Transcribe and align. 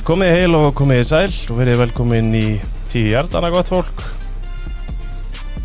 Komið 0.00 0.30
heil 0.32 0.54
og 0.56 0.70
komið 0.78 1.02
sæl 1.04 1.34
og 1.52 1.58
verið 1.58 1.80
velkomin 1.82 2.30
í 2.34 2.44
tíu 2.88 3.10
hjartana 3.12 3.50
gott 3.52 3.68
fólk. 3.68 4.00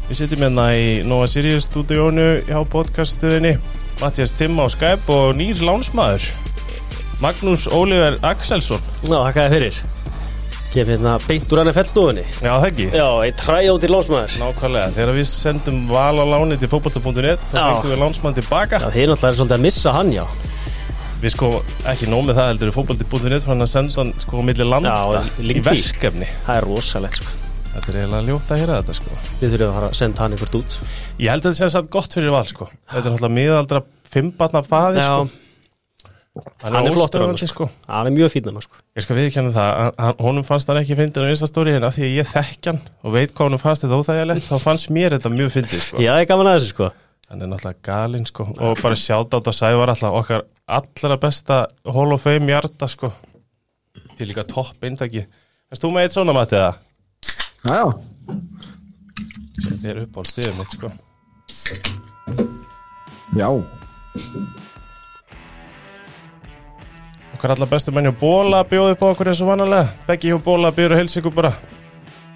Við 0.10 0.18
sittum 0.20 0.44
hérna 0.44 0.66
í 0.76 0.88
Nova 1.08 1.30
Sirius 1.32 1.70
stúdíónu 1.70 2.44
hjá 2.46 2.60
podcastuðinni 2.70 3.56
Mattias 4.02 4.36
Timm 4.36 4.60
á 4.60 4.68
Skype 4.70 5.08
og 5.14 5.38
nýr 5.40 5.64
lánsmaður. 5.64 6.28
Magnús 7.24 7.64
Óliver 7.72 8.20
Axelsson. 8.28 8.84
Já, 9.08 9.16
þakka 9.16 9.46
þér 9.46 9.56
fyrir. 9.56 9.80
Kef 10.76 10.92
hérna 10.92 11.14
beint 11.24 11.56
úr 11.56 11.62
NFL 11.64 11.88
stofunni. 11.88 12.26
Já, 12.44 12.52
það 12.52 12.68
ekki? 12.74 12.90
Já, 12.92 13.08
eitt 13.24 13.40
træjóti 13.40 13.88
lásmaður 13.88 14.36
Nákvæmlega, 14.42 14.92
þegar 14.98 15.16
við 15.16 15.30
sendum 15.32 15.80
val 15.88 16.20
á 16.20 16.26
láni 16.36 16.60
til 16.60 16.70
fótbolta.net 16.74 17.48
þá 17.54 17.56
fengum 17.56 17.96
við 17.96 18.04
lánsmann 18.04 18.36
tilbaka. 18.36 18.84
Já, 18.84 18.92
þið 18.92 19.10
náttúrulega 19.14 19.32
er 19.32 19.40
svolítið 19.40 19.58
að 19.58 19.66
missa 19.70 19.96
hann, 19.96 20.12
já 20.20 20.26
Við 21.26 21.34
sko 21.34 21.48
ekki 21.90 22.06
nómið 22.06 22.38
það 22.38 22.48
heldur 22.52 22.70
við 22.70 22.76
fótbolti.net 22.76 23.46
fann 23.48 23.66
að 23.66 23.70
senda 23.72 23.96
hann 23.98 24.12
sko 24.22 24.42
milli 24.46 24.66
landa 24.68 24.92
Já, 24.94 25.24
í 25.42 25.62
verkefni. 25.66 26.28
Það 26.46 26.60
er 26.60 26.68
rosalegt, 26.70 27.18
sko. 27.18 27.32
Þetta 27.72 27.90
er 27.90 27.96
eiginlega 28.04 28.28
ljótt 28.28 28.52
að 28.54 28.60
heyra 28.62 28.76
þetta 28.84 28.96
sko. 29.00 29.16
Við 29.40 29.56
þurfum 29.56 29.80
að 29.88 29.96
senda 29.98 30.22
hann 30.22 30.36
einhvert 30.36 30.58
út. 30.60 30.76
Ég 31.18 31.34
held 31.34 31.42
að 31.42 31.48
þetta 31.56 31.58
sé 31.64 31.70
satt 31.74 31.90
gott 31.96 32.14
fyrir 32.14 32.30
val 32.36 32.44
sko. 32.52 32.68
Þetta 32.92 33.02
er 33.02 33.16
náttúrulega 33.16 33.38
miðaldra 33.40 33.82
fimmbarna 34.14 34.62
faðir 34.70 35.02
Já, 35.02 35.10
sko. 35.10 35.42
Hann 36.62 36.76
er 36.78 36.92
flottur 36.92 37.24
hann, 37.24 37.32
óstöðvandi, 37.34 37.48
sko. 37.50 37.70
hann 37.90 38.10
er 38.12 38.14
mjög 38.20 38.32
fínn 38.36 38.52
hann, 38.52 38.62
sko. 38.68 38.78
Ég 39.00 39.06
skal 39.08 39.18
viðkjanna 39.18 39.54
það, 39.56 39.70
hann- 39.82 39.98
hann, 40.06 40.16
honum 40.20 40.46
fannst 40.46 40.68
hann 40.70 40.78
ekki 40.82 40.98
fyndin 41.00 41.26
á 41.26 41.32
Instastóri 41.32 41.74
en 41.80 41.88
af 41.88 41.96
því 41.96 42.04
að 42.10 42.16
ég 42.20 42.28
þekk 42.28 42.70
hann 42.70 42.82
og 43.08 43.14
veit 43.16 43.32
hvað 43.32 43.48
honum 43.50 43.62
fannst 43.64 43.86
þetta 43.86 44.00
óþægilegt 44.02 44.50
þá 44.50 44.58
fannst 44.60 44.92
mér 44.92 45.16
þetta 45.16 45.32
mjög 45.32 45.54
fyndið 45.56 45.84
sko. 45.88 46.04
Já, 46.04 46.12
það 46.12 46.22
er 46.26 46.30
gaman 46.34 46.50
að 46.52 46.58
þessu, 46.60 46.74
sko 46.76 46.90
Hann 47.26 47.42
er 47.42 47.50
náttúrulega 47.50 47.82
galinn 47.86 48.28
sko. 48.30 48.46
Og 48.62 48.82
bara 48.84 48.98
sjátt 49.00 49.34
á 49.34 49.38
þetta 49.40 49.54
Sævar 49.58 49.92
alltaf 49.92 50.14
okkar 50.20 50.44
allra 50.78 51.18
besta 51.18 51.58
Hall 51.96 52.14
of 52.14 52.22
Fame 52.22 52.52
hjarta 52.54 52.90
sko. 52.92 53.10
Til 54.16 54.30
líka 54.30 54.46
topp 54.48 54.86
eintaki. 54.86 55.26
Erst 55.74 55.82
þú 55.82 55.92
með 55.96 56.06
eitt 56.06 56.18
svona 56.18 56.36
Matti 56.38 56.60
það? 56.60 56.78
Já, 57.66 57.74
já. 57.82 57.88
Þetta 59.66 59.90
er 59.90 60.04
upp 60.04 60.20
á 60.20 60.22
stíðum 60.30 60.62
mitt 60.62 60.78
sko. 60.78 60.94
Já, 63.36 63.50
Okkar 67.36 67.52
allar 67.52 67.68
bestu 67.68 67.92
menn 67.92 68.08
hjá 68.08 68.16
Bóla 68.16 68.62
bjóði 68.70 68.94
upp 68.96 69.02
á 69.04 69.08
okkur 69.10 69.34
eins 69.34 69.42
og 69.44 69.50
vanalega. 69.50 69.90
Beggi 70.08 70.32
hjá 70.32 70.38
Bóla 70.46 70.72
bjóður 70.72 71.00
helsa 71.02 71.20
ykkur 71.20 71.34
bara. 71.36 71.52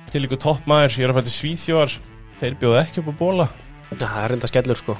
Til 0.09 0.25
ykkur 0.25 0.41
toppmaður, 0.41 0.97
ég 0.97 1.05
er 1.07 1.13
að 1.13 1.21
fæta 1.21 1.31
Svíþjóðar. 1.37 1.97
Þeir 2.41 2.57
bjóðu 2.59 2.79
ekki 2.81 3.03
upp 3.03 3.13
á 3.13 3.19
Bóla 3.21 3.47
það 3.97 4.23
er 4.23 4.33
reynda 4.33 4.49
skellur, 4.51 4.79
sko. 4.79 4.97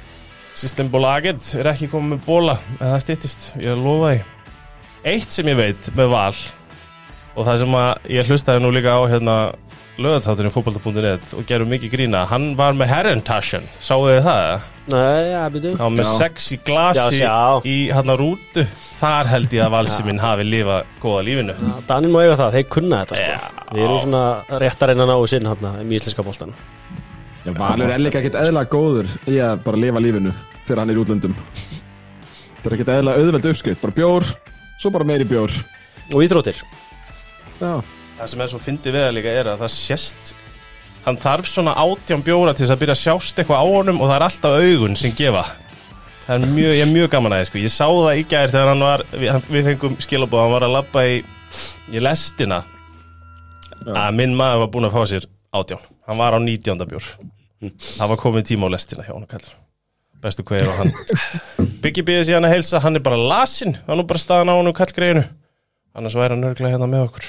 Systembolaget 0.60 1.52
er 1.60 1.68
ekki 1.70 1.86
komið 1.92 2.16
með 2.16 2.22
Bóla 2.26 2.56
En 2.80 2.88
það 2.90 3.02
styttist, 3.04 3.44
ég 3.62 3.70
að 3.70 3.84
lofa 3.86 4.08
því. 4.10 4.22
Eitt 5.12 5.32
sem 5.36 5.48
ég 5.52 5.56
veit 5.60 5.90
með 5.96 6.10
val 6.12 6.38
Og 7.38 7.46
það 7.46 7.60
sem 7.62 7.76
að 7.78 8.10
ég 8.16 8.30
hlustaði 8.32 8.64
nú 8.64 8.72
líka 8.74 8.96
á 8.98 9.02
hérna 9.08 9.36
löðathátturinn 10.00 10.52
fótbolta.net 10.54 11.32
og 11.36 11.44
gerum 11.48 11.68
mikið 11.68 11.90
grína, 11.92 12.22
hann 12.30 12.54
var 12.56 12.72
með 12.78 12.88
Herrentashen, 12.88 13.66
sáu 13.84 14.06
þið 14.06 14.20
það? 14.24 14.68
Nei, 14.94 15.26
já, 15.28 15.40
byrju. 15.52 15.72
Hann 15.76 15.84
var 15.84 15.94
með 15.98 16.06
Já. 16.08 16.12
sex 16.22 16.46
í 16.56 16.58
glasi 16.64 17.00
Já, 17.00 17.04
sjá. 17.18 17.34
í 17.68 17.74
hann 17.92 18.12
rútu. 18.16 18.64
Þar 19.00 19.28
held 19.34 19.54
ég 19.56 19.64
að 19.66 19.74
valsi 19.76 20.06
minn 20.08 20.22
hafi 20.22 20.46
lifað 20.48 20.88
góða 21.04 21.20
lífinu. 21.28 21.56
Danin 21.88 22.14
má 22.14 22.22
eiga 22.24 22.38
það, 22.40 22.56
þeir 22.56 22.66
kunna 22.76 23.02
þetta, 23.04 23.20
sko. 23.20 23.28
Já. 23.28 23.66
Við 23.76 23.84
erum 23.86 24.00
svona 24.06 24.24
rétt 24.64 24.80
að 24.86 24.92
reyna 24.92 25.04
að 25.06 25.12
ná 25.12 25.28
sinn 25.34 25.50
hann 25.52 25.68
í 25.84 25.98
íslenska 26.00 26.24
boltan 26.26 26.56
já 27.56 27.60
Valur 27.64 27.92
er 27.94 28.02
líka 28.02 28.20
ekkert 28.22 28.38
eðla 28.40 28.64
góður 28.70 29.10
í 29.30 29.36
að 29.42 29.64
bara 29.66 29.82
lifa 29.84 30.02
lífinu 30.02 30.32
þegar 30.64 30.82
hann 30.82 30.92
er 30.92 30.98
í 30.98 31.02
útlöndum. 31.04 31.36
Það 32.60 32.70
er 32.70 32.76
ekkert 32.76 32.94
eðla 32.94 33.16
auðveld 33.16 33.50
uppskrift, 33.52 33.80
bara 33.82 33.96
bjór, 33.96 34.26
svo 34.80 34.90
bara 34.94 35.06
meiri 35.08 35.28
bjór. 35.28 35.54
Og 36.14 36.24
íþróttir 36.24 36.58
Já, 37.60 37.80
Það 38.18 38.30
sem 38.32 38.42
er 38.44 38.52
svo 38.52 38.60
fyndið 38.60 38.96
við 38.96 39.04
það 39.04 39.16
líka 39.16 39.34
er 39.40 39.50
að 39.52 39.64
það 39.64 39.72
sést 39.76 40.32
Hann 41.06 41.16
þarf 41.20 41.48
svona 41.48 41.72
átján 41.80 42.24
bjóra 42.24 42.52
til 42.52 42.66
þess 42.66 42.74
að 42.74 42.82
byrja 42.82 42.96
að 42.96 43.02
sjást 43.02 43.40
eitthvað 43.40 43.62
á 43.62 43.66
honum 43.70 44.00
og 44.02 44.10
það 44.10 44.16
er 44.18 44.24
alltaf 44.26 44.56
augun 44.60 44.98
sem 44.98 45.14
gefa 45.16 45.44
Það 46.26 46.34
er 46.34 46.52
mjög, 46.52 46.74
ég 46.76 46.84
er 46.84 46.90
mjög 46.92 47.08
gaman 47.10 47.32
að 47.34 47.40
það 47.40 47.48
sko. 47.48 47.60
Ég 47.64 47.72
sá 47.74 47.86
það 47.88 48.18
í 48.20 48.26
gær 48.30 48.52
þegar 48.52 48.68
hann 48.70 48.84
var 48.84 49.04
Við, 49.14 49.62
fengum 49.70 49.96
skilabóð, 50.04 50.42
hann 50.44 50.54
var 50.54 50.66
að 50.66 50.74
labba 50.76 51.04
í, 51.08 51.16
í 51.90 52.02
lestina 52.04 52.62
að 53.80 54.16
minn 54.18 54.36
maður 54.36 54.66
var 54.66 54.72
búinn 54.74 54.90
að 54.90 54.96
fá 54.98 55.02
sér 55.08 55.28
átján 55.56 55.86
Hann 56.06 56.20
var 56.20 56.36
á 56.36 56.38
19. 56.42 57.39
Það 57.60 58.08
var 58.12 58.20
komið 58.22 58.46
tíma 58.50 58.70
á 58.70 58.74
lestina 58.74 59.04
hjá 59.04 59.12
hann 59.12 59.28
kallar 59.28 59.56
Bestu 60.20 60.44
hver 60.44 60.68
og 60.68 60.74
hann. 60.76 60.90
Byggi 61.80 62.02
býðið 62.04 62.26
síðan 62.28 62.44
að 62.44 62.52
heilsa, 62.52 62.80
hann 62.84 62.98
er 62.98 63.02
bara 63.04 63.16
lasin. 63.16 63.72
Það 63.86 64.02
er 64.02 64.08
bara 64.10 64.20
staðan 64.20 64.50
á 64.52 64.54
hann 64.58 64.68
um 64.68 64.76
kallgreinu 64.76 65.22
Annars 65.96 66.16
væri 66.18 66.36
hann 66.36 66.44
örglega 66.44 66.74
hérna 66.74 66.88
með 66.90 67.06
okkur. 67.06 67.28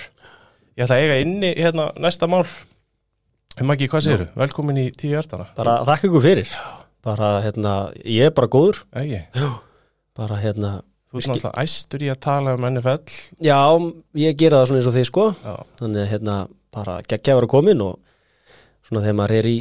Ég 0.75 0.83
ætla 0.85 0.97
að 0.99 1.05
eiga 1.05 1.15
inni 1.23 1.53
hérna 1.55 1.87
næsta 2.03 2.27
mál. 2.29 2.43
Maggi, 3.63 3.87
hvað 3.91 4.05
segirðu? 4.05 4.27
Velkomin 4.43 4.79
í 4.83 4.85
tíu 4.95 5.15
hjartana 5.15 5.47
Bara 5.55 5.79
þakka 5.87 6.09
ykkur 6.09 6.23
fyrir. 6.27 6.51
Bara, 7.01 7.31
hérna, 7.45 7.73
ég 8.03 8.27
er 8.29 8.35
bara 8.35 8.51
góður. 8.51 8.83
Ægi, 8.91 9.23
Bara, 10.19 10.37
hérna 10.43 10.75
þú 11.11 11.19
ert 11.19 11.31
náttúrulega 11.31 11.63
æstur 11.65 12.03
í 12.05 12.09
að 12.11 12.19
tala 12.23 12.53
um 12.55 12.65
NFL 12.69 13.15
Já, 13.43 13.57
ég 14.19 14.37
gera 14.39 14.61
það 14.61 14.69
svona 14.69 14.81
eins 14.81 14.89
og 14.91 14.95
þið 14.95 15.07
sko. 15.09 15.25
Já, 15.43 15.55
Þannig 15.81 16.03
að 16.03 16.11
hérna 16.13 16.35
bara 16.71 16.99
geggja 17.07 17.33
að 17.33 17.39
vera 17.41 17.51
komin 17.51 17.83
og 17.87 17.97
svona 18.87 19.03
þegar 19.03 19.17
maður 19.19 19.39
er 19.41 19.49
í 19.51 19.57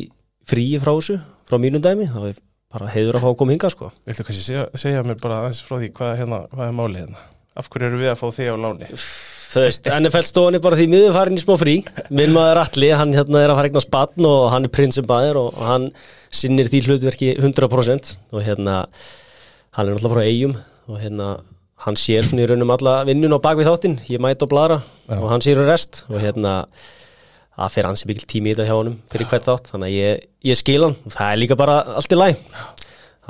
fríi 0.50 0.78
frá 0.83 0.93
þessu, 0.93 1.19
frá 1.49 1.59
mínum 1.62 1.83
dæmi 1.84 2.09
þá 2.11 2.21
er 2.31 2.38
bara 2.71 2.93
heiður 2.93 3.19
að 3.19 3.25
fá 3.25 3.28
að 3.33 3.37
koma 3.41 3.55
hinga 3.56 3.72
sko 3.72 3.91
viltu 4.06 4.27
kannski 4.27 4.47
segja, 4.47 4.69
segja 4.78 5.03
mér 5.06 5.19
bara 5.22 5.43
aðeins 5.44 5.62
frá 5.66 5.77
því 5.81 5.91
hvað, 5.97 6.15
hérna, 6.21 6.41
hvað 6.53 6.66
er 6.69 6.77
málið 6.78 7.05
hérna? 7.05 7.28
Af 7.59 7.69
hverju 7.71 7.91
eru 7.91 7.99
við 8.00 8.12
að 8.12 8.21
fá 8.21 8.27
þig 8.37 8.50
á 8.50 8.56
láni? 8.62 8.89
Þú 9.50 9.62
veist, 9.65 9.89
NFL 9.91 10.27
stofan 10.28 10.55
er 10.55 10.62
bara 10.62 10.77
því 10.78 10.84
miður 10.93 11.16
farin 11.16 11.41
í 11.41 11.43
smá 11.43 11.56
frí 11.59 11.72
Minn 12.15 12.31
maður 12.37 12.60
Alli, 12.62 12.91
hann 12.94 13.15
hérna 13.16 13.41
er 13.43 13.50
að 13.50 13.59
fara 13.59 13.71
eignar 13.72 13.83
spann 13.83 14.28
og 14.28 14.44
hann 14.53 14.69
er 14.69 14.72
prinsum 14.77 15.09
bæður 15.10 15.41
og 15.41 15.59
hann 15.66 15.89
sinnir 16.31 16.71
því 16.71 16.84
hlutverki 16.87 17.33
100% 17.34 18.12
og 18.31 18.47
hérna 18.47 18.77
hann 19.75 19.91
er 19.91 19.97
náttúrulega 19.97 20.15
frá 20.15 20.28
eigum 20.28 20.55
og 20.87 21.03
hérna 21.03 21.33
hann 21.84 21.99
sér 21.99 22.27
svona 22.28 22.44
í 22.44 22.49
raunum 22.50 22.71
alla 22.77 23.00
vinnun 23.09 23.34
á 23.34 23.43
bakvið 23.43 23.71
þáttinn, 23.72 23.99
ég 24.06 24.22
mæti 24.22 24.47
og 24.47 24.53
bladra 24.53 24.81
Já. 25.09 25.16
og 25.19 25.28
hann 25.33 25.43
sér 25.44 25.59
um 25.62 25.69
rest 25.69 26.05
og 26.06 26.22
hérna 26.22 26.55
það 27.60 27.75
fer 27.76 27.88
hans 27.91 28.04
mikil 28.09 28.26
tími 28.31 28.50
í 28.50 28.54
þetta 28.56 28.69
hjá 28.71 28.76
honum 28.78 28.98
fyrir 29.12 29.28
hvert 29.31 29.48
þátt, 29.48 29.71
þannig 29.72 29.91
að 29.91 29.97
ég, 29.98 30.22
ég 30.50 30.59
skil 30.60 30.81
hann. 30.87 30.97
Og 31.06 31.12
það 31.16 31.32
er 31.34 31.41
líka 31.43 31.59
bara 31.60 31.81
allt 32.00 32.15
í 32.16 32.19
læg 32.21 32.41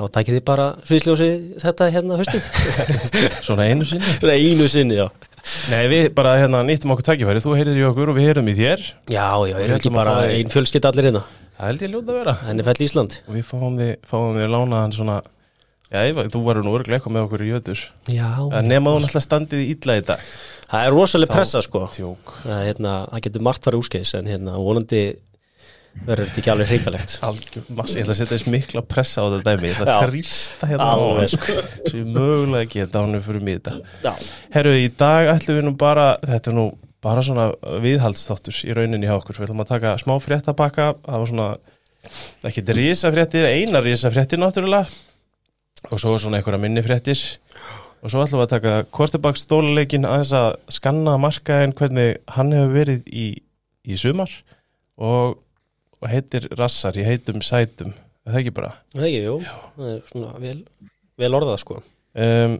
þá 0.01 0.05
takið 0.15 0.37
þið 0.39 0.45
bara 0.47 0.63
sviðsljósi 0.87 1.27
þetta 1.61 1.87
hérna 1.93 2.15
höstið 2.17 2.45
Svona 3.45 3.67
einu 3.69 3.85
sinni? 3.85 4.13
Svona 4.17 4.37
einu 4.39 4.69
sinni, 4.71 4.95
já. 4.97 5.07
Nei, 5.69 5.83
við 5.91 6.07
bara 6.17 6.31
hérna 6.39 6.61
nýttum 6.65 6.93
okkur 6.95 7.05
tækifæri 7.11 7.41
Þú 7.43 7.53
heyrir 7.59 7.77
í 7.77 7.85
okkur 7.89 8.09
og 8.13 8.17
við 8.17 8.29
heyrum 8.31 8.49
í 8.49 8.55
þér. 8.57 8.81
Já, 9.11 9.27
já, 9.51 9.55
Við 9.59 9.67
er 9.67 9.75
ekki 9.77 9.91
að 9.91 9.97
bara 9.99 10.15
fá 10.15 10.23
þig- 10.23 10.39
ein 10.39 10.53
fjölskyld 10.55 10.87
allir 10.89 11.07
hérna. 11.09 11.21
Það 11.59 11.69
held 11.69 11.83
ég 11.85 11.91
ljóta 11.93 12.09
að 12.15 12.17
vera. 12.21 12.35
NFL 12.55 12.83
Ísland. 12.87 13.19
Og 13.27 13.37
við 13.37 13.45
fáum 13.51 13.77
þig, 13.81 13.91
fáum 14.09 14.37
þig 14.39 14.49
lánaðan 14.55 14.95
svona 14.97 15.17
Já, 15.91 16.05
ég, 16.07 16.19
þú 16.31 16.39
varum 16.45 16.63
nú 16.63 16.77
örglega 16.77 17.01
eitthvað 17.01 17.15
með 17.17 17.25
okkur 17.25 17.41
í 17.43 17.49
jötur 17.49 17.81
Já, 18.13 18.29
En 18.55 18.69
nema 18.69 18.93
þú 18.93 19.01
náttúrulega 19.03 19.25
standið 19.25 19.63
í 19.63 19.65
illa 19.73 19.97
í 19.99 20.03
dag. 20.07 20.21
Það 20.71 20.85
er 20.85 20.95
rosalega 20.95 21.35
pressa 21.35 21.61
sko. 21.65 21.81
Tjók 21.91 22.31
það, 22.45 22.61
hérna, 22.69 22.93
getur 23.25 23.43
margt 23.43 23.67
farið 23.67 23.83
úskeis 23.83 24.13
en 24.15 24.29
hérna, 24.31 24.55
vonandi 24.55 25.01
verður 26.07 26.29
þetta 26.29 26.39
ekki 26.39 26.53
alveg 26.53 27.65
mass, 27.77 27.97
ég 27.97 28.05
ætla 28.05 28.15
að 28.15 28.19
setja 28.21 28.29
þess 28.37 28.47
mikla 28.53 28.85
pressa 28.87 29.25
á 29.25 29.27
þetta 29.33 29.51
dæmi. 29.51 29.67
Ég 29.67 29.81
ætla 29.81 29.97
að 29.97 30.07
þrýsta 30.07 30.71
hérna 30.71 30.87
á 30.87 30.95
sko. 31.33 31.57
Svo 31.89 31.99
ég 31.99 32.07
mögulega 32.15 32.71
geta 32.77 33.03
ánum 33.03 33.27
fyrir 33.27 33.43
mig 33.43 33.59
þetta 33.59 33.75
Já, 34.07 34.31
Herru, 34.55 34.77
í 34.79 34.87
dag 35.03 35.33
ætlum 35.35 35.59
við 35.59 35.67
nú 35.67 35.75
bara 35.83 36.07
Þetta 36.23 36.53
er 36.53 36.59
nú 36.61 36.65
bara 37.03 37.25
svona 37.25 37.51
viðhaldsþáttur 37.83 38.63
í 38.63 38.73
rauninni 38.77 39.09
hjá 39.09 39.17
okkur. 39.17 39.41
Við 39.41 39.49
ætlum 39.49 39.63
að 39.65 39.71
taka 39.73 39.95
smá 39.99 40.15
fréttabakka. 40.21 40.91
Það 41.03 41.23
var 41.25 41.31
svona 41.35 41.47
ekki 42.47 42.63
risafréttir, 42.77 43.47
eina 43.49 43.81
risafréttir 43.83 44.39
náttúrulega 44.39 44.85
og 45.89 46.01
svo 46.01 46.17
svona 46.19 46.39
einhverja 46.39 46.61
minni 46.61 46.83
fréttir. 46.85 47.19
Og 48.01 48.09
svo 48.09 48.23
ætlum 48.23 48.41
við 48.41 48.47
að 48.47 48.53
taka 48.55 48.75
Kortebak 48.93 49.37
stóluleikin 49.37 50.07
aðeins 50.09 50.33
að 50.37 50.55
skanna 50.73 51.17
markaðin 51.21 51.75
hvernig 51.77 52.15
hann 52.35 52.53
hefur 52.55 52.73
verið 52.73 53.09
í, 53.13 53.27
í 53.85 53.97
sumar. 53.97 54.31
Og, 55.01 55.37
og 56.01 56.09
heitir 56.09 56.47
Rassar 56.57 56.97
í 56.97 57.05
heitum 57.05 57.43
sætum. 57.45 57.93
Er 58.25 58.33
það 58.35 58.41
ekki 58.41 58.55
bara? 58.57 58.71
Það 58.93 59.07
ekki, 59.09 59.21
jú 59.25 59.35
það 59.45 59.91
er 59.91 60.01
svona 60.09 60.31
vel, 60.41 60.57
vel 61.21 61.37
orðað 61.37 61.61
sko. 61.63 61.77
Um, 62.11 62.57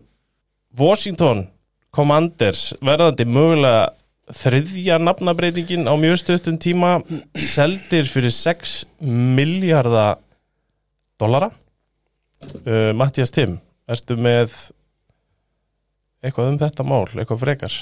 Washington 0.78 1.48
Commanders 1.92 2.70
verðandi 2.80 3.26
mögulega 3.28 3.90
þriðja 4.32 4.98
nafnabreitingin 5.02 5.90
á 5.92 5.94
mjög 6.00 6.22
stuttum 6.22 6.58
tíma 6.62 7.00
seldir 7.36 8.08
fyrir 8.08 8.32
6 8.32 8.78
miljardar 9.02 10.22
dollara 11.20 11.52
uh, 12.66 12.92
Mattias 12.98 13.34
Tim 13.34 13.58
ertu 13.92 14.18
með 14.20 14.54
eitthvað 16.22 16.52
um 16.52 16.60
þetta 16.62 16.86
mál, 16.88 17.06
eitthvað 17.16 17.44
frekar? 17.44 17.78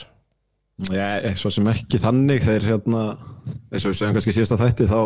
Já, 0.88 1.19
svo 1.35 1.51
sem 1.51 1.67
ekki 1.67 2.00
þannig 2.00 2.45
þeir 2.45 2.67
hérna, 2.69 3.01
eins 3.67 3.83
og 3.83 3.91
við 3.91 3.97
segjum 4.00 4.15
kannski 4.15 4.35
síðasta 4.38 4.59
þætti 4.61 4.88
þá 4.88 5.01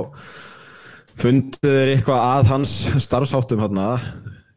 fundu 1.18 1.62
þeir 1.64 1.94
eitthvað 1.96 2.28
að 2.28 2.52
hans 2.52 2.76
starfsháttum 3.02 3.64
hérna. 3.64 3.88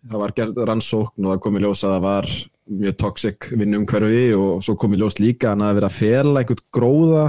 Það 0.07 0.23
var 0.23 0.35
gerð 0.37 0.61
rannsókn 0.69 1.25
og 1.25 1.33
það 1.33 1.41
kom 1.47 1.57
í 1.57 1.63
ljós 1.65 1.83
að 1.87 1.95
það 1.97 2.05
var 2.05 2.29
mjög 2.67 2.99
toxic 3.01 3.49
vinnumhverfi 3.55 4.27
og 4.37 4.61
svo 4.67 4.77
kom 4.79 4.95
í 4.95 5.01
ljós 5.01 5.19
líka 5.23 5.55
hann 5.55 5.65
að 5.67 5.81
vera 5.81 5.91
að 5.91 5.97
fela 5.97 6.43
einhvern 6.43 6.63
gróða 6.75 7.25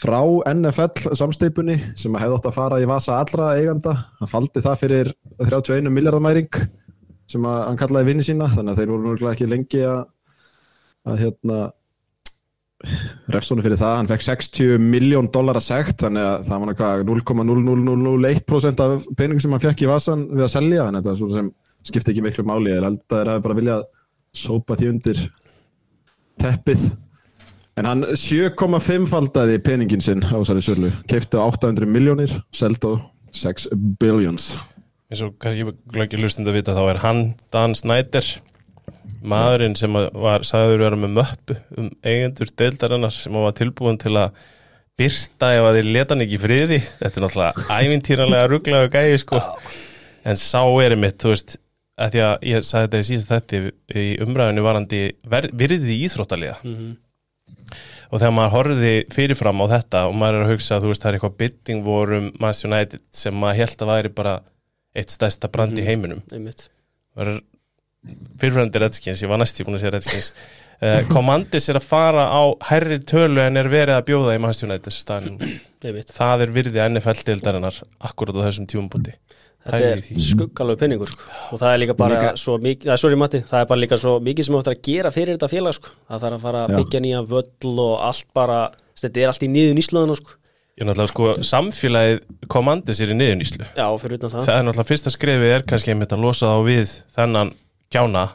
frá 0.00 0.20
NFL 0.52 1.14
samsteipunni 1.16 1.76
sem 1.96 2.14
að 2.16 2.26
hefði 2.26 2.38
átt 2.38 2.50
að 2.50 2.58
fara 2.58 2.80
í 2.82 2.88
vasa 2.88 3.20
allra 3.20 3.54
eiganda 3.56 3.94
hann 4.20 4.30
faldi 4.30 4.60
það 4.64 4.82
fyrir 4.82 5.12
31 5.40 5.88
miljardamæring 5.92 6.50
sem 7.26 7.46
að 7.48 7.62
hann 7.64 7.80
kallaði 7.80 8.10
vinni 8.10 8.26
sína 8.26 8.50
þannig 8.52 8.74
að 8.74 8.82
þeir 8.82 8.92
voru 8.92 9.06
náttúrulega 9.06 9.36
ekki 9.38 9.50
lengi 9.50 9.82
að 9.88 10.04
að 11.06 11.20
hérna 11.22 11.58
refsónu 13.32 13.64
fyrir 13.64 13.78
það, 13.80 13.94
hann 14.00 14.10
fekk 14.10 14.24
60 14.26 14.82
miljón 14.82 15.30
dólar 15.32 15.58
að 15.58 15.66
segt, 15.66 15.96
þannig 16.02 16.26
að 16.26 16.42
það 16.48 16.60
var 16.60 16.70
náttúrulega 16.70 17.06
0,00001% 17.08 18.82
af 18.84 19.06
peningum 19.16 19.42
sem 19.44 19.56
hann 19.56 19.64
fekk 19.64 19.84
í 19.86 19.88
vasan 19.90 20.26
við 20.32 20.44
að 20.46 20.52
selja 20.52 20.84
þannig 20.88 21.00
að 21.00 21.08
það 21.08 21.14
er 21.14 21.20
svona 21.22 21.38
sem 21.38 21.50
skipti 21.86 22.12
ekki 22.12 22.24
miklu 22.26 22.44
máli. 22.46 22.74
Ég 22.74 22.84
held 22.84 23.00
að 23.00 23.14
það 23.14 23.32
er 23.32 23.42
bara 23.46 23.58
viljað 23.60 23.86
sópa 24.36 24.76
því 24.76 24.90
undir 24.92 25.22
teppið 26.42 26.86
en 27.76 27.88
hann 27.88 28.06
7,5 28.08 29.06
faldaði 29.10 29.58
peningin 29.64 30.02
sinn 30.04 30.24
á 30.24 30.36
þessari 30.36 30.64
sölu. 30.64 30.92
Keipti 31.10 31.38
á 31.38 31.44
800 31.44 31.88
miljónir, 31.90 32.32
seldi 32.56 32.92
á 32.92 32.94
6 33.36 33.68
billions. 34.00 34.56
Eins 35.10 35.22
og 35.22 35.36
kannski 35.42 35.68
glöggir 35.92 36.22
hlustund 36.22 36.48
að 36.50 36.58
vita 36.58 36.74
þá 36.74 36.84
er 36.90 37.02
hann 37.04 37.22
Dan 37.54 37.76
Snyder 37.78 38.26
maðurinn 39.26 39.76
sem 39.78 39.94
að 39.98 40.08
var 40.22 40.44
sagður 40.46 40.82
vera 40.84 40.98
með 40.98 41.14
möppu 41.18 41.56
um 41.78 41.90
eigendur 42.06 42.50
deildarinnar 42.58 43.14
sem 43.14 43.34
hann 43.34 43.46
var 43.46 43.56
tilbúin 43.58 44.00
til 44.02 44.14
að 44.18 44.40
byrta 44.96 45.52
ef 45.54 45.68
að 45.68 45.78
þeir 45.78 45.90
leta 45.92 46.14
hann 46.14 46.24
ekki 46.24 46.40
friði. 46.40 46.80
Þetta 47.02 47.20
er 47.20 47.26
náttúrulega 47.26 47.78
ævintýranlega 47.84 48.50
rugglega 48.52 48.92
gæði 48.96 49.22
sko. 49.22 49.40
En 50.26 50.38
sá 50.40 50.62
er 50.82 50.96
mitt, 50.98 51.18
þú 51.22 51.34
veist 51.34 51.58
að 51.96 52.14
því 52.14 52.22
að 52.26 52.46
ég 52.50 52.66
sagði 52.66 52.86
þetta 52.86 53.00
í 53.00 53.08
síðast 53.08 53.32
þetta 53.32 53.60
í 54.02 54.06
umræðinu 54.26 54.64
varandi 54.66 55.02
virðið 55.30 55.92
í 55.94 55.98
íþróttalega 56.08 56.56
og 58.10 58.20
þegar 58.20 58.34
maður 58.36 58.54
horfði 58.54 58.92
fyrirfram 59.14 59.64
á 59.64 59.66
þetta 59.74 60.04
og 60.10 60.16
maður 60.20 60.38
er 60.38 60.46
að 60.46 60.52
hugsa 60.54 60.76
að 60.76 60.86
þú 60.86 60.92
veist 60.92 61.04
það 61.04 61.10
er 61.10 61.18
eitthvað 61.18 61.38
bytting 61.42 61.82
vorum 61.86 62.30
Manchester 62.38 62.70
United 62.70 63.04
sem 63.16 63.36
maður 63.42 63.60
held 63.62 63.82
að 63.82 63.92
væri 63.92 64.12
bara 64.20 64.36
eitt 64.96 65.12
stærsta 65.12 65.50
brand 65.52 65.78
í 65.78 65.84
heiminum. 65.86 66.22
Einmitt. 66.32 66.68
Var 67.16 67.34
fyrirfrændi 68.40 68.80
Redskins, 68.80 69.22
ég 69.24 69.30
var 69.30 69.40
næst 69.42 69.58
í 69.60 69.66
búin 69.66 69.76
að 69.78 69.84
segja 69.84 69.96
Redskins. 69.96 70.30
Uh, 70.76 71.00
Commandis 71.08 71.70
er 71.72 71.78
að 71.80 71.86
fara 71.88 72.26
á 72.28 72.42
hærri 72.68 72.98
tölu 73.08 73.40
en 73.40 73.56
er 73.56 73.70
verið 73.72 73.96
að 73.96 74.08
bjóða 74.10 74.34
í 74.36 74.40
Manchester 74.44 74.68
United 74.68 74.92
það 76.12 76.44
er 76.44 76.52
virði 76.52 76.82
NFL-deildarinnar 76.84 77.78
akkurat 78.04 78.36
á 78.36 78.44
þessum 78.44 78.68
tímumbúti 78.68 79.14
Þetta 79.66 79.90
er 79.90 80.22
skuggalög 80.22 80.78
penningur 80.80 81.10
sko. 81.10 81.22
og 81.52 81.60
það 81.60 81.74
er 81.74 81.78
líka 81.82 81.96
bara 81.98 82.16
Líka- 82.20 82.36
svo 82.38 82.56
mikið, 82.62 82.86
það 82.86 82.92
er 82.96 83.02
sorry 83.02 83.16
Matti, 83.16 83.40
það 83.50 83.60
er 83.60 83.66
bara 83.72 83.80
líka 83.82 83.98
svo 83.98 84.12
mikið 84.22 84.44
sem 84.48 84.54
áttur 84.60 84.74
að 84.76 84.82
gera 84.88 85.10
fyrir 85.10 85.36
þetta 85.36 85.48
félag 85.50 85.74
sko. 85.74 85.88
það 86.10 86.20
þarf 86.26 86.36
að 86.38 86.42
fara 86.46 86.64
að 86.66 86.70
Já. 86.70 86.76
byggja 86.80 87.00
nýja 87.06 87.22
völl 87.26 87.78
og 87.86 88.00
allt 88.00 88.26
bara, 88.34 88.58
þetta 89.00 89.22
er 89.22 89.26
allt 89.32 89.42
í 89.42 89.48
niður 89.50 89.74
nýslaðuna 89.78 90.16
sko. 90.16 90.30
ég 90.76 90.82
er 90.84 90.86
náttúrulega 90.90 91.12
sko 91.12 91.26
samfélagið 91.50 92.20
Commandis 92.52 93.00
er 93.00 93.08
í 93.14 93.16
niðurníslu 93.16 93.64
já, 93.76 93.86
fyrir 93.98 94.18
utan 94.20 94.30
það 94.30 94.44
það 94.46 94.58
er 94.58 94.66
náttúrulega 94.68 94.90
fyrsta 94.90 95.10
skrefið 95.14 95.54
er 95.56 95.62
kannski 95.62 95.90
einmitt 95.94 96.12
að 96.12 96.20
losa 96.26 96.46
þá 96.52 96.58
við 96.66 96.92
þennan 97.16 97.52
kjána 97.90 98.26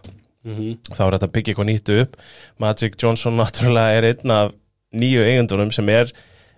mm 0.44 0.72
þá 0.90 1.02
er 1.06 1.14
þetta 1.18 1.28
að 1.30 1.34
byggja 1.36 1.54
eitthvað 1.54 1.70
nýttu 1.70 2.00
upp 2.02 2.16
Magic 2.60 2.98
Johnson 2.98 3.38
náttúrulega 3.38 3.98
er 4.00 4.08
einn 4.10 4.32
af 4.34 4.52
nýju 4.92 5.22
eigundunum 5.22 5.72
sem 5.72 5.88
er 5.94 6.10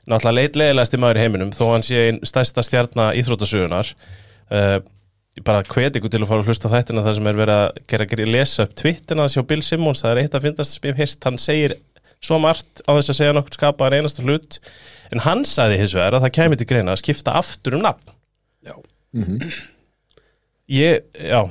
náttúrulega 0.08 0.38
leitlegilegasti 0.40 0.98
maður 1.04 1.20
í 1.20 1.24
heiminum 1.26 1.52
þó 1.52 1.66
hann 1.74 1.84
sé 1.84 2.00
einn 2.08 2.20
stærsta 2.24 2.64
stjarnar 2.64 3.16
íþróttasögunar 3.20 3.92
uh, 4.54 4.78
ég 5.34 5.46
bara 5.48 5.64
hvet 5.66 5.98
ykkur 5.98 6.12
til 6.14 6.22
að 6.22 6.30
fara 6.30 6.44
að 6.44 6.52
hlusta 6.52 6.70
á 6.70 6.74
þættina 6.76 7.06
það 7.06 7.18
sem 7.18 7.30
er 7.32 7.40
verið 7.40 7.62
að 7.62 7.80
gera, 7.90 8.08
gera 8.12 8.28
lesa 8.30 8.68
upp 8.68 8.76
twittina 8.80 9.30
sjá 9.32 9.42
Bill 9.50 9.64
Simmons, 9.66 10.04
það 10.04 10.14
er 10.14 10.22
eitt 10.24 10.38
að 10.38 10.46
finnast 10.48 10.78
sem 10.78 10.88
ég 10.90 10.94
hef 10.94 11.02
hýrt, 11.04 11.28
hann 11.28 11.40
segir 11.42 11.76
svo 12.24 12.38
margt 12.40 12.84
á 12.88 12.92
þess 12.96 13.12
að 13.12 13.18
segja 13.20 13.36
nokkur 13.36 13.58
skapaðar 13.58 13.98
einasta 14.00 14.24
hlut 14.24 14.60
en 15.12 15.24
hann 15.26 15.42
sagði 15.48 15.80
hins 15.82 15.96
vegar 15.98 16.18
að 16.18 16.28
það 16.28 16.36
kæmi 16.38 16.60
til 16.60 16.70
greina 16.70 16.94
að 16.94 17.02
skipta 17.02 17.34
aftur 17.40 17.80
um 17.80 17.84
nafn 17.84 18.14
Já. 18.64 18.78
ég, 20.72 21.02
já 21.20 21.42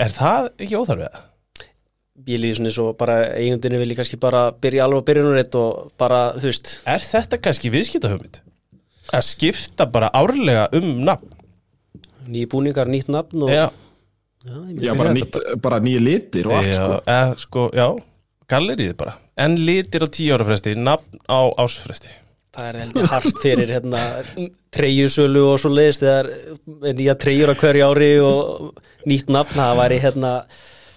er 0.00 0.14
það 0.14 0.48
ekki 0.56 0.78
óþarfið? 0.78 1.18
ég 2.30 2.40
líði 2.40 2.56
svona 2.58 2.72
svo 2.74 2.86
bara 2.98 3.18
eigundinni 3.36 3.80
vilji 3.80 3.98
kannski 3.98 4.20
bara 4.20 4.46
byrja 4.52 4.86
alveg 4.86 5.04
á 5.04 5.08
byrjunarreitt 5.10 5.58
og 5.60 5.90
bara, 6.00 6.22
þú 6.36 6.48
veist 6.50 6.72
Er 6.88 7.04
þetta 7.04 7.40
kannski 7.42 7.72
viðskiptahugmynd? 7.72 8.40
Að 9.10 9.26
skipta 9.26 9.86
bara 9.90 10.10
árlega 10.14 10.68
um 10.76 11.00
nafn? 11.04 11.36
Nýji 12.28 12.50
búningar, 12.50 12.90
nýtt 12.90 13.08
nafn 13.12 13.46
og 13.46 13.52
Já, 13.52 13.66
Já, 14.44 14.56
Já, 14.80 14.94
bara, 14.96 15.12
nýtt, 15.16 15.36
bara 15.60 15.80
nýja 15.84 16.00
litir 16.00 16.48
og 16.48 16.56
allt 16.60 16.72
já, 16.72 16.80
sko. 16.80 17.02
eða, 17.06 17.36
sko, 17.44 17.66
já 17.76 17.88
gallerið 18.50 18.96
bara. 18.98 19.18
En 19.38 19.54
litir 19.56 20.02
á 20.02 20.08
tíu 20.10 20.34
ára 20.34 20.44
fresti, 20.48 20.74
nafn 20.74 21.20
á 21.30 21.40
ásfresti 21.60 22.10
það 22.50 22.68
er 22.68 22.78
heldur 22.82 23.08
hart 23.10 23.40
fyrir 23.42 23.70
hérna, 23.70 24.00
treyjusölu 24.74 25.44
og 25.52 25.60
svo 25.62 25.70
leiðist 25.72 26.02
þegar 26.02 26.30
er 26.90 26.96
nýja 26.98 27.16
treyjur 27.20 27.52
á 27.54 27.60
hverju 27.60 27.86
ári 27.86 28.10
og 28.26 28.80
nýtt 29.08 29.30
nafn, 29.32 29.58
það 29.60 29.80
væri 29.80 30.00
hérna 30.02 30.32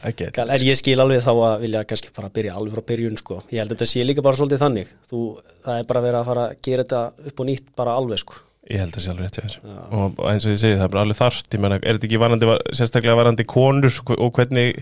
en 0.04 0.66
ég 0.66 0.80
skil 0.80 0.98
alveg 1.00 1.22
þá 1.24 1.31
að 1.34 1.62
vilja 1.64 1.84
kannski 1.88 2.10
bara 2.16 2.31
byrja 2.34 2.56
alveg 2.60 2.75
frá 2.75 2.88
byrjun 2.90 3.20
sko, 3.22 3.38
ég 3.54 3.62
held 3.62 3.72
að 3.72 3.78
þetta 3.78 3.90
sé 3.94 4.08
líka 4.08 4.25
bara 4.25 4.40
svolítið 4.40 4.64
þannig, 4.66 4.96
þú, 5.12 5.22
það 5.64 5.84
er 5.84 5.88
bara 5.92 6.04
verið 6.08 6.20
að 6.20 6.31
fara 6.31 6.48
að 6.50 6.58
gera 6.68 6.88
þetta 6.88 7.30
upp 7.31 7.44
og 7.44 7.50
nýtt 7.50 7.70
bara 7.78 7.96
alveg 8.02 8.24
sko 8.24 8.42
Ég 8.71 8.80
held 8.80 8.95
að 8.95 9.04
sé 9.04 9.12
alveg 9.12 9.25
rétt 9.27 9.38
hjá 9.39 9.44
þér. 9.44 9.56
Og, 9.92 10.21
eins 10.31 10.45
og 10.48 10.54
ég 10.54 10.60
segi, 10.62 10.77
það 10.80 10.86
er 10.86 10.92
bara 10.94 11.01
alveg 11.04 11.18
þarft. 11.19 11.50
Ég 11.51 11.62
menna, 11.65 11.80
er 11.81 11.98
þetta 11.98 12.07
ekki 12.07 12.19
varandi, 12.21 12.51
sérstaklega 12.80 13.18
varandi 13.19 13.45
konur 13.51 13.98
og 14.15 14.31
hvernig 14.38 14.80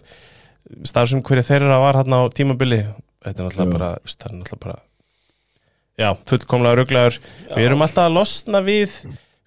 starfsum 0.88 1.24
hverju 1.25 1.44
þeirra 1.48 1.80
var 1.81 1.98
hann 2.01 2.13
á 2.13 2.22
tímabili? 2.38 2.83
Þetta 3.25 3.42
er 3.42 3.48
náttúrulega 3.50 3.74
bara 3.74 3.89
Það 4.06 4.28
er 4.30 4.38
náttúrulega 4.38 4.62
bara 4.68 4.78
Já, 6.01 6.07
fullkomlega 6.30 6.78
ruglaður 6.80 7.18
Við 7.51 7.66
erum 7.68 7.83
alltaf 7.86 8.07
að 8.07 8.16
losna 8.16 8.62
við 8.66 8.94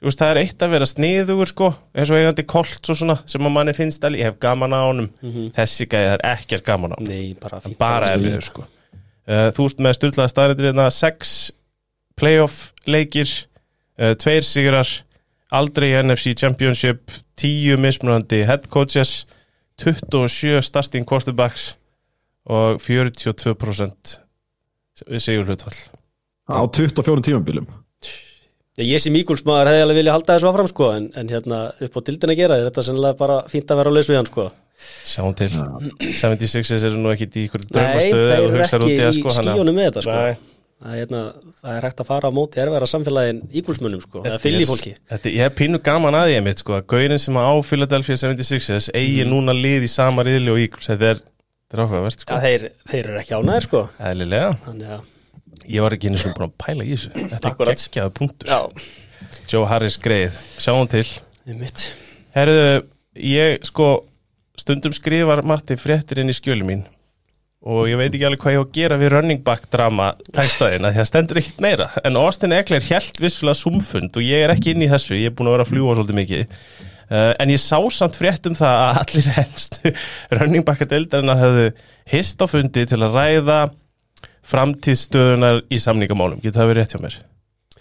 veist, 0.05 0.21
Það 0.21 0.29
er 0.35 0.41
eitt 0.43 0.63
að 0.67 0.75
vera 0.75 0.87
sniðugur 0.91 1.49
sko. 1.51 1.71
Eins 1.97 2.11
og 2.13 2.19
eigandi 2.21 2.45
kolt 2.51 2.91
og 2.93 2.99
svona 3.01 3.17
sem 3.31 3.47
að 3.49 3.55
manni 3.55 3.75
finnst 3.79 4.05
alveg, 4.05 4.21
ég 4.21 4.29
hef 4.35 4.37
gaman 4.43 4.75
á 4.77 4.81
honum. 4.85 5.09
Þessi 5.57 5.87
gæði 5.89 6.11
það 6.11 6.15
er 6.19 6.25
ekkert 6.35 6.67
gaman 6.67 6.93
á 6.95 6.99
nei, 7.07 7.33
bara 7.41 7.63
bara 7.81 8.11
að- 8.11 8.19
erfiður 8.19 8.45
sko. 8.51 8.67
Uh, 9.25 9.49
Þú 9.57 9.67
ert 9.71 9.81
með 9.87 9.97
styrlaða 9.97 10.33
staðrættir 10.35 10.69
hérna 10.69 10.91
sex 10.93 11.31
playoff 12.21 12.59
leikir 12.87 13.31
tveir 13.97 14.43
sigrar 14.47 14.89
aldrei 15.55 15.93
í 15.93 15.97
NFC 16.03 16.35
Championship 16.39 17.13
10 17.41 17.79
mismunandi 17.83 18.43
head 18.49 18.69
coaches 18.73 19.25
27 19.83 20.63
starting 20.67 21.07
quarterbacks 21.07 21.75
og 22.51 22.81
42% 22.83 24.17
sigur 25.19 25.49
hlutfall 25.49 25.79
á 26.51 26.61
24 26.67 27.25
tímambilum 27.31 27.67
Ég, 28.75 28.89
ég 28.91 28.99
sem 28.99 29.15
Íguls 29.15 29.45
maður 29.47 29.69
hefði 29.71 29.83
alveg 29.85 29.99
vilja 30.01 30.15
halda 30.17 30.35
þessu 30.35 30.49
áfram 30.51 30.67
sko 30.67 30.89
en, 30.97 31.05
en 31.15 31.29
hérna 31.31 31.59
upp 31.87 31.95
á 31.95 32.01
dildin 32.09 32.33
að 32.35 32.41
gera 32.41 32.57
er 32.59 32.65
þetta 32.67 32.83
sennilega 32.89 33.19
bara 33.21 33.37
fínt 33.51 33.71
að 33.71 33.79
vera 33.81 33.93
á 33.93 33.95
laus 33.95 34.09
við 34.11 34.19
hann 34.19 34.27
sko? 34.27 34.47
Sjáum 35.07 35.37
til. 35.39 35.51
76ers 36.03 36.83
eru 36.89 36.99
nú 36.99 37.13
ekki 37.13 37.29
í 37.31 37.45
ykkur 37.47 37.63
Nei, 37.71 38.09
eru 38.11 38.51
hugsar 38.57 38.83
ekki 38.83 38.89
út 38.89 38.91
í 38.91 38.99
það, 38.99 39.13
í 39.15 39.21
sko, 39.21 39.31
þannig 39.37 39.53
að- 39.53 39.61
skíunum 39.61 39.79
með 39.79 39.87
þetta 39.89 40.03
sko. 40.09 40.17
Nei. 40.19 40.35
Er, 40.85 40.99
hérna, 41.01 41.21
það 41.63 41.77
er 41.79 41.87
hægt 41.89 42.03
að 42.03 42.09
fara 42.11 42.31
á 42.31 42.33
móti 42.35 42.61
erfæra 42.63 42.89
samfélagin 42.91 43.41
Ígulsmunum 43.61 44.03
sko, 44.05 44.23
eða 44.27 44.41
fylli 44.43 44.67
fólki. 44.69 44.93
Þetta, 45.11 45.33
ég 45.33 45.47
hef 45.47 45.57
pínu 45.59 45.81
gaman 45.85 46.19
að 46.19 46.33
ég 46.35 46.45
mitt 46.45 46.61
sko, 46.61 46.77
að 46.79 46.87
gaurin 46.93 47.23
sem 47.23 47.39
á 47.41 47.53
Philadelphia 47.65 48.21
76ers 48.21 48.91
eigi 48.97 49.25
núna 49.29 49.55
lið 49.57 49.89
í 49.89 49.91
sama 49.93 50.27
riðli 50.27 50.53
og 50.53 50.61
Eagles. 50.61 50.91
Þetta 50.93 51.11
er, 51.15 51.25
er 51.73 51.85
áhugavert 51.85 52.25
sko. 52.27 52.37
Já, 52.37 52.45
þeir, 52.45 52.69
þeir 52.93 53.03
eru 53.03 53.21
ekki 53.23 53.37
ánæðir 53.39 53.69
sko. 53.69 53.85
Þannig 53.99 54.95
að, 54.99 55.11
ég 55.75 55.87
var 55.87 55.97
ekki 55.97 56.13
einu 56.13 56.23
svona 56.23 56.39
búin 56.39 56.51
að 56.51 56.57
pæla 56.67 56.87
í 56.87 56.95
þessu. 56.95 57.13
Þetta 57.35 57.55
er 57.55 57.75
geggjaða 57.75 58.15
punktur. 58.21 58.55
Já, 58.55 59.39
Joe 59.51 59.69
Harris 59.69 60.01
greið, 60.01 60.41
sjáum 60.61 60.89
til. 60.93 61.07
Herðu, 62.35 62.67
ég 63.21 63.65
sko 63.69 63.89
stundum 64.59 64.95
skrifar 64.95 65.43
Martin 65.47 65.81
fréttir 65.81 66.21
inn 66.23 66.33
í 66.33 66.37
skjölu 66.37 66.67
mín 66.67 66.85
og 67.65 67.87
ég 67.89 67.97
veit 67.97 68.11
ekki 68.13 68.27
alveg 68.29 68.43
hvað 68.43 68.55
ég 68.55 68.61
á 68.61 68.65
að 68.65 68.73
gera 68.77 68.97
við 69.01 69.13
running 69.15 69.41
back 69.45 69.69
drama 69.73 70.11
textaðina 70.37 70.91
því 70.93 71.01
að 71.01 71.09
stendur 71.09 71.41
ekkert 71.41 71.63
meira. 71.65 71.87
En 72.05 72.19
Austin 72.21 72.53
Eckler 72.53 72.85
helt 72.91 73.21
vissulega 73.23 73.57
sumfund 73.57 74.19
og 74.21 74.27
ég 74.27 74.45
er 74.45 74.53
ekki 74.53 74.75
inn 74.75 74.85
í 74.85 74.91
þessu, 74.91 75.17
ég 75.17 75.31
er 75.33 75.37
búin 75.39 75.49
að 75.49 75.57
vera 75.57 75.65
að 75.65 75.73
fljúa 75.73 75.95
svolítið 75.97 76.19
mikið. 76.21 76.59
Uh, 77.05 77.31
en 77.41 77.53
ég 77.53 77.61
sá 77.61 77.79
samt 77.93 78.17
frétt 78.17 78.47
um 78.49 78.57
það 78.57 78.83
að 78.83 79.01
allir 79.05 79.31
helstu 79.39 79.95
running 80.41 80.65
backa 80.69 80.89
deildarinnar 80.93 81.41
hefðu 81.41 81.67
hist 82.13 82.45
á 82.45 82.47
fundi 82.49 82.85
til 82.89 83.01
að 83.05 83.17
ræða 83.17 83.59
framtíðstöðunar 84.45 85.63
í 85.73 85.81
samningamálum, 85.81 86.41
getur 86.45 86.61
það 86.63 86.71
verið 86.73 86.83
rétt 86.85 86.95
hjá 86.95 87.03
mér? 87.05 87.17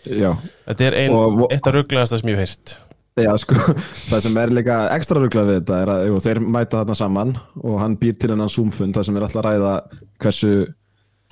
Já, 0.03 0.31
þetta 0.67 0.87
er 0.89 0.97
ein, 0.99 1.15
Og- 1.15 1.45
eitt 1.51 1.67
af 1.67 1.75
rugglegasta 1.75 2.19
sem 2.19 2.31
ég 2.31 2.39
hef 2.39 2.47
heyrt 2.47 2.75
já 3.21 3.33
sko 3.41 3.57
það 4.09 4.23
sem 4.25 4.39
er 4.41 4.53
líka 4.57 4.77
ekstra 4.95 5.21
ruglað 5.21 5.49
við 5.49 5.59
þetta 5.59 5.81
er 5.81 5.91
að 5.95 6.05
jú, 6.09 6.21
þeir 6.27 6.39
mæta 6.45 6.79
þarna 6.79 6.95
saman 6.97 7.35
og 7.61 7.75
hann 7.81 7.99
býr 8.01 8.15
til 8.17 8.31
hennan 8.33 8.51
zoomfund 8.51 8.97
það 8.97 9.09
sem 9.09 9.19
er 9.19 9.27
alltaf 9.27 9.43
að 9.43 9.49
ræða 9.49 9.75
hversu 10.23 10.53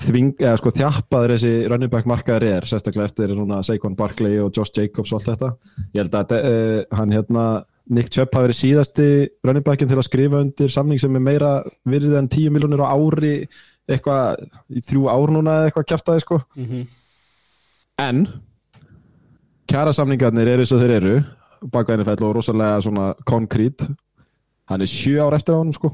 þving, 0.02 0.32
eða 0.42 0.60
sko 0.60 0.72
þjappaður 0.76 1.34
þessi 1.36 1.52
running 1.72 1.92
back 1.92 2.08
markaður 2.10 2.48
er, 2.50 2.68
sérstaklega 2.70 3.10
eftir 3.10 3.34
Saquon 3.68 3.98
Barkley 3.98 4.40
og 4.42 4.54
Josh 4.56 4.74
Jacobs 4.78 5.12
og 5.12 5.20
allt 5.20 5.30
þetta. 5.32 5.50
Ég 5.94 6.04
held 6.04 6.18
að 6.18 6.34
uh, 6.38 6.78
hann 6.98 7.14
hérna 7.16 7.46
Nick 7.92 8.12
Chubb 8.14 8.32
hafi 8.36 8.48
verið 8.48 8.60
síðasti 8.60 9.10
running 9.48 9.66
backin 9.66 9.90
til 9.90 10.00
að 10.00 10.08
skrifa 10.08 10.42
undir 10.46 10.72
samning 10.72 11.02
sem 11.02 11.18
er 11.18 11.26
meira 11.26 11.52
virðið 11.90 12.18
en 12.22 12.32
10 12.32 12.56
miljonir 12.56 12.86
á 12.86 12.94
ári 12.94 13.34
eitthvað 13.92 14.46
í 14.72 14.84
þrjú 14.88 15.10
ár 15.12 15.34
núna 15.36 15.58
eða 15.60 15.70
eitthvað 15.72 15.90
kjaftaði 15.92 16.24
sko. 16.24 16.40
En 18.02 18.24
kjara 19.72 19.94
samningarnir 19.96 20.54
eru 20.54 20.66
eins 20.66 20.74
og 20.76 20.82
þeir 20.82 20.98
eru 21.00 21.16
baka 21.72 21.98
NFL 21.98 22.25
og 22.27 22.36
rosalega 22.39 22.82
svona 22.82 23.12
konkrít 23.27 23.86
hann 24.72 24.82
er 24.82 24.89
sjö 24.89 25.20
ár 25.22 25.36
eftir 25.38 25.58
á 25.58 25.62
hann 25.62 25.74
sko. 25.75 25.91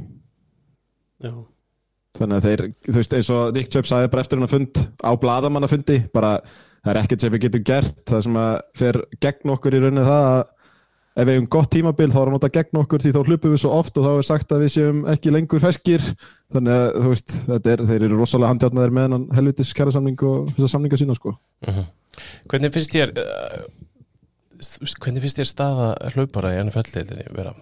Já. 1.23 1.33
þannig 2.17 2.37
að 2.37 2.45
þeir, 2.45 2.61
þú 2.87 2.97
veist, 2.97 3.13
eins 3.13 3.29
og 3.33 3.53
Nick 3.53 3.71
Chubb 3.73 3.87
sagði 3.89 4.09
bara 4.13 4.23
eftir 4.25 4.39
hann 4.39 4.47
að 4.47 4.53
fund 4.53 4.79
á 5.05 5.11
bladamannafundi 5.21 5.97
bara, 6.13 6.37
það 6.85 6.91
er 6.93 6.99
ekkert 7.01 7.23
sem 7.23 7.33
við 7.33 7.43
getum 7.45 7.65
gert. 7.65 7.97
Það 8.09 8.23
sem 8.25 8.39
að 8.41 8.53
fer 8.77 8.99
gegn 9.21 9.53
okkur 9.53 9.77
í 9.77 9.81
rauninni 9.81 10.05
það 10.05 10.29
að 10.31 10.41
ef 11.17 11.25
við 11.25 11.33
hefum 11.33 11.49
gott 11.55 11.71
tímabil 11.73 12.09
þá 12.13 12.17
er 12.19 12.29
hann 12.29 12.35
nota 12.37 12.49
gegn 12.53 12.79
okkur 12.81 13.03
því 13.03 13.13
þá 13.15 13.21
hlupum 13.25 13.53
við 13.53 13.61
svo 13.63 13.73
oft 13.73 13.97
og 13.97 14.05
þá 14.05 14.11
er 14.13 14.27
sagt 14.27 14.53
að 14.53 14.63
við 14.65 14.73
séum 14.75 14.99
ekki 15.13 15.33
lengur 15.33 15.63
feskir 15.63 16.03
þannig 16.53 16.73
að 16.77 16.89
þú 16.97 17.13
veist, 17.13 17.37
þetta 17.47 17.73
er, 17.73 17.83
þeir 17.89 18.05
eru 18.07 18.19
rosalega 18.19 18.51
handjátnaðir 18.53 18.93
með 18.97 19.07
hann 19.15 19.27
helvitis 19.37 19.73
kæra 19.77 19.93
samning 19.95 20.25
og 20.29 20.51
þessar 20.53 20.73
samninga 20.75 21.01
sína 21.01 21.17
sko. 21.17 21.33
Hvernig 22.51 22.75
finnst 22.77 22.93
þér 22.93 23.13
uh, 23.17 23.65
hvernig 24.57 25.23
finnst 25.23 25.39
þér 25.41 25.49
staða 25.49 25.87
hlaupara 26.15 26.53
í 26.55 26.61
NFL-deildinni 26.63 27.27
vera? 27.35 27.53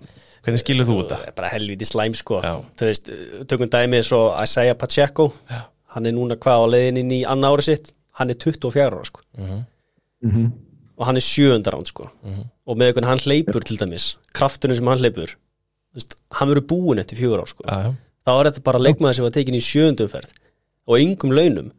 Hvernig 0.45 0.61
skilur 0.61 0.87
þú 0.87 0.97
þetta? 1.01 1.33
Bara 1.37 1.49
helviti 1.53 1.87
slæm 1.89 2.13
sko. 2.17 2.41
Veist, 2.81 3.09
tökum 3.49 3.69
dæmið 3.71 4.03
svo 4.05 4.19
Isaiah 4.43 4.77
Pacheco. 4.77 5.31
Já. 5.49 5.63
Hann 5.95 6.09
er 6.09 6.13
núna 6.15 6.37
hvað 6.37 6.61
á 6.61 6.65
leiðin 6.73 6.99
inn 7.01 7.13
í 7.15 7.21
annar 7.27 7.55
ári 7.55 7.65
sitt? 7.69 7.93
Hann 8.19 8.31
er 8.31 8.37
24 8.41 8.85
ára 8.89 9.07
sko. 9.07 9.25
Mm 10.25 10.45
Og 10.95 11.03
hann 11.09 11.17
er 11.19 11.23
sjöundar 11.25 11.75
án 11.75 11.83
sko. 11.83 12.05
Og 12.63 12.77
með 12.79 12.93
einhvern 12.93 13.09
hann 13.09 13.19
hleypur 13.19 13.65
til 13.67 13.75
dæmis. 13.75 14.13
Kraftunum 14.31 14.77
sem 14.77 14.87
hann 14.87 15.01
hleypur 15.01 15.33
veist, 15.91 16.15
Hann 16.31 16.47
verður 16.47 16.67
búinn 16.69 17.01
eftir 17.01 17.19
fjögur 17.19 17.41
ár 17.43 17.49
sko. 17.51 17.65
Þá 17.67 18.31
er 18.31 18.47
þetta 18.47 18.63
bara 18.63 18.79
leikmaður 18.79 19.17
sem 19.17 19.25
var 19.27 19.33
tekin 19.35 19.57
í 19.57 19.63
sjöundumferð 19.65 20.31
Og 20.87 21.01
yngum 21.03 21.33
launum. 21.35 21.73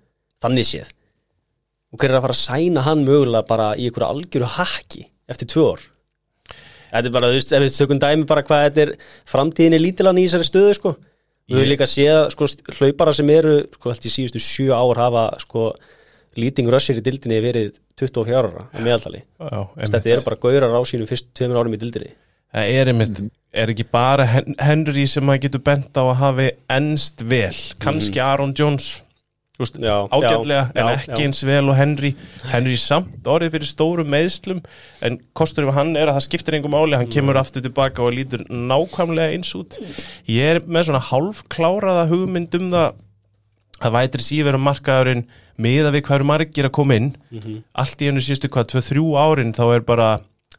Þannig 0.44 0.68
séð 0.68 0.92
Og 1.94 2.00
hver 2.00 2.10
er 2.10 2.18
að 2.18 2.26
fara 2.26 2.36
að 2.36 2.44
sæna 2.44 2.86
hann 2.86 3.04
mögulega 3.06 3.46
bara 3.46 3.68
í 3.78 3.86
einhverju 3.88 4.08
algjöru 4.08 4.48
hakki 4.56 5.06
Eftir 5.30 5.50
tvö 5.50 5.68
ár 5.74 5.84
Þetta 6.96 7.10
er 7.10 7.14
bara, 7.14 7.30
þú 7.30 7.36
veist, 7.36 7.52
ef 7.52 7.62
við 7.64 7.76
tökum 7.76 8.00
dæmi 8.02 8.26
bara 8.30 8.42
hvað 8.46 8.64
þetta 8.66 8.82
er 8.84 8.92
framtíðin 9.28 9.76
er 9.76 9.82
lítilan 9.82 10.20
í 10.20 10.26
þessari 10.26 10.48
stöðu 10.48 10.76
sko. 10.78 10.92
Við 11.46 11.58
höfum 11.58 11.70
líka 11.72 11.88
séð 11.90 12.20
sko, 12.34 12.48
hlaupara 12.78 13.14
sem 13.14 13.32
eru, 13.34 13.56
sko, 13.74 13.92
held 13.92 14.06
í 14.06 14.12
síðustu 14.12 14.42
sjö 14.42 14.68
ár 14.74 15.00
hafa, 15.02 15.24
sko, 15.42 15.66
leading 16.38 16.70
rusher 16.72 16.98
í 16.98 17.04
dildinni 17.04 17.40
verið 17.44 17.74
24 18.00 18.38
ára 18.38 18.66
á 18.70 18.78
meðaltali. 18.78 19.24
Þetta 19.38 20.12
eru 20.14 20.26
bara 20.26 20.40
gaurar 20.42 20.78
á 20.78 20.80
sínum 20.88 21.10
fyrst 21.10 21.32
tveimur 21.36 21.62
árum 21.62 21.76
í 21.76 21.80
dildinni. 21.82 22.12
Það 22.56 22.74
er 22.78 22.90
einmitt, 22.92 23.22
er 23.52 23.72
ekki 23.72 23.88
bara 23.92 24.26
Hen 24.30 24.54
Henry 24.62 25.06
sem 25.10 25.26
maður 25.26 25.48
getur 25.48 25.64
bent 25.66 25.98
á 25.98 26.02
að 26.06 26.18
hafi 26.22 26.46
ennst 26.72 27.26
vel, 27.28 27.56
kannski 27.82 28.22
Aaron 28.22 28.54
Jones 28.56 28.86
þú 29.02 29.05
veist, 29.62 29.78
Já, 29.80 29.94
ágætlega 30.12 30.64
já, 30.66 30.82
en 30.82 30.90
ekki 30.92 31.24
eins 31.26 31.40
vel 31.46 31.70
og 31.70 31.76
Henry. 31.78 32.12
Henry 32.50 32.76
samt 32.80 33.26
orðið 33.26 33.56
fyrir 33.56 33.70
stórum 33.70 34.10
meðslum 34.12 34.60
en 35.06 35.18
kostur 35.36 35.66
yfir 35.66 35.78
hann 35.78 35.94
er 35.96 36.10
að 36.10 36.18
það 36.18 36.26
skiptir 36.28 36.58
engum 36.58 36.74
máli, 36.76 36.98
hann 36.98 37.10
kemur 37.12 37.40
aftur 37.40 37.64
tilbaka 37.64 38.04
og 38.04 38.14
lítur 38.16 38.44
nákvæmlega 38.50 39.36
eins 39.36 39.54
út. 39.58 39.78
Ég 40.28 40.56
er 40.56 40.62
með 40.66 40.90
svona 40.90 41.02
hálfkláraða 41.08 42.06
hugmynd 42.12 42.54
um 42.60 42.70
það 42.74 43.02
að 43.86 43.96
vætri 43.98 44.24
síver 44.24 44.56
markaðurinn 44.56 45.26
miða 45.60 45.90
við 45.92 46.06
hvað 46.06 46.20
eru 46.20 46.28
margir 46.30 46.68
að 46.68 46.76
koma 46.78 46.96
inn. 47.00 47.10
Allt 47.76 48.00
í 48.00 48.08
hennu 48.08 48.22
síðustu 48.24 48.48
hvað, 48.52 48.70
2-3 48.72 49.04
árin 49.20 49.52
þá 49.56 49.64
er 49.74 49.84
bara 49.88 50.08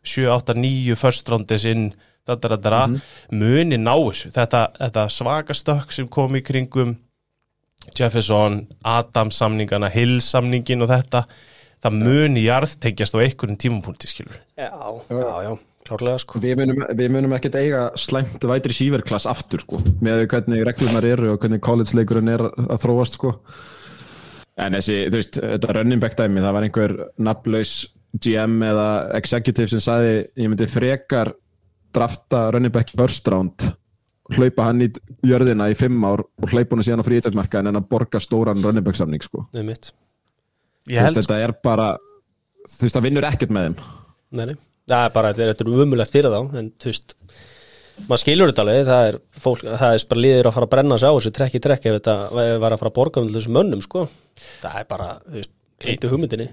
7, 0.04 0.27
8, 0.34 0.54
9 0.58 0.98
first 1.00 1.30
roundis 1.30 1.66
inn 1.66 1.89
dadadadara, 2.27 2.84
muni 3.32 3.77
ná 3.80 3.94
þessu. 3.96 4.32
Þetta, 4.36 4.62
þetta 4.77 5.06
svaka 5.13 5.56
stökk 5.56 5.94
sem 5.96 6.10
kom 6.12 6.36
í 6.38 6.44
kringum 6.46 6.98
Jefferson, 7.98 8.65
Adams 8.86 9.38
samningana 9.39 9.89
Hill 9.93 10.19
samningin 10.24 10.84
og 10.86 10.91
þetta 10.91 11.24
það 11.84 11.98
muni 12.01 12.43
jarðtengjast 12.46 13.17
á 13.17 13.22
einhverjum 13.24 13.57
tímapunkti 13.62 14.10
skilur 14.10 14.38
Já, 14.57 14.72
já, 15.12 15.31
já, 15.46 15.51
klárlega 15.88 16.22
sko. 16.22 16.41
Við 16.43 16.60
munum, 16.62 16.84
við 16.98 17.12
munum 17.13 17.36
ekkert 17.38 17.57
eiga 17.62 17.84
slæmt 18.00 18.43
vætri 18.50 18.75
síverklass 18.75 19.27
aftur 19.29 19.63
sko. 19.63 19.81
Með 20.03 20.25
hvernig 20.31 20.65
reglunar 20.67 21.05
eru 21.07 21.34
og 21.36 21.41
hvernig 21.41 21.63
college-leikurinn 21.63 22.34
er 22.34 22.48
að 22.50 22.79
þróast 22.84 23.19
sko. 23.19 23.36
En 24.57 24.74
þessi, 24.74 25.03
þú 25.12 25.19
veist, 25.19 25.38
þetta 25.38 25.75
running 25.77 26.01
back 26.01 26.17
dæmi 26.17 26.41
það 26.41 26.55
var 26.57 26.65
einhver 26.65 26.96
nafnlaus 27.22 27.75
GM 28.17 28.62
eða 28.65 28.88
executive 29.19 29.69
sem 29.69 29.84
sagði 29.84 30.13
ég 30.39 30.50
myndi 30.50 30.69
frekar 30.72 31.36
drafta 31.93 32.48
running 32.55 32.74
back 32.74 32.93
í 32.93 32.98
first 32.98 33.29
round 33.29 33.67
hlaupa 34.36 34.65
hann 34.67 34.81
í 34.84 34.89
jörðina 35.24 35.69
í 35.72 35.75
fimm 35.79 36.03
ár 36.03 36.25
og 36.25 36.50
hlaupa 36.51 36.75
hann 36.75 36.84
síðan 36.84 37.03
á 37.03 37.07
fríðtækmarkaðin 37.07 37.72
en 37.72 37.79
að 37.79 37.88
borga 37.93 38.19
stóran 38.19 38.60
running 38.65 38.84
back 38.86 38.98
samning 39.00 39.24
sko 39.24 39.46
Nei, 39.55 39.63
mitt. 39.63 39.91
ég 40.89 41.00
Þú 41.00 41.05
held 41.05 41.15
veist, 41.22 41.29
þetta 41.29 41.43
er 41.48 41.53
bara 41.63 41.88
þú 42.67 42.81
veist, 42.84 42.96
það 42.98 43.05
vinnur 43.07 43.27
ekkert 43.29 43.53
með 43.55 43.69
þeim 43.69 43.77
Nei, 44.38 44.46
nei. 44.51 44.57
Það 44.88 45.05
er 45.05 45.13
bara, 45.15 45.34
þetta 45.36 45.63
er- 45.67 45.84
umulegt 45.88 46.12
fyrir 46.15 46.31
þá, 46.31 46.41
en 46.60 46.72
þú 46.79 46.89
veist, 46.91 47.13
maður 48.07 48.22
skilur 48.22 48.51
þetta 48.51 48.63
alveg, 48.63 48.81
það 48.88 49.07
er 49.10 49.17
fólk, 49.43 49.63
það 49.67 49.96
er 49.98 50.03
bara 50.12 50.22
liðir 50.24 50.48
að 50.50 50.53
fara 50.57 50.67
að 50.67 50.74
brenna 50.75 50.98
sig 51.01 51.07
á 51.07 51.15
þessu 51.17 51.31
trekk 51.36 51.55
í 51.57 51.62
trekk 51.63 51.86
ef 51.89 51.96
þetta 51.98 52.15
væri 52.36 52.60
væri 52.63 52.75
að 52.77 52.81
fara 52.84 52.91
að 52.91 52.98
borga 53.00 53.24
um 53.24 53.29
þessum 53.34 53.55
mönnum, 53.57 53.81
sko. 53.84 54.03
Það 54.62 54.77
er 54.79 54.88
bara, 54.91 55.07
þú 55.27 55.36
veist, 55.39 55.53
klindu 55.84 56.12
hugmyndinni. 56.12 56.48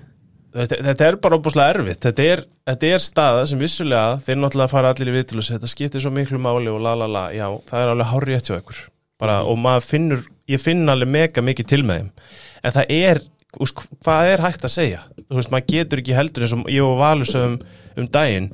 Þetta, 0.54 1.06
er 1.06 1.18
bara 1.22 1.38
óbúslega 1.38 1.74
erfitt. 1.74 2.00
Þetta 2.04 2.26
er, 2.30 2.42
þetta 2.70 2.90
er 2.94 3.02
staða 3.02 3.44
sem 3.50 3.60
vissulega 3.60 4.18
þeir 4.24 4.40
náttúrulega 4.40 4.72
fara 4.72 4.92
allir 4.94 5.10
í 5.10 5.14
segja 5.16 5.58
þetta 5.58 5.70
skiptir 5.70 6.04
svo 6.04 6.12
miklu 6.14 6.40
máli 6.42 6.70
og 6.70 6.82
la 6.84 6.94
la 6.98 7.08
la. 7.10 7.24
Já, 7.34 7.46
það 7.70 7.82
er 7.82 7.92
alveg 7.94 8.10
hárið 8.12 8.36
hjá 8.50 8.58
ykkur. 8.60 8.82
Bara, 9.22 9.40
og 9.46 9.58
maður 9.62 9.88
finnur, 9.88 10.22
ég 10.50 10.62
finn 10.62 10.88
alveg 10.90 11.10
mega 11.10 11.44
mikið 11.44 11.70
til 11.70 11.82
með 11.86 12.00
þeim. 12.00 12.12
En 12.62 12.76
það 12.76 12.94
er, 12.98 13.22
úst, 13.62 13.82
hvað 14.04 14.30
er 14.34 14.44
hægt 14.44 14.68
að 14.68 14.74
segja? 14.76 15.02
Þú 15.24 15.40
veist, 15.40 15.52
maður 15.54 15.68
getur 15.74 16.04
ekki 16.04 16.16
heldur 16.18 16.46
eins 16.46 16.56
og 16.56 16.64
ég 16.70 16.86
og 16.86 16.96
Valur 17.02 17.30
sögum 17.30 17.58
um 17.98 18.08
daginn. 18.14 18.48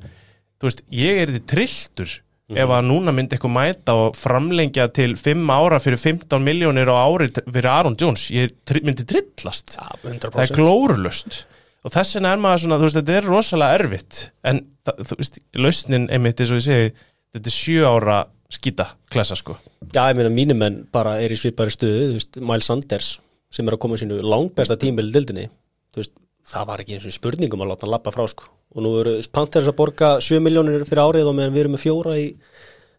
Þú 0.60 0.68
veist, 0.68 0.82
ég 0.94 1.22
er 1.22 1.32
þetta 1.34 1.52
trilltur 1.54 2.18
ef 2.50 2.72
að 2.74 2.88
núna 2.88 3.12
myndi 3.14 3.36
eitthvað 3.36 3.52
mæta 3.54 3.94
og 3.94 4.16
framlengja 4.18 4.88
til 4.94 5.12
5 5.18 5.52
ára 5.54 5.78
fyrir 5.82 6.00
15 6.00 6.42
miljónir 6.42 6.90
á 6.90 6.98
ári 6.98 7.28
fyrir 7.38 7.68
Aaron 7.70 7.96
Jones. 8.00 8.26
Ég 8.34 8.56
myndi 8.82 9.06
trillast. 9.06 9.76
Já, 9.76 9.86
það 10.02 10.08
er 10.10 10.50
100%. 10.50 10.56
glórulust 10.58 11.44
og 11.84 11.94
þess 11.94 12.16
vegna 12.18 12.34
er 12.36 12.42
maður 12.44 12.62
svona, 12.64 12.78
þú 12.80 12.86
veist, 12.88 12.98
þetta 13.00 13.16
er 13.20 13.28
rosalega 13.30 13.78
erfitt 13.80 14.20
en 14.50 14.60
það, 14.86 15.02
þú 15.10 15.18
veist, 15.22 15.40
lausnin 15.56 16.06
einmitt 16.12 16.40
eins 16.44 16.52
og 16.54 16.60
ég 16.60 16.66
segi, 16.68 16.92
þetta 17.36 17.52
er 17.52 17.56
sjö 17.56 17.88
ára 17.88 18.18
skýta 18.50 18.86
klessa 19.12 19.36
sko 19.38 19.56
Já, 19.94 20.02
ég 20.10 20.16
meina, 20.18 20.30
mínum 20.34 20.58
menn 20.60 20.80
bara 20.92 21.16
er 21.22 21.32
í 21.32 21.38
svipari 21.38 21.72
stöðu, 21.74 22.08
þú 22.10 22.16
veist, 22.18 22.40
Miles 22.52 22.66
Sanders 22.70 23.12
sem 23.50 23.66
er 23.66 23.74
að 23.76 23.82
koma 23.82 23.98
sínu 23.98 24.20
langbesta 24.22 24.76
tímbil 24.78 25.08
í 25.08 25.14
dildinni, 25.14 25.46
þú 25.94 26.02
veist, 26.02 26.12
það 26.50 26.66
var 26.70 26.82
ekki 26.82 26.96
eins 26.96 27.06
og 27.08 27.14
spurningum 27.16 27.62
að 27.64 27.72
láta 27.72 27.86
hann 27.86 27.94
lappa 27.94 28.12
frá, 28.14 28.22
sko. 28.30 28.46
Og 28.70 28.84
nú 28.84 28.92
eru 29.00 29.16
Panthers 29.34 29.66
að 29.70 29.74
borga 29.80 30.10
7 30.22 30.38
miljónir 30.44 30.84
fyrir 30.86 31.02
árið 31.02 31.30
og 31.30 31.34
meðan 31.34 31.54
við 31.56 31.62
erum 31.64 31.74
með 31.74 31.82
fjóra 31.82 32.14
í 32.20 32.26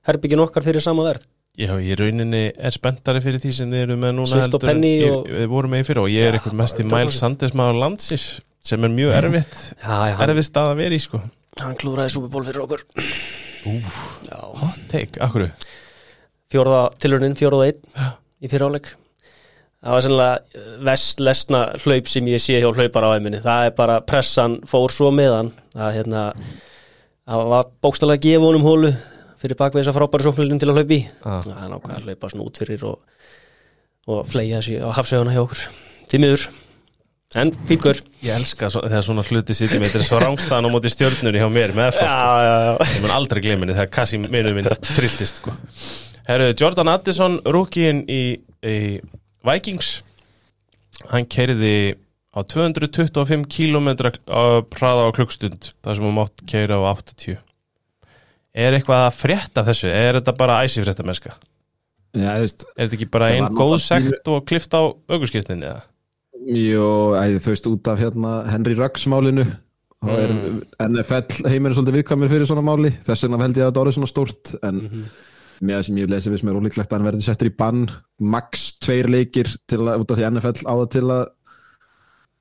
herbyggin 0.08 0.44
okkar 0.44 0.66
fyrir 0.66 0.84
sama 0.84 1.06
verð. 1.08 1.24
Já, 1.60 1.72
ég 1.84 1.96
rauninni 2.00 2.44
er 2.56 2.76
spenntari 2.76 3.20
fyrir 3.24 3.40
því 3.44 3.52
sem 3.56 3.72
þið 3.72 3.82
eru 3.86 3.98
með 4.00 4.14
núna 4.20 4.60
Penny 4.64 4.92
en 5.04 5.16
og- 5.16 5.28
ég, 5.28 5.40
við 5.42 5.50
vorum 5.52 5.72
með 5.76 5.84
í 5.84 5.88
fyrir 5.88 6.04
og 6.04 6.12
ég 6.12 6.28
er 6.28 6.38
eitthvað 6.40 6.60
mest 6.60 6.80
í 6.80 6.84
100%. 6.84 6.96
Miles 6.96 7.20
Sanders 7.20 7.56
maður 7.60 7.80
landsins 7.86 8.28
sem 8.62 8.88
er 8.88 8.94
mjög 8.94 9.14
erfitt 9.18 9.62
erfitt 9.82 10.48
stað 10.48 10.74
að 10.74 10.82
vera 10.84 10.98
í 10.98 11.04
sko. 11.04 11.22
Hann 11.60 11.78
klúraði 11.80 12.14
Superból 12.14 12.46
fyrir 12.48 12.64
okkur. 12.64 12.86
Já, 13.62 14.40
Hot 14.62 14.84
take, 14.90 15.20
akkur 15.22 15.50
fjórða 16.52 16.82
tilurinn, 17.02 17.38
fjórða 17.40 17.70
einn 17.70 18.10
í 18.42 18.50
fyriráleik. 18.52 18.92
Það 19.82 19.96
var 19.96 20.04
sannlega 20.06 20.66
vest 20.86 21.22
lesna 21.24 21.62
hlaup 21.82 22.10
sem 22.12 22.28
ég 22.30 22.42
sé 22.44 22.60
hjá 22.62 22.70
hlaupar 22.70 23.08
á 23.08 23.18
æminni 23.18 23.40
það 23.42 23.70
er 23.70 23.78
bara 23.80 23.96
pressan 24.06 24.60
fór 24.70 24.94
svo 24.94 25.10
með 25.16 25.34
hann 25.34 25.50
það, 25.74 25.96
hérna, 25.96 26.26
var 27.26 27.72
bókstælega 27.82 28.20
að 28.20 28.28
gefa 28.28 28.46
honum 28.46 28.68
hólu 28.68 28.92
fyrir 29.42 29.58
bakveg 29.58 29.82
þess 29.82 29.90
að 29.90 29.98
frábæri 29.98 30.28
sóknarlinum 30.28 30.62
til 30.62 30.70
að 30.70 30.78
hlaupa 30.78 30.98
í. 31.00 31.02
Ah. 31.26 31.40
það 31.42 31.64
er 31.64 31.72
nákvæða 31.74 31.98
að 31.98 32.10
hlaupa 32.10 32.30
svona 32.34 32.46
út 32.46 32.62
fyrir 32.62 32.86
og, 32.92 33.24
og 34.12 34.22
fleia 34.30 34.60
þessi 34.60 34.78
á 34.86 34.90
hafseguna 35.00 35.34
hjá 35.34 35.42
okkur. 35.48 35.66
Tímiður 36.14 36.46
en 37.40 37.52
fínkur 37.70 38.00
Ég 38.22 38.34
elska 38.36 38.68
svo, 38.74 38.82
þegar 38.86 39.06
svona 39.08 39.24
hluti 39.28 39.56
sitjum 39.56 39.84
þetta 39.86 40.02
er 40.02 40.08
svo 40.08 40.20
rángstæðan 40.22 40.68
á 40.68 40.74
móti 40.74 40.92
stjörnunni 40.92 41.40
hjá 41.42 41.48
mér 41.54 41.74
með 41.78 41.92
FH 41.94 42.04
sko. 42.04 42.06
já, 42.12 42.46
já, 42.46 42.94
ég 42.96 43.02
mun 43.06 43.14
aldrei 43.16 43.42
glemja 43.46 43.64
henni 43.66 43.78
þegar 43.78 43.92
Kassi 43.96 44.20
minu 44.22 44.54
minn 44.58 44.68
trilltist 44.84 45.40
sko. 45.42 45.54
Herru, 46.28 46.52
Jordan 46.60 46.92
Addison 46.92 47.38
rúkiinn 47.48 48.04
í, 48.12 48.22
í 48.68 48.78
Vikings 49.48 50.02
hann 51.12 51.26
keiriði 51.32 51.96
á 52.32 52.40
225 52.48 53.48
km 53.52 53.90
hraða 54.76 55.08
á 55.08 55.16
klukkstund 55.16 55.72
þar 55.84 55.98
sem 55.98 56.06
hann 56.08 56.18
mátt 56.20 56.44
keira 56.48 56.78
á 56.80 56.84
80 56.94 57.40
Er 58.52 58.76
eitthvað 58.76 59.06
að 59.08 59.16
frétta 59.16 59.64
þessu? 59.64 59.88
Er 59.88 60.18
þetta 60.20 60.34
bara 60.36 60.60
æsi 60.66 60.84
frétta 60.84 61.06
mennska? 61.08 61.32
Veist, 62.12 62.66
Er 62.76 62.90
þetta 62.90 62.98
ekki 62.98 63.08
bara 63.14 63.30
einn 63.32 63.48
góð 63.56 63.78
sekt 63.80 64.28
og 64.28 64.44
klift 64.50 64.76
á 64.76 64.84
aukurskiptinni? 64.92 65.70
eða? 65.70 65.86
Æ, 66.42 67.38
þú 67.38 67.52
veist, 67.54 67.68
út 67.70 67.88
af 67.92 68.00
hérna 68.02 68.32
Henry 68.50 68.74
Ruggs 68.78 69.04
málinu 69.12 69.44
er 70.10 70.32
NFL 70.88 71.46
heimurinn 71.52 71.76
svolítið 71.78 71.98
viðkvæmur 72.00 72.32
fyrir 72.32 72.48
svona 72.50 72.64
máli. 72.66 72.90
Þess 73.06 73.28
vegna 73.28 73.38
held 73.44 73.60
ég 73.60 73.68
að 73.68 73.70
þetta 73.70 73.82
orðið 73.84 73.98
svona 74.00 74.10
stórt 74.10 74.54
en 74.66 74.80
með 75.62 75.76
það 75.78 75.84
sem 75.86 76.00
ég 76.00 76.08
hef 76.08 76.14
lesið 76.16 76.34
við 76.34 76.42
sem 76.42 76.50
er 76.50 76.58
ólíklegt 76.58 76.90
að 76.90 76.98
hann 76.98 77.06
verði 77.12 77.26
settur 77.28 77.50
í 77.52 77.54
bann 77.60 77.84
max 78.34 78.64
tveir 78.82 79.12
leikir 79.14 79.52
til 79.70 79.84
að, 79.86 80.02
út 80.02 80.10
af 80.16 80.18
því 80.18 80.26
NFL 80.32 80.66
á 80.66 80.74
það 80.74 80.88
til 80.96 81.04
að 81.14 81.22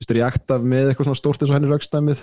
viðstur 0.00 0.20
í 0.22 0.24
akta 0.24 0.56
með 0.64 0.88
eitthvað 0.94 1.10
svona 1.10 1.20
stórt 1.20 1.44
eins 1.44 1.52
og 1.52 1.58
henni 1.58 1.68
raukstæmið 1.74 2.22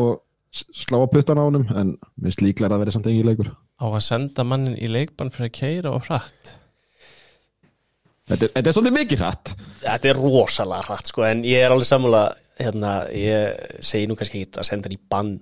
og 0.00 0.14
s- 0.56 0.64
slá 0.80 0.96
á 1.04 1.12
puttan 1.12 1.36
á 1.36 1.44
honum 1.44 1.66
en 1.76 1.92
minnst 2.16 2.40
líklega 2.40 2.70
að 2.72 2.78
það 2.78 2.84
verði 2.86 2.96
samt 2.96 3.10
engin 3.12 3.28
leikur. 3.28 3.52
Á 3.76 3.84
að 3.92 4.00
senda 4.08 4.48
mannin 4.48 4.80
í 4.80 4.88
leikbann 4.88 5.28
fyrir 5.34 5.52
að 5.52 5.58
keira 5.60 5.92
og 5.92 6.08
hratt 6.08 6.54
Þetta 8.30 8.46
er, 8.46 8.52
þetta 8.54 8.70
er 8.70 8.76
svolítið 8.76 8.96
mikið 8.98 9.22
hratt. 9.22 9.52
Þetta 9.82 10.10
er 10.10 10.20
rosalega 10.20 10.88
hratt 10.88 11.10
sko 11.10 11.26
en 11.28 11.42
ég 11.46 11.64
er 11.64 11.74
alveg 11.74 11.88
sammála 11.88 12.22
hérna, 12.60 12.92
ég 13.12 13.82
segi 13.84 14.08
nú 14.08 14.16
kannski 14.18 14.44
ekki 14.44 14.60
að 14.62 14.68
senda 14.70 14.88
hann 14.88 14.96
í 14.96 15.02
bann. 15.12 15.34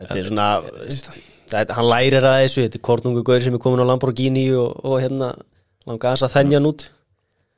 Þetta 0.00 0.18
er 0.18 0.28
svona 0.28 0.48
þetta, 0.90 1.78
hann 1.78 1.88
lærir 1.88 2.26
að 2.26 2.42
þessu, 2.44 2.66
þetta 2.66 2.80
er 2.80 2.84
kornungu 2.90 3.24
gaur 3.26 3.44
sem 3.44 3.56
er 3.56 3.62
komin 3.62 3.84
á 3.84 3.88
Lamborghini 3.88 4.44
og, 4.56 4.76
og 4.84 5.00
hérna 5.02 5.32
langa 5.88 6.12
þess 6.12 6.28
að 6.28 6.36
þennja 6.36 6.60
hann 6.60 6.70
út. 6.70 6.86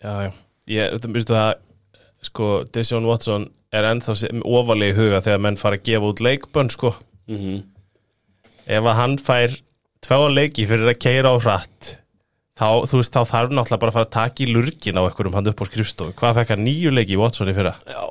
Já, 0.02 0.12
já, 0.26 0.30
ég, 0.76 0.96
þú 1.02 1.12
veistu 1.16 1.36
það 1.38 1.52
sko, 2.22 2.52
Deshaun 2.74 3.10
Watson 3.10 3.50
er 3.72 3.88
ennþá 3.88 4.14
ofarlega 4.46 4.94
í 4.94 4.98
huga 4.98 5.22
þegar 5.24 5.44
menn 5.46 5.58
fara 5.58 5.78
að 5.78 5.86
gefa 5.88 6.10
út 6.12 6.22
leikbönn, 6.22 6.70
sko. 6.74 6.94
Mm 7.30 7.62
ef 8.66 8.86
að 8.86 8.98
hann 8.98 9.18
fær 9.18 9.56
tvá 10.02 10.18
leiki 10.30 10.66
fyrir 10.68 10.92
að 10.92 11.00
keira 11.02 11.34
á 11.34 11.36
hratt 11.42 11.92
þá, 12.58 12.66
þú 12.90 12.98
veist, 13.00 13.12
þá 13.14 13.22
þarf 13.32 13.54
náttúrulega 13.54 13.80
bara 13.84 13.92
að 13.92 13.96
fara 13.98 14.08
að 14.08 14.14
taka 14.18 14.44
í 14.44 14.50
lurgin 14.52 14.98
á 14.98 15.02
einhverjum 15.06 15.34
hann 15.38 15.48
upp 15.52 15.62
á 15.62 15.64
skrifstofu. 15.70 16.12
Hvað 16.18 16.36
fekk 16.40 16.52
hann? 16.54 16.64
Nýju 16.66 16.92
leiki 16.92 17.16
í 17.16 17.20
Watson 17.22 17.48
í 17.52 17.56
fyrra? 17.56 17.74
Já, 17.88 18.02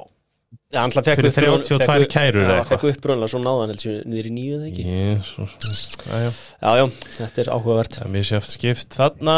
Já, 0.72 0.80
hann 0.86 0.92
fekk 0.92 1.08
Fyrir 1.20 1.32
upprunal- 1.32 1.64
32 1.68 1.88
fekk- 1.88 2.12
kærur 2.12 2.42
eða 2.46 2.54
Já, 2.56 2.60
eitthvað. 2.62 2.80
fekk 2.82 2.96
upprunlega 2.96 3.32
svo 3.32 3.40
náðan 3.44 3.72
heldur 3.74 3.98
niður 4.08 4.28
í 4.28 4.32
nýju 4.36 4.54
eða 4.56 4.68
ekki? 4.72 4.84
Jésus, 4.88 5.82
já, 6.08 6.16
já 6.16 6.30
Já, 6.32 6.72
já, 6.80 6.86
þetta 7.18 7.42
er 7.44 7.50
áhugavert. 7.56 7.98
Það 7.98 8.06
er 8.08 8.14
mjög 8.16 8.28
sjöft 8.32 8.54
skipt. 8.56 8.96
Þarna 8.96 9.36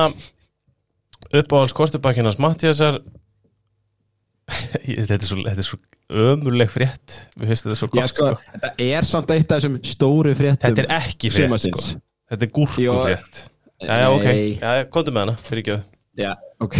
uppáhalds 1.33 1.73
kortubakkinas 1.73 2.37
Mattiasar 2.41 2.99
Ég- 4.89 5.05
Þetta 5.07 5.17
er 5.23 5.29
svo, 5.29 5.39
þetta 5.45 5.63
er 5.63 5.67
svo 5.67 5.79
ömurleg 6.13 6.69
frétt. 6.73 7.17
Við 7.39 7.53
finnst 7.53 7.65
þetta 7.65 7.77
svo 7.79 7.87
Já, 7.89 7.95
gott 8.01 8.13
sko, 8.13 8.27
sko, 8.35 8.53
Þetta 8.53 8.71
er 8.89 9.07
samt 9.09 9.31
eitt 9.33 9.51
af 9.55 9.61
þessum 9.61 9.77
stóru 9.87 10.33
fréttum 10.37 10.69
Þetta 10.69 10.85
er 10.85 10.93
ekki 10.99 11.31
frétt 11.33 11.65
sko. 11.65 11.97
Þetta 12.33 12.47
er 12.47 12.53
gúrku 12.57 12.83
Jó, 12.85 12.97
frétt 13.07 13.45
Já, 13.81 13.93
já, 13.99 14.07
ok, 14.13 14.27
já, 14.61 14.83
komdu 14.93 15.13
með 15.15 15.25
hana, 15.25 15.37
fyrir 15.47 15.63
ekki 15.63 15.77
Já, 16.23 16.33
ok. 16.61 16.75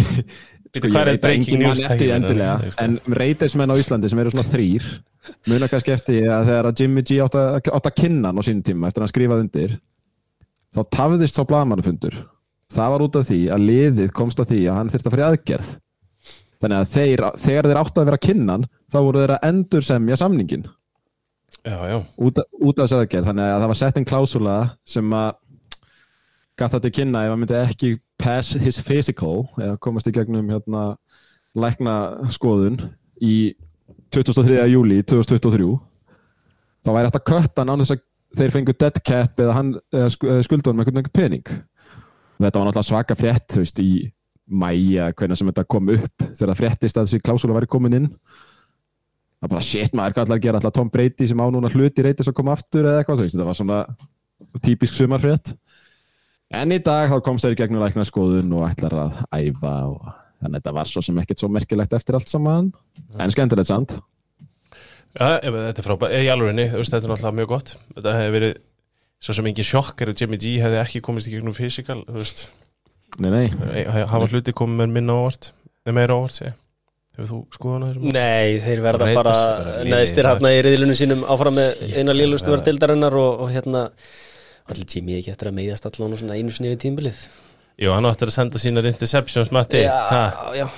Sko, 0.74 0.88
ég 0.90 0.96
er 0.98 1.06
veit 1.06 1.16
að 1.16 1.22
breaking 1.22 1.42
enginn 1.44 1.60
news 1.62 1.80
man 1.80 1.86
eftir 1.90 2.08
tæknin, 2.10 2.14
endilega. 2.16 2.54
þú 2.58 2.68
veist 2.68 2.80
En 2.82 2.94
reytismenn 3.20 3.72
á 3.74 3.76
Íslandi 3.78 4.10
sem 4.10 4.22
eru 4.22 4.32
svona 4.34 4.50
þrýr 4.50 4.86
Muna 5.50 5.68
kannski 5.70 5.94
eftir 5.94 6.28
að 6.34 6.48
þegar 6.50 6.68
að 6.70 6.80
Jimmy 6.82 7.04
G 7.06 7.18
átt 7.22 7.36
að, 7.38 7.58
átt 7.70 7.90
að 7.90 7.96
kynna 8.00 8.30
hann 8.30 8.40
á 8.40 8.46
sínum 8.46 8.64
tíma 8.66 8.90
Eftir 8.90 9.02
að 9.02 9.06
hann 9.06 9.12
skrifaði 9.12 9.44
undir 9.46 9.76
Þá 10.74 10.80
tafðist 10.96 11.38
sá 11.38 11.44
blamanufundur 11.46 12.16
Það 12.74 12.92
var 12.94 13.04
út 13.06 13.18
af 13.20 13.26
því 13.28 13.40
að 13.54 13.66
liðið 13.68 14.14
komst 14.16 14.40
að 14.42 14.50
því 14.50 14.60
að 14.66 14.78
hann 14.80 14.88
þyrfti 14.90 15.06
að 15.06 15.14
fara 15.14 15.22
í 15.22 15.26
aðgerð. 15.28 15.66
Þannig 16.64 16.78
að 16.80 16.88
þeir, 16.94 17.22
þegar 17.44 17.68
þeir 17.68 17.80
áttu 17.82 18.00
að 18.00 18.08
vera 18.08 18.18
að 18.18 18.24
kynna 18.24 18.56
hann 18.56 18.64
Þá 18.90 18.96
voru 19.04 19.20
þeir 19.22 19.34
að 19.36 19.46
endur 19.50 19.86
semja 19.86 20.18
samningin 20.18 20.64
Já, 21.64 21.76
já, 21.88 21.96
út, 22.18 22.40
af 22.42 22.80
þessu 22.82 22.96
aðgerð. 22.98 23.28
Þannig 23.30 23.46
að 23.52 23.60
það 23.62 23.70
var 23.70 23.78
sett 23.78 23.98
en 24.00 24.06
klásula 24.08 24.54
sem 24.90 25.12
að 25.16 25.28
gaf 26.60 26.74
það 26.74 26.84
til 26.86 26.92
kynna 27.00 27.24
ef 27.26 27.32
hann 27.34 27.40
myndi 27.42 27.56
ekki 27.58 27.92
pass 28.20 28.54
his 28.62 28.78
physical 28.84 29.44
eða 29.58 29.78
komast 29.82 30.06
í 30.10 30.14
gegnum 30.14 30.50
hérna 30.52 30.84
lækna 31.58 31.94
skoðun 32.34 32.78
í 33.22 33.54
23. 34.14 34.58
júli 34.70 35.00
2023 35.02 35.68
þá 36.84 36.90
væri 36.94 37.08
hægt 37.08 37.18
að 37.20 37.26
kötta 37.30 37.62
hann 37.64 37.72
án 37.74 37.82
þess 37.82 37.96
að 37.96 38.04
þeir 38.38 38.52
fengu 38.54 38.74
dead 38.78 39.00
cap 39.06 39.40
eða, 39.42 39.60
eða 39.94 40.10
sk- 40.14 40.30
eða 40.30 40.46
skulda 40.46 40.70
hann 40.70 40.78
með 40.80 40.90
einhvern 40.92 41.14
pening 41.14 41.46
þetta 42.44 42.58
var 42.60 42.66
náttúrulega 42.68 42.88
svaka 42.90 43.16
frétt 43.18 43.54
veist, 43.58 43.78
í 43.82 44.10
mæja 44.44 45.10
hvernig 45.16 45.38
sem 45.40 45.48
þetta 45.50 45.64
kom 45.70 45.88
upp 45.94 46.24
þegar 46.26 46.50
það 46.52 46.58
fréttist 46.60 46.98
að 47.00 47.06
þessi 47.08 47.22
klásula 47.24 47.54
væri 47.56 47.70
komin 47.70 47.98
inn 48.00 48.08
það 49.44 49.52
bara 49.54 49.64
shit 49.64 49.94
maður, 49.96 50.16
hvað 50.16 50.26
ætlar 50.26 50.38
að 50.38 50.44
gera 50.46 50.60
ætlar 50.62 50.74
Tom 50.78 50.90
Brady 50.92 51.28
sem 51.30 51.40
á 51.40 51.46
núna 51.52 51.70
hluti 51.72 52.04
reytis 52.04 52.28
að 52.30 52.36
koma 52.38 52.54
aftur 52.56 52.84
eða 52.88 53.02
eitthvað, 53.02 53.22
þetta 53.24 53.46
var 53.48 53.58
svona 53.58 53.78
típisk 54.64 54.98
sumarfrétt 54.98 55.54
en 56.62 56.74
í 56.74 56.80
dag 56.84 57.12
þá 57.12 57.18
komst 57.24 57.46
þeir 57.46 57.56
í 57.56 57.60
gegnum 57.62 57.84
lækna 57.84 58.06
skoðun 58.08 58.52
og 58.56 58.66
ætlar 58.68 58.96
að 59.04 59.22
æfa 59.32 59.74
og 59.90 60.00
þannig 60.04 60.50
að 60.50 60.58
þetta 60.58 60.74
var 60.78 60.90
svo 60.90 61.02
sem 61.04 61.20
ekkert 61.22 61.44
svo 61.44 61.50
merkilegt 61.52 61.96
eftir 61.96 62.18
allt 62.18 62.30
saman. 62.30 62.72
En 63.18 63.32
skemmtilegt 63.32 63.70
sant 63.70 63.98
já 65.14 65.38
ef, 65.38 65.54
þetta 65.54 65.82
er 65.82 65.90
Í 66.18 66.30
alvegni, 66.32 66.68
þú 66.72 66.80
veist, 66.80 66.94
þetta 66.94 67.06
er 67.06 67.12
náttúrulega 67.12 67.38
mjög 67.38 67.52
gott. 67.52 67.76
Þetta 67.94 68.14
hefði 68.18 68.34
verið 68.34 68.56
svo 69.24 69.36
sem 69.36 69.48
engin 69.50 69.68
sjokkar 69.68 70.10
ef 70.10 70.20
Jimmy 70.20 70.40
G 70.42 70.56
hefði 70.62 70.80
ekki 70.82 71.02
komist 71.04 71.30
í 71.30 71.36
gegnum 71.36 71.54
physical 71.56 72.02
Þú 72.08 72.18
veist, 72.18 72.44
nei, 73.22 73.30
nei, 73.30 73.46
hafa 74.10 74.26
hluti 74.26 74.54
komið 74.56 74.82
með 74.82 74.98
minna 74.98 75.16
ávart 75.22 75.52
Nei, 75.84 75.94
meira 75.96 76.18
ávart, 76.18 76.36
segja. 76.38 76.54
Hefur 77.14 77.28
þú 77.30 77.38
á 77.84 77.86
þessum? 77.86 78.06
Nei, 78.10 78.54
þeir 78.64 78.80
verða 78.82 79.08
bara 79.14 79.34
neðstir 79.86 80.26
hérna 80.26 80.50
í 80.50 80.62
riðilunum 80.66 80.96
sínum 80.98 81.26
áfram 81.30 81.54
með 81.54 81.84
eina 81.94 82.14
var 82.50 82.64
dildarinnar 82.66 83.16
og, 83.20 83.44
og 83.44 83.52
hérna 83.54 83.84
allir 84.70 84.88
tími 84.88 85.18
ekki 85.18 85.32
eftir 85.34 85.50
að 85.50 85.58
meiðast 85.58 85.86
allan 85.88 86.14
og 86.16 86.20
svona 86.20 86.38
einu 86.38 86.54
sinni 86.54 86.72
við 86.72 86.82
tímbilið 86.86 87.22
Jú, 87.82 87.90
hann 87.90 88.06
áttur 88.06 88.30
að 88.30 88.36
senda 88.36 88.60
sínar 88.62 88.86
interceptions, 88.86 89.50
Matti. 89.50 89.80
Ha, 89.90 90.24
Já, 90.54 90.64
já 90.64 90.68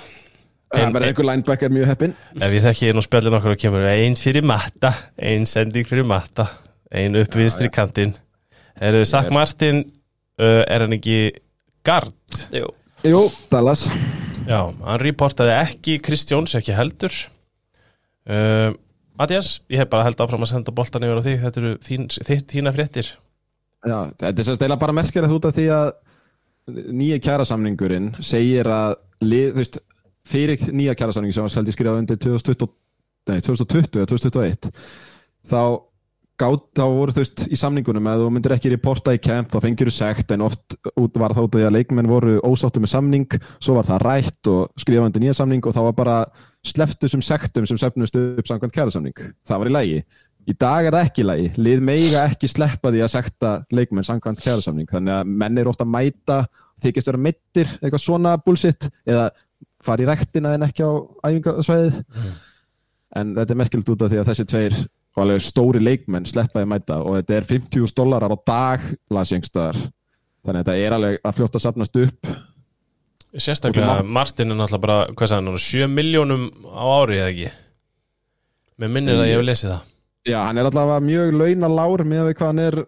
en 0.77 0.95
bara 0.95 1.07
einhver 1.11 1.27
linebacker 1.29 1.71
mjög 1.71 1.91
heppin 1.93 2.15
Ef 2.43 2.55
ég 2.57 2.65
þekki 2.65 2.89
einn 2.91 3.01
og 3.01 3.05
spjallin 3.07 3.37
okkur 3.39 3.55
og 3.55 3.61
kemur 3.61 3.85
Einn 3.91 4.17
fyrir 4.19 4.47
matta, 4.47 4.91
einn 5.15 5.47
sending 5.49 5.87
fyrir 5.89 6.09
matta 6.09 6.49
Einn 6.97 7.19
upp 7.19 7.35
vinstri 7.35 7.67
kantinn. 7.75 8.13
Er 8.79 8.95
þau 8.95 9.07
Sack 9.11 9.33
Martin 9.35 9.81
uh, 10.39 10.63
Er 10.65 10.85
hann 10.85 10.95
ekki 10.97 11.19
gard? 11.87 12.15
Jú. 12.55 12.69
jú, 13.07 13.23
Dallas. 13.51 13.87
Já, 14.47 14.61
hann 14.63 15.03
reportaði 15.03 15.55
ekki 15.59 15.97
Kristjóns 16.03 16.55
ekki 16.59 16.75
heldur. 16.75 17.15
Uh, 18.27 18.71
Mattias, 19.19 19.61
ég 19.71 19.83
hef 19.83 19.91
bara 19.91 20.07
held 20.07 20.23
áfram 20.23 20.47
að 20.47 20.53
senda 20.53 20.75
boltan 20.75 21.07
yfir 21.07 21.23
á 21.23 21.27
þig. 21.27 21.39
Þetta 21.45 21.63
eru 21.63 21.75
þín, 21.87 22.09
þín, 22.15 22.43
þína 22.55 22.75
fréttir 22.77 23.13
Já, 23.85 23.99
þetta 24.19 24.43
er 24.43 24.59
stela 24.59 24.79
bara 24.81 24.95
merkilegt 24.97 25.37
út 25.37 25.49
af 25.49 25.57
því 25.57 25.67
að 25.75 25.91
nýja 26.67 27.19
kjærasamningurinn 27.23 28.15
segir 28.25 28.69
að 28.73 28.97
lið, 29.23 29.51
þú 29.53 29.63
veist, 29.63 29.77
fyrir 30.27 30.71
nýja 30.75 30.97
kjærasamning 30.99 31.35
sem 31.35 31.47
var 31.47 31.53
seldi 31.55 31.75
skrifað 31.75 32.01
undir 32.03 32.19
2020, 32.23 32.73
nei, 33.31 33.43
2020 33.45 34.01
eða 34.01 34.09
2021 34.11 34.71
þá, 35.47 35.61
gát, 36.41 36.65
þá 36.75 36.85
voru 36.97 37.15
þú 37.15 37.23
veist 37.23 37.45
í 37.47 37.61
samningunum 37.61 38.11
að 38.11 38.25
þú 38.25 38.33
myndir 38.35 38.57
ekki 38.57 38.73
reporta 38.75 39.15
í 39.15 39.23
kemp 39.23 39.53
þá 39.55 39.61
fengir 39.63 39.93
þú 39.93 39.95
sekt 39.95 40.35
en 40.35 40.45
oft 40.49 40.77
var 41.15 41.37
þá 41.37 41.43
út 41.45 41.55
af 41.55 41.61
því 41.61 41.69
að 41.69 41.77
leikmenn 41.79 42.11
voru 42.11 42.37
ósáttu 42.43 42.83
með 42.83 42.95
samning 42.97 43.39
svo 43.61 43.79
var 43.79 43.87
það 43.87 44.05
rætt 44.09 44.53
og 44.53 44.83
skrifað 44.83 45.11
undir 45.13 45.27
nýja 45.27 45.39
samning 45.39 45.63
og 45.63 45.77
þá 45.77 45.83
var 45.87 45.99
bara 46.03 46.19
sleftu 46.67 47.11
sem 47.13 47.23
sektum 47.23 47.69
sem 47.71 47.79
sefnust 47.79 48.19
upp 48.19 48.51
samkvæmt 48.51 48.75
kjærasamning 48.75 49.27
það 49.47 49.63
var 49.63 49.71
í 49.71 49.77
lægi 49.79 50.05
Í 50.47 50.55
dag 50.55 50.87
er 50.87 50.95
það 50.95 51.09
ekki 51.09 51.23
í 51.23 51.27
lagi. 51.27 51.47
Lið 51.59 51.81
meiga 51.83 52.21
ekki 52.31 52.49
sleppa 52.51 52.93
því 52.95 53.01
að 53.03 53.13
sekta 53.17 53.53
leikmenn 53.75 54.07
samkvæmt 54.07 54.43
kærasamning. 54.45 54.87
Þannig 54.91 55.15
að 55.17 55.33
menn 55.43 55.59
er 55.59 55.71
ofta 55.71 55.83
að 55.83 55.91
mæta, 55.97 56.37
þykist 56.85 57.11
vera 57.11 57.23
meittir, 57.27 57.73
eitthvað 57.81 58.03
svona 58.05 58.37
bullshit, 58.45 58.87
eða 59.09 59.25
fara 59.83 60.05
í 60.05 60.07
rektina 60.07 60.55
en 60.55 60.67
ekki 60.69 60.87
á 60.87 60.91
æfingasvæðið. 61.27 61.99
En 63.19 63.35
þetta 63.35 63.57
er 63.57 63.61
merkilt 63.63 63.91
út 63.91 64.05
af 64.07 64.13
því 64.13 64.21
að 64.23 64.31
þessi 64.31 64.47
tveir 64.53 64.79
alveg 65.17 65.43
stóri 65.43 65.81
leikmenn 65.81 66.29
sleppa 66.29 66.61
því 66.61 66.67
að 66.67 66.73
mæta 66.75 66.99
og 67.01 67.15
þetta 67.17 67.37
er 67.39 67.47
50.000 67.49 67.97
dólarar 67.97 68.35
á 68.37 68.39
dag 68.47 68.87
lasjengstaðar. 69.17 69.79
Þannig 70.47 70.61
að 70.61 70.63
þetta 70.63 70.77
er 70.85 70.97
alveg 70.97 71.19
að 71.25 71.39
fljóta 71.41 71.59
að 71.59 71.65
sapnast 71.65 71.99
upp. 72.05 72.31
Sérstaklega, 73.37 73.99
Martin 74.05 74.53
er 74.53 74.57
náttúrulega 74.57 74.85
bara 74.85 74.99
Hvað 75.13 75.29
sagði 75.29 75.51
hann, 75.51 75.61
7 75.61 75.89
miljónum 75.93 76.47
á 76.73 76.85
ári 77.03 77.19
eða 77.19 77.33
ekki 77.35 77.49
Mér 78.81 78.93
minnir 78.95 79.19
að 79.19 79.29
ég 79.29 79.37
hef 79.37 79.45
lesið 79.45 79.73
það 79.75 79.96
Já, 80.27 80.39
hann 80.49 80.59
er 80.59 80.67
allavega 80.71 81.03
mjög 81.07 81.35
launalár 81.39 82.03
með 82.09 82.25
við 82.31 82.35
hvað 82.41 82.51
hann 82.51 82.63
er 82.65 82.79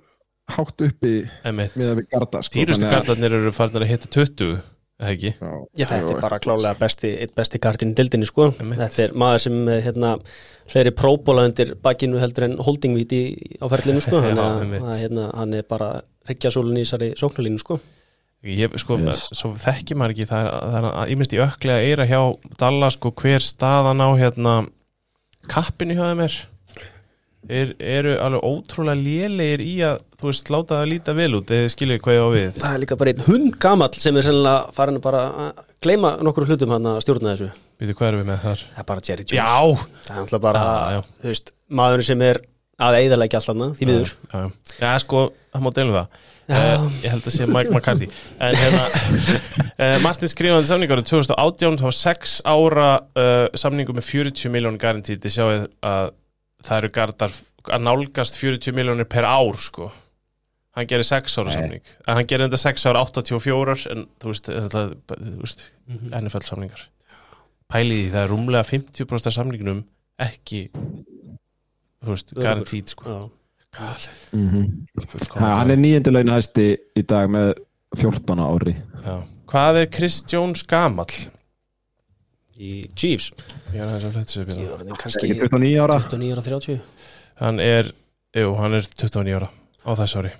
hátt 0.56 0.82
uppi 0.88 1.12
Emitt 1.46 1.76
með 1.78 1.94
við 2.00 2.06
garda. 2.14 2.40
Sko. 2.42 2.64
Að- 2.64 2.88
gardarnir 2.90 3.36
eru 3.38 3.52
farnir 3.54 3.84
að 3.84 3.90
hitta 3.92 4.08
20 4.16 4.56
eða 4.98 5.10
ekki 5.12 5.30
Já, 5.36 5.50
Já, 5.78 5.84
þetta 5.92 6.14
er 6.16 6.22
bara 6.24 6.38
klálega 6.42 6.72
besti, 6.80 7.10
eitt 7.22 7.34
besti 7.38 7.60
kartinn 7.62 7.92
í 7.92 7.98
dildinni 8.00 8.26
sko. 8.26 8.48
Einmitt. 8.58 8.80
Þetta 8.80 9.04
er 9.04 9.12
maður 9.22 9.44
sem 9.44 9.58
með 9.68 9.82
hérna, 9.84 10.14
fleiri 10.72 10.90
próbóla 10.98 11.44
undir 11.46 11.74
bakinu 11.84 12.18
heldur 12.18 12.48
en 12.48 12.56
holdingvíti 12.66 13.20
á 13.62 13.66
ferlinu 13.70 14.02
sko. 14.02 14.18
Já, 14.24 14.32
Þannig 14.34 14.80
að, 14.82 14.88
að 14.88 14.98
hérna, 15.04 15.28
hann 15.38 15.54
er 15.60 15.68
bara 15.70 15.92
hryggjasólun 16.26 16.80
í 16.80 16.82
þessari 16.82 17.12
sóknarlínu 17.20 17.62
sko. 17.62 17.78
Ég, 18.48 18.74
sko, 18.78 18.98
Yes. 19.02 19.28
svo 19.34 19.52
þekki 19.58 19.96
maður 19.98 20.12
ekki 20.16 20.26
það 20.30 20.44
er, 20.48 20.58
það 20.72 20.84
er 21.04 21.08
ímest 21.14 21.32
í 21.34 21.40
öklega 21.42 21.86
eira 21.86 22.04
hjá 22.06 22.20
Dallas 22.60 22.94
sko, 22.98 23.10
hver 23.18 23.42
staðan 23.42 23.98
á 24.02 24.08
hérna 24.18 24.52
kappinu 25.50 25.96
hjá 25.98 26.04
þeim 26.10 26.22
er 26.26 26.36
er, 27.46 27.72
eru 27.78 28.16
alveg 28.24 28.44
ótrúlega 28.48 28.98
lélegir 28.98 29.62
í 29.64 29.74
að, 29.86 30.02
þú 30.18 30.30
veist, 30.30 30.50
láta 30.52 30.80
það 30.80 30.90
líta 30.92 31.14
vel 31.18 31.30
út 31.38 31.54
eða 31.54 31.70
skiljið 31.74 32.02
hvað 32.04 32.18
ég 32.18 32.26
á 32.26 32.30
við 32.34 32.58
Það 32.58 32.74
er 32.74 32.82
líka 32.84 32.98
bara 33.00 33.14
einn 33.14 33.24
hund 33.28 33.56
gamall 33.62 33.94
sem 34.02 34.18
er 34.20 34.28
sennilega 34.28 34.74
farin 34.76 34.98
að 35.00 35.06
bara 35.06 35.24
að 35.46 35.64
gleyma 35.84 36.14
nokkur 36.26 36.48
hlutum 36.50 36.74
hann 36.74 36.88
að 36.90 37.00
stjórna 37.06 37.34
þessu. 37.36 37.50
Býtu, 37.78 37.94
hvað 37.98 38.08
erum 38.10 38.22
við 38.24 38.30
með 38.32 38.44
þar? 38.44 38.62
Það 38.74 38.82
er 38.82 38.88
bara 38.92 39.06
Jerry 39.08 39.26
Jones. 39.28 39.38
Já, 39.38 39.90
Það 40.08 40.16
er 40.16 40.22
alltaf 40.24 40.46
bara, 40.48 40.62
Já, 40.64 40.96
já. 40.98 41.02
þú 41.22 41.32
veist, 41.32 41.52
maðurinn 41.78 42.08
sem 42.08 42.24
er 42.26 42.40
að 42.78 42.96
eiðalega 43.02 43.38
allt 43.40 43.52
annað, 43.52 43.76
því 43.78 43.86
miður 43.88 44.10
Já, 44.78 44.90
sko, 45.02 45.22
það 45.54 45.64
má 45.64 45.70
deilum 45.74 45.96
það 45.96 46.18
uh, 46.54 46.84
Ég 47.02 47.10
held 47.14 47.26
að 47.26 47.34
sé 47.34 47.48
Mike 47.50 47.72
McCarthy 47.74 48.08
En 48.38 48.58
hérna 48.60 48.84
uh, 48.86 49.96
Martin 50.04 50.30
skrifaði 50.30 50.68
samningar 50.70 51.02
2018, 51.02 51.80
það 51.80 51.88
var 51.88 51.96
6 51.98 52.36
ára 52.46 52.88
uh, 53.18 53.58
samningu 53.58 53.96
með 53.98 54.06
40 54.12 54.54
miljónir 54.54 54.82
garantí 54.82 55.18
Þið 55.18 55.34
sjáið 55.34 55.66
að 55.90 56.12
það 56.66 56.82
eru 56.82 56.90
gardar 56.98 57.34
að 57.68 57.84
nálgast 57.84 58.38
40 58.40 58.76
miljónir 58.76 59.08
per 59.10 59.26
ár 59.28 59.58
sko. 59.60 59.90
Hann 60.78 60.86
gerir 60.90 61.06
6 61.06 61.38
ára 61.40 61.54
samning. 61.54 61.82
En 62.06 62.18
hann 62.18 62.28
gerir 62.28 62.46
þetta 62.46 62.60
6 62.62 62.86
ára 62.86 63.02
84 63.02 63.86
En 63.92 64.04
þú 64.22 64.30
veist, 64.30 64.50
þetta, 64.52 64.84
þú 65.18 65.40
veist 65.42 65.64
NFL 66.20 66.46
samningar. 66.46 66.84
Pæliði 67.68 68.12
það 68.12 68.22
er 68.22 68.30
rúmlega 68.32 68.68
50% 68.68 69.30
af 69.30 69.34
samningnum 69.36 69.82
ekki 70.22 70.68
þú 70.74 72.14
veist, 72.14 72.32
garantít 72.38 72.94
sko. 72.94 73.10
Já. 73.10 73.18
Ha, 73.78 75.48
hann 75.60 75.70
er 75.70 75.78
nýjendur 75.78 76.14
launahæsti 76.16 76.70
í 76.98 77.02
dag 77.06 77.28
með 77.30 77.52
14 77.98 78.40
ári. 78.42 78.74
Já. 79.04 79.18
Hvað 79.48 79.80
er 79.82 79.90
Chris 79.92 80.20
Jones 80.28 80.64
gamall? 80.68 81.12
Í 82.58 82.82
Chiefs. 82.98 83.30
Ég 83.72 83.78
er 83.78 83.86
aðeins 83.86 84.08
að 84.08 84.16
fletta 84.16 84.34
sér 84.34 84.48
var 84.48 84.82
þeim 84.82 84.92
Er 84.92 85.00
kannski 85.02 85.28
ekki 85.28 85.38
29 85.46 85.84
ára. 85.84 85.98
29 86.08 86.34
ára 86.34 86.44
30 86.48 86.80
Hann 87.38 87.62
er, 87.62 87.92
jú, 88.34 88.50
hann 88.58 88.74
er 88.78 88.88
29 88.90 89.36
ára 89.38 89.50
á 89.86 89.90
þess 90.00 90.18
ári. 90.18 90.32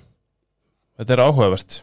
Þetta 0.98 1.14
er 1.14 1.22
áhugavert. 1.28 1.78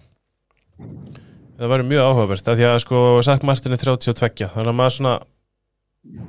Það 1.55 1.71
væri 1.71 1.87
mjög 1.87 2.09
áhugavert 2.09 2.51
af 2.51 2.59
því 2.59 2.67
að 2.67 2.77
sko, 2.83 3.01
Sack 3.23 3.45
Martin 3.47 3.75
er 3.77 3.79
32 3.79 4.49
þannig 4.51 4.71
að 4.73 4.79
maður 4.81 4.95
svona 4.97 5.13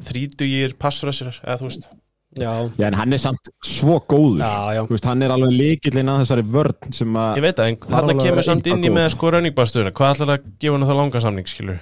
þrítugir 0.06 0.76
passrössir, 0.80 1.40
eða 1.42 1.58
þú 1.60 1.70
veist. 1.70 1.88
Já, 2.36 2.50
Já, 2.76 2.86
en 2.90 2.96
hann 3.00 3.16
er 3.16 3.20
samt 3.20 3.50
svo 3.64 3.96
góður. 4.06 4.44
Já, 4.44 4.76
já. 4.76 4.82
Veist, 4.92 5.08
hann 5.08 5.24
er 5.24 5.34
alveg 5.34 5.54
líkillinn 5.56 6.12
að 6.12 6.22
þessari 6.22 6.46
vörn 6.54 6.94
sem 6.94 7.18
að 7.18 7.40
Ég 7.40 7.46
veit 7.48 7.62
að, 7.64 7.74
en 7.74 8.10
að 8.12 8.22
kemur 8.22 8.46
samt 8.46 8.70
inn 8.70 8.86
í 8.86 8.92
með 8.92 9.10
sko 9.16 9.34
rauningbærstöðuna, 9.34 9.94
hvað 9.96 10.14
ætlar 10.14 10.34
að 10.36 10.48
gefa 10.60 10.76
hann 10.76 10.88
það 10.90 11.00
langa 11.00 11.22
samning, 11.26 11.50
skilur 11.50 11.80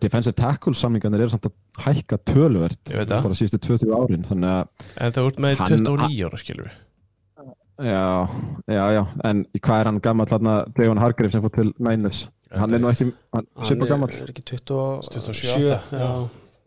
defensive 0.00 0.34
tackle 0.38 0.72
samlingarnir 0.78 1.24
eru 1.24 1.32
samt 1.32 1.46
að 1.48 1.54
hækka 1.86 2.18
töluvert 2.30 2.92
bara 3.08 3.34
síðustu 3.34 3.58
20 3.66 3.94
árin 3.96 4.24
þannig 4.28 4.52
að, 4.52 4.90
En 5.02 5.12
það 5.16 5.26
út 5.30 5.40
með 5.42 5.56
Hann- 5.58 5.72
29 5.86 6.26
ára, 6.28 6.38
skilur 6.38 6.70
já, 7.76 8.04
já, 8.72 8.84
já 8.96 9.02
en 9.28 9.44
hvað 9.58 9.80
er 9.80 9.84
hann 9.90 10.00
gammal 10.00 10.26
þarna 10.30 10.54
Devon 10.78 10.98
Hargrave 11.02 11.32
sem 11.34 11.42
fór 11.44 11.52
til 11.58 11.72
Niners 11.82 12.22
hann 12.54 12.72
er 12.72 12.78
nú 12.80 12.88
ekki, 12.92 13.08
hann 13.34 13.46
Hann 13.56 13.66
svipa 13.68 13.88
gammal 13.90 14.08
er, 14.14 14.22
er 14.22 14.30
ekki 14.32 14.44
20 14.54 15.02
27, 15.10 15.68
já, 15.90 16.10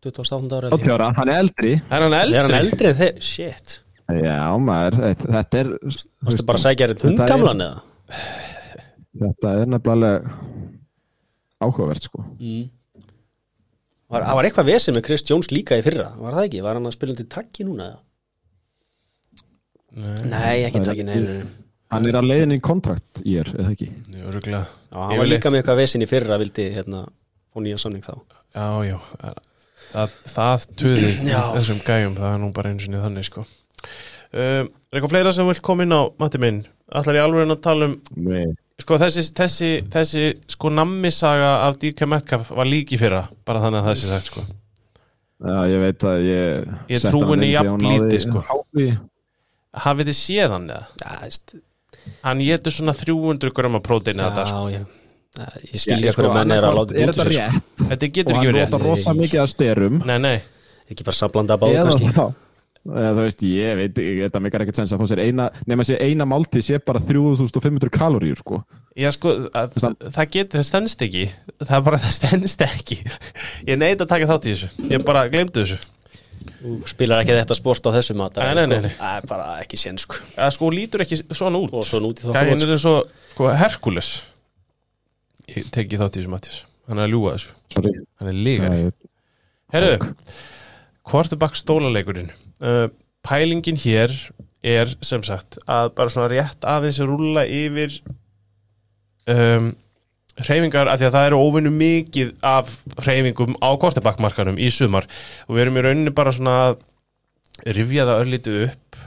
28 0.03 0.53
ára 0.59 0.69
held 0.69 0.75
ég. 0.75 0.83
80 0.83 0.93
ára, 0.97 1.07
hann 1.17 1.29
er 1.33 1.39
eldri 1.45 1.71
Er 1.79 2.03
hann 2.03 2.13
Er 2.13 2.19
hann 2.19 2.51
eldri? 2.51 2.59
eldri 2.59 2.91
en 2.91 2.99
þeir? 2.99 3.21
Shit 3.21 3.79
já, 4.09 4.38
maður, 4.59 4.99
þetta 5.23 5.59
er 5.63 5.71
þú 5.85 6.29
veist, 6.29 6.45
bara 6.45 6.59
að 6.59 6.65
sækja 6.67 6.88
hérna 6.88 6.99
þetta 6.99 7.07
er- 7.07 7.15
hundgamlan 7.15 7.63
eða? 7.65 7.81
þetta 9.23 9.55
er 9.63 9.71
nefnilega 9.73 10.33
áhugavert 11.63 12.03
sko 12.07 12.23
Mm. 12.39 12.69
Var, 14.10 14.24
var 14.26 14.48
eitthvað 14.48 14.69
vesið 14.72 14.95
með 14.98 15.04
Chris 15.06 15.24
Jones 15.30 15.52
líka 15.54 15.78
í 15.78 15.84
fyrra, 15.86 16.08
var 16.17 16.34
það 16.38 16.48
ekki? 16.50 16.62
Var 16.65 16.78
hann 16.80 16.89
að 16.89 16.95
spila 16.95 17.13
undir 17.13 17.28
takki 17.30 17.65
núna? 17.67 17.89
eða? 17.91 18.00
Nei, 20.00 20.30
Nei, 20.30 20.58
ekki 20.67 20.82
takki, 20.86 21.04
nei, 21.08 21.15
nei, 21.22 21.36
nei. 21.41 21.52
hann 21.93 22.06
er 22.10 22.17
að 22.19 22.28
leiðin 22.30 22.56
í 22.56 22.60
kontrakt 22.62 23.22
í 23.26 23.36
er, 23.41 23.50
eða 23.58 23.72
ekki 23.74 23.88
öruglega 24.22 24.62
Já, 24.65 24.98
hann 25.02 25.17
var 25.22 25.30
líka 25.30 25.50
með 25.54 25.62
eitthvað 25.63 25.80
vesinn 25.82 26.06
í 26.06 26.10
fyrra, 26.10 26.38
vildi 26.41 26.65
hérna 26.76 27.04
fá 27.50 27.62
nýja 27.65 27.80
samning 27.82 28.06
þá. 28.06 28.13
Já, 28.54 28.67
já 28.86 28.98
Það, 29.89 30.12
það 30.30 30.65
Já. 31.26 31.39
þessum 31.56 31.80
gæjum 31.82 32.17
það 32.19 32.34
er 32.36 32.41
nú 32.43 32.50
bara 32.54 32.69
eins 32.69 32.84
og 32.86 32.91
niður 32.93 33.06
þannig 33.08 33.26
sko. 33.26 33.41
um, 33.41 34.67
Er 34.69 35.00
eitthvað 35.00 35.13
fleira 35.15 35.32
sem 35.34 35.48
vil 35.50 35.62
koma 35.65 35.86
inn 35.88 35.95
á 35.98 36.02
Matti 36.22 36.41
minn? 36.41 36.60
Ætlar 36.93 37.17
ég 37.17 37.26
alveg 37.26 37.50
að 37.56 37.62
tala 37.65 37.88
um 37.89 37.95
Nei. 38.30 38.45
Sko, 38.84 38.98
þessi, 39.02 39.24
þessi, 39.38 39.70
þessi 39.94 40.24
sko 40.56 40.72
nammisaga 40.74 41.52
af 41.68 41.78
DK 41.82 42.08
Metcalf 42.10 42.52
var 42.56 42.70
líki 42.70 43.00
fyrra 43.02 43.26
bara 43.48 43.62
þannig 43.63 43.82
að 43.84 43.88
það 43.89 43.98
sé 44.02 44.12
sagt 44.12 44.30
sko. 44.32 44.44
já, 45.39 45.58
ég 45.74 45.80
veit 45.86 46.06
að 46.10 46.24
ég 46.28 46.70
Ég 46.94 47.02
setti 47.02 47.12
trúi 47.13 47.24
hann 47.24 47.34
henni 47.34 47.50
inn 47.50 47.56
þegar 47.56 47.65
jafn 47.70 47.89
lítið, 47.89 48.22
sko. 48.28 48.44
Hafið 49.80 50.10
þið 50.10 50.18
séð 50.20 50.54
hann 50.56 50.70
eða? 50.74 50.86
Já, 51.04 51.12
veist, 51.26 51.56
Hann 52.26 52.39
getur 52.42 52.74
svona 52.74 52.94
300 52.98 53.52
gröma 53.54 53.80
prótein 53.86 54.18
eða 54.20 54.32
þetta 54.32 54.44
já, 54.44 54.50
sko. 54.50 54.70
já. 54.74 54.82
Já, 55.39 55.46
Ég 55.62 55.76
Já, 55.76 55.82
skilja 55.84 56.12
sko, 56.15 56.22
hverju 56.24 56.34
menn 56.39 56.52
er 56.56 56.65
að 56.65 56.78
láta 56.80 56.96
er 56.98 57.12
út 57.12 57.20
þetta 57.20 57.30
í 57.30 57.36
sér, 57.38 57.52
sko. 57.54 57.60
rétt 57.60 57.84
Þetta 57.92 58.08
og 58.10 58.13
getur 58.18 58.34
ekki 58.34 58.39
hann 58.39 58.48
verið 58.50 58.63
nota 58.65 58.80
rétt 58.80 58.88
rosa 58.89 59.13
mikið 59.20 59.42
að 59.44 59.50
styrum 59.54 60.00
Nei, 60.10 60.18
nei, 60.26 60.38
Ekki 60.89 61.06
bara 61.06 61.20
sablanda 61.20 61.58
báð, 61.62 61.76
eða 61.78 61.84
kannski. 61.92 62.10
þá 62.18 62.24
eða 62.26 62.34
þú 62.89 63.23
veist, 63.23 63.43
ég 63.47 63.78
veit, 63.80 64.02
ég, 64.04 64.23
þetta 64.25 64.41
meikar 64.43 64.63
ekkert 64.65 64.80
sens 64.82 64.93
að 64.95 65.04
fá 65.04 65.12
sér 65.12 65.21
eina, 65.25 65.49
nema 65.69 65.86
sér 65.88 66.02
eina 66.06 66.28
máltíð 66.30 66.65
sé 66.65 66.80
bara 66.84 67.02
3500 67.04 67.91
kaloríur 67.93 68.39
sko. 68.41 68.63
Já, 68.99 69.12
sko, 69.15 69.36
að, 69.56 69.78
það 70.15 70.34
getur, 70.34 70.58
það 70.60 70.67
stendst 70.71 71.06
ekki. 71.06 71.28
Það 71.62 71.78
er 71.78 71.86
bara, 71.86 72.02
það 72.06 72.17
stendst 72.17 72.65
ekki. 72.65 72.99
Ég 73.69 73.80
neit 73.80 73.99
að 73.99 74.10
taka 74.12 74.30
þátt 74.30 74.49
í 74.49 74.54
þessu. 74.56 74.71
Ég 74.91 75.06
bara 75.08 75.28
glemdu 75.32 75.63
þessu. 75.63 75.80
Þú 76.60 76.73
spilar 76.88 77.21
ekki 77.23 77.36
þetta 77.36 77.56
sport 77.56 77.88
á 77.88 77.91
þessu 77.95 78.15
mat 78.19 78.38
Nei, 78.39 78.52
nei, 78.56 78.65
nei, 78.67 78.80
nei. 78.84 78.91
Það 78.95 79.15
er 79.19 79.28
bara 79.28 79.47
ekki 79.62 79.80
sén, 79.80 79.99
sko. 79.99 80.19
að 80.39 80.52
sko 80.56 80.69
lítur 80.71 81.04
ekki 81.04 81.19
svona 81.36 81.60
út. 81.60 81.71
Og 81.75 81.86
svo 81.88 81.99
núti 82.04 82.25
þá 82.25 82.34
Gæin 82.36 82.63
er 82.63 82.73
eins 82.75 82.86
og 82.88 83.10
sko, 83.34 83.47
Herkules 83.60 84.12
Ég 85.52 85.69
teki 85.75 85.99
þátt 85.99 86.15
í 86.15 86.21
þessu 86.21 86.32
Mattias 86.32 86.62
Hann 86.89 86.99
er 86.99 87.08
að 87.08 87.13
ljúga 87.15 87.36
þessu, 87.36 87.56
sorry. 87.75 87.93
Hann 88.19 88.32
er 88.32 88.39
lígari 88.47 88.82
Nei, 88.88 89.10
Herru, 89.75 90.12
quarterback 91.06 91.60
stólaleikurinn 91.60 92.32
uh, 92.63 92.88
Pælingin 93.26 93.80
hér 93.80 94.13
er 94.63 94.91
sem 95.06 95.24
sagt 95.24 95.60
að 95.69 95.93
bara 95.95 96.12
svona 96.12 96.32
rétt 96.32 96.65
aðeins 96.67 97.00
rúlla 97.04 97.45
yfir 97.48 98.00
um, 99.30 99.72
hreyfingar 100.39 100.88
af 100.88 101.00
því 101.00 101.08
að 101.10 101.15
það 101.15 101.28
eru 101.30 101.41
óvinnu 101.43 101.72
mikið 101.76 102.32
af 102.45 102.72
hreyfingum 103.04 103.58
á 103.60 103.69
quarterbackmarkanum 103.80 104.60
í 104.60 104.69
sumar. 104.72 105.08
Og 105.48 105.56
við 105.56 105.65
erum 105.65 105.80
í 105.80 105.84
rauninni 105.86 106.15
bara 106.15 106.34
svona 106.36 106.56
að 106.69 106.82
rifja 107.76 108.08
það 108.08 108.24
örlítið 108.24 108.60
upp 108.69 109.00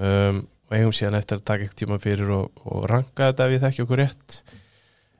um, 0.00 0.42
og 0.64 0.76
eigum 0.78 0.94
síðan 0.96 1.18
eftir 1.20 1.38
að 1.40 1.46
taka 1.50 1.66
eitthvað 1.66 1.80
tíma 1.82 2.00
fyrir 2.00 2.32
og, 2.32 2.64
og 2.64 2.86
ranka 2.90 3.30
þetta 3.30 3.48
ef 3.48 3.56
ég 3.56 3.64
þekki 3.66 3.84
okkur 3.84 4.02
rétt. 4.04 4.38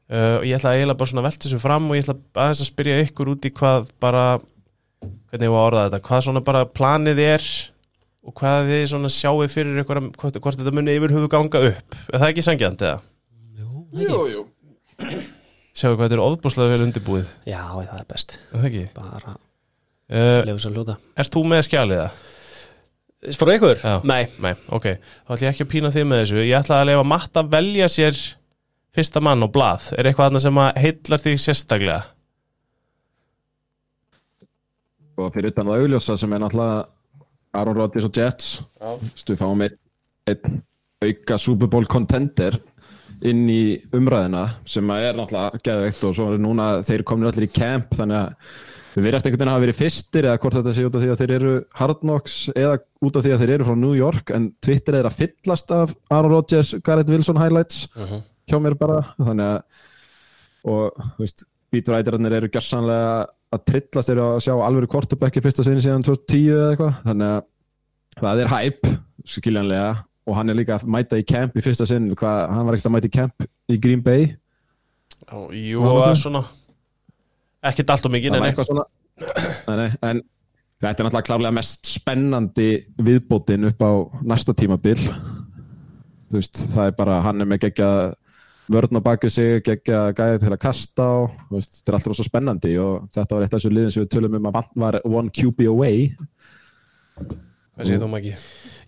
Uh, 0.04 0.40
og 0.40 0.48
ég 0.48 0.58
ætla 0.58 0.74
eiginlega 0.76 1.00
bara 1.00 1.10
svona 1.12 1.24
að 1.24 1.28
velta 1.30 1.48
þessu 1.48 1.60
fram 1.62 1.88
og 1.88 1.98
ég 1.98 2.04
ætla 2.04 2.16
aðeins 2.44 2.64
að 2.64 2.70
spyrja 2.70 3.04
ykkur 3.04 3.32
út 3.34 3.48
í 3.48 3.52
hvað 3.56 3.92
bara 4.04 4.24
hvernig 5.30 5.48
ég 5.48 5.54
var 5.54 5.60
að 5.62 5.68
orða 5.70 5.84
þetta, 5.86 6.02
hvað 6.08 6.24
svona 6.28 6.44
bara 6.46 6.64
planið 6.80 7.22
er 7.26 7.46
og 8.24 8.36
hvað 8.40 8.70
þið 8.72 8.84
svona 8.94 9.12
sjáið 9.12 9.54
fyrir 9.54 9.80
ykkur 9.84 10.02
hvort, 10.16 10.40
hvort 10.40 10.60
þetta 10.60 10.74
muni 10.76 10.96
yfir 10.96 11.14
höfu 11.16 11.30
ganga 11.32 11.64
upp 11.70 11.98
er 12.12 12.20
það 12.20 12.28
ekki 12.30 12.46
sangjant 12.46 12.84
eða? 12.84 13.00
Jú, 14.00 14.20
jú 14.32 14.44
Sjáu 15.74 15.96
hvað 15.96 16.04
þetta 16.06 16.16
er 16.16 16.22
ofbúslega 16.22 16.70
vel 16.76 16.84
undirbúið 16.86 17.26
Já, 17.50 17.60
það 17.74 17.98
er 17.98 18.06
best. 18.12 18.38
er 18.52 18.60
það 18.62 18.70
ekki? 18.70 18.86
Bara 18.94 19.34
Uh, 20.04 20.42
lefa 20.44 20.60
sér 20.60 20.68
að 20.68 20.74
hljóta. 20.76 20.94
Erst 21.16 21.32
þú 21.32 21.42
með 21.48 21.60
skjalið 21.64 22.00
það? 22.02 22.16
Frá 23.40 23.50
ykkur? 23.54 23.78
Já. 23.80 23.92
Nei. 24.04 24.26
Nei, 24.44 24.50
ok, 24.76 24.88
þá 25.24 25.30
ætla 25.32 25.46
ég 25.46 25.54
ekki 25.54 25.64
að 25.64 25.70
pína 25.72 25.90
þig 25.94 26.04
með 26.10 26.18
þessu 26.20 26.42
Ég 26.44 26.58
ætla 26.58 26.80
að 26.82 26.88
lefa 26.90 27.06
Matt 27.08 27.40
að 27.40 27.48
velja 27.54 27.86
sér 27.88 28.18
fyrsta 28.94 29.22
mann 29.24 29.46
og 29.46 29.52
blað 29.54 29.86
Er 29.96 30.10
eitthvað 30.10 30.28
annað 30.28 30.44
sem 30.44 30.60
að 30.60 30.82
heillar 30.84 31.22
þig 31.24 31.40
sérstaklega? 31.40 32.02
Og 35.16 35.32
fyrir 35.34 35.52
utan 35.54 35.70
það 35.70 35.84
augljósa 35.84 36.18
sem 36.20 36.32
er 36.34 36.42
náttúrulega 36.42 36.84
Aaron 37.54 37.78
Rodgers 37.78 38.08
og 38.08 38.16
Jets. 38.18 38.54
Stu 39.14 39.36
fáum 39.38 39.62
einn 39.64 39.78
einn 40.30 40.62
auka 41.04 41.38
Super 41.38 41.68
Bowl 41.70 41.86
contender 41.90 42.56
inn 43.24 43.44
í 43.48 43.76
umræðina 43.94 44.44
sem 44.68 44.88
er 44.96 45.16
náttúrulega 45.16 45.60
geðveikt 45.64 46.06
og 46.08 46.14
svo 46.16 46.30
er 46.32 46.40
núna 46.42 46.70
þeir 46.86 47.04
komnir 47.08 47.30
allir 47.30 47.46
í 47.48 47.52
camp 47.54 47.94
þannig 47.96 48.20
að 48.20 48.32
við 48.94 49.06
verðast 49.08 49.26
einhvern 49.26 49.40
veginn 49.40 49.50
að 49.50 49.56
hafa 49.56 49.64
verið 49.64 49.78
fyrstir 49.80 50.28
eða 50.28 50.40
hvort 50.42 50.56
þetta 50.58 50.74
sé 50.74 50.84
út 50.86 50.96
af 50.96 51.02
því 51.02 51.10
að 51.12 51.20
þeir 51.20 51.32
eru 51.36 51.54
Hard 51.80 52.02
Knocks 52.04 52.36
eða 52.54 52.74
út 53.04 53.16
af 53.18 53.24
því 53.24 53.32
að 53.34 53.40
þeir 53.42 53.52
eru 53.56 53.68
frá 53.68 53.78
New 53.80 53.94
York 53.98 54.34
en 54.36 54.50
Twitter 54.62 54.98
er 54.98 55.08
að 55.08 55.18
fyllast 55.18 55.74
af 55.74 55.94
Aaron 56.14 56.34
Rodgers, 56.34 56.74
Garrett 56.86 57.10
Wilson 57.10 57.40
highlights 57.40 57.88
hjá 58.50 58.60
mér 58.62 58.78
bara 58.78 59.00
þannig 59.18 59.50
að 59.50 59.82
og 60.64 61.02
þú 61.16 61.24
veist, 61.24 61.44
beatwriterarnir 61.74 62.38
eru 62.38 62.50
gjörsanlega 62.52 63.26
að 63.54 63.64
trillast 63.70 64.12
eru 64.12 64.24
að 64.26 64.40
sjá 64.46 64.54
alveg 64.54 64.96
í 65.38 65.44
fyrsta 65.44 65.66
sinni 65.66 65.84
síðan 65.84 66.04
2010 66.06 66.50
eða 66.54 66.70
eitthvað. 66.72 66.98
Þannig 67.04 67.32
að 67.34 67.46
það 68.20 68.42
er 68.42 68.52
hype 68.54 68.94
skiljanlega 69.34 69.94
og 70.24 70.38
hann 70.38 70.50
er 70.50 70.58
líka 70.58 70.78
að 70.78 70.88
mæta 70.94 71.20
í 71.20 71.24
camp 71.28 71.56
í 71.56 71.64
fyrsta 71.64 71.86
sinn. 71.88 72.10
Hvað, 72.18 72.42
hann 72.54 72.66
var 72.66 72.76
ekkert 72.76 72.90
að 72.90 72.96
mæta 72.96 73.10
í 73.10 73.14
camp 73.14 73.48
í 73.70 73.78
Green 73.80 74.04
Bay? 74.04 74.28
Ó, 75.30 75.48
jú, 75.54 75.80
svona 76.20 76.44
Ekkert 77.64 77.94
allt 77.94 78.04
og 78.04 78.12
mikið, 78.12 78.34
nei 78.34 78.50
eitthvað 78.50 78.66
svona 78.68 78.82
nei, 79.70 79.76
nei, 79.78 79.90
en 80.04 80.18
þetta 80.82 80.90
er 80.90 81.06
náttúrulega 81.06 81.28
klárlega 81.28 81.56
mest 81.56 81.88
spennandi 81.88 82.68
viðbótin 83.00 83.70
upp 83.70 83.84
á 83.84 83.92
næsta 84.26 84.52
tímabil. 84.58 84.98
Þú 86.28 86.40
veist, 86.40 86.60
það 86.74 86.90
er 86.90 86.96
bara 86.98 87.20
hann 87.24 87.40
er 87.40 87.48
með 87.48 87.62
gegja 87.64 87.88
vörn 88.72 88.96
á 88.96 89.00
baki 89.04 89.30
sig, 89.32 89.62
gegja 89.64 90.06
gæði 90.16 90.40
til 90.44 90.52
að 90.54 90.60
kasta 90.62 91.04
á, 91.04 91.16
þú 91.48 91.58
veist, 91.58 91.80
þetta 91.80 91.90
er 91.90 91.96
alltaf 91.98 92.18
svo 92.18 92.26
spennandi 92.26 92.74
og 92.80 93.08
þetta 93.14 93.36
var 93.36 93.44
eitt 93.44 93.54
af 93.54 93.60
þessu 93.60 93.72
liðin 93.74 93.94
sem 93.94 94.04
við 94.04 94.12
tölum 94.14 94.38
um 94.38 94.48
að 94.48 94.56
vant 94.58 94.78
var 94.84 95.00
one 95.04 95.32
QB 95.34 95.66
away 95.68 96.06
Hvað 97.74 97.88
segir 97.88 98.00
þú 98.04 98.10
Maggi? 98.12 98.36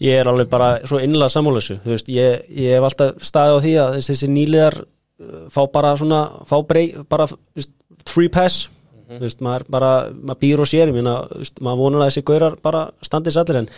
Ég 0.02 0.20
er 0.20 0.30
alveg 0.30 0.48
bara 0.52 0.70
svo 0.86 1.00
innlega 1.02 1.82
veist, 1.84 2.08
ég, 2.08 2.46
ég 2.48 2.76
hef 2.76 2.86
alltaf 2.86 3.20
staðið 3.24 3.56
á 3.58 3.64
því 3.64 3.74
að 3.82 3.92
þessi, 3.96 4.12
þessi 4.12 4.30
nýliðar 4.32 4.78
uh, 4.80 5.44
fá 5.52 5.62
bara 5.72 5.92
svona, 5.98 6.22
fá 6.46 6.56
brey, 6.66 6.94
bara 7.08 7.28
veist, 7.28 7.72
free 8.06 8.32
pass 8.32 8.70
Þú 9.06 9.22
veist, 9.22 9.42
maður 9.44 9.62
bara, 9.70 9.90
maður 10.10 10.38
býr 10.42 10.60
og 10.64 10.66
sér 10.66 10.90
ég 10.90 10.96
meina, 10.96 11.20
þú 11.30 11.42
veist, 11.44 11.60
maður 11.62 11.82
vonar 11.84 12.00
að 12.02 12.08
þessi 12.08 12.22
gaurar 12.26 12.56
bara 12.62 12.80
standið 13.06 13.36
sættir 13.36 13.58
en, 13.60 13.68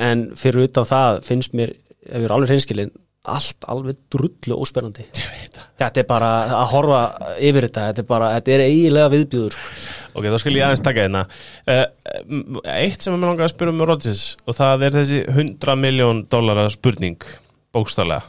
en 0.00 0.22
fyrir 0.40 0.70
utan 0.70 0.88
það 0.88 1.18
finnst 1.26 1.56
mér, 1.58 1.74
ef 2.06 2.16
ég 2.16 2.24
er 2.24 2.32
alveg 2.32 2.52
hreinskilin 2.52 2.92
allt 3.24 3.66
alveg 3.72 4.00
drullu 4.12 4.58
óspennandi. 4.60 5.06
Þetta 5.80 6.02
er 6.02 6.08
bara 6.08 6.30
að 6.58 6.66
horfa 6.74 7.00
yfir 7.38 7.68
þetta, 7.68 7.86
þetta 7.90 8.02
er 8.04 8.08
bara, 8.10 8.32
þetta 8.36 8.54
er 8.54 8.64
eiginlega 8.66 9.12
viðbjöður 9.14 9.56
sko. 9.56 9.72
Ok, 10.14 10.28
þá 10.28 10.36
skal 10.42 10.54
ég 10.54 10.66
aðeins 10.66 10.84
taka 10.84 11.06
hérna. 11.06 11.24
Uh, 11.64 11.86
Eitt 12.76 13.02
sem 13.02 13.14
ég 13.14 13.18
með 13.18 13.30
langar 13.32 13.48
að 13.48 13.54
spyrja 13.54 13.74
um 13.74 13.82
Rodgers 13.88 14.26
og 14.44 14.58
það 14.58 14.86
er 14.88 15.00
þessi 15.00 15.24
100 15.32 15.80
miljón 15.80 16.22
dólara 16.30 16.68
spurning 16.72 17.24
bókstálega 17.74 18.22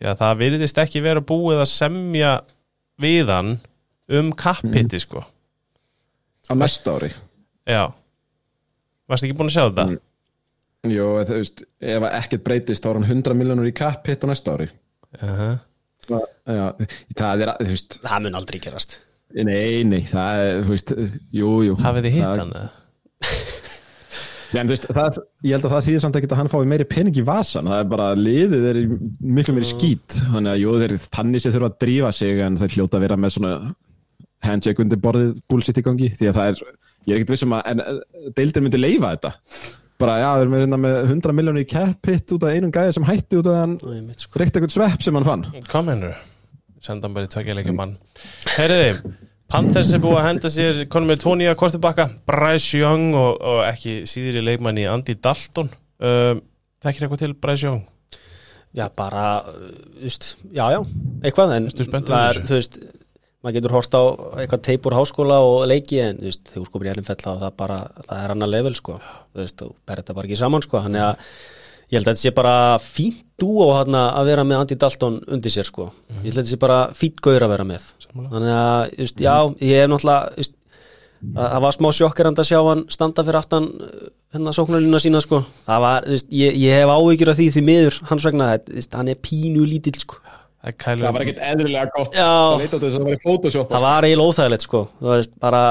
Já, 0.00 0.14
það 0.16 0.38
virðist 0.40 0.78
ekki 0.80 1.02
vera 1.04 1.20
búið 1.20 1.60
að 1.60 1.68
semja 1.74 2.30
við 3.00 3.28
hann 3.28 3.58
um 4.10 4.30
kappitti 4.32 5.00
sko. 5.02 5.22
Á 6.48 6.52
næsta 6.56 6.94
ári. 6.96 7.10
Já. 7.68 7.90
Varst 9.10 9.26
ekki 9.26 9.36
búin 9.36 9.50
að 9.50 9.58
sjá 9.58 9.64
þetta? 9.66 9.84
Mm. 9.90 10.00
Jó, 10.88 11.06
þú 11.28 11.36
veist, 11.42 11.64
ef 11.84 12.06
ekkert 12.08 12.44
breytist 12.46 12.84
þá 12.84 12.90
er 12.90 12.98
hann 13.00 13.10
100 13.10 13.36
miljónur 13.36 13.68
í 13.68 13.74
kapp 13.76 14.06
hitt 14.08 14.24
á 14.24 14.26
næsta 14.30 14.54
ári. 14.56 14.70
Uh 15.20 15.28
-huh. 15.40 15.58
Já, 16.10 16.66
það 17.18 17.42
er, 17.44 17.52
þú 17.60 17.70
veist 17.74 17.98
Það 18.02 18.22
mun 18.24 18.34
aldrei 18.38 18.60
gerast. 18.60 19.00
Nei, 19.34 19.84
nei, 19.84 20.00
það 20.02 20.44
er, 20.44 20.62
þú 20.64 20.70
veist, 20.74 20.92
jú, 21.32 21.50
jú. 21.68 21.74
Hafið 21.78 22.04
þið 22.04 22.14
hitt 22.16 22.24
Það- 22.24 22.38
hann? 22.38 22.52
eða? 22.52 22.70
Já, 24.50 24.58
en 24.60 24.66
þú 24.66 24.74
veist, 24.74 24.86
það, 24.90 25.18
ég 25.46 25.52
held 25.54 25.64
að 25.68 25.74
það 25.74 25.84
þýðir 25.86 26.00
samt 26.02 26.16
ekki 26.18 26.28
að 26.30 26.40
hann 26.40 26.48
fái 26.50 26.64
meiri 26.66 26.86
pening 26.90 27.18
í 27.20 27.22
vasan, 27.22 27.68
það 27.70 27.82
er 27.84 27.90
bara 27.92 28.08
liðið 28.18 28.64
er 28.70 28.80
miklu 29.20 29.54
meiri 29.54 29.68
skít, 29.68 30.16
þannig 30.32 30.50
að 30.50 30.62
jú, 30.64 30.72
þeir 30.82 30.94
þannig 31.04 31.44
sé 31.44 31.52
þurfa 31.54 31.68
að 31.70 31.76
drífa 31.84 32.10
sig 32.16 32.40
en 32.40 32.56
þeir 32.58 32.74
hljóta 32.74 32.98
að 32.98 33.04
vera 33.06 33.16
með 33.20 33.34
svona 33.36 33.52
handshake 34.42 34.82
undir 34.82 34.98
borðið 35.04 35.38
bullshit 35.46 35.78
í 35.78 35.84
gangi, 35.86 36.10
því 36.18 36.30
að 36.32 36.40
það 36.40 36.50
er 36.50 36.64
ég 37.06 37.14
er 37.14 37.20
ekkert 37.20 37.30
vissum 37.36 37.54
að, 37.54 37.62
en 37.70 38.32
deildir 38.40 38.64
myndi 38.64 38.80
leifa 38.82 39.12
þetta, 39.14 39.32
bara 40.00 40.18
já, 40.20 40.28
þeir 40.40 40.44
eru 40.46 40.52
með, 40.52 40.76
með 40.84 40.98
100 41.14 41.36
miljónu 41.38 41.62
í 41.62 41.68
cap 41.68 42.10
hit 42.10 42.34
út 42.36 42.46
af 42.46 42.54
einum 42.56 42.74
gæði 42.74 42.94
sem 42.96 43.08
hætti 43.08 43.40
út 43.40 43.48
af 43.50 43.58
hann 43.60 43.74
sko. 44.16 44.40
reykt 44.40 44.56
eitthvað 44.56 44.76
svepp 44.76 45.04
sem 45.04 45.18
hann 45.18 45.28
fann 45.28 45.44
Hvað 45.68 45.88
mennur? 45.90 46.22
Senda 46.80 47.08
hann 47.08 47.16
bara 47.16 47.28
í 47.28 47.32
tvekja 47.34 47.74
mann 47.76 47.96
Heyriði, 48.56 49.14
Panthers 49.50 49.92
er 49.92 50.02
búið 50.02 50.20
að 50.20 50.28
henda 50.28 50.52
sér 50.54 50.82
konum 50.92 51.12
með 51.12 51.22
tvo 51.24 51.36
nýja 51.36 51.56
kortubakka 51.58 52.08
Bryce 52.28 52.80
Young 52.80 53.16
og, 53.18 53.40
og 53.40 53.62
ekki 53.68 54.00
síðri 54.08 54.44
leikmann 54.46 54.80
í 54.80 54.86
Andy 54.88 55.16
Dalton 55.20 55.68
um, 55.70 56.44
Þekkir 56.80 57.06
eitthvað 57.06 57.24
til 57.26 57.34
Bryce 57.36 57.66
Young? 57.68 57.82
Já, 58.76 58.86
bara, 58.94 59.42
uh, 59.50 59.70
þú 59.98 60.06
veist, 60.06 60.26
já, 60.54 60.62
já, 60.70 60.78
eitthvað 61.26 61.56
en 61.56 61.66
er, 61.66 61.74
þessu? 61.74 62.44
þú 62.46 62.54
veist, 62.54 62.76
maður 63.40 63.56
getur 63.56 63.74
hort 63.76 63.96
á 63.96 64.02
eitthvað 64.42 64.64
teipur 64.66 64.96
háskóla 64.98 65.38
og 65.44 65.62
leiki 65.70 66.02
en, 66.04 66.20
þú 66.20 66.34
þegar 66.34 66.58
þú 66.58 66.66
skopir 66.68 66.90
í 66.90 66.92
ellinfell 66.92 67.16
þá 67.22 67.30
það 67.46 67.56
bara, 67.62 67.78
það 68.04 68.20
er 68.24 68.34
annar 68.34 68.52
level, 68.52 68.74
sko 68.76 68.98
þú 69.00 69.40
veist, 69.40 69.56
þú 69.62 69.70
berð 69.88 70.02
þetta 70.02 70.16
bara 70.18 70.28
ekki 70.28 70.40
saman, 70.40 70.66
sko 70.66 70.84
þannig 70.84 71.06
að 71.06 71.32
ég 71.90 71.96
held 71.98 72.06
að 72.06 72.12
þetta 72.12 72.22
sé 72.22 72.34
bara 72.36 72.54
fínt 72.84 73.24
dúo 73.40 73.70
hann 73.72 73.96
að 73.96 74.28
vera 74.28 74.44
með 74.46 74.60
Andy 74.62 74.76
Dalton 74.84 75.18
undir 75.32 75.54
sér, 75.54 75.66
sko, 75.66 75.88
ég 76.20 76.28
held 76.28 76.36
að 76.36 76.40
þetta 76.42 76.52
sé 76.52 76.60
bara 76.60 76.80
fínt 76.96 77.20
gaur 77.24 77.46
að 77.46 77.54
vera 77.54 77.68
með, 77.72 77.86
Sammála. 78.04 78.32
þannig 78.36 78.56
að, 78.60 78.96
veist, 79.00 79.22
já, 79.24 79.36
ég 79.70 79.84
er 79.84 79.90
náttúrulega, 79.90 80.48
að 81.30 81.48
það 81.54 81.64
var 81.64 81.76
smá 81.76 81.88
sjokkerand 81.96 82.40
að 82.40 82.48
sjá 82.48 82.58
hann 82.64 82.84
standa 82.92 83.24
fyrir 83.24 83.40
aftan 83.40 83.70
hennar 84.36 84.54
sóknarlínuna 84.56 85.00
sína 85.02 85.20
sko. 85.24 85.42
það 85.66 85.82
var, 85.84 86.06
veist, 86.12 86.28
ég, 86.32 86.60
ég 86.60 86.76
hef 86.78 86.92
áhyggjur 86.94 87.32
af 87.32 87.40
því 87.40 87.48
því 87.56 87.64
miður 87.66 87.98
hans 88.12 88.28
vegna, 88.28 88.52
hann 88.94 89.10
er 89.10 89.18
pínu 89.20 89.64
lítill 89.68 89.98
sko. 90.00 90.20
Það 90.60 90.76
Kyler 90.84 91.06
Það 91.06 91.14
var 91.16 91.24
ekkert 91.24 91.42
eðrilega 91.50 91.90
gott 91.94 92.14
Já. 92.18 92.26
Það 92.28 92.60
leit 92.60 92.74
á 92.74 92.78
þess 92.80 92.84
að 92.84 92.98
það 93.00 93.06
var 93.08 93.16
í 93.16 93.22
Photoshop 93.24 93.70
það 93.74 93.84
var 93.86 94.06
eiginlega 94.08 94.28
óþægilegt 94.34 94.66
sko. 94.66 94.82
veist, 95.06 95.32
bara 95.40 95.62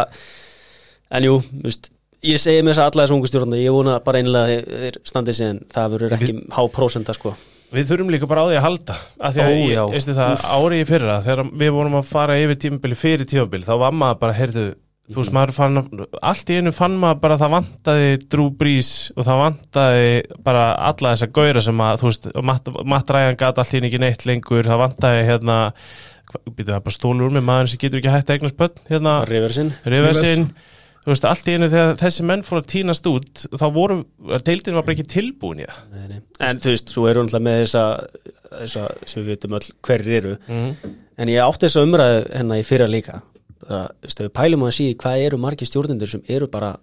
en 1.19 1.27
jú, 1.29 1.35
þú 1.45 1.63
veist, 1.67 1.91
ég 2.29 2.41
segi 2.41 2.63
með 2.65 2.73
þess 2.73 2.81
að 2.83 2.89
alla 2.89 3.05
þessu 3.05 3.15
ungu 3.19 3.29
stjórnanda, 3.29 3.61
ég 3.61 3.75
vona 3.77 3.99
bara 4.05 4.19
einlega 4.23 4.57
að 4.57 4.73
þeir- 4.83 4.99
standið 5.11 5.41
en 5.49 5.61
það 5.75 5.93
verður 5.95 6.17
ekki 6.17 6.35
há 6.57 6.61
prósenda 6.73 7.15
sko. 7.17 7.35
Við 7.69 7.85
þurfum 7.91 8.09
líka 8.09 8.25
bara 8.29 8.41
á 8.41 8.49
því 8.49 8.57
að 8.57 8.65
halda 8.65 8.95
af 9.21 9.33
því 9.35 9.41
að, 9.45 9.49
Ó, 9.53 9.57
ég, 9.69 9.91
veistu 9.93 10.13
það, 10.17 10.45
árið 10.57 10.79
í 10.81 10.85
fyrra 10.89 11.17
þegar 11.21 11.41
við 11.61 11.71
vorum 11.75 11.97
að 11.99 12.07
fara 12.09 12.37
yfir 12.41 12.57
tímabili 12.65 12.97
fyrir 12.97 13.29
tímabili, 13.29 13.67
þá 13.69 13.75
var 13.77 13.93
maður 13.93 14.19
bara, 14.23 14.33
heyrðu 14.39 14.63
þú 15.09 15.21
veist, 15.23 15.33
maður 15.33 15.53
fann, 15.55 15.81
allt 16.31 16.51
í 16.53 16.57
einu 16.59 16.73
fann 16.75 16.97
maður 17.01 17.21
bara 17.23 17.37
að 17.37 17.43
það 17.43 17.53
vantaði 17.55 18.09
Drew 18.29 18.49
Brees 18.59 18.91
og 19.15 19.25
það 19.25 19.43
vantaði 19.43 20.09
bara 20.45 20.65
alla 20.89 21.13
þessa 21.15 21.29
gauðra 21.37 21.63
sem 21.65 21.83
að, 21.85 22.01
þú 22.01 22.09
veist, 22.11 22.27
Matt, 22.49 22.73
Matt 22.93 23.13
Ryan 23.15 23.39
gat 23.39 23.61
allt 23.61 23.73
í 23.73 23.79
einu 23.79 23.89
ekki 23.89 24.01
neitt 24.03 24.25
lengur, 24.29 24.67
það 24.69 24.83
vantaði 24.83 25.23
hérna, 25.31 25.59
býtu 26.49 26.69
það 26.69 26.83
bara 26.87 26.97
stólur 26.99 27.33
mig 27.33 27.45
maður 27.45 27.71
sem 27.71 27.81
getur 27.81 28.03
ekki 28.03 28.13
hægt 28.13 28.35
eignast 28.35 28.59
börn, 28.59 28.83
hérna. 28.91 29.15
Riversin 29.29 29.73
Riversin 29.89 30.45
þú 30.99 31.13
veist, 31.13 31.25
allt 31.25 31.49
í 31.49 31.57
einu 31.57 31.71
þegar 31.71 31.99
þessi 32.03 32.27
menn 32.29 32.45
fór 32.45 32.61
að 32.61 32.69
tínast 32.75 33.09
út 33.09 33.45
þá 33.49 33.65
voru, 33.73 33.99
deildin 34.45 34.77
var 34.77 34.85
bara 34.85 34.97
ekki 34.97 35.09
tilbúin 35.09 35.63
það. 35.63 35.81
Nei, 35.95 36.05
nei. 36.11 36.21
en 36.45 36.61
þú 36.61 36.73
veist, 36.75 36.93
svo 36.93 37.07
eru 37.09 37.23
náttúrulega 37.25 37.47
með 37.47 37.61
þessa, 37.63 37.85
þessa 38.59 38.85
sem 39.09 39.23
við 39.23 39.31
veitum 39.33 39.57
öll 39.57 39.69
hverjir 39.87 40.17
eru. 40.19 40.35
Mm. 40.51 40.95
en 41.19 41.33
ég 41.33 41.43
átti 41.43 41.65
þessa 41.65 41.85
umræðu 41.87 42.21
hennar 42.35 42.61
í 42.61 42.67
fyrra 42.67 42.89
líka 42.91 43.21
það, 43.69 44.13
við 44.19 44.31
pælum 44.39 44.65
að 44.67 44.75
síði 44.77 44.97
hvað 45.03 45.25
eru 45.27 45.41
margir 45.41 45.69
stjórnendur 45.69 46.11
sem 46.11 46.23
eru 46.27 46.49
bara 46.51 46.75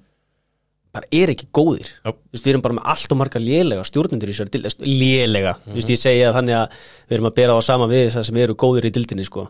bara 0.96 1.08
er 1.12 1.32
ekki 1.32 1.48
góðir 1.54 1.90
Já. 1.90 2.12
Veist, 2.32 2.46
við 2.46 2.52
erum 2.54 2.64
bara 2.64 2.78
með 2.78 2.88
allt 2.94 3.12
og 3.12 3.20
marga 3.20 3.42
lélega 3.42 3.84
stjórnendur 3.86 4.32
í 4.32 4.36
veist, 4.36 4.80
lélega 4.80 5.56
Þú 5.66 5.76
veist, 5.76 5.92
ég 5.92 6.00
segja 6.00 6.32
þannig 6.36 6.56
að 6.56 6.80
við 7.10 7.18
erum 7.18 7.30
að 7.30 7.36
bera 7.36 7.58
á 7.58 7.60
sama 7.66 7.90
við 7.90 8.08
þess 8.14 8.30
sem 8.30 8.40
eru 8.40 8.56
góðir 8.56 8.88
í 8.88 8.94
dildinni 8.94 9.26
sko. 9.26 9.48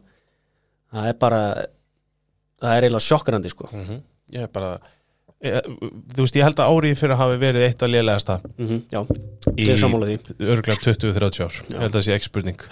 það 0.94 1.09
er 1.12 1.16
bara 1.22 1.40
það 2.62 2.75
er 2.75 2.87
eiginlega 2.87 3.07
sjokkrandi 3.07 3.53
sko. 3.53 3.70
-hmm. 3.70 4.03
ég 4.35 4.46
er 4.46 4.53
bara 4.53 4.72
ég, 5.44 5.70
þú 6.16 6.25
veist, 6.25 6.37
ég 6.37 6.46
held 6.46 6.61
að 6.61 6.70
árið 6.72 7.01
fyrir 7.01 7.20
hafi 7.20 7.40
verið 7.40 7.66
eitt 7.68 7.83
af 7.83 7.90
lélegasta 7.92 8.40
mm 8.57 8.83
já, 8.90 9.01
í 9.55 9.66
ég 9.66 9.75
er 9.75 9.83
sammála 9.83 10.07
því 10.11 10.18
örgulega 10.40 10.83
20-30 10.83 11.44
ár 11.44 11.55
ég 11.68 11.81
held 11.81 11.92
að 11.92 11.99
það 11.99 12.07
sé 12.07 12.16
ekki 12.16 12.31
spurning 12.31 12.66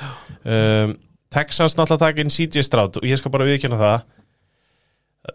um, 0.44 0.96
Texans 1.34 1.74
náttúrulega 1.76 2.06
taka 2.06 2.22
inn 2.22 2.30
CJ 2.30 2.62
Stroud 2.62 3.00
og 3.00 3.06
ég 3.06 3.18
skal 3.18 3.32
bara 3.34 3.46
viðkjöna 3.48 3.78
það 3.78 4.04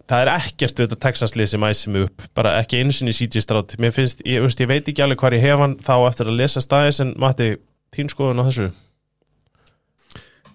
það 0.10 0.19
er 0.23 0.34
ekkert 0.36 0.82
við 0.82 0.88
þetta 0.88 0.99
Texans 1.08 1.38
lið 1.38 1.49
sem 1.54 1.65
æsir 1.69 1.93
mig 1.93 2.06
upp 2.10 2.28
bara 2.38 2.58
ekki 2.60 2.82
eins 2.84 2.99
og 3.02 3.10
í 3.10 3.15
CJ 3.15 3.45
Stroud 3.45 3.73
mér 3.82 3.95
finnst, 3.95 4.21
ég, 4.25 4.43
veist, 4.43 4.62
ég 4.62 4.69
veit 4.69 4.86
ekki 4.86 5.06
alveg 5.06 5.21
hvað 5.21 5.39
ég 5.39 5.47
hef 5.47 5.63
hann 5.63 5.80
þá 5.82 5.95
eftir 6.04 6.30
að 6.30 6.39
lesa 6.41 6.63
staðis 6.63 7.02
en 7.04 7.15
Matti, 7.21 7.56
þín 7.95 8.13
skoðun 8.13 8.43
á 8.43 8.47
þessu 8.49 8.69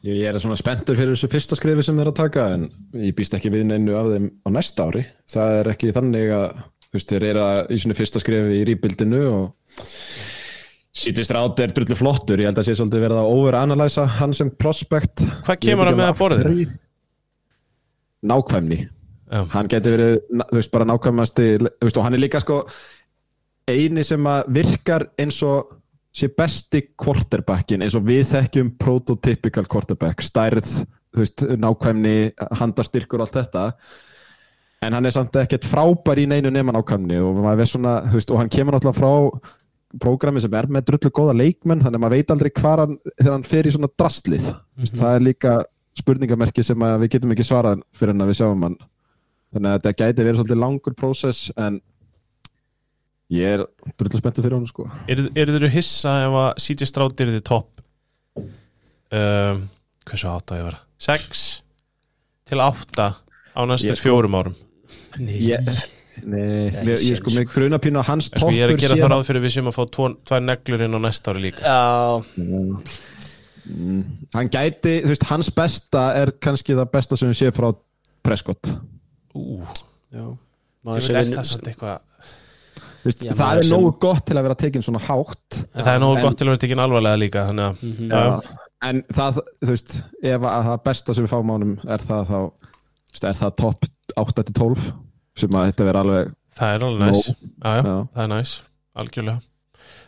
Ég 0.05 0.21
er 0.29 0.37
svona 0.37 0.57
spenntur 0.61 0.99
fyrir 0.99 1.15
þessu 1.15 1.31
fyrsta 1.33 1.57
skrifi 1.57 1.81
sem 1.87 1.97
þeir 1.97 2.11
að 2.11 2.19
taka 2.19 2.43
en 2.53 2.67
ég 3.01 3.15
býst 3.17 3.33
ekki 3.39 3.49
við 3.55 3.63
neinu 3.71 3.95
af 3.97 4.11
þeim 4.13 4.27
á 4.45 4.49
næsta 4.53 4.85
ári. 4.85 5.07
Það 5.33 5.53
er 5.61 5.71
ekki 5.73 5.93
þannig 5.97 6.33
að 6.37 6.59
veist, 6.93 7.09
þeir 7.09 7.25
eru 7.31 7.47
í 7.73 7.79
svona 7.81 7.97
fyrsta 7.97 8.21
skrifi 8.21 8.59
í 8.59 8.67
rýpildinu 8.69 9.23
og 9.31 9.87
sýtist 10.93 11.33
rátt 11.33 11.63
er 11.65 11.73
drullu 11.73 11.97
flottur. 11.97 12.43
Ég 12.43 12.53
held 12.53 12.61
að 12.61 12.69
sé 12.69 12.77
svolítið 12.77 13.07
verið 13.07 13.23
að 13.23 13.33
overanalysa 13.39 14.05
hann 14.19 14.37
sem 14.37 14.53
prospect. 14.61 15.25
Hvað 15.49 15.63
kemur 15.65 15.89
hann 15.89 15.99
með 16.03 16.11
að 16.11 16.21
borðinu? 16.21 16.69
Nákvæmni. 18.29 18.81
Já. 19.31 19.41
Hann 19.55 19.71
geti 19.73 19.95
verið, 19.95 20.19
þú 20.29 20.59
veist, 20.59 20.73
bara 20.75 20.89
nákvæmasti, 20.89 21.47
þú 21.63 21.89
veist, 21.89 21.97
og 21.99 22.05
hann 22.05 22.17
er 22.17 22.23
líka 22.23 22.43
sko 22.43 22.59
eini 23.71 24.05
sem 24.05 24.27
að 24.29 24.51
virkar 24.59 25.07
eins 25.21 25.41
og 25.47 25.73
sé 26.15 26.29
besti 26.31 26.83
quarterbackin 27.01 27.83
eins 27.83 27.97
og 27.99 28.05
við 28.07 28.27
þekkjum 28.35 28.75
prototypical 28.79 29.65
quarterback, 29.71 30.23
stærð 30.23 30.69
þú 31.15 31.23
veist, 31.23 31.47
nákvæmni, 31.59 32.17
handastyrkur 32.61 33.23
og 33.23 33.29
allt 33.29 33.41
þetta 33.41 33.65
en 34.85 34.97
hann 34.99 35.09
er 35.09 35.15
samt 35.15 35.37
ekkert 35.41 35.67
frábær 35.67 36.21
í 36.21 36.27
neinu 36.29 36.53
nema 36.53 36.75
nákvæmni 36.77 37.19
og 37.25 37.41
svona, 37.71 38.01
veist, 38.13 38.31
og 38.31 38.43
hann 38.43 38.53
kemur 38.53 38.77
náttúrulega 38.77 39.01
frá 39.01 39.61
prógrami 40.03 40.43
sem 40.43 40.55
er 40.59 40.69
með 40.71 40.89
drullu 40.89 41.13
góða 41.15 41.37
leikmenn 41.39 41.83
þannig 41.85 41.99
að 41.99 42.03
maður 42.05 42.17
veit 42.19 42.33
aldrei 42.35 42.51
hvar 42.59 42.83
hann 42.83 42.97
þegar 43.13 43.33
hann 43.33 43.47
fer 43.47 43.69
í 43.69 43.75
svona 43.75 43.91
drastlið 43.95 44.49
mm 44.51 44.83
-hmm. 44.83 44.99
það 45.01 45.15
er 45.15 45.27
líka 45.29 45.53
spurningamerki 45.99 46.65
sem 46.67 46.79
við 46.79 47.11
getum 47.13 47.33
ekki 47.33 47.47
svarað 47.47 47.85
fyrir 47.95 48.13
hann 48.13 48.25
að 48.25 48.33
við 48.33 48.41
sjáum 48.41 48.67
hann 48.67 48.77
þannig 49.55 49.71
að 49.71 49.77
þetta 49.79 49.93
gæti 50.03 50.27
verið 50.27 50.39
svolítið 50.41 50.61
langur 50.63 50.97
prósess 50.99 51.49
en 51.57 51.81
ég 53.35 53.55
er 53.57 53.65
drullu 53.99 54.21
spenntur 54.21 54.45
fyrir 54.45 54.59
hann 54.59 54.69
sko. 54.69 54.87
Eru 55.11 55.29
er 55.35 55.53
þeir 55.55 55.69
hissa 55.75 56.13
ef 56.27 56.37
að 56.43 56.51
CJ 56.67 56.91
Stroud 56.91 57.25
er 57.25 57.33
þið 57.37 57.45
topp? 57.49 57.83
Um, 59.15 59.67
hversu 60.09 60.29
átta 60.31 60.59
ég 60.61 60.67
vera? 60.69 60.81
6 61.05 61.45
til 62.51 62.61
8 62.61 63.09
á 63.55 63.61
næstu 63.71 63.95
sko- 63.95 64.03
fjórum 64.05 64.39
árum. 64.41 64.57
Ég, 65.25 65.61
Nei, 66.25 66.71
Nei, 66.71 66.85
ég, 66.95 67.01
ég 67.11 67.17
sko 67.19 67.33
mig 67.35 67.49
gruna 67.51 67.79
pínu 67.83 67.99
að 67.99 68.07
hans 68.13 68.29
sko, 68.29 68.39
toppur 68.45 68.55
ég 68.55 68.63
er 68.69 68.71
að 68.77 68.83
gera 68.85 68.97
það 69.01 69.11
ráð 69.11 69.25
fyrir 69.27 69.43
við 69.43 69.53
sem 69.57 69.67
að 69.71 69.75
fá 69.75 69.83
tvo, 69.97 70.05
tvær 70.31 70.45
neglur 70.47 70.85
inn 70.87 70.95
á 70.95 71.01
næsta 71.03 71.33
ári 71.35 71.43
líka. 71.49 71.65
Já, 71.67 72.23
Mm, 73.65 74.03
hann 74.35 74.51
gæti, 74.53 74.99
þú 75.01 75.09
veist, 75.09 75.23
hans 75.31 75.49
besta 75.57 76.03
er 76.21 76.35
kannski 76.45 76.75
það 76.77 76.91
besta 76.93 77.17
sem 77.17 77.31
við 77.31 77.39
séum 77.39 77.55
frá 77.57 77.71
Prescott 78.23 78.69
Ú, 79.35 79.61
Maður 80.85 81.01
sem 81.07 81.17
er 81.17 81.31
það 81.33 81.69
eitthvað 81.71 82.01
Veist, 83.05 83.21
Já, 83.21 83.33
það 83.37 83.59
er 83.59 83.63
sem- 83.69 83.75
nógu 83.77 83.91
gott 84.01 84.25
til 84.25 84.37
að 84.39 84.43
vera 84.47 84.55
tekin 84.57 84.83
svona 84.83 85.01
hátt. 85.05 85.59
En 85.75 85.85
það 85.85 85.95
er 85.95 86.01
nógu 86.01 86.17
en- 86.17 86.23
gott 86.25 86.39
til 86.39 86.47
að 86.47 86.51
vera 86.55 86.61
tekinn 86.63 86.81
alvarlega 86.81 87.19
líka 87.21 87.43
Þannig 87.51 87.67
að, 87.67 87.83
Mhm. 87.83 88.09
já, 88.09 88.21
Já, 88.25 88.57
en 88.89 89.03
það, 89.13 89.41
þú 89.61 89.69
veist, 89.75 89.97
ef 90.23 90.41
að 90.41 90.65
það 90.69 90.85
besta 90.85 91.15
sem 91.15 91.27
við 91.27 91.33
fáum 91.35 91.53
ánum 91.53 91.75
er 91.85 91.99
það 91.99 92.27
þá, 92.31 92.53
er 93.29 93.33
það 93.35 93.57
topp 93.57 93.85
8-12 94.17 94.93
sem 95.37 95.51
að 95.51 95.67
þetta 95.73 95.85
verður 95.85 96.01
alveg 96.05 96.35
það 96.57 96.75
er 96.75 96.81
alveg 96.81 97.01
næs 97.09 97.27
Já, 97.27 97.35
já, 97.75 97.83
Já. 97.83 98.09
það 98.15 98.23
er 98.25 98.29
næs, 98.29 98.63
algjörlega. 98.97 99.41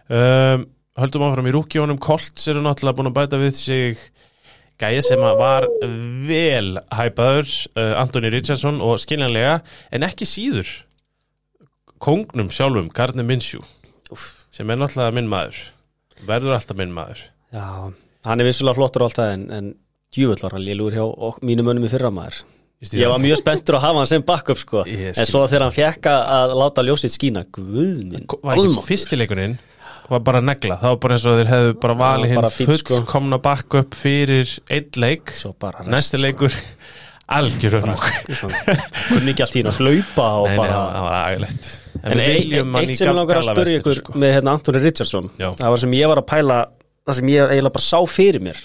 Um, 0.08 0.66
Höldum 0.96 1.24
áfram 1.26 1.46
í 1.46 1.52
rúkjónum 1.52 1.98
Colts 2.00 2.48
eru 2.48 2.62
náttúrulega 2.62 2.96
búin 2.96 3.10
að 3.12 3.16
bæta 3.18 3.36
við 3.36 3.54
sig 3.54 3.98
Gæja 4.76 5.00
sem 5.06 5.22
var 5.22 5.64
vel 6.28 6.74
hæpaður 6.92 7.48
uh, 7.78 7.94
Anthony 8.02 8.28
Richardson 8.34 8.82
og 8.84 8.98
skiljanlega 9.00 9.60
en 9.96 10.04
ekki 10.04 10.26
síður 10.28 10.68
kongnum 12.02 12.50
sjálfum, 12.52 12.90
Gardner 12.92 13.24
Minshew 13.24 13.62
sem 14.52 14.68
er 14.70 14.78
náttúrulega 14.80 15.14
minn 15.16 15.30
maður 15.32 15.56
verður 16.28 16.54
alltaf 16.56 16.76
minn 16.78 16.92
maður. 16.96 17.18
Já, 17.52 17.64
hann 18.28 18.40
er 18.42 18.46
vissulega 18.48 18.76
flottur 18.78 19.04
og 19.04 19.10
allt 19.10 19.18
það 19.20 19.32
en, 19.34 19.42
en 19.52 19.66
djúvöld 20.16 20.40
var 20.44 20.54
hann 20.56 20.64
lélúr 20.64 20.94
hjá 20.96 21.02
ok, 21.04 21.40
mínum 21.44 21.68
önum 21.72 21.84
í 21.88 21.90
fyrra 21.92 22.08
maður. 22.14 22.38
Ég 22.92 23.08
var 23.08 23.20
mjög 23.20 23.40
spenntur 23.40 23.76
að 23.78 23.84
hafa 23.86 24.00
hann 24.02 24.08
sem 24.10 24.24
backup 24.28 24.60
sko. 24.60 24.82
En 24.86 25.28
svo 25.28 25.42
þegar 25.48 25.64
hann 25.66 25.74
fekk 25.76 26.08
að- 26.12 26.54
láta 26.60 26.84
ljósið 26.84 27.12
skína 27.16 27.42
Guð 27.52 28.02
minn, 28.04 28.24
var 28.44 28.56
ekki 28.56 28.66
almáttugur. 28.68 28.88
Var 30.10 30.20
bara 30.20 30.40
negla, 30.40 30.76
það 30.78 30.92
var 30.92 30.98
bara 31.02 31.14
eins 31.16 31.24
og 31.26 31.36
þeir 31.40 31.48
hefðu 31.50 31.72
bara 31.82 31.94
valið 32.00 32.30
hinn 32.34 32.46
sko. 32.50 32.66
fullkomna 33.00 33.38
backup 33.42 33.94
fyrir 33.98 34.52
einn 34.70 34.90
leik 35.02 35.32
Svo 35.34 35.52
bara 35.58 35.80
rest, 35.82 35.90
næsti 35.90 36.20
leikur 36.22 36.54
algjör 37.36 37.80
sko. 38.36 38.50
Kunni 39.10 39.32
ekki 39.34 39.42
allt 39.46 39.56
í 39.58 39.62
hann 39.64 39.72
að 39.72 39.80
hlaupa 39.82 40.26
og 40.38 40.46
Nei, 40.46 40.52
nei, 40.52 40.58
bara 40.60 40.78
það 40.78 41.06
var 41.06 41.16
agalegt 41.24 41.72
En 42.06 42.20
eitt 42.22 42.96
sem 43.00 43.08
ég 43.08 43.16
langar 43.16 43.40
að 43.40 43.48
spyrja 43.50 43.80
ykkur 43.80 43.98
sko. 43.98 44.14
með 44.22 44.34
hérna 44.36 44.54
Antoni 44.54 44.82
Richardson 44.84 45.30
Já. 45.40 45.48
það 45.58 45.72
var 45.74 45.82
sem 45.82 45.96
ég 45.98 46.10
var 46.12 46.20
að 46.22 46.28
pæla 46.30 46.58
það 47.06 47.18
sem 47.20 47.32
ég 47.34 47.50
eiginlega 47.56 47.74
bara 47.78 47.86
sá 47.88 47.98
fyrir 48.10 48.44
mér 48.46 48.60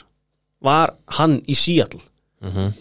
var 0.62 0.94
hann 1.18 1.40
í 1.50 1.56
Seattle 1.58 2.02
Mhm. 2.42 2.72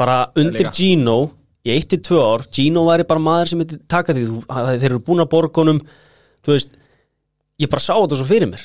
bara 0.00 0.30
undir. 0.36 0.70
Gino 0.72 1.30
í 1.64 1.74
1-2 1.76 2.16
ár, 2.24 2.44
Gino 2.50 2.86
væri 2.86 3.04
bara 3.08 3.20
maður 3.20 3.48
sem 3.50 3.58
myndi 3.60 3.76
taka 3.86 4.14
því, 4.16 4.22
þú- 4.30 4.44
það- 4.48 4.78
þeir 4.80 4.88
eru 4.90 5.00
búin 5.04 5.20
að 5.20 5.28
borgunum 5.28 5.80
þú 6.44 6.54
veist 6.54 6.70
ég 7.60 7.70
bara 7.72 7.84
sá 7.84 7.94
þetta 7.96 8.20
svo 8.20 8.28
fyrir 8.28 8.50
mér. 8.50 8.64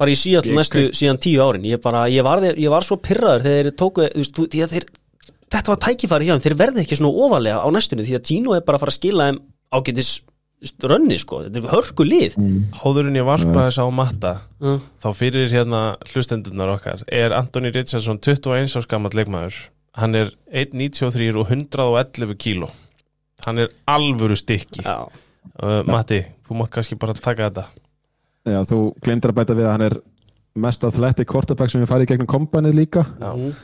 Bara 0.00 0.10
í 0.10 0.18
Seattle 0.18 0.52
Ég- 0.52 0.58
næstu 0.58 0.84
síðan 0.96 1.20
10 1.22 1.40
árin. 1.40 1.66
Ég, 1.70 1.80
bara, 1.82 2.04
ég, 2.10 2.22
var, 2.26 2.42
ég 2.42 2.70
var 2.70 2.82
svo 2.82 2.98
pyrraður 2.98 3.46
þegar 3.46 3.64
þeir 3.64 3.76
tóku 3.78 4.06
þú 4.10 4.22
veist, 4.22 4.34
þú- 4.34 4.48
því 4.50 4.62
að 4.64 4.72
þeir, 4.74 4.86
þetta 5.54 5.72
var 5.72 5.82
tækifæri 5.86 6.26
hjá 6.28 6.34
þeim. 6.34 6.44
Þeir 6.46 6.60
verði 6.62 6.82
ekki 6.82 6.98
svona 6.98 7.26
ofalega 7.26 7.62
á 7.62 7.68
næstunni 7.70 8.06
því 8.06 8.16
að 8.18 8.24
Gino 8.30 8.54
er 8.54 8.64
bara 8.66 8.78
að 8.78 8.84
fara 8.84 8.94
að 8.94 8.98
skila 8.98 9.28
þeim 9.30 9.42
ágætis 9.74 10.10
rönni 10.82 11.18
sko, 11.20 11.42
þetta 11.44 11.60
er 11.60 11.70
hörku 11.70 12.06
lið. 12.06 12.36
Áður 12.82 13.10
en 13.10 13.18
ég 13.18 13.26
varpa 13.28 13.66
þess 13.68 13.78
á 13.78 13.86
matta 13.92 14.32
mm. 14.60 14.80
þá 15.02 15.08
fyrir 15.14 15.52
hérna 15.52 15.82
hlustendurnar 16.08 16.72
okkar 16.78 17.04
er 17.12 17.34
Anthony 17.36 17.70
Richardson 17.74 18.18
21 18.18 18.76
árs 18.78 18.88
gammal 18.88 19.12
leikmaður. 19.14 19.54
Hann 19.94 20.14
er 20.18 20.32
1.93 20.50 21.36
og 21.38 21.52
111 21.52 22.34
kíló. 22.40 22.70
Hann 23.44 23.60
er 23.62 23.70
alvöru 23.86 24.34
stykki. 24.38 24.82
Já, 24.82 25.06
uh, 25.06 25.82
Matti, 25.86 26.24
þú 26.48 26.58
mátt 26.58 26.72
kannski 26.74 26.98
bara 26.98 27.14
taka 27.14 27.50
þetta 27.50 27.68
Já, 28.44 28.60
þú 28.68 28.78
glemdir 29.04 29.32
að 29.32 29.38
bæta 29.38 29.56
við 29.56 29.66
að 29.68 29.72
hann 29.72 29.86
er 29.86 29.94
mest 30.64 30.84
athletic 30.86 31.28
quarterback 31.30 31.72
sem 31.72 31.82
við 31.82 31.90
farið 31.90 32.10
gegnum 32.12 32.30
kombanið 32.30 32.76
líka. 32.82 33.06
Já. 33.20 33.30
Mhm. 33.32 33.54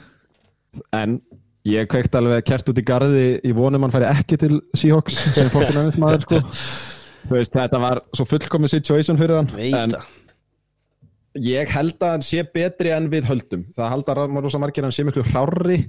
en 0.95 1.21
ég 1.67 1.89
kveikt 1.91 2.15
alveg 2.15 2.45
kert 2.47 2.69
út 2.71 2.79
í 2.79 2.85
garði 2.87 3.41
í 3.43 3.51
vonum 3.53 3.83
hann 3.83 3.91
færi 3.91 4.07
ekki 4.07 4.39
til 4.39 4.61
Seahawks 4.79 5.17
sem 5.35 5.51
fórtunarinn 5.55 5.99
maður 5.99 6.23
sko. 6.25 6.41
Þú 7.27 7.35
veist, 7.37 7.53
þetta 7.57 7.81
var 7.83 8.01
svo 8.17 8.25
fullkomið 8.31 8.77
situation 8.77 9.19
fyrir 9.19 9.41
hann 9.41 9.51
veit 9.57 9.75
en 9.75 9.97
ég 11.43 11.69
held 11.75 11.99
að 11.99 12.15
hann 12.15 12.25
sé 12.25 12.45
betri 12.55 12.95
en 12.95 13.11
við 13.13 13.27
höldum. 13.29 13.67
Það 13.75 13.93
halda 13.93 14.17
rosa 14.41 14.63
margir 14.63 14.85
að 14.85 14.89
hann 14.89 14.97
sé 14.97 15.05
miklu 15.05 15.27
hrárri 15.27 15.81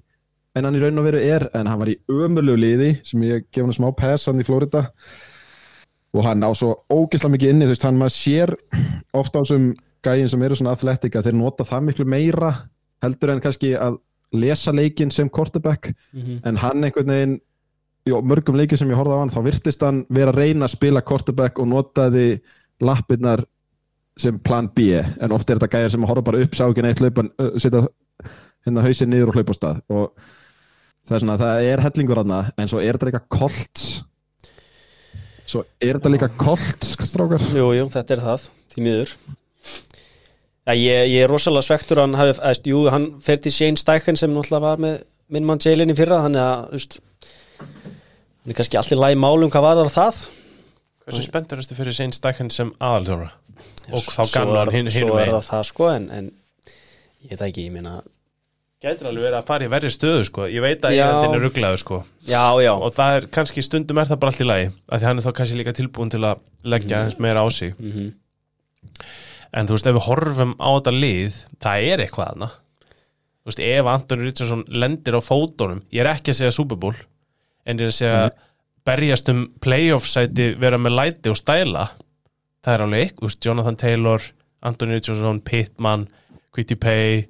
en 0.58 0.66
hann 0.68 0.76
í 0.76 0.82
raun 0.82 1.00
og 1.00 1.08
veru 1.08 1.22
er 1.24 1.48
en 1.54 1.70
hann 1.70 1.80
var 1.80 1.94
í 1.94 2.00
ömurlegu 2.12 2.60
liði 2.60 2.92
sem 3.08 3.22
ég 3.24 3.46
gef 3.54 3.64
hann 3.64 3.78
smá 3.78 3.94
pass 3.96 4.28
hann 4.28 4.42
í 4.42 4.48
Florida. 4.48 4.90
og 4.90 5.31
hann 6.20 6.44
á 6.44 6.52
svo 6.58 6.74
ógeðslega 6.92 7.36
mikið 7.36 7.54
inni 7.54 7.68
þú 7.68 7.76
veist, 7.76 7.86
hann 7.88 8.00
maður 8.00 8.16
sér 8.18 8.56
ofta 9.16 9.40
á 9.40 9.44
þessum 9.44 9.68
gæjin 10.04 10.32
sem 10.32 10.44
eru 10.44 10.58
svona 10.58 10.74
athletic 10.76 11.16
að 11.16 11.30
þeir 11.30 11.38
nota 11.40 11.68
það 11.68 11.86
miklu 11.88 12.08
meira 12.10 12.52
heldur 13.02 13.32
en 13.34 13.44
kannski 13.44 13.72
að 13.78 14.02
lesa 14.32 14.74
leikinn 14.76 15.12
sem 15.12 15.30
quarterback. 15.30 15.94
Mhm. 16.14 16.42
en 16.46 16.56
hann 16.56 16.84
einhvern 16.84 17.08
veginn 17.08 17.40
í 18.08 18.12
mörgum 18.12 18.58
leikið 18.58 18.80
sem 18.80 18.90
ég 18.90 18.98
horfði 18.98 19.16
á 19.18 19.22
hann 19.22 19.34
þá 19.34 19.42
virtist 19.46 19.82
hann 19.82 20.06
vera 20.10 20.32
að 20.32 20.40
reyna 20.42 20.66
að 20.66 20.76
spila 20.76 21.02
quarterback 21.02 21.60
og 21.60 21.68
notaði 21.68 22.42
lappirnar 22.82 23.46
sem 24.18 24.40
plan 24.40 24.68
B. 24.68 25.02
En 25.22 25.32
oft 25.32 25.50
er 25.50 25.60
þetta 25.60 25.78
gæjar 25.78 25.92
sem 25.92 26.04
horfa 26.04 26.24
bara 26.26 26.42
upp 26.42 26.56
sá 26.56 26.66
ekki 26.68 26.82
neitt 26.82 27.00
hlaupan, 27.00 27.30
uh, 27.40 27.58
setja 27.58 27.88
hérna 28.66 28.84
hausinn 28.86 29.10
niður 29.10 29.32
og 29.32 29.38
hlaupa 29.38 29.54
á 29.54 29.60
stað. 29.60 29.82
Og 29.90 30.12
það 31.08 31.16
er 31.16 31.24
svona, 31.24 31.38
það 31.38 31.70
er 31.70 31.84
hellingur 31.86 32.22
aðna 32.22 32.42
en 32.58 32.68
svo 32.68 32.82
er 32.82 32.98
þetta 32.98 33.12
líka 33.12 33.24
kolts 33.30 34.04
svo 35.52 35.64
er 35.84 35.98
þetta 36.00 36.12
líka 36.14 36.30
kolts 36.40 36.96
strákar? 37.08 37.44
Jú, 37.56 37.70
jú, 37.76 37.86
þetta 37.94 38.16
er 38.18 38.24
það, 38.26 38.46
því 38.74 38.86
miður. 38.88 39.14
Ja, 40.70 40.76
ég, 40.78 41.08
ég 41.12 41.24
er 41.26 41.32
rosalega 41.32 41.66
svektur 41.66 42.00
hann 42.04 42.14
hafi, 42.16 42.36
eðst, 42.52 42.68
jú, 42.70 42.84
hann 42.94 43.08
fer 43.26 43.40
til 43.42 43.52
Shane 43.56 43.80
Steichen 43.82 44.20
sem 44.20 44.32
náttúrulega 44.32 44.64
var 44.68 44.82
með 44.84 45.00
minn 45.34 45.48
mann 45.48 45.62
Jalen 45.64 45.92
í 45.92 45.96
fyrra 45.98 46.22
þannig 46.26 46.44
að, 46.44 46.68
þú 46.70 46.78
veist 46.80 47.00
hann 47.62 48.54
er 48.54 48.58
kannski 48.58 48.80
allir 48.80 49.00
læg 49.02 49.18
málum 49.22 49.52
hvað 49.54 49.68
var 49.82 49.92
það. 49.94 50.22
Hversu 51.02 51.24
spenntur 51.26 51.60
erstu 51.62 51.76
fyrir 51.78 51.96
Sein 51.98 52.14
Stækkan 52.14 52.52
sem 52.54 52.70
aðalþjóra? 52.78 53.32
Og 53.92 54.04
þá 54.06 54.22
Svo 54.22 54.28
ganna 54.36 54.60
er- 54.62 54.70
hann 54.70 54.76
hinn 54.78 54.90
Svo 54.94 55.00
hinum 55.02 55.18
er 55.20 55.32
það 55.34 55.48
það 55.50 55.64
sko 55.72 55.88
en, 55.96 56.06
en 56.14 56.28
ég 57.26 57.32
veit 57.34 57.42
ekki, 57.50 57.66
ég 57.68 57.74
meina 57.74 57.96
Gætir 58.82 59.06
alveg 59.12 59.28
verið 59.28 59.38
að 59.38 59.46
fara 59.46 59.66
í 59.68 59.70
verri 59.70 59.90
stöðu 59.94 60.22
sko. 60.26 60.46
Ég 60.50 60.64
veit 60.64 60.82
að 60.82 60.96
eigandinn 60.96 61.36
er 61.38 61.44
rugglaður 61.46 61.82
sko. 61.84 62.00
Já, 62.26 62.42
já, 62.64 62.72
Og 62.74 62.94
það 62.96 63.18
er 63.20 63.28
kannski 63.36 63.62
stundum 63.62 64.00
er 64.02 64.10
það 64.10 64.20
bara 64.24 64.34
allt 64.34 64.42
í 64.42 64.48
lagi 64.48 64.72
af 64.90 65.02
Því 65.02 65.06
hann 65.10 65.22
er 65.22 65.26
þá 65.28 65.34
kannski 65.38 65.60
líka 65.60 65.74
tilbúin 65.78 66.10
til 66.14 66.22
að 66.26 66.42
leggja 66.66 66.98
aðeins 66.98 67.20
meira 67.22 67.44
á 67.46 67.48
sig. 67.54 67.76
Mhm. 67.78 68.08
En 69.54 69.68
þú 69.68 69.76
veist, 69.76 69.88
ef 69.92 69.96
við 70.00 70.06
horfum 70.08 70.54
á 70.58 70.70
þetta 70.80 70.94
lið 70.96 71.38
Það 71.62 71.88
er 71.92 72.04
eitthvað 72.06 72.30
aðna 72.32 72.48
Þú 73.42 73.50
veist, 73.52 73.60
ef 73.68 73.90
Antoni 73.92 74.24
Richardson 74.24 74.64
lendir 74.70 75.18
á 75.18 75.22
fótunum 75.22 75.82
Ég 75.92 76.02
er 76.06 76.10
ekki 76.16 76.32
að 76.32 76.40
segja 76.40 76.56
Super 76.56 76.80
Bowl 76.80 76.96
En 77.66 77.78
ég 77.78 77.86
er 77.86 77.92
að 77.92 77.98
segja 78.00 78.32
berjast 78.88 79.30
um 79.30 79.44
playoff 79.62 80.08
sæti 80.10 80.56
vera 80.58 80.80
með 80.82 80.96
læti 80.98 81.30
og 81.30 81.38
stæla 81.38 81.84
það 82.66 82.74
er 82.74 82.84
alveg 82.86 83.12
ykkur, 83.12 83.36
Jonathan 83.46 83.78
Taylor 83.78 84.24
Anthony 84.66 84.98
Richardson, 84.98 85.42
Pittman 85.46 86.08
Quitty 86.54 86.76
Pay 86.76 87.28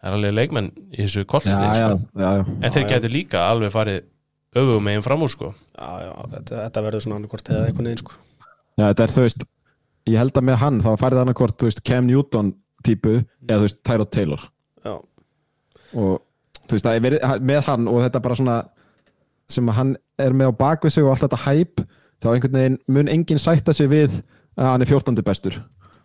það 0.00 0.08
er 0.08 0.16
alveg 0.16 0.36
leikmenn 0.36 0.70
í 0.90 1.04
þessu 1.04 1.24
já, 1.24 1.40
sko. 1.44 1.98
já, 2.16 2.28
já. 2.40 2.44
en 2.48 2.74
þeir 2.74 2.88
getur 2.94 3.14
líka 3.14 3.44
alveg 3.44 3.72
farið 3.74 4.00
öfugum 4.56 4.86
meginn 4.88 5.04
fram 5.06 5.22
úr 5.26 5.32
sko 5.32 5.52
já, 5.52 5.90
já 6.06 6.12
þetta, 6.34 6.62
þetta 6.64 6.84
verður 6.86 7.04
svona 7.04 7.20
annarkvort 7.20 7.52
eða 7.52 7.68
eitthvað 7.68 7.86
neginn 7.86 8.02
sko 8.02 8.16
já, 8.16 8.84
þetta 8.84 9.04
er 9.04 9.14
þú 9.14 9.26
veist 9.26 9.46
ég 10.10 10.18
held 10.22 10.40
að 10.40 10.48
með 10.48 10.58
hann 10.64 10.80
þá 10.80 10.90
farið 11.04 11.22
annarkvort 11.24 11.60
þú 11.60 11.70
veist, 11.70 11.84
Cam 11.86 12.08
Newton 12.08 12.52
típu 12.86 13.14
eða 13.20 13.60
þú 13.60 13.68
veist, 13.68 13.80
Tyrod 13.86 14.12
Taylor 14.14 14.44
Já, 14.80 14.94
og 14.96 16.12
þú 16.64 16.76
veist, 16.76 16.86
það 16.86 16.94
er 16.94 17.04
verið, 17.04 17.26
með 17.52 17.64
hann 17.68 17.90
og 17.90 18.04
þetta 18.06 18.22
bara 18.24 18.38
svona 18.40 18.58
sem 19.50 19.68
að 19.68 19.78
hann 19.80 19.92
er 20.22 20.36
með 20.36 20.54
á 20.54 20.60
bakvið 20.62 20.94
sig 20.94 21.04
og 21.04 21.12
allt 21.12 21.26
þetta 21.26 21.42
hæp 21.44 21.84
þá 22.22 22.28
einhvern 22.32 22.56
veginn 22.56 22.80
mun 22.88 23.12
enginn 23.12 23.42
sætta 23.42 23.74
sig 23.76 23.90
við 23.90 24.20
að 24.56 24.72
hann 24.72 24.84
er 24.84 24.90
14. 24.90 25.20
bestur 25.26 25.60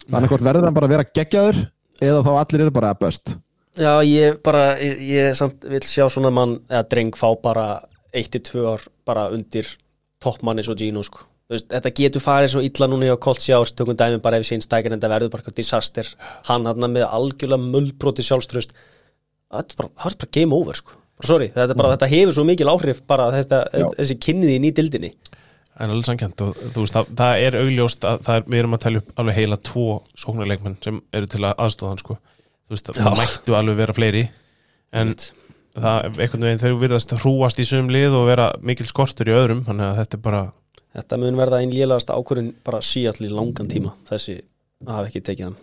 þannig 0.05 0.31
hvort 0.31 0.45
verður 0.45 0.67
hann 0.67 0.77
bara 0.77 0.89
að 0.89 0.95
vera 0.95 1.09
geggjaður 1.15 1.61
eða 2.03 2.23
þá 2.25 2.31
allir 2.35 2.65
eru 2.65 2.75
bara 2.75 2.91
að 2.93 3.01
best 3.05 3.35
Já, 3.75 3.91
ég 4.07 4.39
bara, 4.45 4.65
ég, 4.79 5.01
ég 5.11 5.37
samt 5.37 5.65
vil 5.67 5.83
sjá 5.83 6.07
svona 6.11 6.31
mann 6.33 6.59
eða 6.69 6.87
dreng 6.91 7.17
fá 7.19 7.27
bara 7.43 7.67
1-2 8.15 8.63
ár 8.63 8.83
bara 9.07 9.27
undir 9.35 9.67
toppmann 10.23 10.61
eins 10.61 10.71
og 10.71 10.79
Gino 10.79 11.03
sko. 11.03 11.25
Veist, 11.51 11.67
þetta 11.69 11.91
getur 11.93 12.23
farið 12.23 12.55
svo 12.55 12.61
illa 12.65 12.87
núna 12.89 13.11
að 13.13 13.21
Colt 13.21 13.43
Sjárs 13.43 13.75
tökum 13.77 13.97
dæmi 13.99 14.17
bara 14.23 14.39
ef 14.41 14.47
sín 14.47 14.63
stækir 14.63 14.89
en 14.89 14.97
þetta 14.97 15.11
verður 15.11 15.33
bara 15.33 15.43
eitthvað 15.43 15.59
disaster. 15.59 16.07
Hann 16.47 16.65
hann 16.65 16.87
með 16.89 17.05
algjörlega 17.05 17.61
mullbróti 17.61 18.25
sjálfströst 18.25 18.73
það 19.55 19.61
er 19.61 19.79
bara, 19.79 19.91
það 20.01 20.11
er 20.11 20.17
bara 20.23 20.33
game 20.39 20.55
over 20.55 20.79
sko. 20.79 21.01
sorry, 21.23 21.47
þetta, 21.53 21.77
bara, 21.77 21.93
þetta 21.95 22.11
hefur 22.11 22.35
svo 22.35 22.45
mikil 22.47 22.71
áhrif 22.71 23.01
bara 23.07 23.29
þetta, 23.35 23.61
þessi 23.99 24.17
kynniði 24.19 24.57
í 24.57 24.63
nýdildinni. 24.65 25.11
En 25.75 25.91
alveg 25.91 26.07
samkjönd 26.07 26.41
og 26.43 26.59
þú 26.71 26.83
veist 26.85 26.95
það, 26.95 27.11
það 27.19 27.45
er 27.45 27.57
augljóst 27.59 28.07
að 28.07 28.21
það 28.25 28.37
er, 28.39 28.45
við 28.47 28.61
erum 28.61 28.75
að 28.75 28.83
telja 28.85 29.01
upp 29.01 29.21
alveg 29.21 29.37
heila 29.39 29.57
tvo 29.69 29.85
sóknarleikmenn 30.23 30.77
sem 30.83 30.99
eru 31.15 31.29
til 31.31 31.41
að 31.43 31.63
aðstóða 31.65 31.91
hann 31.91 32.03
sko 32.03 32.17
þú 32.65 32.75
veist 32.75 32.91
það 32.97 33.17
mættu 33.21 33.57
alveg 33.57 33.79
vera 33.81 33.95
fleiri 33.97 34.27
en 34.95 35.15
það 35.75 36.19
einhvern 36.23 36.47
veginn 36.47 36.63
þau 36.63 36.81
virðast 36.81 37.17
hrúast 37.21 37.59
í 37.61 37.67
sum 37.67 37.89
lið 37.91 38.15
og 38.17 38.29
vera 38.29 38.51
mikil 38.63 38.87
skortur 38.89 39.31
í 39.31 39.35
öðrum 39.35 39.65
þannig 39.67 39.89
að 39.89 39.99
þetta 40.01 40.17
er 40.17 40.23
bara 40.29 40.43
þetta 40.95 41.19
mun 41.19 41.39
verða 41.39 41.61
einn 41.63 41.73
lélagast 41.75 42.11
ákvörðin 42.13 42.53
bara 42.65 42.81
síall 42.85 43.17
í 43.25 43.31
langan 43.31 43.69
tíma. 43.71 43.95
Þessi 44.09 44.39
hafa 44.87 45.09
ekki 45.09 45.23
tekið 45.25 45.49
hann. 45.49 45.57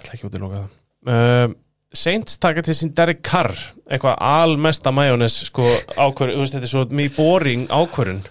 Ætla 0.00 0.16
ekki 0.16 0.28
út 0.28 0.36
í 0.36 0.42
loka 0.42 0.62
það. 0.62 0.76
Uh, 1.10 1.54
Saints 2.00 2.38
taka 2.38 2.62
til 2.62 2.76
sín 2.78 2.92
Derek 2.94 3.22
Carr 3.26 3.56
eitthvað 3.90 4.20
almesta 4.22 4.92
majónes 4.94 5.40
sko 5.48 5.64
ákvörðun, 5.96 6.36
þú 6.36 6.44
veist 6.44 6.54
þetta 6.54 6.68
er 6.68 6.72
svo 6.74 6.84
mjög 6.94 7.16
boring 7.16 7.66
ákvörðun. 7.66 8.22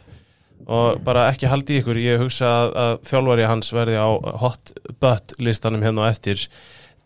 Og 0.69 0.99
bara 1.03 1.27
ekki 1.31 1.49
haldi 1.49 1.79
ykkur 1.81 1.97
ég 1.99 2.21
hugsa 2.21 2.47
að, 2.47 2.75
að 2.83 2.91
þjálfari 3.09 3.47
hans 3.49 3.73
verði 3.73 3.99
á 3.99 4.09
hot 4.43 4.73
butt 5.01 5.33
listanum 5.41 5.83
hérna 5.83 6.07
á 6.07 6.11
eftir 6.13 6.45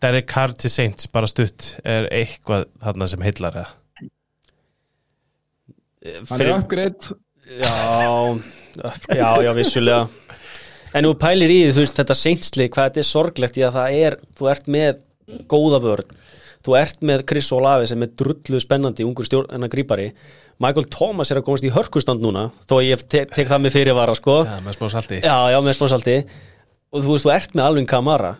Derek 0.04 0.28
Carr 0.30 0.52
til 0.58 0.72
Saints 0.72 1.08
bara 1.12 1.28
stutt. 1.30 1.74
Er 1.84 2.08
eitthvað 2.12 2.68
þarna 2.84 3.08
sem 3.10 3.24
heillar 3.24 3.58
eða? 3.62 3.70
Hann 6.30 6.44
er 6.44 6.52
upgrade. 6.58 7.16
Já, 7.44 7.72
já, 9.12 9.28
já, 9.44 9.50
vissulega. 9.56 10.04
En 10.94 11.08
þú 11.08 11.16
pælir 11.18 11.50
í 11.50 11.58
því, 11.64 11.72
þú 11.74 11.82
veist, 11.82 11.98
þetta 11.98 12.16
seinsli 12.16 12.68
hvað 12.70 12.90
þetta 12.90 13.02
er 13.02 13.08
sorglegt 13.08 13.58
í 13.58 13.64
að 13.66 13.76
það 13.80 13.98
er 14.04 14.16
þú 14.38 14.50
ert 14.52 14.70
með 14.70 15.02
góða 15.50 15.80
vörn. 15.82 16.14
Þú 16.64 16.76
ert 16.78 17.02
með 17.04 17.26
Chris 17.28 17.50
Olavi 17.52 17.88
sem 17.90 18.04
er 18.04 18.12
drullu 18.16 18.60
spennandi 18.62 19.04
ungur 19.04 19.26
stjórn 19.26 19.68
grípari 19.68 20.12
Michael 20.62 20.86
Thomas 20.92 21.32
er 21.32 21.40
að 21.40 21.48
komast 21.48 21.66
í 21.66 21.72
hörkustand 21.74 22.22
núna 22.22 22.46
þó 22.68 22.76
ég 22.84 23.02
te 23.10 23.24
tek 23.26 23.48
það 23.48 23.64
með 23.64 23.74
fyrirvara 23.78 24.14
sko. 24.16 24.42
Já, 24.46 24.58
með 24.62 24.76
smá 24.78 24.86
salti. 24.92 25.18
Já, 25.24 25.36
já, 25.50 25.58
með 25.64 25.78
spásaldi 25.78 26.16
og 26.94 27.02
þú 27.02 27.10
veist, 27.10 27.26
þú 27.26 27.32
ert 27.34 27.56
með 27.56 27.66
Alvin 27.68 27.88
Kamara 27.90 28.34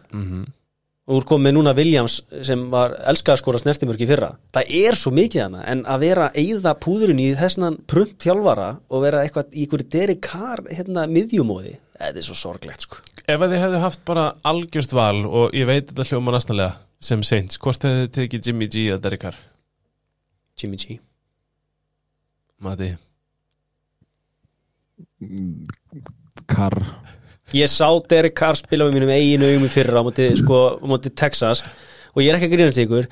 og 1.05 1.19
ert 1.21 1.29
komið 1.29 1.53
núna 1.57 1.75
Williams 1.77 2.17
sem 2.47 2.63
var 2.73 2.95
elskað 3.11 3.35
að 3.35 3.41
skora 3.43 3.61
snertimörki 3.61 4.09
fyrra. 4.09 4.31
Það 4.57 4.71
er 4.81 4.97
svo 4.99 5.13
mikið 5.15 5.43
hana, 5.45 5.65
en 5.69 5.83
að 5.91 6.07
vera 6.07 6.31
eigða 6.33 6.73
púðurinn 6.81 7.21
í 7.21 7.31
þessan 7.37 7.77
prump 7.91 8.17
þjálfara 8.25 8.71
og 8.89 9.05
vera 9.05 9.25
eitthvað 9.25 9.53
í 9.53 9.67
einhverju 9.67 9.91
Derek 9.93 10.23
Carr 10.25 10.65
hérna 10.71 11.05
miðjumóði, 11.11 11.77
þetta 11.99 12.23
er 12.23 12.29
svo 12.29 12.39
sorglegt 12.41 12.87
sko. 12.87 13.03
Ef 13.25 13.41
að 13.41 13.55
þið 13.55 13.65
hefðu 13.67 13.83
haft 13.85 14.05
bara 14.09 14.27
algjörst 14.49 14.97
val 14.97 15.25
og 15.29 15.57
ég 15.57 15.69
veit 15.69 15.91
þetta 15.91 16.09
hljóma 16.09 16.37
næstanlega 16.37 16.79
sem 17.05 17.25
Saints, 17.27 17.61
hvort 17.61 17.85
hefðu 17.85 18.07
þið 18.07 18.15
tekið 18.19 18.49
Jimmy 18.49 18.71
G 18.73 18.87
að 18.95 19.05
Derek 19.05 19.27
Carr? 19.27 19.41
Jimmy 20.61 20.81
G. 20.81 21.01
Mati 22.65 22.95
Carr 26.49 26.79
Ég 27.55 27.71
sá 27.71 27.87
Derek 28.11 28.35
Carr 28.39 28.59
spila 28.59 28.89
með 28.89 28.97
mínum 28.99 29.13
eigin 29.15 29.45
augum 29.47 29.67
í 29.69 29.71
fyrra 29.73 30.01
á 30.03 30.07
móti, 30.07 30.27
sko, 30.41 30.63
á 30.83 30.87
móti 30.91 31.13
Texas 31.15 31.63
og 32.15 32.23
ég 32.25 32.33
er 32.33 32.39
ekki 32.41 32.49
að 32.51 32.57
grínast 32.57 32.81
í 32.81 32.87
ykkur. 32.89 33.07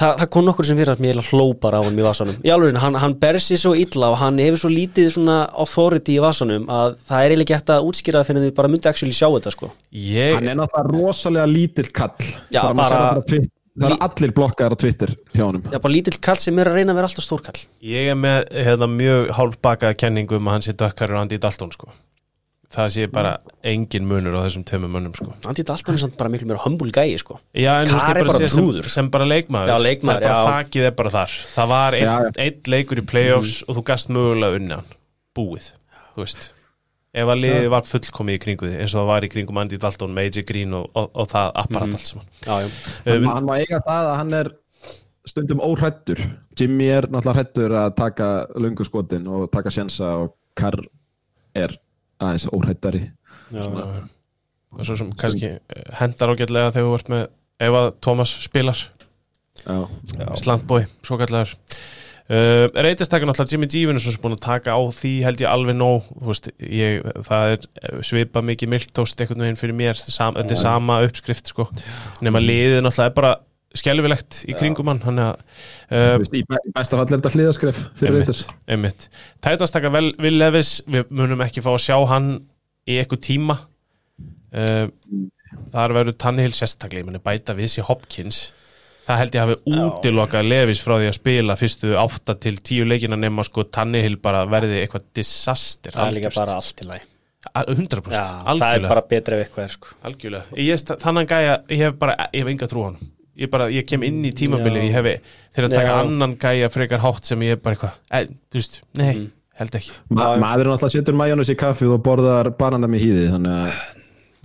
Þa, 0.00 0.08
það 0.20 0.28
kom 0.30 0.44
nokkur 0.46 0.66
sem 0.68 0.78
fyrir 0.78 0.92
að 0.94 1.00
mér 1.02 1.18
hlópar 1.28 1.74
á 1.74 1.80
hann 1.82 1.98
í 1.98 2.04
vasanum. 2.06 2.36
Í 2.46 2.50
alveg, 2.54 2.76
hann, 2.78 2.94
hann 3.02 3.14
ber 3.18 3.38
sér 3.42 3.58
svo 3.58 3.72
illa 3.74 4.12
og 4.14 4.20
hann 4.20 4.38
hefur 4.38 4.60
svo 4.62 4.70
lítið 4.70 5.08
svona 5.16 5.38
authority 5.64 6.14
í 6.14 6.20
vasanum 6.22 6.68
að 6.70 6.94
það 7.08 7.24
er 7.24 7.32
eiginlega 7.34 7.46
ekki 7.48 7.56
hægt 7.58 7.72
að 7.74 7.88
útskýra 7.90 8.20
það 8.22 8.28
fyrir 8.30 8.44
því 8.46 8.52
bara 8.60 8.70
myndi 8.70 8.90
actually 8.90 9.16
sjá 9.18 9.26
þetta 9.34 9.52
sko. 9.56 9.70
Ég, 9.90 10.36
Hann 10.38 10.50
er 10.52 10.60
náttúrulega 10.60 10.94
rosalega 10.94 11.48
lítill 11.50 11.90
kall. 11.90 12.28
Já, 12.54 12.60
Bara 12.62 12.76
bara- 12.84 13.24
sér 13.26 13.48
það 13.80 13.94
er 13.96 14.04
allir 14.06 14.32
blokkaðar 14.36 14.74
á 14.74 14.78
Twitter 14.82 15.12
hjá 15.34 15.42
honum. 15.46 15.62
Það 15.66 15.74
er 15.78 15.82
bara 15.88 15.94
lítill 15.94 16.20
kall 16.22 16.38
sem 16.42 16.58
er 16.62 16.70
að 16.70 16.78
reyna 16.78 16.92
að 16.94 16.98
vera 17.00 17.10
alltaf 17.10 17.24
stórkall 17.26 17.60
ég 17.86 18.10
er 18.12 18.18
með 18.18 18.38
hérna, 18.66 18.88
mjög 18.94 19.28
hálfbakaða 19.38 19.96
kenningu 20.04 20.36
um 20.38 20.48
að 20.50 20.56
hann 20.58 20.64
sé 20.66 20.74
dökkar 20.76 21.14
og 21.14 21.20
Andy 21.22 21.38
Dalton 21.42 21.70
sko. 21.74 21.90
Það 22.70 22.92
sé 22.94 23.06
bara 23.10 23.32
engin 23.66 24.04
munur 24.06 24.36
á 24.38 24.46
þessum 24.46 24.62
tömum 24.68 24.92
mönnum 24.94 25.14
sko. 25.18 25.32
Andi 25.50 25.64
Dalton 25.66 25.96
er 25.96 26.02
samt 26.04 26.14
bara 26.20 26.30
miklu 26.30 26.46
meira 26.46 26.62
humble 26.62 26.92
gæi 26.94 27.16
sko. 27.18 27.40
Já, 27.50 27.72
er 27.82 27.90
bara 28.20 28.36
sé 28.36 28.46
sem, 28.46 28.62
brúður. 28.62 28.86
sem 28.94 29.08
bara 29.10 29.26
leikmaður. 29.26 29.72
Já, 29.72 29.78
leikmaður, 29.88 30.22
Það 30.22 30.30
er 30.30 30.36
bara 30.36 30.44
já. 30.44 30.68
þakið 30.68 30.86
er 30.86 30.94
bara 31.00 31.12
þar. 31.16 31.34
Það 31.56 31.72
var 31.72 31.96
einn 31.98 32.38
ein 32.46 32.60
leikur 32.76 33.02
í 33.02 33.04
playoffs 33.10 33.56
og 33.66 33.80
þú 33.80 33.84
gast 33.90 34.12
mögulega 34.14 34.60
unni 34.60 34.76
hann. 34.78 34.94
Búið, 35.34 35.66
þú 36.14 36.22
veist. 36.22 36.46
Ef 37.10 37.26
að 37.34 37.40
liðið 37.42 37.68
var 37.74 37.90
fullkomið 37.90 38.36
í 38.38 38.40
kringu 38.44 38.68
því 38.70 38.78
eins 38.84 38.94
og 38.94 39.00
það 39.00 39.08
var 39.10 39.26
í 39.26 39.32
kringum 39.34 39.58
Andy 39.64 39.78
Dalton, 39.82 40.14
Major 40.14 40.46
Green 40.46 40.78
og, 40.78 40.86
og, 40.94 41.10
og 41.10 41.30
það 41.32 41.50
apparat 41.64 41.96
allt 41.98 42.06
saman. 42.06 42.28
Já, 42.46 42.54
já. 42.62 42.68
Hann, 43.08 43.16
um, 43.16 43.30
hann 43.34 43.48
má 43.50 43.54
eiga 43.58 43.80
það 43.82 44.10
að 44.12 44.18
hann 44.20 44.36
er 44.44 44.52
stundum 45.26 45.60
óhrættur 45.66 46.22
Jimmy 46.54 46.86
er 46.94 47.10
náttúrulega 47.10 47.34
hrættur 47.40 47.74
að 47.82 47.90
taka 47.98 48.28
lungu 48.62 48.86
skotin 48.86 49.26
og 49.26 49.50
taka 49.50 49.74
sjensa 49.74 50.12
og 50.22 50.36
Carr 50.54 50.78
er 51.58 51.74
aðeins 52.20 52.48
óhrættari 52.52 53.02
Já, 53.50 53.64
og 53.66 54.86
svo 54.86 54.96
sem 54.98 55.10
kannski 55.18 55.54
eh, 55.56 55.86
hendar 55.98 56.32
ágætlega 56.34 56.74
þegar 56.76 56.88
þú 56.88 56.98
ert 56.98 57.12
með 57.12 57.24
ef 57.60 57.76
að 57.76 57.88
Thomas 58.00 58.36
spilar. 58.44 58.84
Slantbói, 60.40 60.84
svo 61.04 61.18
kallar 61.20 61.50
uh, 62.30 62.66
reytist 62.86 63.10
taka 63.12 63.26
náttúrulega 63.28 63.52
Jimmy 63.52 63.68
G 63.68 63.82
er 63.90 63.98
sem 64.00 64.22
búin 64.22 64.36
að 64.36 64.44
taka 64.46 64.76
á 64.76 64.80
því 64.94 65.12
held 65.26 65.42
ég 65.42 65.50
alveg 65.50 65.76
nóg. 65.76 66.08
Veist, 66.24 66.50
ég, 66.62 67.04
það 67.26 67.54
er 67.56 67.66
eh, 67.66 68.00
svipa 68.06 68.44
mikið 68.46 68.72
milktóst 68.76 69.20
einhvern 69.20 69.44
veginn 69.44 69.60
fyrir 69.60 69.76
mér. 69.76 70.00
Þetta 70.00 70.46
er 70.46 70.60
sama 70.60 71.00
uppskrift 71.06 71.52
sko. 71.52 71.68
Nema 72.24 72.42
liðið 72.42 72.84
náttúrulega 72.84 73.10
er 73.10 73.16
bara 73.18 73.34
skelfilegt 73.76 74.44
í 74.50 74.54
kringum 74.58 74.88
hann 74.90 75.20
er 75.22 75.36
uh, 75.94 76.16
í 76.34 76.42
besta 76.74 76.98
fall 76.98 77.06
er 77.06 77.20
þetta 77.20 77.32
hliðaskref 77.36 77.82
fyrir 77.98 78.16
Einmitt. 78.16 78.30
reytist 78.30 78.54
einmitt. 78.66 79.08
Titans 79.44 79.74
taka 79.74 79.92
vel 79.94 80.08
Will 80.18 80.40
Levis 80.40 80.80
við 80.90 81.10
munum 81.14 81.42
ekki 81.44 81.62
fá 81.62 81.70
að 81.76 81.84
sjá 81.86 81.98
hann 82.10 82.32
í 82.90 82.98
eitthvað 82.98 83.22
tíma. 83.28 83.58
Uh, 84.50 84.88
þar 85.70 85.94
verður 85.94 86.18
Tannehill 86.18 86.56
sérstaklega, 86.56 87.20
bæta 87.22 87.54
við 87.58 87.76
sér 87.76 87.86
Hopkins. 87.86 88.48
Það 89.06 89.20
held 89.22 89.36
ég 89.36 89.44
hafi 89.46 89.76
útilokað 89.78 90.50
Levis 90.50 90.82
frá 90.84 90.96
því 90.96 91.06
að 91.10 91.16
spila 91.16 91.56
fyrstu 91.58 91.94
8 91.98 92.36
til 92.42 92.58
10 92.58 92.90
leikina 92.90 93.18
nema 93.18 93.46
sko 93.46 93.64
Tannehill 93.70 94.18
bara 94.22 94.42
verði 94.50 94.82
eitthvað 94.82 95.06
disaster. 95.18 95.94
Það 95.94 96.10
er 96.10 96.18
líka 96.18 96.34
bara 96.34 96.58
allt 96.58 96.82
í 96.82 96.90
lagi. 96.90 97.06
100% 97.56 98.12
Já, 98.12 98.26
það 98.44 98.66
er 98.66 98.82
bara 98.84 99.06
betra 99.08 99.38
ef 99.38 99.46
eitthvað 99.46 99.64
er 99.64 99.72
sko. 99.78 99.94
Algjörlega. 100.10 100.58
Ég, 100.60 100.84
þannig 100.90 101.30
gæja, 101.30 101.56
ég 101.72 101.86
hef 101.86 101.96
bara 102.02 102.18
ég 102.34 102.42
hef 102.42 102.52
enga 102.52 102.68
trú 102.68 102.84
á 102.84 102.86
hann 102.90 103.00
ég, 103.40 103.50
bara, 103.52 103.68
ég 103.72 103.86
kem 103.88 104.04
inn 104.06 104.22
í 104.28 104.32
tímabilið, 104.36 104.88
ég 104.88 104.96
hefi 104.98 105.14
þegar 105.54 105.68
að 105.68 105.76
taka 105.76 105.92
Já. 105.92 106.00
annan 106.04 106.36
gæja 106.40 106.72
frekar 106.72 107.04
hátt 107.04 107.30
sem 107.30 107.46
ég 107.46 107.56
er 107.56 107.62
bara 107.62 107.76
eitthvað, 107.76 107.96
e, 108.10 108.22
þú 108.52 108.60
veist, 108.60 108.82
nei, 109.00 109.14
held 109.60 109.80
ekki. 109.80 109.96
Ma 110.12 110.34
maður 110.40 110.66
er 110.66 110.72
náttúrulega 110.74 110.96
setur 110.96 111.18
majónus 111.20 111.52
í 111.52 111.58
kaffið 111.60 111.96
og 111.96 112.04
borðar 112.06 112.52
banana 112.60 112.90
með 112.90 113.06
hýði 113.06 113.30
þannig 113.34 113.56
að 113.56 113.80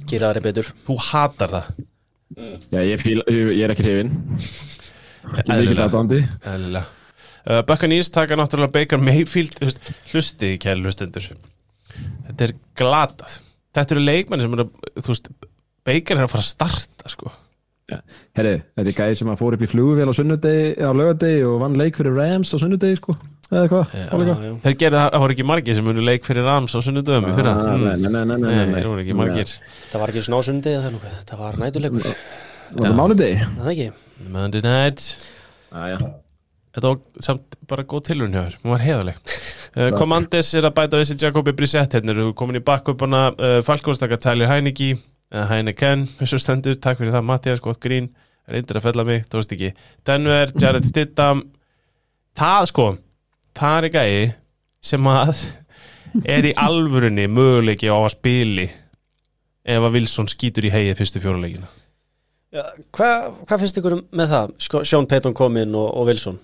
Gera 0.05 0.33
það 0.35 0.43
betur. 0.43 0.69
Þú 0.85 0.95
hatar 1.07 1.53
það. 1.53 1.67
Já, 2.73 2.79
ég, 2.83 2.99
fíl, 2.99 3.21
ég 3.31 3.61
er 3.63 3.71
ekki 3.71 3.85
hrifin 3.85 4.09
ekki 5.33 5.49
mikil 5.49 5.55
Eðlilega. 5.55 5.85
aðdándi 5.87 6.19
Eðlilega. 6.51 6.85
Uh, 7.45 7.61
Buccaneers 7.69 8.09
taka 8.13 8.37
náttúrulega 8.37 8.73
Baker 8.73 9.01
Mayfield 9.01 9.57
hlustið 10.11 10.55
í 10.55 10.61
kæl 10.61 10.79
hlustendur. 10.81 11.27
Þetta 12.27 12.47
er 12.47 12.53
glatað. 12.77 13.37
Þetta 13.77 13.95
eru 13.95 14.05
leikmenni 14.05 14.45
sem 14.45 14.57
eru 14.57 14.67
þú 14.97 15.11
veist, 15.11 15.29
Baker 15.85 16.17
er 16.17 16.25
að 16.25 16.33
fara 16.33 16.45
að 16.45 16.49
starta 16.49 17.13
sko. 17.13 17.31
Herri, 17.85 18.51
þetta 18.73 18.89
er 18.89 18.95
gæði 18.97 19.17
sem 19.19 19.29
að 19.29 19.37
fór 19.43 19.55
upp 19.57 19.61
í 19.61 19.67
flugvél 19.69 20.09
á 20.09 20.13
sunnudegi 20.17 20.69
á 20.81 20.89
lögadegi 20.97 21.43
og 21.45 21.59
vann 21.61 21.75
leik 21.77 21.99
fyrir 21.99 22.15
Rams 22.17 22.49
á 22.53 22.57
sunnudegi 22.57 22.97
sko. 22.97 23.13
Eða 23.51 23.67
hvað 23.69 23.91
þeir 24.63 24.77
gerði 24.81 24.97
það, 24.97 25.17
voru 25.21 25.35
ekki 25.35 25.45
margir 25.45 25.77
sem 25.77 25.85
munu 25.85 26.01
leik 26.01 26.25
fyrir 26.25 26.47
Rams 26.49 26.73
á 26.73 26.79
sunnudöfum 26.81 27.27
í 27.29 27.35
fyrra. 27.37 27.53
Ah, 27.53 27.75
Mm. 27.75 27.83
nei, 27.85 27.95
nei, 28.01 28.09
nei, 28.09 28.25
nei, 28.25 28.37
nei, 28.41 28.55
Nei, 28.55 28.65
nei. 28.73 28.81
það 28.81 28.89
voru 28.89 29.03
ekki 29.05 29.17
margir. 29.19 29.53
Það 29.91 30.01
var 30.01 30.09
ekki 30.15 30.23
svona 30.25 30.39
ásundi 30.41 30.73
Það 31.29 31.39
var 31.43 31.59
nætuleikur 31.61 32.03
Var 32.09 32.89
það 32.89 32.95
mánudegi? 32.97 33.37
Það 33.59 33.69
ekki? 33.75 33.87
Monday 34.33 34.61
night. 34.65 35.05
Ah. 35.71 35.97
Þetta 36.75 36.87
var 36.89 36.97
samt 37.21 37.55
bara 37.69 37.83
góð 37.85 38.07
tilhörn 38.09 38.33
hjá 38.33 38.41
þér, 38.49 38.55
hún 38.63 38.71
var 38.73 38.81
heðaleg 38.83 39.15
uh, 39.77 39.91
Commanders 39.95 40.49
er 40.57 40.65
að 40.67 40.73
bæta 40.75 40.97
við 40.99 41.05
sér 41.13 41.21
Jacobi 41.29 41.53
Brissett. 41.55 41.93
Hérna 41.93 42.11
eru 42.17 42.33
komin 42.33 42.57
í 42.59 42.63
bakkupana 42.65 43.27
uh, 43.37 43.61
Falkónstaka 43.63 44.17
Tyler 44.17 44.49
Heineke 44.49 44.97
Heineken, 45.33 46.05
þessu 46.19 46.37
stendur, 46.39 46.77
takk 46.79 46.99
fyrir 47.01 47.15
það 47.15 47.25
Mattias, 47.27 47.61
gott 47.63 47.79
grín, 47.83 48.11
reyndir 48.49 48.77
að 48.79 48.85
fella 48.89 49.05
mig 49.07 49.25
þú 49.29 49.39
veist 49.41 49.53
ekki, 49.55 49.71
Denver, 50.05 50.51
Jared 50.61 50.85
Stidham 50.85 51.41
það 52.37 52.67
sko 52.71 52.87
það 53.57 53.77
er 53.79 53.93
gæi 53.95 54.33
sem 54.85 55.07
að 55.09 55.41
er 56.29 56.45
í 56.51 56.53
alvörunni 56.61 57.25
möguleiki 57.31 57.89
á 57.89 57.97
að 57.97 58.13
spili 58.13 58.67
ef 59.65 59.81
að 59.81 59.97
Wilson 59.97 60.29
skýtur 60.29 60.69
í 60.69 60.73
heið 60.75 60.93
fyrstu 60.99 61.23
fjóruleikina 61.23 61.71
Hvað 62.95 63.23
hva 63.49 63.57
finnst 63.59 63.79
ykkur 63.81 63.97
með 64.15 64.29
það? 64.31 64.51
Sko, 64.63 64.81
Sean 64.87 65.07
Payton 65.11 65.33
kom 65.35 65.57
inn 65.59 65.73
og, 65.75 65.89
og 65.91 66.05
Wilson. 66.07 66.37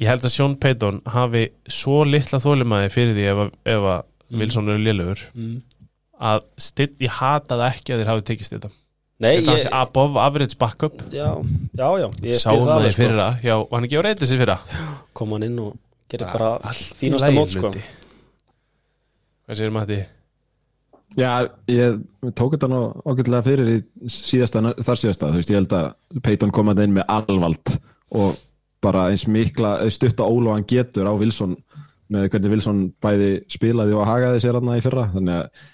Ég 0.00 0.10
held 0.10 0.26
að 0.28 0.34
Sean 0.34 0.56
Payton 0.60 0.98
hafi 1.14 1.46
svo 1.72 2.02
litla 2.04 2.40
þólimaði 2.42 2.90
fyrir 2.92 3.16
því 3.16 3.24
ef, 3.30 3.40
að- 3.46 3.54
ef 3.72 3.86
að 3.94 4.02
Wilson 4.42 4.68
eru 4.68 4.82
lélugur 4.84 5.22
mm. 5.32 5.54
Að 6.20 6.44
stitt, 6.60 6.96
ég 7.00 7.16
hata 7.20 7.56
það 7.56 7.66
ekki 7.70 7.94
að 7.94 8.02
þeir 8.02 8.12
hafi 8.12 8.26
tekist 8.30 8.56
þetta 8.56 8.72
Nei, 9.20 9.34
ég, 9.36 9.48
sé 9.60 9.68
above 9.76 10.16
average 10.16 10.56
backup 10.60 11.02
já, 11.12 11.26
já, 11.76 11.88
já 12.00 12.06
Ég 12.24 12.38
Sáum 12.40 12.62
það 12.64 12.70
alveg, 12.78 12.88
í 12.88 12.94
sko. 12.94 13.02
fyrra 13.02 13.26
Já, 13.44 13.54
var 13.60 13.74
hann 13.76 13.88
ekki 13.88 14.00
á 14.00 14.04
reyndið 14.06 14.30
sér 14.30 14.40
fyrra 14.40 14.56
Kom 15.16 15.34
hann 15.36 15.44
inn 15.44 15.58
og 15.60 15.74
gerði 16.08 16.30
Bara 16.30 16.54
bara 16.62 16.72
í 16.72 16.86
fínasta 17.02 17.28
mót 17.36 17.52
sko. 17.52 17.72
Hvað 19.44 19.60
segir 19.60 19.74
maður 19.74 19.92
þetta? 19.92 20.16
Já, 21.18 21.30
ég 21.66 21.98
tók 22.38 22.54
þetta 22.54 22.68
nú 22.70 22.80
ágætlega 23.02 23.42
fyrir 23.42 23.70
í 23.72 23.78
síðasta, 24.14 24.62
þar 24.78 25.00
síðasta, 25.00 25.30
þú 25.32 25.40
veist, 25.40 25.50
ég 25.50 25.58
held 25.58 25.72
að 25.74 25.88
Peyton 26.22 26.52
kom 26.54 26.70
að 26.70 26.84
inn 26.84 26.94
með 26.94 27.08
alvald 27.10 27.72
og 28.14 28.38
bara 28.84 29.08
eins 29.10 29.26
mikla 29.28 29.72
stutta 29.90 30.24
óla 30.24 30.54
hann 30.54 30.68
getur 30.70 31.10
á 31.10 31.12
Wilson 31.18 31.56
með 32.10 32.28
hvernig 32.30 32.54
Wilson 32.54 32.84
bæði 33.02 33.32
spilaði 33.50 33.98
og 33.98 34.06
hagaði 34.06 34.44
sér 34.44 34.60
hann 34.60 34.70
í 34.76 34.84
fyrra, 34.84 35.08
þannig 35.10 35.40
að 35.40 35.66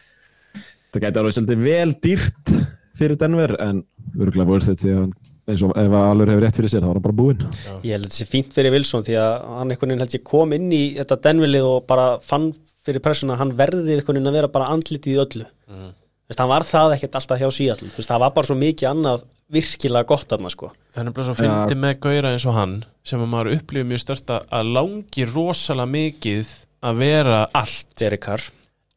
það 0.94 1.04
gæti 1.06 1.20
alveg 1.22 1.36
svolítið 1.36 1.64
vel 1.66 1.94
dýrt 2.06 2.52
fyrir 2.96 3.18
Denver 3.20 3.56
en 3.60 3.82
örgulega 4.16 4.48
voru 4.48 4.64
þetta 4.66 4.82
því 4.84 4.92
að 4.94 5.00
hann 5.02 5.14
eins 5.46 5.62
og 5.62 5.74
ef 5.78 5.92
alveg 5.94 6.30
hefur 6.32 6.42
rétt 6.42 6.56
fyrir 6.58 6.72
sér 6.72 6.82
þá 6.82 6.88
er 6.88 6.96
hann 6.96 7.04
bara 7.04 7.18
búinn. 7.20 7.42
Ég 7.86 7.92
held 7.94 8.06
að 8.06 8.08
þetta 8.08 8.16
sé 8.18 8.26
fínt 8.26 8.54
fyrir 8.56 8.72
Wilson 8.74 9.04
því 9.06 9.14
að 9.22 9.34
hann 9.60 9.70
einhvern 9.70 9.92
veginn 9.92 10.02
held 10.02 10.16
ég 10.16 10.24
kom 10.26 10.54
inn 10.56 10.72
í 10.74 10.80
þetta 10.96 11.18
denvilið 11.28 11.68
og 11.68 11.84
bara 11.86 12.06
fann 12.24 12.48
fyrir 12.86 13.04
pressuna 13.04 13.36
að 13.36 13.42
hann 13.44 13.52
verði 13.60 13.94
einhvern 13.94 14.16
veginn 14.18 14.30
að 14.32 14.38
vera 14.40 14.50
bara 14.56 14.70
andlitið 14.74 15.12
í 15.14 15.20
öllu. 15.22 15.46
Mm. 15.70 15.92
Vist, 16.26 16.40
hann 16.42 16.50
var 16.50 16.66
það 16.66 16.96
ekkert 16.96 17.14
alltaf 17.20 17.38
hjá 17.38 17.46
síðall 17.54 17.92
það 17.94 18.22
var 18.24 18.32
bara 18.34 18.48
svo 18.50 18.56
mikið 18.58 18.88
annað 18.90 19.22
virkilega 19.54 20.08
gott 20.10 20.32
aðna 20.34 20.50
sko. 20.50 20.72
Þannig 20.96 21.20
að 21.22 21.28
svo 21.28 21.34
fyndi 21.38 21.76
með 21.78 21.98
gauðra 22.02 22.32
eins 22.34 22.46
og 22.50 22.56
hann 22.58 22.72
sem 23.06 23.22
að 23.22 23.30
maður 23.30 23.52
upplifið 23.60 23.86
mjög 23.92 24.02
stört 24.02 24.32
að- 24.34 24.48
að 24.58 24.72
langi 24.74 25.26
rosalega 25.30 25.92
mikið 25.94 26.54
að 26.82 26.98
vera 27.04 27.38
allt. 27.54 27.86
Derek 28.02 28.24
Carr. 28.26 28.42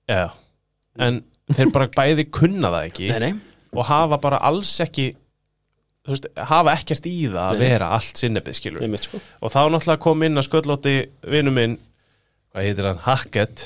Já. 0.09 0.31
en 0.97 1.21
þeir 1.55 1.71
bara 1.75 1.87
bæði 1.97 2.27
kunna 2.31 2.69
það 2.75 2.87
ekki 2.91 3.09
Nei, 3.13 3.19
nei, 3.19 3.33
og 3.73 3.85
hafa 3.89 4.17
bara 4.21 4.39
alls 4.49 4.71
ekki 4.85 5.07
veist, 6.09 6.25
hafa 6.49 6.73
ekkert 6.77 7.05
í 7.09 7.15
það 7.29 7.41
að 7.43 7.57
Nei. 7.59 7.65
vera 7.67 7.89
allt 7.97 8.17
sinnebið 8.21 8.55
skilur 8.57 8.95
sko. 9.03 9.19
Og 9.45 9.51
þá 9.53 9.59
náttúrulega 9.69 10.01
kom 10.05 10.23
inn 10.25 10.39
að 10.41 10.47
sköllóti 10.47 10.95
vinnu 11.29 11.53
minn, 11.53 11.75
hvað 12.53 12.65
heitir 12.65 12.87
hann 12.89 13.03
Hackett, 13.05 13.65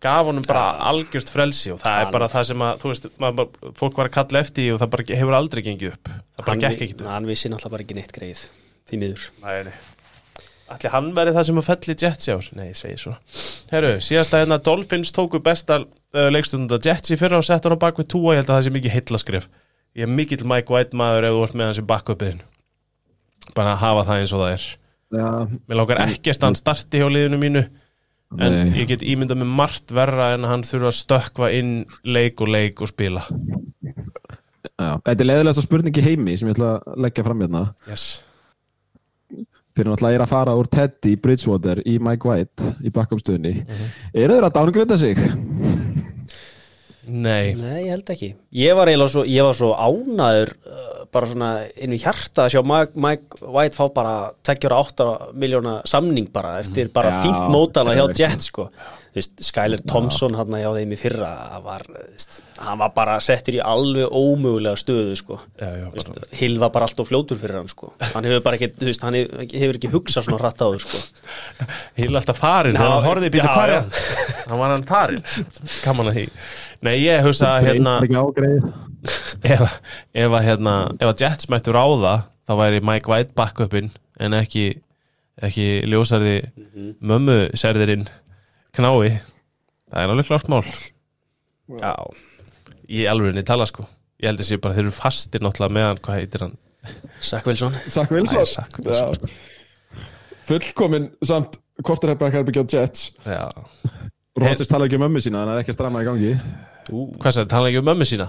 gaf 0.00 0.26
honum 0.30 0.46
bara 0.46 0.78
algjört 0.90 1.28
frelsi 1.32 1.72
og 1.74 1.80
það 1.82 1.90
Hann- 1.96 2.06
er 2.06 2.12
bara 2.14 2.28
það 2.32 2.44
sem 2.50 2.62
að 2.64 2.78
þú 2.84 2.92
veist, 2.92 3.08
bara, 3.18 3.46
fólk 3.80 3.96
var 4.00 4.08
að 4.08 4.14
kalla 4.18 4.40
eftir 4.44 4.72
og 4.74 4.80
það 4.80 4.90
bara 4.94 5.08
hefur 5.22 5.36
aldrei 5.40 5.62
gengið 5.66 5.92
upp. 5.96 6.08
Það 6.38 6.46
bara 6.46 6.60
gekk 6.66 6.78
vi- 6.78 6.86
ekki 6.86 6.94
upp. 7.00 7.06
Hann 7.10 7.26
vissi 7.26 7.48
náttúrulega 7.52 7.70
bara 7.76 7.82
ekki 7.84 7.94
neitt 7.98 8.12
greið 8.16 8.44
Því 8.90 8.98
miður. 8.98 9.26
Nei, 9.42 9.62
nei. 9.64 9.72
Ætli 10.70 10.90
hann 10.92 11.08
verið 11.16 11.34
það 11.34 11.46
sem 11.48 11.58
að 11.60 11.66
felli 11.66 11.94
Jets 11.98 12.28
í 12.28 12.34
ár? 12.36 12.48
Nei, 12.54 12.66
ég 12.68 12.76
segi 12.78 12.98
svo. 13.00 13.14
Herru, 13.72 13.90
síðasta 14.06 14.38
hérna 14.42 14.60
Dolphins 14.62 15.10
tóku 15.16 15.40
besta 15.42 15.80
uh, 15.82 16.28
leikstundar 16.30 16.78
Jets 16.84 17.10
í 17.10 17.18
fyrra 17.18 17.40
og 17.40 17.46
sett 17.48 17.66
hann 17.66 17.74
á 17.74 17.82
bak 17.82 17.98
við 17.98 18.10
túa, 18.14 18.36
ég 18.36 18.42
held 18.42 18.52
að 18.52 18.56
það 18.60 18.66
sé 18.68 18.72
mikið 18.76 18.94
heillaskrif. 18.94 19.48
Ég 19.98 20.06
er 20.06 20.12
mikill 20.14 20.46
Mike 20.46 20.70
White 20.70 20.94
maður 20.98 21.26
ef 21.26 21.34
þú 21.34 21.42
ert 21.48 21.58
með 21.58 21.70
hans 21.72 21.82
í 21.82 21.86
backupin. 21.90 22.40
Bara 23.56 23.74
að 23.74 23.82
hafa 23.82 24.06
það 24.06 24.22
eins 24.22 24.34
og 24.36 24.44
það 24.44 24.54
er. 24.54 24.66
Já, 25.10 25.28
Mér 25.66 25.80
langar 25.80 26.02
ekkert 26.06 26.38
að 26.38 26.46
hann 26.46 26.60
starti 26.60 27.00
hjá 27.02 27.08
liðinu 27.10 27.40
mínu, 27.42 27.64
en 28.38 28.54
nei. 28.60 28.68
ég 28.78 28.86
get 28.92 29.02
ímyndað 29.02 29.40
með 29.42 29.50
margt 29.58 29.90
verra 29.96 30.28
en 30.36 30.46
að 30.46 30.52
hann 30.54 30.66
þurfa 30.68 30.92
að 30.92 30.98
stökkva 31.00 31.50
inn 31.58 31.72
leik 32.06 32.38
og 32.46 32.52
leik 32.54 32.78
og 32.86 32.92
spila. 32.92 33.24
Já. 33.82 34.94
Þetta 35.02 35.18
er 35.18 35.26
leiðilegast 35.26 35.66
spurning 35.66 35.98
í 35.98 36.04
heimi 36.04 36.38
sem 36.38 36.48
ég 36.48 36.54
ætla 36.54 36.76
að 36.78 37.00
leggja 37.04 37.24
fram 37.26 37.42
hérna 37.42 37.64
Yes. 37.90 38.04
Þeir 39.80 39.86
eru 39.88 39.94
náttúrulega 39.94 40.24
að 40.26 40.32
fara 40.34 40.54
úr 40.60 40.66
Teddy 40.68 41.14
Bridgewater 41.16 41.78
í 41.88 41.94
Mike 42.04 42.28
White 42.28 42.66
í 42.84 42.90
backupstöðunni 42.92 43.52
Eru 44.12 44.34
þeir 44.36 44.44
að 44.44 44.52
downgrada 44.58 44.98
sig? 45.00 45.16
Nei. 47.10 47.54
Nei, 47.56 47.86
ég 47.86 47.94
held 47.94 48.10
ekki 48.12 48.28
Ég 48.60 48.76
var 48.76 48.90
eiginlega 48.92 49.14
svo, 49.14 49.22
ég 49.24 49.46
var 49.46 49.56
svo 49.56 49.70
ánaður 49.72 50.52
uh, 50.68 50.90
bara 51.16 51.30
svona 51.30 51.48
inn 51.80 51.94
við 51.96 52.04
hjarta 52.04 52.44
að 52.44 52.52
sjá 52.52 52.60
Mike, 52.68 53.00
Mike 53.00 53.40
White 53.56 53.80
fá 53.80 53.86
bara 53.96 54.14
28 54.46 55.06
miljóna 55.40 55.78
samning 55.88 56.28
bara 56.34 56.58
eftir 56.60 56.92
bara 56.92 57.14
Já, 57.16 57.22
fínt 57.24 57.48
mótana 57.50 57.96
hjá. 57.96 58.04
Jets 58.20 58.52
sko 58.52 58.68
Skyler 59.42 59.80
Thompson 59.90 60.36
hann 60.38 60.54
hjá 60.54 60.68
þeim 60.76 60.92
í 60.94 60.98
fyrra 61.00 61.30
var, 61.64 61.82
veist, 61.90 62.36
hann 62.62 62.78
var 62.78 62.92
bara 62.94 63.16
settur 63.20 63.56
í 63.56 63.60
alveg 63.64 64.06
ómögulega 64.14 64.78
stöðu 64.78 65.16
sko. 65.18 65.38
Já, 65.58 65.66
já, 65.80 65.88
veist, 65.90 66.10
bara. 66.12 66.28
Hill 66.38 66.58
var 66.62 66.70
bara 66.76 66.86
alltof 66.86 67.08
fljótur 67.10 67.40
fyrir 67.40 67.58
hann 67.58 67.68
sko. 67.72 67.90
Hann 68.12 68.28
hefur 68.28 68.44
bara 68.46 68.56
ekki, 68.60 68.68
veist, 68.86 69.02
hann 69.02 69.18
hefur, 69.18 69.74
ekki 69.80 69.90
hugsað 69.90 70.28
svona 70.28 70.38
hratt 70.44 70.62
á 70.62 70.66
þau 70.70 70.78
sko. 70.84 71.02
Hýl 71.98 72.14
alltaf 72.20 72.38
farin 72.38 72.78
þegar 72.78 72.86
Já, 72.86 73.00
hann 73.08 73.24
já, 73.34 73.46
hvað 73.50 73.64
er 73.64 73.74
já. 73.74 73.80
hann 74.46 74.62
var 74.62 74.74
hann 74.76 74.86
farin 74.92 75.24
gaman 75.82 76.12
að 76.12 76.20
því. 76.20 76.26
Nei 76.86 76.94
ég 77.02 77.24
hugsa 77.26 77.56
að 77.58 77.66
hérna 77.70 77.96
ef, 79.42 79.64
ef 80.14 80.36
að 80.38 80.46
hérna 80.46 80.74
ef 81.00 81.08
að 81.10 81.24
Jets 81.24 81.50
mættu 81.50 81.74
ráða 81.74 82.14
þá 82.48 82.54
væri 82.60 82.80
Mike 82.84 83.10
White 83.10 83.34
backupin 83.38 83.90
en 84.20 84.36
ekki 84.38 84.68
ekki 85.40 85.66
ljósarði 85.88 86.38
Mhm. 86.70 86.88
mömmu 87.00 87.36
serðirinn 87.56 88.02
knái 88.80 89.12
það 89.90 90.02
er 90.02 90.12
alveg 90.14 90.28
klart 90.30 90.50
mál. 90.50 90.64
Já, 91.80 91.94
í 92.90 93.06
alveg 93.10 93.44
tala 93.46 93.68
sko. 93.68 93.86
Ég 94.20 94.28
held 94.32 94.42
að 94.42 94.50
sé 94.50 94.58
bara 94.60 94.76
þeir 94.76 94.88
eru 94.88 94.96
fastir 94.96 95.44
náttúrulega 95.44 95.76
meðan 95.76 96.02
hvað 96.04 96.18
heitir 96.20 96.44
hann? 96.44 96.58
Zach 97.24 97.46
Wilson. 97.48 97.76
Zach 97.88 98.10
Æ, 98.10 98.14
Wilson. 98.16 98.46
Zach 98.48 98.78
Wilson, 98.80 99.16
sko. 99.16 99.30
Fullkomin 100.50 101.10
samt 101.24 101.58
Korterherbæk 101.84 102.34
herbyggja 102.34 102.64
á 102.64 102.66
Jets. 102.68 103.10
Já. 103.24 103.48
Rodgers 104.40 104.68
tala 104.68 104.86
ekki 104.86 104.98
um 104.98 105.04
mömmu 105.06 105.22
sína 105.22 105.40
þannig 105.40 105.50
að 105.50 105.50
það 105.50 105.60
er 105.60 105.64
ekkert 105.64 105.80
drama 105.80 106.02
í 106.02 106.08
gangi. 106.08 106.32
Hvað 106.90 107.34
sagði, 107.36 107.50
tala 107.52 107.70
ekki 107.70 107.80
um 107.80 107.88
mömmu 107.90 108.08
sína? 108.08 108.26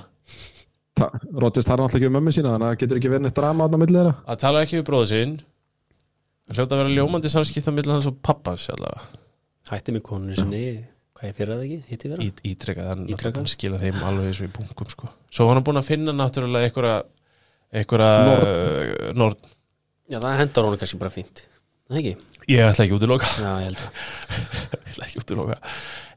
Ta 0.97 1.07
Rodgers 1.43 1.67
tala 1.67 1.85
náttúrulega 1.85 1.99
ekki 2.01 2.11
um 2.11 2.15
mömmu 2.19 2.33
sína 2.35 2.53
þannig 2.53 2.67
að 2.67 2.73
það 2.73 2.81
getur 2.83 3.01
ekki 3.01 3.11
verið 3.13 3.25
neitt 3.27 3.39
drama 3.39 3.67
á 3.67 3.75
milli 3.75 3.97
þeirra. 3.99 4.13
Að 4.27 4.41
tala 4.43 4.63
ekki 4.65 4.79
um 4.81 4.87
bróðu 4.87 5.09
sinn. 5.11 5.35
Það 6.47 6.59
hljóta 6.61 6.77
að 6.77 6.81
vera 6.83 6.95
ljómandi 6.97 7.31
samskipt 7.31 7.69
á 7.69 7.73
millan 7.75 7.97
hans 7.97 8.09
og 8.11 8.17
pappans 8.25 8.67
allavega. 8.73 9.20
Hætti 9.69 9.93
með 9.93 10.05
konunni 10.07 10.39
sinni 10.39 10.65
Hvað 11.21 11.29
ég 11.29 11.37
fyrir 11.37 11.53
það 11.53 11.63
ekki? 11.67 11.79
Hitti 11.91 12.09
vera? 12.09 12.25
Í, 12.25 12.29
ítrekað, 12.49 12.87
hann 13.37 13.49
skila 13.51 13.77
þeim 13.77 13.99
alveg 14.07 14.31
eins 14.31 14.39
og 14.41 14.47
í 14.47 14.53
bunkum 14.55 14.87
sko. 14.89 15.09
Svo 15.29 15.45
hann 15.51 15.61
búin 15.67 15.77
að 15.77 15.91
finna 15.91 16.15
náttúrulega 16.17 16.65
einhverja 16.65 16.95
einhverja 17.77 18.13
uh, 18.31 19.11
nord. 19.13 19.51
Já, 20.11 20.19
það 20.19 20.37
hendar 20.41 20.67
honum 20.67 20.79
kannski 20.81 20.99
bara 20.99 21.13
fínt 21.13 21.45
Það 21.87 21.99
ekki? 22.01 22.13
Ég 22.51 22.65
ætla 22.65 22.85
ekki 22.85 22.95
út 22.97 23.05
í 23.05 23.09
loka 23.09 23.29
Já, 23.39 23.51
ég 23.61 23.67
held 23.69 23.83
að 23.85 23.99
Ég 24.81 24.89
ætla 24.91 25.07
ekki 25.07 25.21
út 25.21 25.31
í 25.31 25.37
loka 25.39 25.57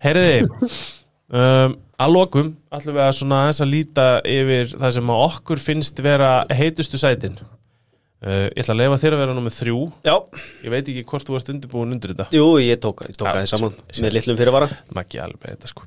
Herriði 0.02 0.38
um, 0.42 1.76
að 2.04 2.14
lokum 2.14 2.50
ætlum 2.74 2.96
við 2.96 3.04
að 3.04 3.12
svona 3.20 3.42
aðeins 3.44 3.62
að 3.62 3.70
líta 3.70 4.06
yfir 4.26 4.72
það 4.74 4.96
sem 4.96 5.12
að 5.14 5.22
okkur 5.28 5.62
finnst 5.62 6.02
vera 6.02 6.32
heitustu 6.50 7.00
sætin 7.00 7.38
uh, 8.24 8.48
Ég 8.50 8.60
ætla 8.64 8.74
að 8.74 8.80
leifa 8.82 8.98
þér 9.04 9.16
að 9.16 9.22
vera 9.24 9.36
nummið 9.36 9.56
þrjú. 9.60 9.78
Já, 10.08 10.14
Ég 10.64 10.72
veit 10.74 10.90
ekki 10.92 11.04
hvort 11.12 11.28
þú 11.28 11.38
ert 11.38 11.50
undirbúin 11.54 11.94
undir 11.96 12.14
þetta. 12.14 12.26
Jú, 12.34 12.46
ég 12.64 12.80
tók, 12.82 13.04
ég 13.08 13.16
tók 13.20 13.28
Já, 13.28 13.32
aðeins 13.36 13.52
saman 13.54 13.76
með 14.00 14.16
litlum 14.18 14.38
fyrirvara. 14.40 14.68
Maggi 14.96 15.20
alveg 15.22 15.54
þetta 15.54 15.70
sko. 15.72 15.86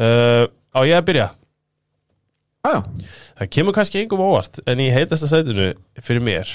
Uh, 0.00 0.44
Á 0.70 0.80
ég 0.86 0.94
að 1.00 1.06
byrja? 1.10 1.28
Æja, 2.68 2.82
Það 3.40 3.48
kemur 3.56 3.74
kannski 3.74 4.02
engum 4.02 4.20
óvart 4.22 4.60
en 4.68 4.80
í 4.84 4.90
heitasta 4.92 5.26
sætinu 5.30 5.70
fyrir 6.04 6.20
mér 6.22 6.50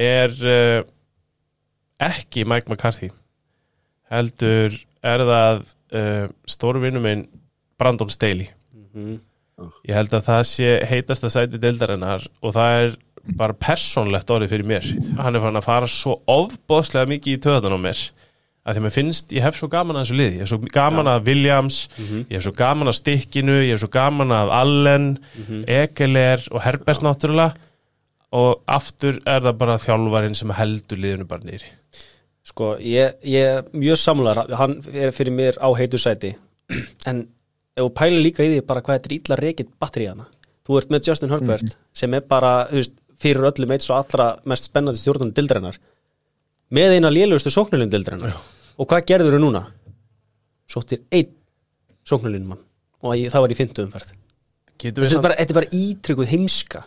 er 0.00 0.32
uh, 0.48 0.78
ekki 2.02 2.46
Mike 2.48 2.72
McCarthy. 2.72 3.10
Heldur 4.12 4.74
er 5.04 5.24
það 5.28 5.60
uh, 5.92 6.24
stórvinu 6.48 7.02
minn 7.04 7.26
Brandon 7.80 8.10
Staley. 8.12 8.48
Mhm. 8.92 9.20
ég 9.86 9.94
held 9.94 10.14
að 10.16 10.24
það 10.26 10.40
sé 10.48 10.68
heitasta 10.90 11.28
sæti 11.30 11.58
deildarinnar 11.60 12.24
og 12.42 12.54
það 12.56 12.78
er 12.80 12.94
bara 13.38 13.54
persónlegt 13.56 14.30
orðið 14.34 14.52
fyrir 14.54 14.68
mér. 14.68 14.88
Hann 15.18 15.36
er 15.36 15.42
farin 15.44 15.60
að 15.60 15.66
fara 15.68 15.88
svo 15.90 16.18
ofbóðslega 16.30 17.10
mikið 17.12 17.36
í 17.36 17.40
töðan 17.46 17.76
á 17.78 17.80
mér 17.80 18.02
að 18.62 18.76
því 18.76 18.78
að 18.78 18.84
mér 18.84 18.94
finnst, 18.94 19.32
ég 19.34 19.42
hef 19.42 19.56
svo 19.58 19.66
gaman 19.72 19.96
að 19.98 20.04
þessu 20.04 20.16
liði. 20.20 20.34
Ég 20.36 20.44
hef 20.44 20.50
svo 20.52 20.58
gaman 20.70 21.08
að 21.10 21.24
Williams 21.26 21.78
ég 21.98 22.36
hef 22.36 22.44
svo 22.46 22.52
gaman 22.54 22.90
að 22.92 22.98
Stikkinu, 23.00 23.56
ég 23.64 23.72
hef 23.74 23.82
svo 23.82 23.90
gaman 23.90 24.34
að 24.36 24.52
Allen, 24.54 25.06
Ekeler 25.66 26.44
og 26.52 26.62
Herbert 26.62 27.02
náttúrulega. 27.02 27.68
Og 28.32 28.62
aftur 28.70 29.18
er 29.28 29.42
það 29.44 29.58
bara 29.60 29.80
þjálfarinn 29.82 30.36
sem 30.38 30.52
heldur 30.56 31.00
liðinu 31.02 31.26
bara 31.28 31.44
nýri 31.44 31.66
Sko, 32.48 32.70
ég, 32.80 33.18
ég 33.28 33.58
er 33.58 33.66
mjög 33.76 33.98
samlar 34.00 34.40
Hann 34.56 34.78
er 34.88 35.12
fyrir 35.12 35.34
mér 35.36 35.58
á 35.60 35.68
heitu 35.76 36.00
sæti. 36.00 36.32
En 37.10 37.26
ef 37.76 37.82
þú 37.84 37.90
pælir 37.98 38.24
líka 38.24 38.46
í 38.46 38.54
því 38.54 38.62
bara 38.70 38.80
hvað 38.84 39.02
er 39.02 39.14
illa 39.18 39.38
reikið 39.42 39.74
batteri 39.82 40.08
hana 40.08 40.30
Þú 40.62 40.78
ert 40.78 40.94
með 40.94 41.10
Justin 41.10 41.32
Herbert 41.34 41.76
sem 41.92 42.14
er 42.14 42.24
bara, 42.30 42.68
þú 42.70 42.78
veist, 42.80 42.96
fyrir 43.22 43.48
öllum 43.50 43.74
eitt 43.74 43.86
svo 43.86 43.96
allra 43.98 44.32
mest 44.48 44.68
spennandi 44.70 45.00
stjórnum 45.00 45.32
dildrennar 45.36 45.78
með 46.72 46.96
eina 46.96 47.12
lélugustu 47.12 47.52
sóknulinn 47.54 47.92
dildrennar 47.92 48.34
og 48.76 48.88
hvað 48.88 49.06
gerður 49.10 49.36
þau 49.36 49.44
núna? 49.44 49.62
Sóttir 50.70 51.02
einn 51.12 51.30
sóknulinn 52.08 52.48
mann. 52.48 52.62
Og 53.02 53.18
það 53.30 53.44
var 53.44 53.52
í 53.52 53.58
fyndu 53.58 53.84
umferð. 53.84 54.12
Þetta 54.82 55.34
er 55.36 55.54
bara, 55.54 55.68
ítrykkuð 55.74 56.30
heimska 56.32 56.82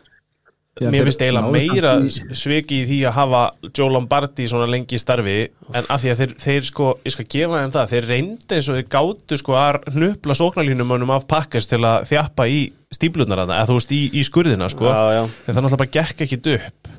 Já, 0.76 0.90
Mér 0.92 1.06
finnst 1.08 1.22
eiginlega 1.24 1.52
meira 1.54 1.92
sviki 2.36 2.82
í 2.82 2.88
því 2.90 2.96
að 3.08 3.14
hafa 3.16 3.42
Joe 3.70 3.94
Lombardi 3.94 4.44
svona 4.52 4.66
lengi 4.68 4.98
í 4.98 5.00
starfi 5.00 5.36
en 5.72 5.86
af 5.88 6.02
því 6.04 6.10
að 6.12 6.18
þeir, 6.20 6.34
þeir 6.44 6.66
sko, 6.68 6.88
ég 7.08 7.14
skal 7.16 7.26
gefa 7.32 7.62
þeim 7.62 7.72
það 7.78 7.94
þeir 7.94 8.08
reyndi 8.10 8.58
eins 8.58 8.68
og 8.68 8.76
þeir 8.76 8.90
gátu 8.92 9.38
sko 9.40 9.56
að 9.56 9.78
hnupla 9.96 10.36
sóknarlínumönnum 10.36 11.14
af 11.16 11.24
pakkast 11.32 11.72
til 11.72 11.80
að 11.88 12.10
þjappa 12.12 12.48
í 12.52 12.60
stíplunar 12.92 13.46
eða 13.46 13.62
þú 13.70 13.78
veist 13.80 13.94
í, 13.96 14.02
í 14.20 14.26
skurðina 14.28 14.68
sko. 14.74 14.90
Já, 14.92 15.00
já. 15.16 15.22
en 15.24 15.56
það 15.56 15.62
náttúrulega 15.64 15.82
bara 15.86 15.94
gekk 15.96 16.26
ekkit 16.28 16.50
upp. 16.58 16.92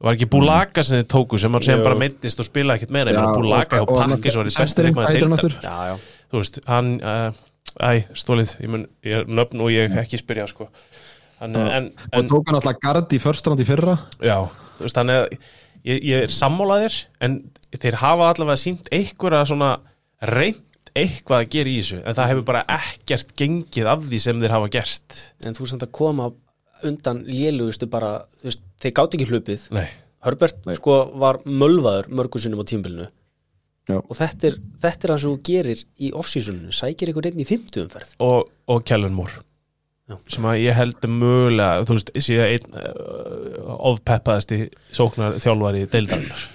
Var 0.00 0.16
ekki 0.18 0.28
Búlaka 0.32 0.82
sem 0.82 0.98
þeir 0.98 1.08
tóku 1.14 1.38
sem 1.38 1.54
hann 1.54 1.62
sem 1.68 1.82
bara 1.86 1.98
meittist 2.02 2.42
og 2.42 2.48
spilaði 2.48 2.80
ekkit 2.82 2.94
meira. 2.98 3.14
Búlaka 3.36 3.84
og- 3.84 3.92
og 3.94 4.00
og 4.00 4.10
pakkis 4.16 4.40
var 4.40 4.50
í 4.50 4.54
að 5.70 5.86
já 5.92 5.94
þú 6.30 6.42
veist, 6.42 6.58
hann 6.66 6.90
uh, 7.02 7.30
æ, 7.78 7.90
stólið, 8.18 8.56
ég 8.64 8.70
mun, 8.74 8.88
ég 9.06 9.22
er 9.22 9.30
nöfn 9.30 9.62
og 9.62 9.70
ég 9.70 9.94
ekki 10.02 10.18
spyrja 10.18 10.46
sko 10.50 10.66
hann, 11.40 11.56
en, 11.56 11.90
Og 12.12 12.18
en, 12.22 12.30
tók 12.30 12.48
hann 12.48 12.58
alltaf 12.60 12.80
gard 12.82 13.12
í 13.16 13.20
first 13.22 13.46
round 13.48 13.62
í 13.62 13.68
fyrra 13.68 13.96
Já, 14.22 14.38
þú 14.78 14.86
veist, 14.86 14.98
þannig 14.98 15.20
að 15.20 15.38
ég, 15.88 16.02
ég 16.10 16.26
er 16.26 16.34
sammálaðir 16.34 16.98
en 17.24 17.38
þeir 17.76 18.00
hafa 18.02 18.28
allavega 18.32 18.60
sínt 18.60 18.90
einhverja 18.94 19.46
svona 19.48 19.70
reynd 20.30 20.66
eitthvað 20.98 21.44
að 21.44 21.50
gera 21.54 21.70
í 21.70 21.78
þessu 21.78 22.00
en 22.02 22.16
það 22.18 22.30
hefur 22.32 22.46
bara 22.48 22.64
ekkert 22.74 23.34
gengið 23.38 23.90
af 23.92 24.06
því 24.08 24.18
sem 24.24 24.40
þeir 24.42 24.54
hafa 24.56 24.70
gert 24.74 25.18
En 25.46 25.54
þú 25.56 25.68
samt 25.70 25.84
að 25.86 25.92
koma 26.00 26.30
undan 26.86 27.22
lélugustu 27.28 27.86
bara, 27.92 28.24
þú 28.40 28.48
veist, 28.50 28.64
þeir 28.82 28.94
gátt 28.98 29.16
ekki 29.16 29.28
hlupið 29.30 29.66
Nei, 29.76 29.86
Herbert 30.26 30.66
Nei. 30.66 30.74
sko 30.80 30.96
var 31.20 31.38
mölvaður 31.46 32.10
mörgum 32.18 32.42
sinnum 32.42 32.64
á 32.64 32.66
tímbilinu 32.66 33.06
Já. 33.90 33.98
og 34.00 34.12
þetta 34.18 34.50
er, 34.50 34.58
þetta 34.82 35.06
er 35.06 35.12
það 35.14 35.22
sem 35.22 35.30
þú 35.30 35.38
gerir 35.50 35.84
í 36.00 36.10
off-seasoninu, 36.20 36.74
sækir 36.74 37.12
ykkur 37.12 37.30
einn 37.30 37.40
í 37.42 37.46
50 37.48 37.84
umferð 37.84 38.12
og, 38.22 38.50
og 38.70 38.84
Kellen 38.86 39.14
Moore. 39.16 39.42
Sem 40.28 40.44
að 40.50 40.60
ég 40.64 40.74
held 40.74 41.06
mögulega 41.08 41.84
þú 41.88 41.96
veist, 41.98 42.10
sé 42.26 42.38
einn 42.44 42.78
uh, 42.80 43.76
ofpeppaðasti 43.92 44.58
sóknar 44.96 45.36
þjálfari 45.42 45.84
deildarinnar 45.92 46.48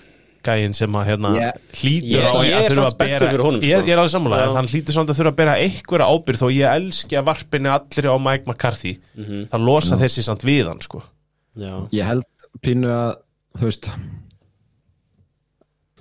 gæinn 0.45 0.75
sem 0.77 0.93
að 0.99 1.07
hérna 1.09 1.29
Ég- 1.39 1.61
hlýtur 1.79 2.19
Ég- 2.19 2.25
á 2.29 2.37
ég 2.45 2.55
að 2.59 2.67
þurfa 2.75 2.89
að 2.91 2.97
bera 3.01 3.29
honum, 3.41 3.61
ég, 3.65 3.79
sko. 3.79 3.87
ég 3.87 3.93
er 3.95 3.97
alveg 4.01 4.13
sammálaðið, 4.13 4.51
Já. 4.51 4.55
hann 4.59 4.69
hlýtur 4.73 4.93
samt 4.93 5.09
að 5.09 5.17
þurfa 5.19 5.31
að 5.33 5.39
bera 5.39 5.55
einhverja 5.63 6.09
ábyrð 6.13 6.41
þó 6.43 6.47
ég 6.53 6.75
elski 6.75 7.17
að 7.17 7.25
varpinni 7.31 7.71
allir 7.73 8.09
á 8.13 8.15
Mike 8.27 8.45
McCarthy 8.45 8.93
Mhm. 9.17 9.47
það 9.49 9.65
losa 9.65 9.95
sér 9.97 10.23
samt 10.27 10.43
við 10.45 10.67
hann 10.69 10.81
sko. 10.85 11.01
Já, 11.57 11.87
Ég 11.91 12.05
held 12.05 12.23
pínu 12.61 12.87
að, 12.93 13.15
þú 13.57 13.65
veist 13.71 13.89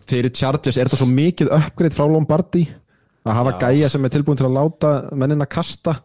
fyrir 0.09 0.33
Chargers 0.37 0.77
er 0.77 0.89
þetta 0.89 1.01
svo 1.01 1.09
mikið 1.09 1.51
uppgreitt 1.57 1.97
frá 1.97 2.05
Lombardi 2.11 2.67
að 3.25 3.39
hafa 3.39 3.55
Já. 3.55 3.59
gæja 3.65 3.89
sem 3.95 4.05
er 4.05 4.13
tilbúin 4.13 4.37
til 4.37 4.47
að 4.51 4.57
láta 4.59 4.91
mennina 5.17 5.47
kasta 5.49 5.97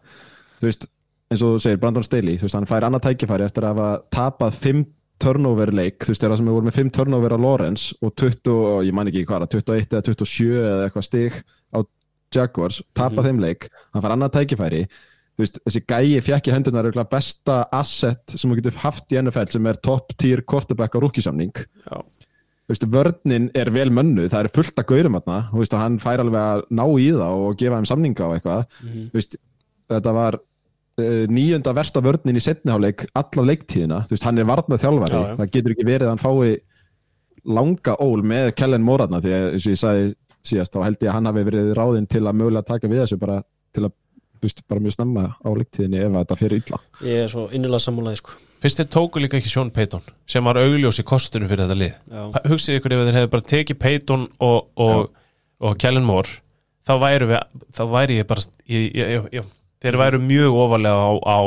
þú 0.60 0.68
veist, 0.70 0.86
eins 1.30 1.44
og 1.46 1.54
þú 1.54 1.60
segir, 1.62 1.80
Brandon 1.82 2.06
Staley 2.06 2.38
þú 2.40 2.48
veist, 2.48 2.56
hann 2.58 2.68
fær 2.70 2.86
annað 2.88 3.06
tækifæri 3.06 3.46
eftir 3.46 3.66
að 3.66 3.76
hafa 3.76 3.90
tapað 4.14 4.58
5 4.64 4.82
turnover 5.20 5.70
leik, 5.76 6.00
þú 6.02 6.14
veist, 6.14 6.24
þeirra 6.24 6.38
sem 6.40 6.48
við 6.48 6.56
vorum 6.56 6.70
með 6.70 6.78
5 6.80 6.92
turnover 6.96 7.34
á 7.36 7.38
Lawrence 7.44 7.96
og 8.00 8.14
20, 8.16 8.50
og 8.56 8.82
ég 8.88 8.96
man 8.96 9.10
ekki 9.10 9.26
hvað, 9.28 9.46
21 9.52 9.94
eða 9.94 10.04
27 10.08 10.60
eða 10.64 10.86
eitthvað 10.88 11.06
stig 11.06 11.40
á 11.76 11.78
Jaguars, 12.34 12.82
tapað 12.96 13.30
þeim 13.30 13.40
leik 13.42 13.68
hann 13.92 14.04
fær 14.04 14.14
annað 14.14 14.36
tækifæri 14.38 14.84
þú 14.90 15.44
veist, 15.44 15.60
þessi 15.66 15.82
gæi 15.88 16.22
fjekk 16.24 16.48
í 16.50 16.54
hendunar 16.54 16.84
er 16.84 16.90
örugglega 16.90 17.12
besta 17.14 17.60
asset 17.74 18.34
sem 18.34 18.50
þú 18.50 18.60
getur 18.60 18.80
haft 18.82 19.12
í 19.12 19.20
NFL 19.20 19.52
sem 19.54 19.68
er 19.70 19.78
top 19.82 20.14
tier 20.20 20.42
quarterback 20.42 20.94
á 20.94 21.02
rúkisamning 21.02 21.52
já, 21.54 21.96
þú 22.00 22.74
veist, 22.74 22.86
vörninn 22.96 23.48
er 23.58 23.70
vel 23.74 23.88
mönnuð, 23.94 24.30
það 24.32 24.46
er 24.46 24.54
fullt 24.54 24.78
að 24.78 24.88
gaurum 24.92 25.18
þarna, 25.18 25.38
þú 25.50 25.62
veist, 25.62 25.74
og 25.74 25.82
hann 25.84 25.98
fær 26.02 26.22
alveg 26.22 26.44
að 26.54 26.64
ná 26.70 26.84
í 26.86 27.08
það 27.16 27.44
og 27.46 27.56
gefa 27.58 27.80
þeim 27.80 27.88
samninga 27.90 28.26
og 28.28 28.36
eitthvað. 28.36 28.66
Mhm. 28.84 29.08
þú 29.10 29.18
veist, 29.18 29.36
þetta 29.90 30.14
var 30.14 30.38
uh, 31.00 31.22
níunda 31.30 31.74
versta 31.76 32.02
vörnin 32.04 32.38
í 32.38 32.42
setniháleik 32.44 33.06
alla 33.18 33.46
leiktíðina, 33.50 34.02
þú 34.08 34.16
veist, 34.16 34.26
hann 34.26 34.40
er 34.40 34.48
varnað 34.48 34.82
þjálfari 34.84 35.16
Já, 35.16 35.22
já. 35.30 35.36
það 35.40 35.54
getur 35.56 35.74
ekki 35.76 35.88
verið 35.88 36.08
að 36.08 36.12
hann 36.14 36.24
fái 36.24 36.60
langa 37.56 37.96
ól 38.04 38.20
með 38.26 38.50
Kellen 38.58 38.84
Moratna 38.84 39.22
því 39.24 39.32
að, 39.36 39.46
eins 39.54 39.66
og 39.66 39.74
ég 39.74 39.80
sagði 39.80 40.10
síðast, 40.50 40.74
þá 40.76 40.84
held 40.86 41.00
ég 41.00 41.08
að 41.10 41.16
hann 41.16 41.30
hafi 41.30 41.46
verið 41.48 41.72
ráðinn 41.76 42.10
til 42.10 42.22
að 42.24 42.38
mögulega 42.40 42.68
taka 42.68 42.90
við 42.90 43.02
þessu 43.04 43.18
bara 43.20 43.40
til 43.76 43.86
að, 43.86 43.94
þú 44.40 44.48
veist, 44.48 44.62
bara 44.72 44.84
mjög 44.84 44.96
snemma 44.96 45.24
á 45.36 45.48
leiktíðinni 45.60 46.00
ef 46.00 46.10
að 46.10 46.20
þetta 46.20 46.38
fyrir 46.40 46.62
illa. 46.62 46.80
Ég 47.04 47.24
er 47.24 47.32
svo 47.32 47.46
innilega 47.52 47.84
sammálaði 47.84 48.20
sko. 48.20 48.36
Fyrst 48.60 48.80
þeir 48.80 48.90
tóku 48.92 49.22
líka 49.22 49.38
ekki 49.40 49.52
Sean 49.52 49.72
Payton 49.72 50.04
sem 50.28 50.44
var 50.44 50.60
augljós 50.60 51.00
í 51.00 51.06
kostunum 51.08 51.48
fyrir 51.48 51.64
þetta 51.64 51.80
lið. 51.80 51.94
Hugsið 52.52 52.76
ykkur 52.80 52.96
ef 52.96 53.02
þeir 53.06 53.18
hefðu 53.20 53.32
bara 53.36 53.48
tekið 53.54 53.80
Payton 53.80 54.26
og, 54.44 54.58
og, 54.80 55.06
og 55.64 55.80
Kellen 55.80 56.04
Moore 56.08 56.40
þá 56.88 56.94
væri, 57.00 57.30
við, 57.30 57.64
þá 57.76 57.82
væri 57.94 58.18
ég 58.20 58.28
bara 58.28 58.44
ég, 58.68 58.84
ég, 58.96 59.10
ég, 59.14 59.26
ég, 59.38 59.48
þeir 59.80 59.98
væru 60.00 60.20
mjög 60.22 60.56
ofalega 60.64 61.04
á, 61.10 61.12
á 61.24 61.38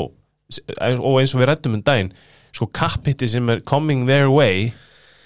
og 1.00 1.18
eins 1.22 1.34
og 1.34 1.42
við 1.42 1.50
rættum 1.50 1.78
um 1.78 1.84
daginn. 1.86 2.14
Sko 2.54 2.68
kappitti 2.70 3.28
sem 3.30 3.48
er 3.50 3.64
coming 3.66 4.06
their 4.06 4.30
way 4.30 4.72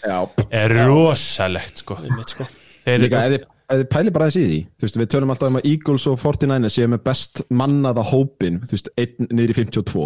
Já, 0.05 0.21
er 0.53 0.71
rosalegt 0.87 1.81
sko. 1.83 1.97
Sko. 2.29 2.45
Þeir 2.85 3.01
Líka, 3.03 3.23
þið, 3.33 3.41
ef 3.67 3.81
þið 3.81 3.87
pæli 3.91 4.13
bara 4.15 4.27
aðeins 4.29 4.37
í 4.39 4.45
því 4.47 4.59
þú 4.79 4.85
veist, 4.87 4.99
við 5.01 5.09
tölum 5.11 5.33
alltaf 5.33 5.51
um 5.51 5.59
að 5.59 5.67
Eagles 5.67 6.05
og 6.07 6.19
49ers 6.21 6.77
séu 6.77 6.87
með 6.93 7.01
best 7.09 7.41
mannaða 7.51 8.05
hópin 8.07 8.61
þú 8.63 8.77
veist, 8.77 8.91
1 9.03 9.27
niður 9.33 9.51
í 9.51 9.57
52 9.57 10.05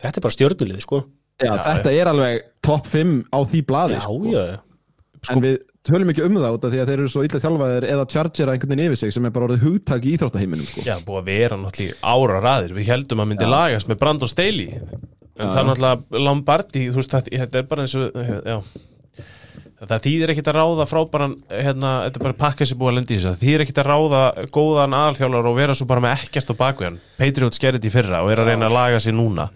Þetta 0.00 0.16
er 0.16 0.24
bara 0.24 0.32
stjörnulið 0.32 0.80
sko. 0.86 1.02
Já, 1.40 1.50
þetta 1.60 1.92
er 1.92 2.08
alveg 2.08 2.46
top 2.64 2.88
5 2.88 3.12
á 3.36 3.38
því 3.50 3.60
blaði 3.68 3.98
Já, 3.98 4.00
sko. 4.06 4.32
já, 4.32 4.44
en 5.34 5.44
við 5.44 5.58
tölum 5.86 6.10
ekki 6.12 6.24
um 6.26 6.36
það 6.36 6.56
út 6.56 6.66
af 6.66 6.74
því 6.74 6.80
að 6.82 6.90
þeir 6.90 7.00
eru 7.00 7.12
svo 7.12 7.22
illa 7.24 7.40
þjálfaðir 7.44 7.86
eða 7.94 8.06
chargera 8.12 8.54
einhvern 8.54 8.74
veginn 8.74 8.84
yfir 8.90 9.00
sig 9.00 9.14
sem 9.16 9.28
er 9.28 9.32
bara 9.34 9.46
orðið 9.48 9.64
hugtak 9.64 10.04
í 10.04 10.12
íþróttaheiminum 10.16 10.68
sko. 10.68 10.84
Já, 10.84 10.96
búið 11.06 11.20
að 11.22 11.30
vera 11.30 11.58
náttúrulega 11.60 12.12
ára 12.14 12.42
raðir 12.44 12.76
Við 12.76 12.90
heldum 12.92 13.22
að 13.24 13.30
myndi 13.32 13.48
lagast 13.48 13.90
með 13.90 14.00
Brandon 14.02 14.30
Staley 14.30 14.68
En 14.76 15.48
það 15.48 15.60
er 15.62 15.68
náttúrulega 15.70 16.22
Lombardi 16.26 16.84
Þú 16.90 17.00
veist, 17.00 17.16
þetta 17.32 17.62
er 17.62 17.68
bara 17.70 17.86
eins 17.86 17.96
og 17.96 18.20
já. 18.20 18.58
Það 19.80 20.02
þýðir 20.04 20.30
ekkit 20.34 20.48
að 20.50 20.56
ráða 20.58 20.84
frábæran 20.90 21.34
hérna, 21.48 21.90
Þetta 22.04 22.20
er 22.20 22.24
bara 22.26 22.36
pakka 22.42 22.66
sem 22.68 22.78
búið 22.80 22.90
að 22.90 22.96
lendi 22.98 23.14
í 23.14 23.16
þessu. 23.16 23.30
Það 23.30 23.44
þýðir 23.44 23.62
ekkit 23.64 23.80
að 23.80 23.88
ráða 23.88 24.22
góðan 24.52 24.96
aðalþjálfar 24.98 25.48
Og 25.50 25.56
vera 25.56 25.76
svo 25.78 25.86
bara 25.88 26.04
með 26.04 26.24
ekkert 26.26 26.52
á 26.52 26.54
bakveðan 26.60 26.98
Patriots 27.16 27.62
gerði 27.62 27.80
þetta 27.80 27.88
í 27.88 27.94
fyrra 27.94 28.20
og 28.20 28.32
er 28.34 28.42
að 28.42 28.50
reyna 28.50 28.68
að 28.68 28.76
laga 28.76 29.00
sér 29.00 29.16
núna. 29.16 29.46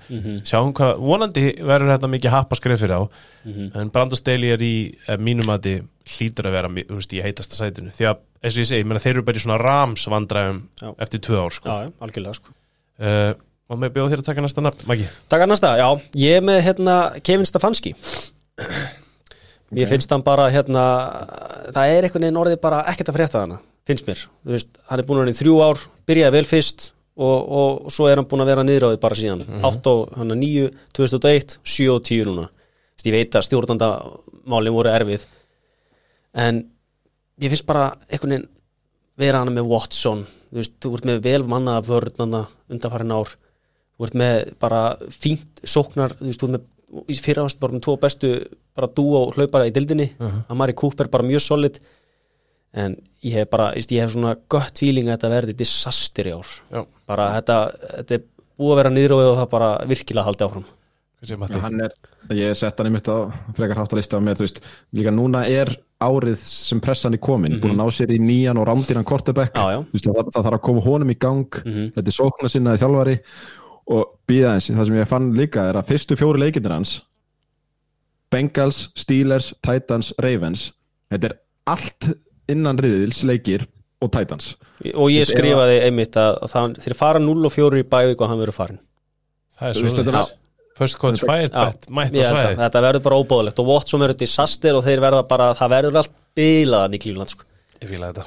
Sjáum 0.48 0.72
hvað, 0.78 0.94
vonandi 1.04 1.44
verður 1.60 1.92
þetta 1.92 2.12
mikið 2.14 2.36
happa 2.38 2.60
fyrir 2.64 2.96
á. 2.96 3.02
En 3.44 3.92
Brandon 3.92 4.20
Staley 4.20 4.54
er 4.54 4.64
í 4.64 4.74
eh, 5.08 5.18
mínum 5.20 5.52
að 5.52 5.68
hlýtur 6.04 6.48
að 6.48 6.56
vera 6.56 6.70
veist, 6.72 7.12
í 7.12 7.20
heitasta 7.24 7.58
sætinu. 7.58 7.92
Því 7.96 8.08
að, 8.08 8.22
eins 8.44 8.56
og 8.56 8.62
ég 8.64 8.70
segi, 8.70 9.00
þeir 9.04 9.14
eru 9.14 9.24
bara 9.24 9.40
í 9.40 9.44
svona 9.44 9.58
rams 9.60 10.04
vandræðum 10.08 10.62
Já. 10.80 10.88
eftir 11.04 11.22
tvö 11.24 11.40
ár 11.44 11.56
sko. 11.56 11.68
já, 11.68 11.92
algjörlega 12.04 12.36
sko. 12.36 12.54
Uh, 13.00 13.32
og 13.72 13.80
með 13.80 13.94
bjóð 13.96 14.12
þér 14.12 14.22
að 14.22 14.28
taka 14.28 14.44
næsta 14.44 14.64
nafn, 14.64 15.06
Takk 15.32 15.46
næsta, 15.48 15.72
já, 15.80 15.88
ég 16.20 16.38
er 16.38 16.44
með 16.44 16.60
hérna 16.68 16.96
Kevin 17.24 17.48
Stefanski 17.48 17.94
Mér 19.74 19.90
finnst 19.90 20.12
hann 20.14 20.24
bara 20.26 20.48
hérna 20.52 20.82
það 21.74 21.92
er 21.92 22.06
einhvern 22.06 22.26
veginn 22.26 22.42
orðið 22.42 22.60
bara 22.62 22.82
ekkert 22.92 23.12
að 23.12 23.18
frétta 23.18 23.44
hana 23.44 23.60
finnst 23.84 24.06
mér, 24.08 24.20
veist, 24.48 24.78
hann 24.88 25.00
er 25.00 25.06
búin 25.06 25.20
að 25.20 25.26
vera 25.26 25.34
í 25.34 25.38
þrjú 25.38 25.54
ár 25.60 25.80
byrjaði 26.08 26.34
vel 26.38 26.48
fyrst 26.48 26.86
og, 27.14 27.50
og 27.58 27.92
svo 27.92 28.08
er 28.08 28.20
hann 28.20 28.28
búin 28.28 28.42
að 28.44 28.50
vera 28.50 28.64
niðráðið 28.66 29.00
bara 29.02 29.18
síðan. 29.18 29.44
8 29.60 29.92
og 29.92 30.14
hann 30.18 30.34
er 30.34 30.40
9, 30.40 30.70
2001 30.96 31.56
7 31.60 31.90
og 31.92 32.00
10 32.08 32.28
núna, 32.30 32.46
þú 32.48 32.96
veist, 32.96 33.08
ég 33.10 33.16
veit 33.16 33.36
að 33.36 33.46
stjórnandamálin 33.48 34.76
voru 34.76 34.92
erfið 34.94 35.26
en 36.44 36.64
ég 37.44 37.52
finnst 37.52 37.68
bara 37.68 37.90
einhvern 38.08 38.34
veginn 38.34 38.50
vera 39.20 39.44
hana 39.44 39.52
með 39.54 39.68
Watson. 39.70 40.24
Þú 40.50 40.58
veist, 40.58 40.76
þú 40.82 40.92
ert 40.96 41.08
með 41.10 41.20
vel 41.28 41.42
mannaða 41.46 41.84
vörnana 41.86 42.40
undanfærin 42.72 43.14
ár. 43.14 43.34
Þú 43.94 44.06
ert 44.08 44.16
með 44.18 44.38
bara 44.62 44.80
fínt 45.14 45.62
sóknar 45.62 46.16
þú 46.18 46.30
veist, 46.30 46.40
þú 46.40 46.48
ert 46.48 46.56
með 46.56 46.64
í 47.10 47.16
fyrirhast 47.18 47.58
bara 47.62 47.72
með 47.76 47.84
tvo 47.86 47.96
bestu 48.02 48.30
bara 48.74 48.88
dú 48.94 49.04
og 49.18 49.34
hlaupara 49.38 49.66
í 49.68 49.72
dildinni 49.74 50.10
Amari 50.52 50.74
Cooper 50.78 51.08
bara 51.12 51.26
mjög 51.26 51.40
solid. 51.44 51.80
En 52.74 52.96
ég 53.22 53.36
hef 53.38 53.50
bara, 53.52 53.68
ég 53.78 54.00
hef 54.02 54.12
svona 54.16 54.34
gött 54.50 54.80
feeling 54.82 55.06
að 55.08 55.14
þetta 55.18 55.28
verði 55.30 55.54
disaster 55.60 56.26
í 56.26 56.32
ár. 56.34 56.54
Já, 56.74 56.80
bara 57.06 57.28
þetta, 57.36 57.58
þetta 58.00 58.16
er 58.18 58.24
búið 58.58 58.72
að 58.72 58.80
vera 58.80 58.90
niðróið 58.96 59.28
og 59.30 59.36
það 59.38 59.50
bara 59.52 59.68
virkilega 59.92 60.24
haldi 60.26 60.44
áfram. 60.48 60.64
Hann 61.62 61.80
er, 61.80 61.92
ég 62.36 62.56
sett 62.58 62.76
hann 62.82 62.90
einmitt 62.90 63.06
á 63.08 63.16
frekar 63.56 63.78
hátt 63.80 63.94
að 63.94 64.00
lista 64.00 64.18
með, 64.20 64.40
þú 64.40 64.44
veist, 64.44 64.58
líka 64.92 65.12
núna 65.14 65.44
er 65.48 65.70
árið 66.04 66.34
sem 66.42 66.82
pressan 66.84 67.14
er 67.16 67.22
komin, 67.24 67.54
búin 67.62 67.72
að 67.72 67.80
ná 67.80 67.94
sér 67.96 68.10
í 68.12 68.18
nýjan 68.20 68.58
og 68.60 68.66
já. 69.72 69.78
Þú 69.86 69.94
veist, 69.96 70.08
það, 70.10 70.28
það 70.34 70.44
þarf 70.48 70.58
að 70.58 70.64
koma 70.66 70.82
honum 70.84 71.14
í 71.14 71.18
gang, 71.18 71.60
Mhm. 71.64 71.86
þetta 71.94 72.12
er 72.12 72.18
sókna 72.18 72.50
sinnaði 72.52 72.82
þjálfari 72.82 73.16
og 73.86 74.14
býða 74.28 74.54
eins, 74.54 74.70
það 74.70 74.86
sem 74.88 74.96
ég 74.96 75.08
fann 75.10 75.32
líka 75.36 75.68
er 75.70 75.78
að 75.80 75.90
fyrstu 75.92 76.16
fjóri 76.16 76.40
leikindir 76.40 76.72
hans 76.72 77.02
Bengals, 78.32 78.88
Steelers, 78.98 79.52
Titans, 79.62 80.12
Ravens, 80.18 80.72
þetta 81.12 81.28
er 81.30 81.34
allt 81.70 82.08
innan 82.50 82.80
riðils 82.80 83.20
leikir 83.26 83.66
og 84.02 84.10
Titans. 84.12 84.54
og 84.94 85.10
ég 85.12 85.28
skrifaði 85.28 85.82
einmitt 85.86 86.16
að, 86.18 86.40
þeir 86.82 86.96
fara 86.98 87.20
0 87.22 87.46
og 87.46 87.52
4 87.54 87.82
í 87.84 87.86
bævík 87.88 88.20
og 88.24 88.28
hann 88.32 88.40
verður 88.42 88.58
farin 88.58 88.80
Það 89.54 89.68
er 89.68 89.76
Þú 89.78 89.84
veist, 89.86 89.96
þetta 90.00 90.14
svo 90.16 90.22
var- 90.24 90.40
First 90.74 90.98
coach 90.98 91.20
fire 91.22 91.46
Já, 91.46 91.66
bet, 91.70 91.84
mætt 91.88 92.16
að 92.18 92.24
svæði 92.32 92.56
þetta 92.58 92.80
verður 92.82 93.02
bara 93.04 93.18
óbóðlegt 93.22 93.60
og 93.62 93.68
Watson 93.68 94.00
verður 94.02 94.18
disaster 94.24 94.74
og 94.74 94.82
þeir 94.82 95.02
verða 95.04 95.20
bara 95.30 95.52
það 95.54 95.70
verður 95.70 95.98
allt 96.00 96.16
bilaðan 96.34 96.96
í 96.96 96.98
Cleveland 97.04 97.30
sko. 97.30 97.44
Ég 97.78 97.92
fíla 97.92 98.08
þetta 98.10 98.24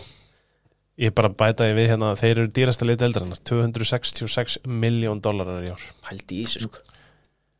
Ég 0.98 1.14
bara 1.14 1.30
bæta 1.30 1.68
ég 1.70 1.76
við 1.78 1.91
hérna 1.91 2.12
að 2.16 2.22
þeir 2.24 2.32
eru 2.41 2.52
dýrasta 2.58 2.86
lið 2.89 3.04
eldrarnar 3.06 3.41
266 3.45 4.60
miljón 4.66 5.20
dólarar 5.22 5.66
í 5.68 5.70
ár. 5.70 5.84
Pældi 6.08 6.39
í 6.41 6.45
þessu 6.48 6.64
sko. 6.66 6.82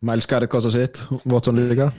Miles 0.08 0.26
Garrett 0.30 0.50
kosta 0.54 0.72
sitt, 0.74 1.04
Watson 1.30 1.58
líka. 1.70 1.92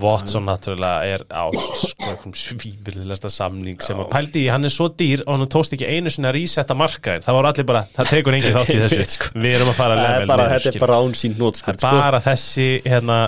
Watson 0.00 0.44
náttúrulega 0.48 1.04
er 1.04 1.24
á 1.28 1.48
sko, 1.52 2.30
svífyrðilegsta 2.32 3.28
samning 3.32 3.80
sem 3.84 3.98
að 4.00 4.08
pældi 4.14 4.46
í, 4.46 4.50
hann 4.52 4.64
er 4.64 4.72
svo 4.72 4.86
dýr 4.88 5.20
og 5.26 5.34
hann 5.36 5.50
tókst 5.52 5.74
ekki 5.76 5.84
einu 5.88 6.12
sinni 6.12 6.30
að 6.30 6.38
resetta 6.38 6.76
markaðin 6.80 7.24
það 7.26 7.36
voru 7.36 7.50
allir 7.50 7.66
bara, 7.68 7.82
það 7.98 8.12
tekur 8.14 8.36
engin 8.38 8.56
þátt 8.56 8.72
í 8.72 8.78
þessu. 8.86 9.04
Sko. 9.16 9.28
við 9.36 9.56
erum 9.58 9.72
að 9.74 9.76
fara 9.82 9.98
er 9.98 10.02
level 10.06 10.30
bara, 10.32 10.46
niður, 10.48 10.64
þetta 10.64 10.72
er 10.80 10.84
bara 10.86 11.00
án 11.04 11.12
sín 11.20 11.36
nót 11.36 11.60
það 11.60 11.74
er 11.76 11.98
bara 12.00 12.22
þessi 12.24 12.68
hérna, 12.88 13.18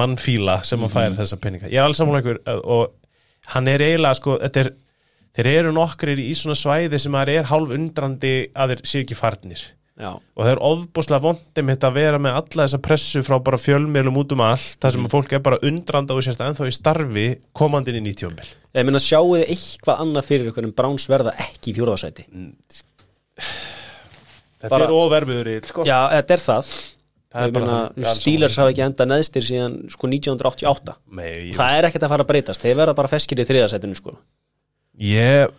mannfíla 0.00 0.58
sem 0.68 0.84
að 0.84 0.94
færa 0.98 1.16
þessa 1.22 1.40
peninga. 1.44 1.72
Ég 1.72 1.80
er 1.80 1.88
alls 1.88 2.00
saman 2.00 2.20
ykkur 2.20 2.42
uh, 2.44 2.60
og 2.76 3.48
hann 3.56 3.72
er 3.72 3.86
eiginlega 3.88 4.20
sko, 4.20 4.36
þetta 4.44 4.66
er 4.66 4.72
þeir 5.36 5.50
eru 5.56 5.74
nokkrir 5.76 6.20
í 6.22 6.30
svona 6.38 6.56
svæði 6.58 6.98
sem 7.02 7.16
að 7.18 7.34
er 7.38 7.50
hálf 7.50 7.74
undrandi 7.76 8.34
að 8.54 8.74
þeir 8.74 8.82
séu 8.92 9.04
ekki 9.04 9.18
farnir. 9.18 9.62
Já, 10.00 10.14
og 10.16 10.40
það 10.40 10.50
er 10.54 10.60
ofbúslega 10.64 11.20
vondið 11.26 11.64
mitt 11.68 11.82
að 11.84 11.96
vera 11.98 12.18
með 12.22 12.36
alla 12.38 12.64
þessa 12.64 12.78
pressu 12.80 13.20
frá 13.26 13.34
bara 13.44 13.58
fjölmiðlum 13.60 14.16
út 14.22 14.30
um 14.32 14.40
allt 14.46 14.78
þar 14.80 14.94
sem 14.94 15.04
að 15.04 15.12
fólk 15.12 15.34
er 15.36 15.42
bara 15.44 15.58
undrandi 15.68 16.14
og 16.16 16.24
sérst 16.24 16.40
ennþá 16.40 16.68
í 16.70 16.72
starfi 16.72 17.24
komandinn 17.60 17.98
í 17.98 18.02
nýtjómbil 18.06 18.46
ég 18.78 18.86
meina 18.88 19.02
sjáu 19.04 19.34
þið 19.34 19.44
eitthvað 19.52 20.00
annað 20.06 20.28
fyrir 20.30 20.62
en 20.64 20.72
Browns 20.78 21.04
verða 21.10 21.34
ekki 21.44 21.74
í 21.74 21.76
fjórðarsæti 21.76 22.24
þetta 24.62 24.72
Bara- 24.72 24.88
er 24.88 24.96
ofverfiður 25.02 25.52
í 25.52 25.58
sko. 25.68 25.84
Já, 25.88 25.98
þetta 26.16 26.36
er 26.38 26.44
það. 26.46 26.72
Það 27.30 28.08
Steelers 28.16 28.56
hafa 28.58 28.72
ekki 28.72 28.82
enda 28.88 29.04
neðstir 29.06 29.44
síðan 29.46 29.74
sko 29.92 30.08
1988 30.10 30.96
Nei, 31.14 31.52
Það 31.54 31.76
er 31.76 31.86
ekkert 31.86 32.06
að 32.08 32.14
fara 32.16 32.24
að 32.24 32.30
breytast, 32.32 32.64
þeir 32.64 32.80
verða 32.80 32.96
bara 32.98 33.10
feskir 33.12 33.38
í 33.38 33.44
þriðasætinu 33.46 34.00
sko 34.00 34.16
ég 35.00 35.50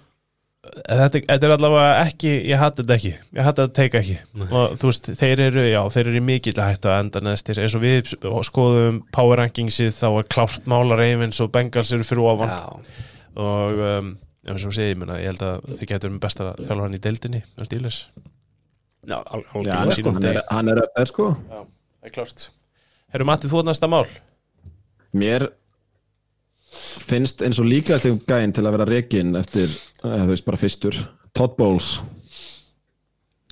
þetta, 0.62 1.22
þetta 1.26 1.48
er 1.48 1.54
allavega 1.56 1.94
ekki 2.06 2.32
ég 2.52 2.60
hati 2.62 2.84
þetta 2.84 2.98
ekki, 3.00 3.12
ég 3.38 3.46
hati 3.48 3.64
þetta 3.64 3.76
teika 3.80 4.02
ekki. 4.02 4.18
Og 4.48 4.76
þú 4.80 4.90
veist, 4.92 5.10
þeir 5.22 5.44
eru, 5.48 5.64
já, 5.72 5.80
þeir 5.96 6.10
eru 6.12 6.20
í 6.22 6.26
mikill 6.28 6.58
að 6.62 6.74
hætta 6.76 6.92
að 6.94 7.00
enda 7.06 7.24
neðstir, 7.26 7.62
eins 7.64 7.78
og 7.78 7.84
við 7.86 8.12
skoðum 8.48 9.00
power 9.16 9.42
rankingsið, 9.42 9.94
þá 9.98 10.08
er 10.12 10.28
klárt 10.36 10.70
mála 10.72 11.00
Ravens 11.00 11.42
og 11.44 11.52
Bengals 11.56 11.94
eru 11.98 12.06
fyrir 12.08 12.28
ofan. 12.34 12.54
Já, 12.54 13.08
og 13.42 13.82
um, 13.88 14.12
eins 14.48 14.66
og 14.68 14.76
segi, 14.76 14.94
ég, 14.94 15.00
meina, 15.02 15.18
ég 15.22 15.32
held 15.34 15.46
að 15.48 15.70
þið 15.80 15.92
getur 15.96 16.14
með 16.14 16.24
besta 16.28 16.52
þjálfur 16.62 16.98
í 16.98 17.02
deildinni 17.08 17.44
með 17.58 17.70
Steelers 17.70 18.00
já, 19.08 19.18
al- 19.18 19.46
Já, 19.66 19.74
hann, 19.80 19.92
sko. 19.98 20.12
hann 20.14 20.28
er, 20.30 20.42
hann 20.52 20.70
er 20.74 20.82
upp 20.84 21.00
er 21.02 21.10
sko. 21.10 21.30
Já, 21.50 21.62
það 21.66 22.10
er 22.10 22.14
klárt. 22.18 22.46
Herru 23.12 23.28
Matti, 23.28 23.50
þú 23.52 23.62
er 23.64 23.68
næsta 23.72 23.90
mál. 23.92 24.06
Mér 25.18 25.50
finnst 26.72 27.42
eins 27.44 27.60
og 27.60 27.68
líklegast 27.68 28.06
um 28.10 28.20
gæinn 28.28 28.54
til 28.56 28.64
að 28.66 28.78
vera 28.78 28.86
rekin 28.90 29.36
eftir, 29.36 29.68
eða 30.04 30.24
þú 30.24 30.30
veist 30.34 30.46
bara 30.48 30.58
fyrstur 30.62 31.00
Todd 31.36 31.58
Bowles 31.60 32.00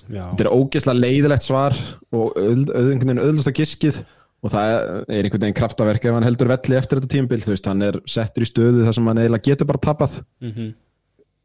Já. 0.10 0.24
Þetta 0.32 0.46
er 0.48 0.56
ógeðslega 0.56 1.02
leiðilegt 1.04 1.44
svar 1.46 1.76
og 2.18 2.32
auð- 2.40 2.72
auð- 2.74 2.88
einhvern 2.96 3.12
veginn 3.12 3.20
auðvitað 3.22 3.58
giskið 3.60 4.00
og 4.42 4.50
það 4.56 4.72
er 4.74 5.20
einhvern 5.28 5.44
veginn 5.44 5.58
kraftaverk 5.60 6.06
ef 6.10 6.16
hann 6.16 6.26
heldur 6.26 6.50
velli 6.50 6.78
eftir 6.80 6.98
þetta 6.98 7.12
tímabil 7.14 7.44
þú 7.46 7.52
veist, 7.54 7.68
hann 7.70 7.82
er 7.86 8.00
settur 8.10 8.42
í 8.46 8.50
stöðu 8.50 8.86
þar 8.88 8.96
sem 8.98 9.06
hann 9.12 9.22
eiginlega 9.22 9.46
getur 9.52 9.70
bara 9.70 9.84
tapað 9.86 10.16
Mhm. 10.42 10.74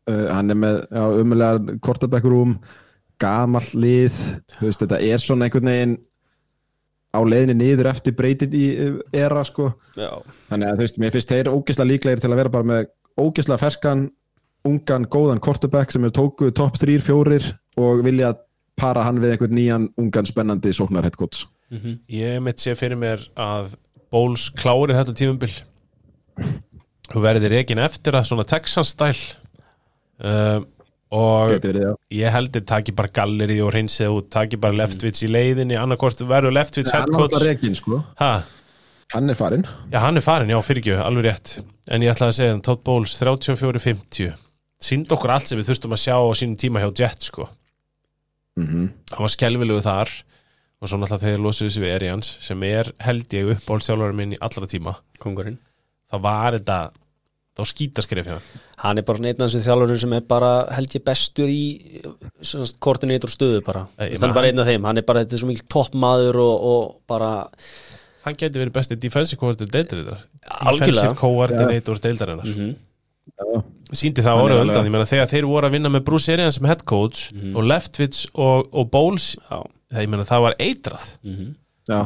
uh, 0.09 0.29
hann 0.33 0.51
er 0.51 0.55
með 0.63 0.79
já, 0.89 1.05
umulega 1.21 1.77
kortabekkurúm 1.85 2.59
gamall 3.21 3.69
lið 3.75 4.17
þú 4.57 4.65
veist, 4.71 4.81
þetta 4.81 5.03
er 5.13 5.19
svona 5.19 5.45
einhvern 5.51 5.69
veginn 5.75 5.99
á 7.15 7.21
leiðinni 7.23 7.55
niður 7.61 7.89
eftir 7.93 8.17
breytið 8.19 8.57
í 8.59 8.65
uh, 8.75 8.99
era 9.15 9.45
sko 9.47 9.71
Já. 9.97 10.11
þannig 10.51 10.69
að 10.69 10.77
þú 10.81 10.87
veist, 10.87 11.01
mér 11.03 11.15
finnst 11.15 11.33
þeir 11.33 11.53
ógeðslega 11.55 11.91
líklegir 11.93 12.25
til 12.25 12.33
að 12.33 12.41
vera 12.43 12.55
bara 12.57 12.71
með 12.73 12.91
ógeðslega 13.21 13.63
ferskan 13.63 14.09
ungan, 14.65 15.07
góðan 15.13 15.43
kortabekk 15.45 15.93
sem 15.93 16.05
er 16.09 16.15
tóku 16.17 16.51
topp 16.57 16.79
3-4 16.81 17.53
og 17.81 18.05
vilja 18.07 18.33
para 18.81 19.05
hann 19.07 19.21
við 19.23 19.35
einhvern 19.37 19.55
nýjan, 19.55 19.89
ungan, 20.01 20.27
spennandi 20.27 20.73
sóknarheadcoach 20.75 21.45
Mhm. 21.73 21.95
Ég 22.13 22.43
mitt 22.45 22.61
sé 22.61 22.75
fyrir 22.77 22.99
mér 23.01 23.23
að 23.41 23.73
Bowles 24.13 24.51
klárið 24.55 24.99
þetta 25.01 25.15
tímumbil 25.17 25.51
og 27.15 27.23
verði 27.25 27.51
rekin 27.51 27.81
eftir 27.83 28.15
að 28.19 28.29
svona 28.29 28.45
Texans 28.47 28.93
stæl 28.95 29.17
um, 30.21 30.67
og 31.15 31.55
verið, 31.63 31.95
ég 32.15 32.35
heldur 32.35 32.65
taki 32.67 32.95
bara 32.97 33.13
gallerið 33.15 33.63
og 33.67 33.73
hreinsið 33.75 34.17
út, 34.17 34.31
taki 34.35 34.59
bara 34.61 34.77
Leftvits 34.83 35.23
í 35.27 35.31
leiðinni 35.31 35.79
annarkort 35.79 36.23
verður 36.27 36.57
Leftvits 36.59 36.93
hann 36.95 37.05
er 37.05 37.07
headcoach. 37.07 37.29
alltaf 37.29 37.47
rekin 37.47 37.79
sko. 37.79 38.01
Ha, 38.19 38.31
hann 39.15 39.31
er 39.31 39.39
farinn. 39.39 39.67
Já, 39.93 40.01
hann 40.03 40.19
er 40.19 40.25
farin, 40.27 40.51
já, 40.51 40.59
fyrir 40.67 40.83
ekki, 40.83 40.97
alveg 41.05 41.29
rétt. 41.29 41.59
En 41.87 42.03
ég 42.03 42.15
ætlaði 42.15 42.35
að 42.35 42.39
segja, 42.41 42.59
Todd 42.67 42.83
Bowles 42.87 43.15
34-50 43.21 44.35
sínd 44.85 45.13
okkur 45.15 45.33
allt 45.35 45.49
sem 45.49 45.61
við 45.61 45.71
þurftum 45.71 45.97
að 45.97 46.03
sjá 46.03 46.17
á 46.19 46.31
sínum 46.37 46.59
tíma 46.61 46.83
hjá 46.83 46.91
Jets 47.01 47.31
sko. 47.31 47.49
Mm 48.59 48.67
-hmm. 48.67 48.89
hann 49.11 49.25
var 49.27 49.33
skelvilegu 49.35 49.81
þar 49.83 50.11
og 50.81 50.89
svo 50.89 50.99
náttúrulega 50.99 51.25
þegar 51.25 51.41
losuðu 51.43 51.71
sig 51.71 51.83
við 51.83 51.95
Arians 51.95 52.37
sem 52.41 52.63
er 52.63 52.93
held 52.99 53.33
ég 53.35 53.51
uppáhaldstjálfari 53.57 54.15
minn 54.15 54.35
í 54.35 54.39
allra 54.41 54.67
tíma. 54.67 54.95
Kongurinn 55.19 55.59
þá 56.11 56.17
var 56.23 56.53
þetta 56.53 56.93
þá 57.57 57.63
skítaskref 57.71 58.27
hjá 58.27 58.39
hann 58.83 58.99
er 58.99 59.03
bara 59.07 59.19
einn 59.19 59.43
af 59.43 59.51
þessu 59.51 59.63
þjálfurum 59.65 59.99
sem 60.03 60.13
er 60.17 60.21
bara 60.29 60.53
held 60.75 60.95
ég 60.97 61.05
bestur 61.07 61.49
í 61.49 62.03
koordinator 62.83 63.31
stöðu 63.33 63.61
bara. 63.67 63.87
Er 63.99 64.15
meina, 64.19 64.35
bara 64.35 64.51
einn 64.51 64.59
af 64.63 64.67
þeim, 64.71 64.85
hann 64.89 64.99
er 65.01 65.07
bara 65.07 65.23
þetta 65.25 65.37
er 65.39 65.43
svo 65.43 65.51
mikil 65.51 65.67
toppmaður 65.73 66.39
og, 66.43 66.65
og 66.71 66.97
bara 67.11 67.31
hann 68.25 68.39
geti 68.41 68.61
verið 68.61 68.73
besti 68.79 68.97
defensive 68.97 69.39
coordinator 69.41 70.01
Algjörlega. 70.01 70.87
defensive 70.87 71.15
coordinator 71.21 72.01
deildarinnar. 72.05 72.47
Mhm. 72.51 72.75
síndi 73.95 74.21
það 74.25 74.41
alveg- 74.43 74.61
undan, 74.67 74.85
ég 74.87 74.93
meina 74.93 75.07
þegar 75.09 75.29
þeir 75.31 75.47
voru 75.49 75.67
að 75.69 75.73
vinna 75.77 75.89
með 75.93 76.03
Bruce 76.05 76.33
Arians 76.33 76.57
sem 76.59 76.67
head 76.69 76.83
coach 76.85 77.31
og 77.55 77.63
Leftvits 77.65 78.27
og, 78.35 78.69
og 78.75 78.91
Bowles 78.91 79.37
Já. 79.51 79.63
það, 79.93 80.01
ég 80.03 80.09
meina 80.13 80.25
það 80.29 80.43
var 80.45 80.55
eitrað. 80.59 81.07
Mhm. 81.25 81.55
Já, 81.89 82.01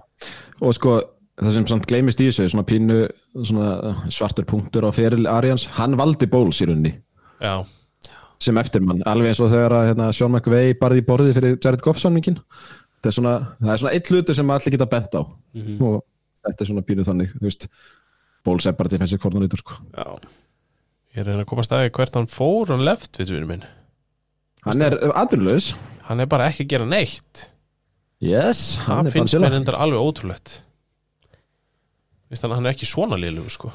og 0.61 0.75
sko 0.75 0.99
það 1.39 1.55
sem 1.55 1.67
samt 1.71 1.89
gleymist 1.91 2.21
í 2.23 2.29
þessu, 2.29 2.49
svona 2.53 2.67
pínu 2.69 3.01
svona 3.47 3.95
svartur 4.15 4.47
punktur 4.49 4.87
á 4.87 4.91
feril 4.95 5.29
Arians, 5.31 5.69
hann 5.79 5.97
valdi 5.99 6.29
Bowles 6.31 6.63
í 6.63 6.69
rauninni. 6.69 6.95
Já, 7.43 7.63
sem 8.43 8.59
eftirmann, 8.61 9.03
alveg 9.11 9.33
eins 9.33 9.41
og 9.43 9.51
þegar 9.51 9.75
að, 9.75 9.89
hérna, 9.91 10.13
Sean 10.15 10.31
McVay 10.31 10.77
barði 10.79 11.03
í 11.03 11.07
borði 11.07 11.33
fyrir 11.35 11.57
Jared 11.59 11.83
Goff-samningin 11.83 12.39
það 12.99 13.11
er 13.11 13.17
svona, 13.17 13.35
það 13.61 13.73
er 13.73 13.81
svona 13.83 13.95
eitt 13.97 14.11
hlutur 14.13 14.39
sem 14.39 14.53
allir 14.55 14.75
geta 14.75 14.89
bent 14.91 15.17
á. 15.19 15.23
Og 15.23 15.97
þetta 16.43 16.65
er 16.65 16.71
svona 16.71 16.85
pínu 16.87 17.07
þannig, 17.07 17.35
Bowles 18.47 18.69
er 18.71 18.77
bara 18.79 18.91
defensive 18.93 19.21
coordinator 19.23 19.61
sko. 19.61 19.79
Já. 19.99 20.07
ég 21.19 21.27
reyna 21.27 21.43
að 21.43 21.49
koma 21.51 21.65
að 21.65 21.69
staði 21.69 21.93
hvert 21.97 22.17
hann 22.17 22.29
fór 22.31 22.71
hann 22.71 22.85
Leftvits 22.87 23.33
vinur 23.35 23.49
minn. 23.51 23.65
Hann 24.65 24.85
er 24.85 24.95
aðurlaus 25.19 25.73
hann 26.07 26.23
er 26.23 26.31
bara 26.31 26.47
ekki 26.49 26.67
að 26.67 26.73
gera 26.73 26.89
neitt. 26.89 27.49
Yes, 28.23 28.79
hann 28.87 29.07
það 29.09 29.17
finnst 29.17 29.39
mér 29.39 29.53
til 29.53 29.61
endar 29.61 29.79
alveg 29.83 30.07
ótrúlegt 30.07 30.55
Vist 32.29 32.45
hann, 32.45 32.53
hann 32.57 32.69
er 32.69 32.75
ekki 32.77 32.89
svona 32.89 33.17
liðlugu 33.21 33.53
sko. 33.55 33.73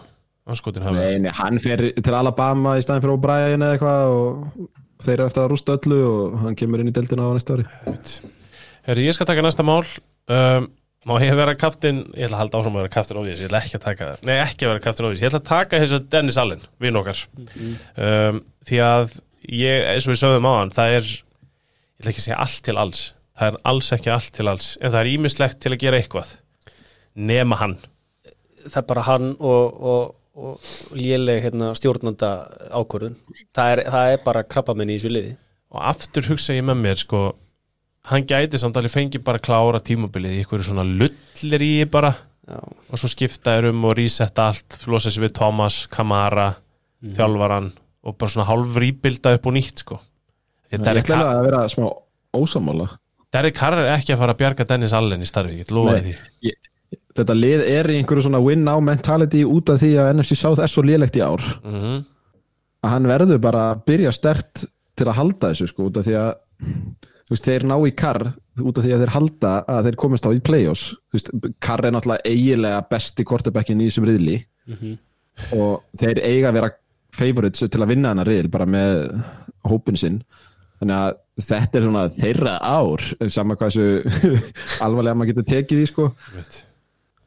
Nei, 1.24 1.32
hann 1.38 1.60
fer 1.64 1.86
til 1.96 2.16
Alabama 2.18 2.76
í 2.78 2.84
staðin 2.84 3.06
fyrir 3.06 3.16
O'Brien 3.16 3.64
eða 3.64 3.78
eitthvað 3.78 4.14
og 4.14 4.70
þeir 5.04 5.16
eru 5.18 5.28
eftir 5.30 5.44
að 5.46 5.52
rústa 5.54 5.76
öllu 5.78 6.00
og 6.10 6.38
hann 6.44 6.58
kemur 6.60 6.84
inn 6.84 6.92
í 6.92 6.96
deltina 6.96 7.28
á 7.28 7.36
næsta 7.36 7.56
ári. 7.58 7.66
Herri, 8.84 9.06
ég 9.08 9.16
skal 9.16 9.30
taka 9.30 9.46
næsta 9.46 9.66
mál. 9.66 9.86
Um, 10.32 10.68
Má 11.04 11.18
ég 11.20 11.34
vera 11.36 11.52
kaftin 11.60 11.98
Ég 12.16 12.30
ætla 12.30 12.38
að 12.38 12.42
halda 12.46 12.60
áfram 12.62 12.78
að 12.78 12.84
vera 12.86 12.92
kaftin 12.94 13.18
óvís 13.20 13.42
Ég 13.42 13.50
ætla 13.50 13.60
ekki 13.60 13.76
að 13.76 13.82
taka 13.84 14.06
Nei, 14.24 14.38
ekki 14.40 14.64
að 14.64 14.70
vera 14.72 14.84
kaftin 14.86 15.08
óvís 15.10 15.20
Ég 15.20 15.28
ætla 15.28 15.42
að 15.42 15.50
taka 15.50 15.80
þess 15.82 15.96
að 15.98 16.06
Dennis 16.14 16.38
Allen 16.40 16.62
Vinn 16.80 17.00
okkar. 17.00 17.20
Um, 18.00 18.40
Því 18.64 18.80
að 18.86 19.18
ég, 19.50 19.84
eins 19.92 20.08
og 20.08 20.14
við 20.14 20.22
sögðum 20.22 20.48
á 20.48 20.54
hann 20.62 20.72
Það 20.78 20.96
er, 21.00 21.10
ég 21.12 22.06
ætla 22.06 22.14
ekki 22.14 22.24
að 22.24 22.28
segja 22.30 22.40
allt 22.46 22.62
til 22.64 22.78
alls. 22.86 23.02
Það 23.34 23.50
er 23.50 23.60
alls 23.74 23.92
ekki 23.98 24.14
allt 24.14 24.32
til 24.38 24.48
alls. 24.54 24.70
En 24.80 24.94
það 24.94 25.00
er 25.02 25.12
ímislegt 25.18 25.60
til 25.64 25.74
að 25.74 25.84
gera 25.84 26.00
eitthvað. 26.00 26.32
Nema 27.20 27.60
hann 27.60 27.76
Það 28.68 28.82
er 28.82 28.90
bara 28.90 29.06
hann 29.08 29.30
og, 29.40 29.80
og, 29.94 30.16
og 30.40 30.98
léleg 30.98 31.44
hérna, 31.46 31.72
stjórnanda 31.78 32.34
ákvörðun. 32.72 33.16
Það 33.56 33.72
er, 33.76 33.84
það 33.96 34.16
er 34.16 34.22
bara 34.26 34.44
krabbamenn 34.56 34.94
í 34.94 35.00
þessu 35.00 35.14
liði. 35.14 35.34
Og 35.74 35.88
aftur 35.94 36.30
hugsa 36.30 36.56
ég 36.56 36.66
með 36.68 36.84
mér 36.84 37.02
sko 37.02 37.24
Hann 38.12 38.26
gæti 38.28 38.60
samt 38.60 38.76
alveg 38.76 38.92
fengi 38.92 39.20
bara 39.24 39.40
klára 39.40 39.80
tímabilið 39.80 40.34
í 40.36 40.40
einhverju 40.42 40.66
svona 40.68 40.84
lullir 40.84 41.64
í 41.64 41.86
bara 41.88 42.10
Já. 42.44 42.58
og 42.60 43.00
svo 43.00 43.08
skipta 43.08 43.54
þér 43.56 43.70
um 43.70 43.86
og 43.88 43.94
resetta 43.96 44.50
allt 44.52 44.76
losa 44.92 45.08
sér 45.14 45.24
við 45.24 45.38
Thomas, 45.38 45.78
Kamara 45.88 46.50
þjálfaran 47.00 47.70
og 48.04 48.18
bara 48.20 48.34
svona 48.34 48.50
hálf 48.50 48.76
rýbilda 48.84 49.38
upp 49.38 49.48
og 49.48 49.56
nýtt 49.56 49.86
sko. 49.86 50.02
Ætla 50.74 50.98
Carr, 51.00 51.22
alveg 51.22 51.38
að 51.38 51.48
vera 51.48 51.64
smá 51.72 51.88
ósamála 52.36 52.90
Derek 53.34 53.56
Carr 53.56 53.80
er 53.80 53.94
ekki 53.96 54.14
að 54.14 54.20
fara 54.20 54.36
að 54.36 54.42
bjarga 54.42 54.68
Dennis 54.68 54.94
Allen 54.98 55.24
í 55.24 55.30
starfi, 55.30 55.62
ég 55.62 55.72
Nei. 55.72 56.02
því. 56.04 56.14
Ég- 56.50 56.73
Þetta 57.14 57.36
lið 57.38 57.62
er 57.70 57.92
í 57.94 58.00
einhverju 58.00 58.26
svona 58.26 58.42
win 58.42 58.64
now 58.66 58.80
mentality 58.82 59.44
út 59.46 59.70
af 59.70 59.84
því 59.84 59.92
að 60.02 60.12
NFC 60.16 60.38
South 60.40 60.64
er 60.64 60.72
svo 60.72 60.82
lélegt 60.86 61.20
í 61.20 61.22
ár. 61.22 61.44
Mm 61.62 62.02
að 62.84 62.94
hann 62.98 63.10
verður 63.10 63.42
bara 63.44 63.64
að 63.72 63.84
byrja 63.88 64.14
stert 64.16 64.66
til 64.98 65.08
að 65.08 65.18
halda 65.20 65.52
þessu 65.52 65.70
sko 65.72 65.88
út 65.90 66.00
af 66.00 66.08
því 66.08 66.16
að 66.20 66.32
þú 67.24 67.34
veist, 67.34 67.48
þeir 67.48 67.66
ná 67.70 67.76
í 67.80 67.94
Carr 67.98 68.26
út 68.30 68.78
af 68.78 68.86
því 68.86 68.94
að 68.94 69.04
þeir 69.04 69.14
halda 69.16 69.54
að 69.74 69.88
þeir 69.88 70.00
komast 70.04 70.28
á 70.28 70.32
í 70.36 70.42
play-offs. 70.44 70.86
Þú 71.10 71.18
veist, 71.18 71.32
Carr 71.64 71.88
er 71.88 71.96
náttúrulega 71.96 72.34
eigilega 72.34 72.84
besti 72.92 73.26
quarterbackin 73.28 73.82
í 73.82 73.90
þessum 73.90 74.08
riðli. 74.10 74.38
Og 75.58 75.86
þeir 75.98 76.22
eiga 76.22 76.52
að 76.52 76.58
vera 76.60 76.72
favorites 77.14 77.64
til 77.64 77.82
að 77.82 77.94
vinna 77.94 78.12
hennar 78.12 78.30
riðil 78.30 78.52
bara 78.54 78.68
með 78.70 79.00
hópin 79.70 79.98
sinn. 79.98 80.20
Þannig 80.82 81.00
að 81.00 81.48
þetta 81.48 81.80
er 81.80 81.88
svona 81.88 82.04
þeirra 82.20 82.54
ár 82.60 83.08
sama 83.32 83.56
hvað 83.56 83.72
þessu 83.72 84.38
alvarlega 84.86 85.16
maður 85.16 85.32
getur 85.32 85.50
tekið 85.56 85.84
í 85.86 85.90
sko 85.90 86.10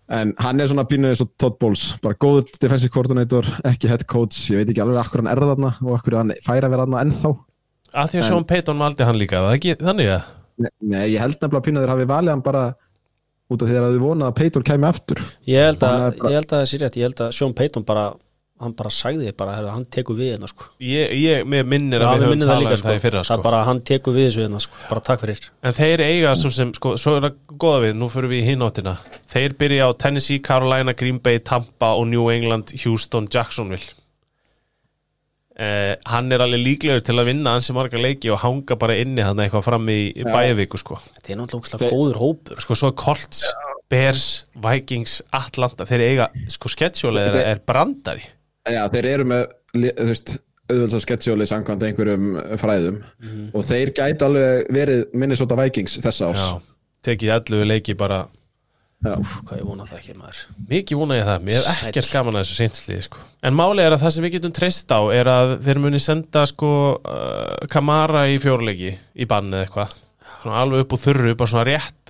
en 0.08 0.32
hann 0.38 0.60
er 0.62 0.68
svona 0.70 0.84
pínuð 0.88 1.10
eins 1.14 1.22
og 1.24 1.30
Todd 1.40 1.58
Bowles. 1.62 1.84
Bara 2.02 2.14
góður 2.22 2.46
defensive 2.62 2.92
coordinator, 2.94 3.48
ekki 3.66 3.88
head 3.90 4.04
coach. 4.06 4.38
Ég 4.52 4.60
veit 4.62 4.70
ekki 4.74 4.82
alveg 4.84 5.00
akkur 5.02 5.22
hann 5.24 5.30
er 5.32 5.42
þarna 5.42 5.72
og 5.82 5.92
akkur 5.98 6.18
hann 6.20 6.34
fær 6.46 6.62
að 6.66 6.74
vera 6.76 6.86
þarna 6.86 7.02
ennþá. 7.06 7.32
Að 7.96 8.10
því 8.12 8.18
að 8.20 8.26
Sean 8.30 8.44
Payton 8.50 8.78
valdi 8.82 9.06
hann 9.08 9.18
líka, 9.18 9.40
var 9.42 9.54
það 9.54 9.58
ekki 9.60 9.76
þannig 9.82 10.10
að 10.16 10.32
Nei, 10.56 10.70
nei, 10.88 11.02
ég 11.12 11.20
held 11.20 11.34
nefnilega 11.36 11.58
að 11.60 11.64
pínuð 11.66 11.82
þeir 11.84 11.90
hafi 11.92 12.04
valið 12.08 12.32
hann 12.32 12.42
bara 12.46 12.60
út 13.52 13.62
af 13.62 13.68
því 13.68 13.74
að 13.76 13.86
þið 13.92 13.98
vonað 14.06 14.30
að 14.30 14.36
Peyton 14.38 14.64
kæmi 14.64 14.86
aftur. 14.88 15.20
Ég 15.46 15.66
held 15.68 15.82
að, 15.84 15.96
bara- 16.16 16.30
ég 16.32 16.38
held 16.38 16.46
að 16.48 16.62
það 16.62 16.70
sé 16.70 16.78
rétt. 16.80 16.96
Ég 16.96 17.04
held 17.10 17.20
að 17.26 17.34
Sean 17.36 17.52
Payton 17.58 17.84
bara 17.84 18.04
hann 18.62 18.72
bara 18.76 18.90
sagði 18.92 19.32
bara, 19.36 19.56
herra, 19.58 19.72
hann 19.74 19.84
tekur 19.92 20.16
við 20.16 20.32
hérna 20.32 20.48
sko. 20.48 20.70
ég, 20.80 21.12
ég 21.20 21.42
minnir 21.44 22.00
að 22.00 22.22
við 22.22 22.24
höfum 22.24 22.40
það 22.40 22.52
talað 22.52 22.70
um 22.70 22.78
sko. 22.80 22.88
það 22.88 22.96
í 22.96 23.02
fyrra 23.02 23.20
það 23.20 23.28
sko. 23.28 23.36
er 23.36 23.44
bara 23.44 23.58
hann 23.68 23.82
tekur 23.90 24.16
við 24.16 24.28
þessu 24.30 24.44
hérna 24.46 24.60
sko. 24.64 24.78
bara 24.88 25.02
takk 25.08 25.24
fyrir 25.24 25.48
En 25.60 25.76
þeir 25.76 26.02
eiga 26.06 26.32
svo 26.40 26.52
sem, 26.56 26.72
sko, 26.76 26.94
svo 27.00 27.16
er 27.18 27.26
það 27.26 27.36
góða 27.64 27.82
við, 27.84 27.92
nú 28.00 28.08
fyrir 28.12 28.32
við 28.32 28.40
í 28.40 28.46
hináttina. 28.48 28.96
Þeir 29.28 29.56
byrja 29.60 29.88
á 29.88 29.90
Tennessee, 30.00 30.40
Carolina, 30.48 30.94
Green 30.96 31.20
Bay, 31.20 31.42
Tampa 31.44 31.92
og 32.00 32.08
New 32.08 32.30
England, 32.32 32.72
Houston, 32.84 33.28
Jacksonville. 33.32 33.92
eh, 35.56 35.96
hann 36.08 36.32
er 36.32 36.44
alveg 36.44 36.60
líklegur 36.60 37.04
til 37.04 37.16
að 37.16 37.30
vinna 37.30 37.54
ansi 37.56 37.72
marga 37.76 38.00
leiki 38.00 38.28
og 38.32 38.42
hanga 38.42 38.76
bara 38.76 38.96
inni 39.00 39.24
hann 39.24 39.40
eitthvað 39.40 39.64
fram 39.64 39.88
í, 39.88 40.12
í 40.12 40.24
bæjavíku 40.24 40.80
sko. 40.80 40.98
Þetta 41.16 41.32
er 41.32 41.40
náttúrulega 41.40 41.76
ógeðslega 41.76 41.92
góður 41.92 42.20
hópur 42.20 42.60
sko 42.64 42.76
svo 42.76 42.92
er 42.92 42.96
Colts, 43.00 43.42
Bears, 43.88 44.26
Vikings 44.52 45.22
Atlanta, 45.36 45.88
þeir 45.88 46.04
eiga 46.10 46.28
sko 46.52 46.72
sketsjólega 46.72 47.44
er 47.52 47.62
brandari 47.64 48.24
Já, 48.66 48.82
þeir 48.92 49.08
eru 49.12 49.26
með, 49.30 49.42
þú 49.76 50.08
veist, 50.10 50.36
auðvitað 50.66 51.02
sketsjóli 51.04 51.46
samkvæmt 51.46 51.84
einhverjum 51.86 52.30
fræðum. 52.58 53.02
Og 53.54 53.66
þeir 53.66 53.92
gæti 53.94 54.26
alveg 54.26 54.72
verið 54.74 55.04
Minnesota 55.14 55.58
Vikings 55.60 56.00
þessa 56.02 56.32
ás. 56.32 56.40
Já, 56.42 56.80
tekið 57.06 57.36
11 57.36 57.68
leiki 57.70 57.94
bara. 57.98 58.24
Úf, 59.06 59.36
hvað 59.46 59.60
ég 59.60 59.66
vona 59.68 59.84
það 59.86 59.98
ekki 60.00 60.14
maður. 60.16 60.38
Mikið 60.70 60.98
vona 60.98 61.18
ég 61.18 61.26
það, 61.28 61.42
mér 61.46 61.58
er 61.60 61.82
ekkert 61.90 62.08
gaman 62.16 62.38
að 62.38 62.46
þessu 62.46 62.56
seinslið 62.56 63.02
sko. 63.04 63.20
en 63.46 63.54
máli 63.54 63.84
er 63.84 63.94
að 63.94 64.02
það 64.02 64.14
sem 64.14 64.24
við 64.24 64.32
getum 64.38 64.54
treyst 64.56 64.94
á 64.96 65.00
er 65.14 65.30
að 65.30 65.52
þeir 65.66 65.80
muni 65.84 66.00
senda 66.02 66.42
sko 66.48 66.70
uh, 66.96 67.66
Kamara 67.70 68.24
í 68.32 68.40
fjórleiki 68.42 68.94
í 68.96 69.28
bann 69.28 69.52
eða 69.52 69.66
eitthvað, 69.66 69.92
svona 70.40 70.62
alveg 70.64 70.86
upp 70.86 70.96
úr 70.96 71.02
þurru 71.04 71.36
bara 71.36 71.52
svona 71.52 71.66
rétt 71.68 72.05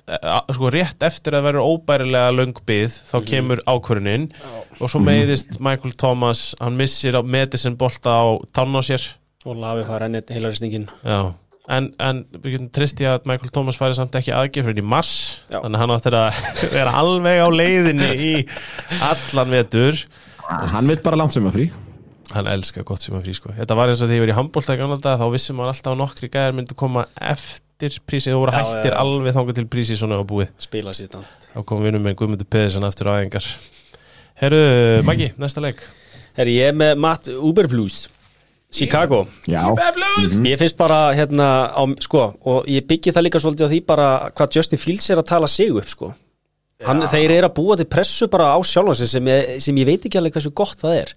sko 0.55 0.69
rétt 0.71 1.03
eftir 1.03 1.35
að 1.35 1.49
vera 1.49 1.63
óbærilega 1.67 2.31
löng 2.31 2.59
byð 2.67 2.93
þá 3.09 3.17
kemur 3.27 3.61
ákvörðunin 3.67 4.29
og 4.79 4.91
svo 4.91 5.01
meiðist 5.03 5.57
Michael 5.63 5.97
Thomas 5.99 6.53
hann 6.61 6.77
missir 6.79 7.17
á 7.19 7.21
medicine 7.27 7.75
bolta 7.79 8.13
á 8.23 8.25
tann 8.55 8.71
á 8.71 8.81
sér. 8.87 9.03
Og 9.47 9.59
lafi 9.59 9.83
fara 9.87 10.07
enn 10.07 10.15
heila 10.31 10.51
ristingin 10.51 10.87
Já, 11.03 11.33
en, 11.67 11.89
en 11.99 12.23
við 12.39 12.55
getum 12.55 12.69
trist 12.77 13.03
í 13.03 13.09
að 13.09 13.27
Michael 13.27 13.51
Thomas 13.55 13.79
færi 13.79 13.97
samt 13.99 14.15
ekki 14.15 14.31
fyrir 14.63 14.79
í 14.79 14.85
mars, 14.85 15.11
Já. 15.51 15.59
þannig 15.59 15.75
að 15.75 15.83
hann 15.83 15.95
áttir 15.97 16.17
að 16.21 16.41
vera 16.77 16.95
alveg 17.03 17.43
á 17.43 17.47
leiðinni 17.51 18.09
í 18.15 18.31
allan 19.11 19.53
vetur. 19.59 20.01
Hann 20.47 20.87
vil 20.87 20.99
bara 21.03 21.19
landsum 21.19 21.51
að 21.51 21.59
frí. 21.59 21.69
hann 22.31 22.47
elskar 22.51 22.83
gott 22.87 23.03
sem 23.03 23.15
að 23.15 23.27
frí 23.27 23.35
sko. 23.35 23.53
Þetta 23.55 23.75
var 23.75 23.91
eins 23.91 24.01
og 24.03 24.09
því 24.09 24.17
ég 24.17 24.25
verið 24.25 24.39
í 24.39 24.99
dag 25.03 25.19
þá 25.19 25.27
vissum 25.31 25.59
maður 25.59 25.73
alltaf 25.75 25.93
að 25.93 26.01
nokkri 26.01 26.31
gæðar 26.31 26.55
myndi 26.55 26.75
koma 26.75 27.05
eftir 27.19 27.66
prísið 27.77 28.35
og 28.35 28.43
voru 28.45 28.53
Já, 28.55 28.59
hættir 28.63 28.91
já, 28.91 28.95
já. 28.95 28.99
alveg 29.03 29.35
þangað 29.37 29.57
til 29.59 29.67
prísið 29.73 29.99
svona 30.01 30.17
á 30.17 30.23
búið. 30.27 30.51
Spila 30.61 30.93
síðan 30.97 31.25
þá 31.53 31.63
kom 31.69 31.81
vinnum 31.85 32.03
með 32.05 32.17
Guðmundur 32.19 32.49
Peðisson 32.49 32.85
aftur 32.87 33.09
á 33.13 33.17
æfingar. 33.21 33.47
Herru, 34.37 34.61
Maggi, 35.07 35.31
næsta 35.41 35.61
leik. 35.63 35.81
Er 36.37 36.49
ég 36.51 36.69
er 36.71 36.77
með 36.77 36.95
Matt 37.01 37.29
Uberblues 37.33 38.07
Chicago. 38.73 39.23
Já. 39.47 39.63
Ég 40.43 40.59
finnst 40.59 40.77
bara 40.77 41.13
hérna 41.15 41.71
á, 41.71 41.81
sko, 42.03 42.25
og 42.45 42.67
ég 42.69 42.85
byggi 42.89 43.13
það 43.15 43.25
líka 43.29 43.39
svolítið 43.41 43.69
á 43.69 43.71
því 43.71 43.79
bara 43.87 44.07
hvað 44.35 44.57
Justin 44.59 44.81
Fields 44.81 45.07
er 45.09 45.21
að 45.21 45.29
tala 45.31 45.47
sig 45.49 45.71
upp 45.71 45.87
sko. 45.89 46.11
Hann, 46.85 47.01
þeir 47.09 47.31
eru 47.39 47.47
að 47.47 47.55
búa 47.57 47.77
til 47.79 47.87
pressu 47.89 48.27
bara 48.29 48.51
á 48.53 48.59
sjálfansi 48.61 49.07
sem, 49.09 49.29
sem 49.63 49.79
ég 49.81 49.87
veit 49.87 50.03
ekki 50.05 50.19
alveg 50.19 50.35
hversu 50.35 50.51
gott 50.53 50.77
það 50.83 50.97
er. 50.99 51.13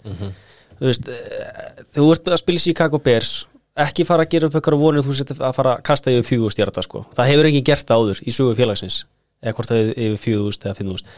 Þú 0.81 0.89
veist 0.89 1.11
eh, 1.13 1.83
þú 1.99 2.07
ert 2.15 2.31
að 2.33 2.41
spila 2.41 2.63
Chicago 2.65 3.01
Bears 3.03 3.33
ekki 3.79 4.07
fara 4.09 4.27
að 4.27 4.33
gera 4.35 4.49
upp 4.49 4.57
eitthvað 4.59 4.83
vonið 4.83 5.07
þú 5.07 5.17
sett 5.17 5.35
að 5.39 5.57
fara 5.57 5.77
að 5.77 5.83
kasta 5.87 6.13
yfir 6.13 6.27
fjögust 6.27 6.59
stjarta 6.59 6.83
sko. 6.83 7.05
það 7.17 7.31
hefur 7.33 7.51
enginn 7.51 7.67
gert 7.67 7.87
það 7.87 8.01
áður 8.03 8.23
í 8.23 8.35
sögu 8.35 8.57
félagsins 8.59 9.05
eða 9.41 9.55
hvort 9.57 9.71
það 9.71 9.83
er 9.83 9.93
yfir 10.07 10.23
fjögust 10.25 10.67
eða 10.67 10.79
fimmust 10.81 11.13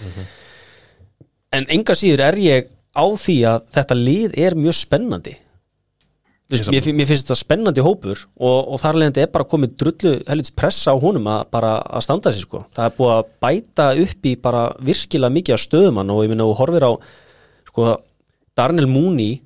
en 1.53 1.67
enga 1.69 1.97
síður 1.99 2.27
er 2.29 2.39
ég 2.43 2.69
á 2.93 3.05
því 3.09 3.39
að 3.49 3.65
þetta 3.77 3.99
lið 3.99 4.39
er 4.45 4.59
mjög 4.59 4.79
spennandi 4.83 5.39
Þú 6.53 6.59
veist, 6.59 6.69
mér, 6.75 6.87
mér 6.99 7.07
finnst 7.09 7.25
þetta 7.25 7.39
spennandi 7.39 7.83
hópur 7.85 8.19
og, 8.37 8.57
og 8.75 8.81
þar 8.83 8.99
leðandi 9.01 9.23
er 9.23 9.31
bara 9.33 9.47
komið 9.49 9.71
drullu 9.81 10.11
helvits 10.29 10.53
pressa 10.53 10.93
á 10.93 10.97
honum 11.01 11.31
að 11.33 11.47
bara 11.55 11.71
að 11.81 12.05
standa 12.05 12.33
sig 12.35 12.45
sko. 12.45 12.67
það 12.77 12.85
er 12.85 12.97
búið 12.99 13.13
að 13.15 13.31
bæta 13.47 13.87
upp 14.03 14.29
í 14.29 14.33
bara 14.43 14.65
virkilega 14.85 15.37
mikið 15.39 15.57
af 15.57 15.63
stöðumann 15.63 16.13
og 16.13 16.21
ég 16.27 16.33
minna 16.35 16.45
og 16.45 16.59
horfir 16.59 16.85
á 16.85 16.93
sko, 17.71 17.95
Darnell 18.59 18.91
Mooney 18.91 19.39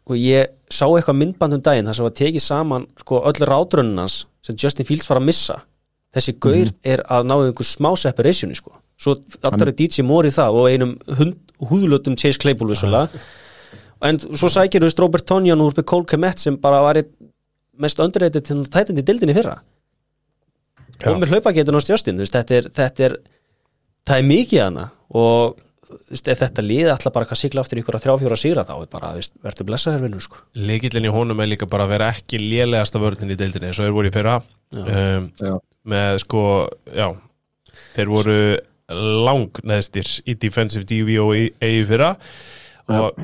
sko, 0.00 0.18
ég 0.18 0.50
sá 0.74 0.86
eitthvað 0.88 1.20
myndband 1.20 1.58
um 1.58 1.62
daginn 1.64 1.88
þar 1.88 1.98
sem 1.98 2.06
var 2.08 2.16
tekið 2.20 2.44
saman 2.44 2.86
sko, 3.00 3.20
öll 3.30 3.46
rátrönnunans 3.50 4.24
sem 4.44 4.58
Justin 4.60 4.88
Fields 4.88 5.08
var 5.10 5.20
að 5.20 5.28
missa. 5.30 5.60
Þessi 6.14 6.36
gaur 6.42 6.70
er 6.86 7.02
að 7.10 7.26
náðu 7.26 7.48
einhver 7.50 7.66
smá 7.66 7.90
separationi 7.98 8.58
sko. 8.58 8.74
svo 9.00 9.16
allar 9.42 9.72
er 9.72 9.74
DJ 9.74 10.04
Moore 10.06 10.30
í 10.30 10.34
það 10.34 10.56
og 10.58 10.68
einum 10.70 10.92
hund, 11.18 11.34
húðlötum 11.58 12.14
Chase 12.16 12.38
Claypool 12.38 12.70
vissulega. 12.70 13.08
En 14.04 14.20
svo 14.20 14.50
sækir 14.52 14.84
veist 14.84 15.00
Robert 15.02 15.26
Tonjan 15.26 15.60
úr 15.60 15.74
með 15.74 15.86
Cole 15.90 16.06
Kemet 16.06 16.38
sem 16.38 16.56
bara 16.60 16.82
var 16.84 17.00
mest 17.80 17.98
underrated 17.98 18.46
til 18.46 18.62
tætandi 18.70 19.02
dildinni 19.02 19.34
fyrra. 19.34 19.56
Og 21.04 21.18
með 21.18 21.34
hlaupagetun 21.34 21.74
á 21.74 21.82
veist, 21.82 22.06
þetta, 22.06 22.54
er, 22.54 22.68
þetta 22.70 23.06
er 23.08 23.16
það 24.06 24.20
er 24.20 24.28
mikið 24.28 24.62
hana. 24.62 24.88
Og 25.14 25.58
þetta 26.14 26.62
lið 26.64 26.90
alltaf 26.92 27.12
bara 27.14 27.26
að 27.30 27.40
sigla 27.40 27.60
aftur 27.64 27.80
ykkur 27.82 27.98
að 27.98 28.04
þrjá 28.06 28.16
fjóra 28.22 28.38
sigra 28.40 28.64
þá 28.68 28.74
er 28.80 28.90
bara, 28.92 29.12
veist, 29.18 29.32
verður 29.44 29.68
blessaður 29.70 30.04
vinnur 30.06 30.24
sko. 30.24 30.40
Leikillin 30.56 31.08
í 31.08 31.12
honum 31.14 31.40
er 31.44 31.50
líka 31.50 31.66
bara 31.70 31.84
að 31.86 31.94
vera 31.94 32.08
ekki 32.14 32.40
lélegasta 32.40 32.98
vörðin 33.02 33.34
í 33.34 33.38
deildinni 33.40 33.70
eins 33.70 33.78
og 33.80 33.86
þeir 33.88 33.96
voru 33.98 34.10
í 34.10 34.14
fyrra 34.14 34.36
um, 34.80 35.30
Já. 35.40 35.54
með 35.94 36.18
sko, 36.24 36.44
já 36.94 37.08
þeir 37.94 38.08
voru 38.12 38.38
lang 39.24 39.62
neðstir 39.64 40.10
í 40.28 40.34
defensive 40.36 40.84
DVOA 40.88 41.46
í 41.64 41.80
fyrra 41.88 42.14
og 42.92 43.16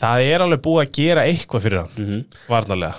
það 0.00 0.26
er 0.32 0.42
alveg 0.46 0.62
búið 0.64 0.82
að 0.86 0.92
gera 0.98 1.26
eitthvað 1.30 1.62
fyrir 1.66 1.82
hann 1.84 1.94
Mhm. 2.00 2.24
varnarlega 2.50 2.94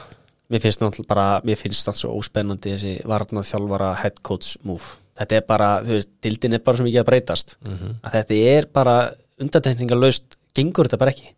mér 0.51 0.59
finnst 0.65 0.81
náttúrulega 0.83 1.07
bara, 1.07 1.25
mér 1.47 1.55
finnst 1.59 1.87
það 1.87 1.95
svo 2.01 2.13
óspennandi 2.19 2.73
þessi 2.75 2.93
varnað 3.07 3.47
þjálfara 3.51 3.91
head 4.03 4.17
coach 4.23 4.57
move 4.67 4.97
þetta 5.20 5.38
er 5.38 5.47
bara, 5.47 5.70
þú 5.86 5.97
veist, 5.97 6.12
dildin 6.24 6.57
er 6.57 6.64
bara 6.66 6.80
svo 6.80 6.88
mikið 6.88 7.01
að 7.03 7.09
breytast. 7.09 7.57
Að 8.01 8.18
þetta 8.20 8.39
er 8.55 8.70
bara 8.74 8.95
undantekningarlaust, 9.41 10.38
gengur 10.57 10.89
þetta 10.89 11.01
bara 11.01 11.16
ekki. 11.16 11.34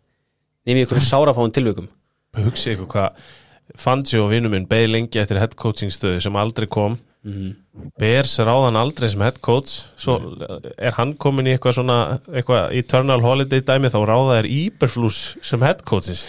Nefnir 0.64 0.86
ykkur 0.86 1.02
sárafáin 1.04 1.52
tilvikum. 1.54 1.88
Hugsi 2.34 2.74
ykkur 2.74 2.90
hvað 2.90 3.24
Fangi 3.80 4.18
og 4.20 4.28
vinnu 4.28 4.50
minn 4.52 4.66
beði 4.68 4.90
lengi 4.90 5.20
eftir 5.22 5.38
head 5.40 5.54
coaching 5.56 5.92
stöðu 5.92 6.20
sem 6.20 6.36
aldrei 6.36 6.66
kom. 6.68 6.98
Bears 7.98 8.34
ráðan 8.44 8.76
aldrei 8.76 9.08
sem 9.08 9.22
head 9.24 9.38
coach. 9.40 9.86
Svo 9.96 10.18
er 10.76 10.92
hann 10.98 11.14
komin 11.16 11.48
í 11.48 11.54
eitthvað 11.54 11.78
svona 11.78 11.98
eitthvað 12.28 12.74
eternal 12.76 13.22
holiday 13.24 13.64
dæmi 13.64 13.88
þá 13.88 14.00
ráða 14.04 14.42
er 14.42 14.50
Iberflus 14.52 15.38
sem 15.42 15.64
head 15.64 15.80
coaches. 15.88 16.26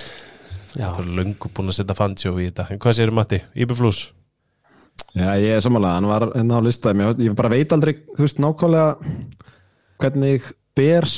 Já, 0.76 0.88
það 0.96 1.02
er 1.04 1.12
löngu 1.20 1.52
búin 1.52 1.72
að 1.72 1.80
setja 1.82 1.98
Fangi 2.00 2.30
í 2.32 2.48
þetta. 2.48 2.70
En 2.72 2.80
hvað 2.80 2.98
séður 2.98 3.18
Matti, 3.20 3.42
Iberflus 3.54 4.06
Já, 5.16 5.30
ég 5.40 5.56
er 5.56 5.64
samanlega, 5.64 5.96
hann 5.96 6.10
var 6.12 6.28
hérna 6.34 6.60
á 6.60 6.66
listaði 6.66 7.00
mér, 7.00 7.14
ég 7.24 7.36
bara 7.38 7.52
veit 7.54 7.72
aldrei, 7.72 7.94
þú 8.18 8.26
veist, 8.26 8.42
nákvæmlega 8.44 8.88
hvernig 10.04 10.50
Bers 10.76 11.16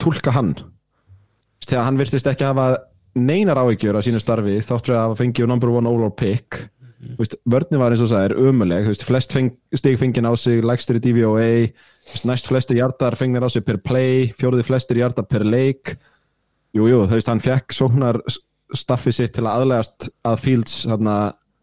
túlka 0.00 0.32
hann. 0.34 0.52
Þegar 1.64 1.86
hann 1.86 2.00
virtist 2.00 2.28
ekki 2.28 2.44
hafa 2.44 2.66
neinar 3.16 3.60
áhyggjur 3.62 3.96
á 3.96 4.04
sínu 4.04 4.20
starfi 4.20 4.58
þáttur 4.64 4.96
að 4.96 5.02
hafa 5.06 5.18
fengið 5.22 5.48
number 5.48 5.72
one 5.72 5.88
overall 5.88 6.12
pick. 6.12 6.60
Mm. 7.00 7.16
veist, 7.16 7.38
vörni 7.48 7.78
var 7.80 7.94
eins 7.94 8.02
og 8.04 8.10
það 8.10 8.26
er 8.26 8.34
umuleg 8.36 8.84
þú 8.84 8.92
veist, 8.92 9.06
flest 9.08 9.32
feng, 9.32 9.54
stig 9.72 9.96
fengið 9.96 10.28
á 10.28 10.32
sig 10.36 10.60
lægstur 10.60 10.98
í 10.98 11.02
DVOA, 11.06 11.48
þú 12.04 12.12
veist, 12.12 12.26
næst 12.28 12.50
flestir 12.50 12.76
hjartar 12.76 13.16
fengnir 13.16 13.46
á 13.46 13.48
sig 13.48 13.64
per 13.64 13.80
play, 13.80 14.28
fjóruði 14.36 14.66
flestir 14.68 15.00
hjartar 15.00 15.24
per 15.24 15.46
leik. 15.48 15.94
Jújú, 16.76 16.92
jú, 16.92 17.02
þú 17.08 17.16
veist, 17.16 17.32
hann 17.32 17.40
fekk 17.40 17.72
sóknar 17.72 18.20
staffi 18.76 19.14
sitt 19.16 19.32
til 19.34 19.46
að 19.46 19.62
aðlegast 19.62 20.10
að 20.28 20.42
Fields 20.44 20.76
þarna 20.84 21.16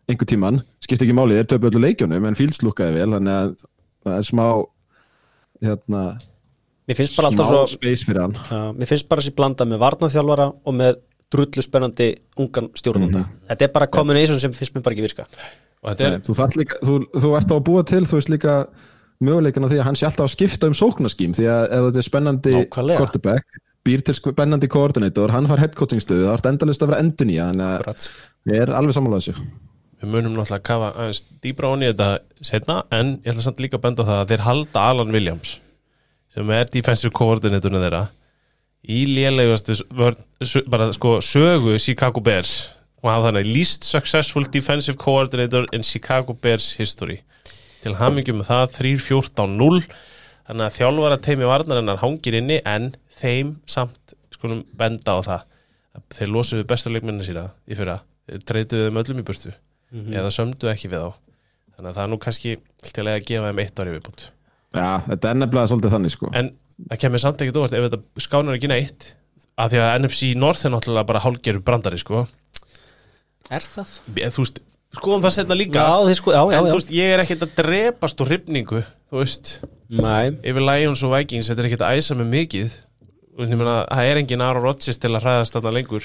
einhver 0.08 0.30
tíman, 0.30 0.62
skipti 0.84 1.06
ekki 1.06 1.16
máli, 1.18 1.38
þeir 1.40 1.52
töpu 1.54 1.70
öllu 1.72 1.84
leikjunum 1.84 2.26
en 2.30 2.38
Fields 2.40 2.62
lúkaði 2.64 3.02
vel, 3.02 3.12
þannig 3.18 3.36
að 3.36 3.54
það 4.08 4.16
er 4.16 4.28
smá 4.30 4.46
hérna, 5.68 6.04
mér 6.88 7.00
finnst 7.00 7.20
bara 7.20 7.32
smá 7.34 7.44
alltaf 7.44 7.52
svo 7.52 7.62
space 7.76 8.08
fyrir 8.08 8.24
hann. 8.24 8.36
Já, 8.48 8.60
mér 8.78 8.92
finnst 8.92 9.10
bara 9.12 9.24
þessi 9.26 9.36
blanda 9.38 9.68
með 9.68 9.84
varnaþjálfara 9.84 10.50
og 10.64 10.78
með 10.80 11.00
drullu 11.34 11.64
spennandi 11.66 12.12
ungan 12.40 12.70
stjórnanda. 12.80 13.26
Þetta 13.50 13.68
er 13.68 13.74
bara 13.76 13.90
combination 13.92 14.40
sem 14.40 14.54
finnst 14.56 14.78
mér 14.78 14.86
bara 14.86 14.96
ekki 14.96 15.08
virka. 15.10 15.28
Og 15.84 15.92
þetta 15.92 16.08
er, 16.08 16.16
Nei, 16.16 16.28
þú, 16.28 16.38
líka, 16.62 16.80
þú, 16.88 17.00
þú 17.12 17.34
ert 17.38 17.52
á 17.52 17.56
að 17.58 17.66
búa 17.68 17.84
til 17.88 18.04
þú 18.08 18.20
veist 18.22 18.32
líka 18.32 18.58
möguleikin 19.24 19.66
á 19.66 19.70
því 19.70 19.80
að 19.82 19.88
hann 19.90 19.98
sé 19.98 20.08
alltaf 20.08 20.28
að 20.28 20.34
skipta 20.36 20.70
um 20.70 20.76
sóknaskím 20.78 21.34
því 21.38 21.48
að 21.52 21.64
ef 21.68 21.86
þetta 21.88 22.02
er 22.02 22.08
spennandi 22.08 22.54
quarterback 22.74 23.62
býr 23.88 24.04
til 24.06 24.16
spennandi 24.18 24.70
koordinator, 24.72 25.32
hann 25.34 25.48
far 25.50 25.62
headcoaching 25.64 26.04
stöðu 26.04 26.28
þá 26.28 26.34
ert 26.36 26.50
endalist 26.52 26.84
að 26.84 26.92
vera 26.92 27.04
endun 27.06 27.32
í 27.32 27.38
þannig 27.40 27.66
að 27.66 27.78
Akkurat. 27.78 28.08
ég 28.52 28.66
er 28.66 28.74
alveg 28.78 28.98
sammála 28.98 29.22
þessu 29.22 29.36
við 30.02 30.12
munum 30.14 30.36
náttúrulega 30.38 30.60
að 30.60 30.68
kafa 30.70 30.90
aðeins 30.94 31.24
dýbra 31.44 31.72
onni 31.74 31.90
þetta 31.90 32.10
setna 32.46 32.76
en 32.94 33.16
ég 33.24 33.32
ætla 33.34 33.46
samt 33.48 33.62
líka 33.64 33.80
að 33.80 33.86
benda 33.88 34.06
það 34.08 34.22
að 34.22 34.32
þeir 34.34 34.46
halda 34.48 34.84
Alan 34.92 35.14
Williams 35.16 35.56
sem 36.36 36.52
er 36.54 36.70
defensive 36.70 37.14
coordinatorinu 37.18 37.82
þeirra 37.82 38.04
í 38.88 39.00
sö- 40.46 40.66
bara 40.70 40.92
sko 40.94 41.18
sögu 41.22 41.78
Chicago 41.80 42.22
Bears. 42.22 42.70
Og 43.04 43.10
hafa 43.12 43.28
þannig 43.30 43.50
least 43.54 43.84
successful 43.84 44.46
defensive 44.52 44.98
coordinator 44.98 45.66
in 45.74 45.84
Chicago 45.84 46.34
Bears 46.34 46.76
history. 46.80 47.20
Til 47.84 47.94
hamingjum 47.96 48.40
með 48.42 48.48
það 48.50 48.72
3-14-0 48.78 49.84
þannig 50.48 50.66
að 50.66 50.78
þjálfara 50.80 51.20
teimi 51.22 51.46
varnarinnar 51.50 52.00
hangir 52.02 52.38
inni 52.40 52.62
en 52.66 52.96
þeim 53.20 53.56
samt 53.70 54.16
skulum 54.34 54.64
benda 54.78 55.18
á 55.18 55.22
það. 55.26 55.46
Að 55.98 56.18
þeir 56.18 56.34
losuðu 56.34 56.68
bestu 56.70 56.94
leikminna 56.94 57.26
sína 57.26 57.46
í 57.68 57.78
fyrra. 57.78 58.00
Þeir 58.28 58.46
treytuðu 58.50 58.88
þeim 58.88 59.02
öllum 59.04 59.22
í 59.22 59.28
burtu 59.28 59.54
eða 59.94 60.32
sömdu 60.36 60.70
ekki 60.72 60.90
við 60.92 61.06
á 61.08 61.12
þannig 61.78 61.90
að 61.92 61.96
það 61.98 62.04
er 62.04 62.12
nú 62.12 62.18
kannski 62.24 62.56
til 62.92 63.06
að 63.08 63.22
gefa 63.30 63.52
þeim 63.52 63.62
eitt 63.64 63.80
ári 63.84 63.94
viðbútt 63.96 64.26
Já, 64.76 64.88
þetta 65.08 65.30
er 65.32 65.38
nefnilega 65.40 65.70
svolítið 65.72 65.94
þannig 65.96 66.12
sko. 66.14 66.30
En 66.36 66.50
það 66.92 67.00
kemur 67.02 67.22
samt 67.24 67.40
ekki 67.42 67.54
dóvart 67.56 67.74
ef 67.78 67.86
þetta 67.88 68.22
skánar 68.26 68.58
ekki 68.58 68.68
neitt 68.70 69.06
af 69.58 69.72
því 69.72 69.80
að 69.82 69.94
NFC 70.04 70.28
North 70.38 70.66
er 70.68 70.74
náttúrulega 70.74 71.08
bara 71.08 71.22
hálgeru 71.24 71.62
brandari 71.66 71.98
sko. 71.98 72.26
Er 73.50 73.64
það? 73.64 73.94
Ég- 74.20 74.36
Þú 74.36 74.44
veist, 74.44 74.60
skoðum 75.00 75.24
það 75.24 75.34
setna 75.38 75.56
líka. 75.58 75.80
Já, 75.80 76.04
þið 76.10 76.18
sko, 76.20 76.32
já, 76.36 76.42
já, 76.52 76.58
En 76.60 76.66
já. 76.68 76.70
þú 76.70 76.78
veist, 76.78 76.92
ég 77.00 77.14
er 77.16 77.24
ekkert 77.24 77.46
að 77.48 77.56
drepast 77.64 78.22
úr 78.22 78.28
hrifningu 78.34 78.84
Þú 79.10 79.18
veist, 79.24 79.54
Nei, 79.90 80.30
yfir 80.44 80.62
Lions 80.68 81.04
og 81.08 81.14
Vikings 81.16 81.48
Þetta 81.50 81.64
er 81.64 81.70
ekkert 81.72 81.86
að 81.88 81.98
æsa 82.04 82.18
mig 82.20 82.28
mikið. 82.36 82.76
Þú 83.32 83.40
veist, 83.42 83.52
ég 83.56 83.58
meina, 83.64 83.78
það 83.88 84.12
er 84.12 84.18
engin 84.22 84.42
Aaron 84.44 84.64
Rodgers 84.68 85.00
til 85.00 85.14
að 85.16 85.24
hræðast 85.24 85.56
þarna 85.56 85.74
lengur. 85.80 86.04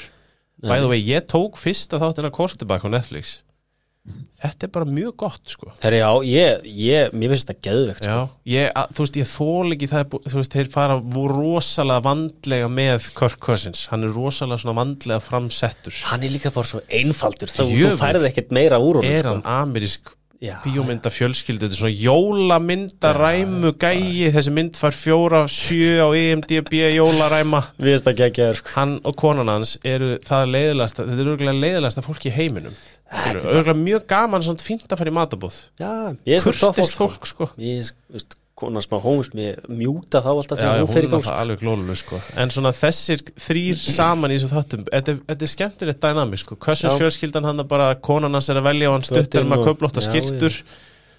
By 0.62 0.78
the 0.78 0.88
way, 0.88 1.02
ég 1.02 1.26
tók 1.26 1.58
fyrsta 1.58 1.98
þáttina 1.98 2.30
Kortebak 2.30 2.86
á 2.86 2.88
Netflix 2.88 3.42
Þetta 4.42 4.66
er 4.66 4.70
bara 4.74 4.86
mjög 4.90 5.12
gott, 5.22 5.42
sko 5.52 5.68
þegar 5.78 5.94
já, 5.94 6.06
ég, 6.26 6.64
ég, 6.74 7.12
mér 7.14 7.30
finnst 7.30 7.46
þetta 7.52 7.62
geðvegt 7.68 8.02
sko. 8.02 8.14
Já, 8.16 8.32
ég, 8.50 8.70
að, 8.80 8.88
þú 8.96 9.04
veist, 9.04 9.18
ég 9.20 9.28
þól 9.30 9.76
ekki 9.76 9.88
það, 9.92 10.16
þú 10.26 10.40
veist, 10.40 10.56
þeir 10.56 10.70
fara 10.72 10.96
rosalega 11.30 12.04
vandlega 12.08 12.70
með 12.80 13.06
Kirk 13.20 13.38
Cousins, 13.46 13.84
hann 13.92 14.08
er 14.08 14.10
rosalega 14.16 14.64
svona 14.64 14.74
vandlega 14.80 15.20
framsettur 15.22 16.00
Hann 16.10 16.26
er 16.26 16.34
líka 16.34 16.50
bara 16.50 16.66
svo 16.72 16.82
einfaldur 16.90 17.54
Þú, 17.54 17.68
þú 17.78 17.92
færði 18.02 18.26
ekkert 18.32 18.50
meira 18.58 18.82
úr 18.82 18.98
honum 18.98 19.14
er 19.14 19.22
sko. 19.22 19.36
hann 19.38 19.46
amerísk 19.62 20.12
bíómynda 20.64 21.10
fjölskyldu, 21.14 21.68
þetta 21.68 21.76
er 21.76 21.80
svona 21.80 22.00
jólamynda 22.02 23.12
ræmu 23.14 23.70
gæi, 23.78 24.30
þessi 24.34 24.52
mynd 24.56 24.78
fær 24.80 24.96
fjóra, 24.96 25.44
sjö 25.50 26.02
á 26.02 26.08
E 26.18 26.24
IMDb 26.32 26.72
jólaræma, 26.96 27.60
Við 27.78 27.92
finnst 27.92 28.08
það 28.08 28.18
geggjaður 28.22 28.60
sko. 28.60 28.74
hann 28.74 28.96
og 29.06 29.16
konan 29.22 29.52
hans 29.52 29.76
eru 29.86 30.16
það 30.26 30.50
leiðilegasta, 30.56 31.06
þetta 31.06 31.22
er 31.24 31.32
örgulega 31.36 31.62
leiðilegasta 31.62 32.04
fólk 32.08 32.26
í 32.26 32.34
heiminum, 32.34 32.76
örgulega 33.12 33.78
mjög 33.78 34.06
gaman 34.10 34.42
svona 34.42 34.66
fínt 34.66 34.86
að 34.90 34.98
fara 35.04 35.14
í 35.14 35.18
matabóð 35.20 35.58
Já, 35.78 35.92
kurtist 36.42 36.98
fólk 36.98 37.20
fólk, 37.20 37.26
sko. 37.30 37.50
Ég, 37.62 37.92
veist, 38.10 38.34
konar 38.62 38.84
smá 38.86 38.98
hóms 39.04 39.28
Mér 39.36 39.58
mjúta 39.68 40.22
þá 40.24 40.30
alltaf 40.32 40.56
Já, 40.56 40.62
þegar 40.62 40.78
já, 40.78 40.84
hún 40.86 40.92
fer 40.94 41.06
í 41.06 41.10
sko. 41.12 41.34
alveg 41.42 41.60
glóluleg 41.64 41.98
sko 42.00 42.20
En 42.42 42.54
svona 42.54 42.72
þessir 42.78 43.24
þrýr 43.46 43.82
saman 43.82 44.32
í 44.32 44.38
þessu 44.38 44.52
þáttum 44.54 44.86
Þetta 44.88 45.12
er- 45.16 45.20
þetta 45.32 45.46
er 45.48 45.52
skemmtilegt 45.56 46.00
dynamik 46.06 46.42
sko 46.44 46.56
Já. 46.56 46.94
fjölskyldan 47.00 47.44
hann 47.50 47.66
bara 47.68 47.90
Konan 48.00 48.32
hans 48.38 48.48
er 48.48 48.60
að 48.62 48.68
velja 48.70 48.88
og 48.92 48.96
hann 48.98 49.06
stuttar 49.10 49.44
og- 49.44 49.66
köflótta 49.66 50.00
Já, 50.00 50.08
skiltur 50.10 50.62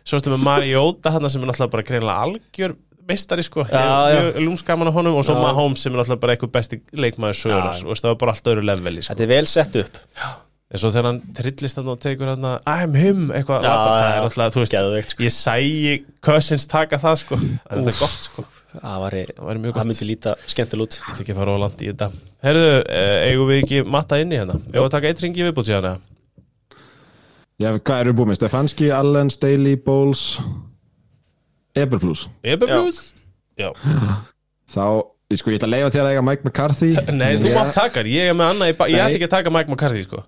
Svo 0.03 0.17
ertu 0.19 0.33
með 0.33 0.43
Mariota 0.43 1.11
hann 1.15 1.29
sem 1.29 1.43
er 1.43 1.47
náttúrulega 1.51 1.71
bara 1.77 1.83
greinilega 1.87 2.23
algjör 2.27 2.75
meistari 3.07 3.43
sko 3.43 3.63
Já, 3.67 3.83
já. 4.11 4.21
Lúmskaman 4.39 4.87
á 4.87 4.91
honum 4.95 5.15
Og 5.19 5.23
svo 5.27 5.35
Já. 5.35 5.41
Mahomes 5.43 5.79
sem 5.83 5.93
er 5.93 5.99
náttúrulega 6.01 6.19
bara 6.23 6.35
eitthvað 6.35 6.51
besti 6.57 6.81
leikmaður 6.95 7.39
Já. 7.51 7.83
Og 7.87 7.95
það 7.99 8.09
var 8.11 8.15
bara 8.23 8.31
allt 8.35 8.49
öðru 8.51 8.65
leveli 8.67 9.01
sko 9.03 9.13
Þetta 9.13 9.23
er 9.23 9.31
vel 9.35 9.45
sett 9.47 9.75
upp 9.83 10.01
En 10.73 10.81
svo 10.81 10.89
þegar 10.89 11.05
hann 11.05 11.19
trillist 11.37 11.77
hann 11.77 11.89
og 11.93 11.99
tekur 12.01 12.31
hann 12.31 12.45
að 12.49 12.63
I'm 12.65 12.95
him, 12.97 13.27
eitthvað 13.29 13.61
Já, 13.61 13.69
labbar, 13.69 13.93
það 13.93 14.07
já. 14.09 14.13
er 14.17 14.23
náttúrulega, 14.25 14.53
þú 14.55 14.61
veist 14.63 14.73
Geðveikt, 14.73 15.11
sko. 15.13 15.23
Ég 15.27 15.33
sæi 15.35 15.97
Cousins 16.25 16.65
taka 16.71 16.97
það 17.03 17.19
sko 17.21 17.37
Það 17.37 17.75
er 17.75 17.83
þetta 17.83 17.99
gott 17.99 18.25
sko 18.27 18.45
Það 18.73 19.03
Það 19.37 19.45
væri 19.45 19.61
mjög 19.61 19.75
það 19.75 19.77
gott 19.77 19.89
myndi 19.91 20.07
líta 20.09 20.33
skemmtil 20.49 20.81
út 20.87 20.97
Ég 20.97 21.11
ætla 21.13 21.25
ekki 21.27 21.35
fara 21.37 21.53
á 21.53 21.57
landi 21.61 21.85
í 21.85 21.91
þetta 21.91 22.07
Herðu, 22.43 22.71
eh, 22.89 23.17
eigum 23.29 23.51
við 23.51 23.61
ekki 23.61 23.83
matta 23.85 24.17
inni 24.23 24.39
hérna? 24.41 24.57
Ef 24.73 24.81
að 24.81 24.89
taka 24.97 25.11
eitt 25.13 25.21
ringi 25.23 25.45
viðbútt 25.45 25.69
síðan? 25.69 26.01
Já, 27.61 27.69
hvað 27.77 28.01
eru 28.01 28.15
búið 28.17 28.31
með? 28.31 28.39
Stefanski, 28.41 28.89
Allen, 28.97 29.29
Staley, 29.31 29.77
Bowles 29.77 30.25
Eberflus 31.77 32.25
Eberflúð? 32.41 32.97
Já. 33.61 33.69
Þá, 34.73 34.85
ég 35.29 35.37
sko, 35.37 35.53
ég 35.53 35.61
ætla 35.61 35.69
að 35.69 35.75
leifa 35.77 35.93
þér 35.93 36.07
að 36.07 36.11
eiga 36.15 36.25
Mike 36.25 36.47
McCarthy 36.49 36.91
Nei, 37.13 37.35
þú 37.37 37.51
Ég- 37.51 37.57
mátt 37.61 37.75
taka 37.77 38.01
hann, 38.01 38.09
ég 38.09 38.33
er 38.33 38.37
með 38.41 38.55
annað 38.55 38.73
í 38.73 38.77
Ég 38.89 39.03
ætla 39.05 39.17
ekki 39.19 39.29
að 39.29 39.35
taka 39.37 39.53
Mike 39.53 39.69
McCarthy, 39.69 40.05
sko 40.09 40.23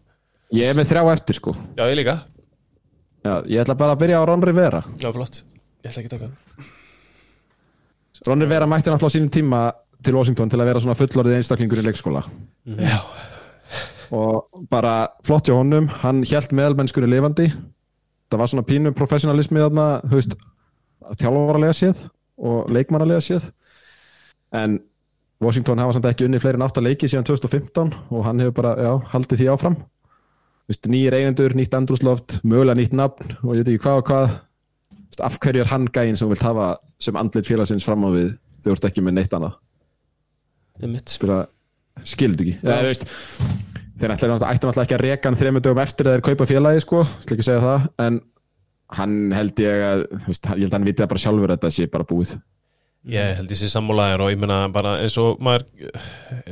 Ég 0.54 0.70
er 0.70 0.78
með 0.78 0.92
þrjá 0.92 1.04
eftir, 1.16 1.40
sko. 1.40 1.56
Já, 1.78 1.88
ég 1.90 1.98
líka. 1.98 2.20
Já, 3.26 3.40
ég 3.50 3.62
ætla 3.64 3.76
bara 3.78 3.96
að 3.96 4.02
byrja 4.04 4.20
á 4.22 4.24
Ron 4.30 4.44
Rivera. 4.46 4.82
Já, 5.02 5.10
flott. 5.16 5.42
Ég 5.82 5.90
ætla 5.90 6.04
ekki 6.04 6.12
að 6.12 6.14
taka 6.14 6.28
hann. 6.28 6.68
Ron 8.28 8.44
Rivera 8.46 8.68
mætti 8.70 8.92
náttúrulega 8.92 9.10
á 9.10 9.16
sínum 9.16 9.32
tíma 9.34 9.62
til 10.06 10.14
Washington 10.14 10.52
til 10.52 10.60
að 10.62 10.70
vera 10.70 10.82
svona 10.84 10.98
fullorðið 11.00 11.40
einstaklingur 11.40 11.82
í 11.82 11.86
leikskóla. 11.88 12.22
Já. 12.78 13.00
Og 14.14 14.62
bara 14.70 15.08
flott 15.26 15.50
hjá 15.50 15.56
honum. 15.58 15.90
Hann 16.04 16.22
hjælt 16.22 16.54
meðalmennskunni 16.54 17.10
lifandi. 17.10 17.48
Það 18.30 18.42
var 18.42 18.52
svona 18.52 18.68
pínu 18.70 18.94
professionalismi 18.98 19.64
þarna, 19.64 19.88
þú 20.06 20.20
veist, 20.20 20.38
þjálfaralega 21.22 21.78
séð 21.78 22.06
og 22.38 22.70
leikmannalega 22.74 23.26
séð. 23.26 23.50
En 24.54 24.78
Washington 25.42 25.82
hafa 25.82 25.98
samt 25.98 26.08
ekki 26.10 26.30
unni 26.30 26.40
fleiri 26.42 26.62
en 26.62 26.66
átta 26.66 26.86
leiki 26.86 27.10
síðan 27.10 27.26
2015 27.28 27.94
og 28.14 28.26
hann 28.26 28.42
hefur 28.42 28.56
bara, 28.62 28.78
já, 28.80 28.92
haldið 29.12 29.42
því 29.42 29.52
áfram 29.52 29.78
Vist, 30.66 30.88
nýjir 30.90 31.14
eigendur, 31.14 31.54
nýtt 31.54 31.76
andrúsloft 31.78 32.40
mögulega 32.42 32.80
nýtt 32.80 32.96
nafn 32.98 33.36
og 33.44 33.54
ég 33.54 33.62
veit 33.62 33.76
ekki 33.76 33.84
hvað 33.84 34.00
og 34.00 34.08
hvað. 34.10 34.38
Vist, 35.12 35.22
af 35.28 35.38
hverju 35.44 35.62
er 35.62 35.70
hann 35.70 35.86
gæinn 35.94 36.18
sem 36.18 36.32
vilt 36.32 36.46
hafa 36.46 36.72
sem 37.02 37.20
andlit 37.20 37.46
félagsins 37.50 37.86
fram 37.86 38.08
á 38.08 38.10
við 38.16 38.32
þau 38.66 38.72
ert 38.74 38.88
ekki 38.90 39.04
með 39.06 39.20
neitt 39.20 39.36
annað? 39.38 39.60
Skildi 42.06 42.48
ekki? 42.48 42.56
Ja, 42.66 42.80
veist, 42.84 43.06
þeir 44.00 44.16
ætla 44.16 44.32
náttúrulega 44.34 44.84
ekki 44.84 44.98
að 44.98 45.04
reka 45.06 45.30
hann 45.30 45.38
þremur 45.40 45.64
dögum 45.64 45.84
eftir 45.86 46.10
að 46.10 46.18
þeir 46.18 46.26
kaupa 46.32 46.50
félagi 46.50 46.82
sko, 46.84 47.04
ekki 47.24 47.38
að 47.38 47.48
segja 47.48 47.62
það 47.64 47.86
en 48.08 48.20
hann 48.98 49.16
held 49.36 49.62
ég 49.64 49.86
að 49.86 50.04
veist, 50.26 50.50
ég 50.50 50.66
held 50.66 50.72
að 50.72 50.78
hann 50.80 50.90
viti 50.90 51.04
það 51.04 51.12
bara 51.14 51.24
sjálfur 51.24 51.54
að 51.54 51.60
þetta 51.60 51.74
sé 51.78 51.88
bara 51.94 52.10
búið 52.10 52.36
Ég 53.06 53.36
held 53.38 53.52
ég 53.54 53.60
sé 53.60 53.68
sammálaðir 53.70 54.24
og 54.26 54.32
ég 54.34 54.40
meina 54.42 54.64
bara 54.74 54.96
eins 55.04 55.14
og 55.22 55.42
maður 55.46 55.66
eh, 55.92 56.08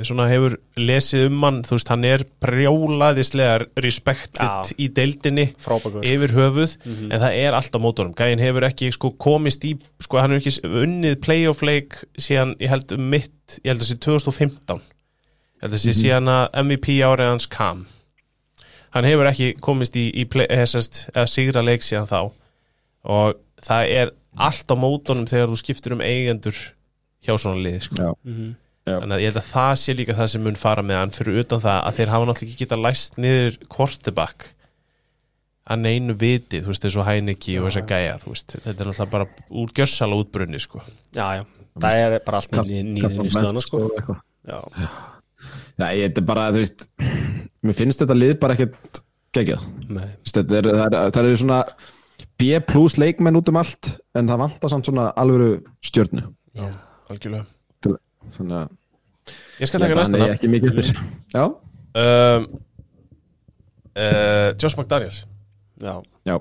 svona 0.06 0.28
hefur 0.30 0.60
lesið 0.78 1.28
um 1.32 1.46
hann 1.48 1.62
þú 1.66 1.78
veist, 1.80 1.90
hann 1.90 2.06
er 2.06 2.26
prjólaðislega 2.46 3.56
respektið 3.82 4.46
Já. 4.46 4.76
í 4.78 4.90
deildinni 4.94 5.48
Frábækur 5.64 6.06
yfir 6.06 6.36
höfuð 6.38 6.76
en 6.86 7.18
það 7.18 7.40
er 7.42 7.58
alltaf 7.58 7.82
mótorum 7.82 8.14
gæinn 8.18 8.44
hefur 8.44 8.68
ekki 8.70 8.92
sko 8.94 9.16
komist 9.18 9.66
í 9.66 9.74
sko 10.04 10.22
hann 10.22 10.36
hefur 10.36 10.46
ekki 10.46 10.84
unnið 10.84 11.18
playoff 11.26 11.66
leik 11.66 11.98
síðan 12.22 12.54
ég 12.62 12.70
held 12.70 12.94
um 12.94 13.10
mitt 13.16 13.58
ég 13.64 13.74
held 13.74 13.88
sé 13.88 13.98
2015 13.98 14.78
ég 14.78 15.66
held 15.66 15.72
að 15.72 15.78
það 15.80 15.84
sé 15.88 15.96
síðan 15.96 16.30
að 16.30 16.46
MVP 16.68 16.96
árið 17.08 17.30
hans 17.32 17.46
kam. 17.48 17.86
Hann 18.94 19.08
hefur 19.08 19.30
ekki 19.30 19.54
komist 19.64 19.96
í, 19.98 20.10
í 20.12 20.26
play, 20.30 20.46
eða, 20.52 20.68
sest, 20.76 21.08
eða 21.16 21.30
sigra 21.32 21.64
leik 21.66 21.86
síðan 21.86 22.10
þá. 22.10 22.20
Og 23.10 23.40
það 23.64 23.94
er 24.00 24.12
allt 24.48 24.74
á 24.74 24.76
mótunum 24.80 25.30
þegar 25.30 25.52
þú 25.52 25.60
skiptir 25.62 25.96
um 25.96 26.04
eigendur 26.04 26.58
hjá 27.24 27.34
svona 27.38 27.62
liði 27.64 27.86
sko. 27.88 28.02
Já. 28.02 28.12
Já. 28.84 28.98
þannig 29.00 29.16
að 29.16 29.22
ég 29.24 29.30
held 29.30 29.40
að 29.40 29.46
það 29.48 29.74
sé 29.80 29.94
líka 29.96 30.14
það 30.18 30.32
sem 30.34 30.42
mun 30.44 30.58
fara 30.60 30.84
með 30.84 30.98
hann 31.00 31.14
fyrir 31.16 31.38
utan 31.40 31.62
það 31.64 31.78
að 31.88 32.00
þeir 32.00 32.10
hafa 32.12 32.26
náttúrulega 32.28 32.50
ekki 32.50 32.66
geta 32.66 32.80
læst 32.84 33.14
niður 33.16 33.60
quarterback 33.72 34.50
að 35.64 35.80
neinu 35.86 36.16
viti, 36.20 36.60
þú 36.60 36.74
veist, 36.74 36.84
þessu 36.84 37.06
hæniki 37.08 37.56
og 37.62 37.70
þess 37.70 37.80
að 37.80 37.94
gæja, 37.94 38.18
þú 38.20 38.34
veist, 38.34 38.56
þetta 38.58 38.74
er 38.74 38.90
náttúrulega 38.90 39.14
bara 39.14 39.28
úr 39.62 39.72
gjössala 39.80 40.18
útbrunni, 40.20 40.60
sko. 40.60 40.84
Já, 41.16 41.24
já, 41.40 41.44
það 41.80 42.00
er 42.02 42.16
bara 42.28 42.42
allt 42.42 42.58
nýðin 42.60 43.00
í 43.00 43.32
slöðana 43.32 43.64
sko. 43.64 43.82
eitthvað. 43.94 44.20
Já, 44.44 44.60
Já, 45.80 45.88
ég 45.96 46.04
þetta 46.10 46.22
er 46.22 46.28
bara, 46.28 46.50
þú 46.54 46.62
veist 46.62 46.86
mér 47.64 47.78
finnst 47.80 48.04
þetta 48.04 48.18
lið 48.18 48.34
bara 48.44 48.58
ekkert 48.58 49.00
geggjað. 49.34 49.64
Nei. 49.88 50.10
Þú 50.20 50.28
veist, 50.28 50.38
þetta 50.42 50.60
er, 50.60 50.70
það, 50.70 50.84
er, 51.00 51.14
það 51.16 51.30
eru 51.30 51.40
svona 51.42 51.60
B 52.44 52.60
plus 52.68 52.98
leikmenn 53.00 53.40
út 53.40 53.48
um 53.54 53.58
allt 53.62 53.94
en 54.20 54.28
það 54.28 54.42
vantar 54.44 54.74
samt 54.74 54.90
svona 54.90 55.08
alvöru 55.16 55.62
stjörnu. 55.86 56.26
Já, 56.60 56.68
algjörlega. 57.10 57.46
Til- 57.82 57.98
þannig 58.36 58.58
að 58.60 58.80
Ég 59.62 59.70
skal 59.70 59.80
ég 59.80 59.84
taka 59.88 59.96
næsta 60.02 60.18
eigi 60.18 60.26
nafn. 60.26 60.36
ekki 60.36 60.50
mikið 60.52 60.80
eftir. 60.84 61.02
Já, 61.32 61.44
um, 61.48 62.48
uh, 63.96 64.54
Josh 64.60 64.76
McDaniels 64.80 65.24
Já, 65.84 65.96
já, 66.28 66.38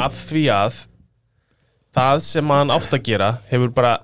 af 0.00 0.12
því 0.28 0.42
að 0.52 0.80
það 1.96 2.20
sem 2.26 2.50
hann 2.52 2.70
átt 2.74 2.92
að 2.92 3.02
gera 3.08 3.30
hefur 3.50 3.70
bara 3.74 3.94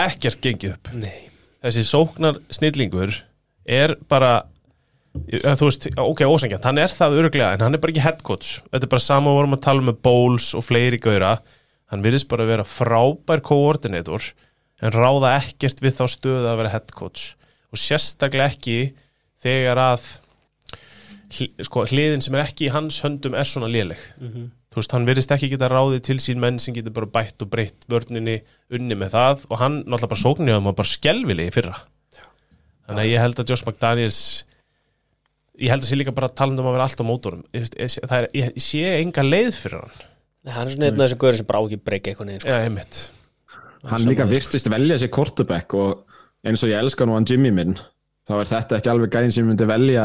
ekkert 0.00 0.40
gengið 0.42 0.72
upp. 0.78 0.88
Nei. 0.96 1.28
Þessi 1.64 1.82
sóknar 1.86 2.38
snillingur 2.52 3.12
er 3.66 3.94
bara 4.08 4.44
þú 5.14 5.68
veist, 5.68 5.86
ok, 6.00 6.24
ósengjant, 6.26 6.64
hann 6.66 6.80
er 6.82 6.90
það 6.92 7.18
örglega 7.22 7.52
en 7.54 7.62
hann 7.66 7.76
er 7.76 7.82
bara 7.82 7.94
ekki 7.94 8.02
head 8.04 8.24
coach. 8.26 8.58
Þetta 8.72 8.88
er 8.88 8.92
bara 8.96 9.04
sama 9.04 9.30
og 9.30 9.38
vorum 9.38 9.56
að 9.56 9.62
tala 9.68 9.86
með 9.86 10.00
Bowles 10.04 10.48
og 10.58 10.66
fleiri 10.66 10.98
gauðra. 11.02 11.36
Hann 11.92 12.02
virðist 12.04 12.28
bara 12.30 12.46
að 12.46 12.52
vera 12.54 12.66
frábær 12.66 13.44
koordinator 13.44 14.26
en 14.82 14.94
ráða 14.94 15.36
ekkert 15.38 15.80
við 15.84 15.96
þá 16.00 16.04
stöðu 16.10 16.50
að 16.50 16.60
vera 16.62 16.74
head 16.74 16.92
coach. 16.96 17.34
Og 17.70 17.80
sérstaklega 17.80 18.50
ekki 18.50 18.78
þegar 19.44 19.80
að 19.84 20.08
sko, 21.66 21.84
hliðin 21.90 22.22
sem 22.24 22.34
er 22.36 22.44
ekki 22.46 22.68
í 22.68 22.74
hans 22.74 23.00
höndum 23.04 23.36
er 23.38 23.48
svona 23.48 23.70
léleg. 23.70 24.00
Þú 24.74 24.80
veist, 24.80 24.94
hann 24.96 25.06
virðist 25.06 25.30
ekki 25.30 25.52
geta 25.52 25.68
ráðið 25.70 26.00
til 26.08 26.18
sín 26.18 26.40
menn 26.42 26.58
sem 26.58 26.74
getur 26.74 26.94
bara 26.96 27.06
bætt 27.06 27.42
og 27.44 27.50
breytt 27.52 27.86
vörninni 27.86 28.40
unni 28.74 28.96
með 28.98 29.14
það 29.14 29.44
og 29.50 29.60
hann 29.60 29.76
náttúrulega 29.84 30.10
bara 30.10 30.24
sóknir 30.24 30.58
um 30.58 30.66
að 30.66 30.78
bara 30.80 30.90
skelvilegi 30.90 31.54
fyrra. 31.54 31.76
Þannig 32.88 33.04
að 33.04 33.12
ég 33.12 33.22
held 33.22 33.38
að 33.38 33.52
Josh 33.52 33.64
McDaniels 33.68 34.20
ég 35.60 35.70
held 35.70 35.84
að 35.84 35.88
sé 35.90 35.96
líka 36.00 36.14
bara 36.16 36.28
talandi 36.28 36.62
um 36.64 36.68
að 36.70 36.76
vera 36.78 36.86
allt 36.88 37.02
á 37.02 37.04
mótorum 37.06 37.44
er, 37.54 38.28
ég 38.34 38.56
sé 38.60 38.82
enga 39.00 39.22
leið 39.22 39.54
fyrir 39.60 39.80
hann. 39.84 40.00
Nei, 40.44 40.52
Hann 40.52 40.66
er 40.68 40.74
svona 40.74 40.88
einn 40.90 40.98
af 41.00 41.06
þessum 41.06 41.20
gaurið 41.22 41.38
sem 41.40 41.46
bara 41.48 41.60
á 41.60 41.64
ekki 41.64 41.78
breyka 41.86 42.10
eitthvað 42.10 42.26
neðin 42.28 42.42
sko. 42.44 42.56
Einmitt. 42.58 42.98
Hann 43.88 44.06
líka 44.08 44.26
virtist 44.28 44.68
velja 44.72 44.98
sér 45.00 45.10
quarterback 45.14 45.74
og 45.78 46.04
eins 46.44 46.62
og 46.64 46.72
ég 46.72 46.80
elska 46.82 47.06
nú 47.08 47.14
hann 47.16 47.24
Jimmy 47.28 47.50
minn 47.54 47.76
þá 48.28 48.38
er 48.42 48.50
þetta 48.50 48.78
ekki 48.80 48.90
alveg 48.92 49.12
gæðin 49.14 49.32
sem 49.32 49.44
ég 49.44 49.50
myndi 49.52 49.66
velja 49.68 50.04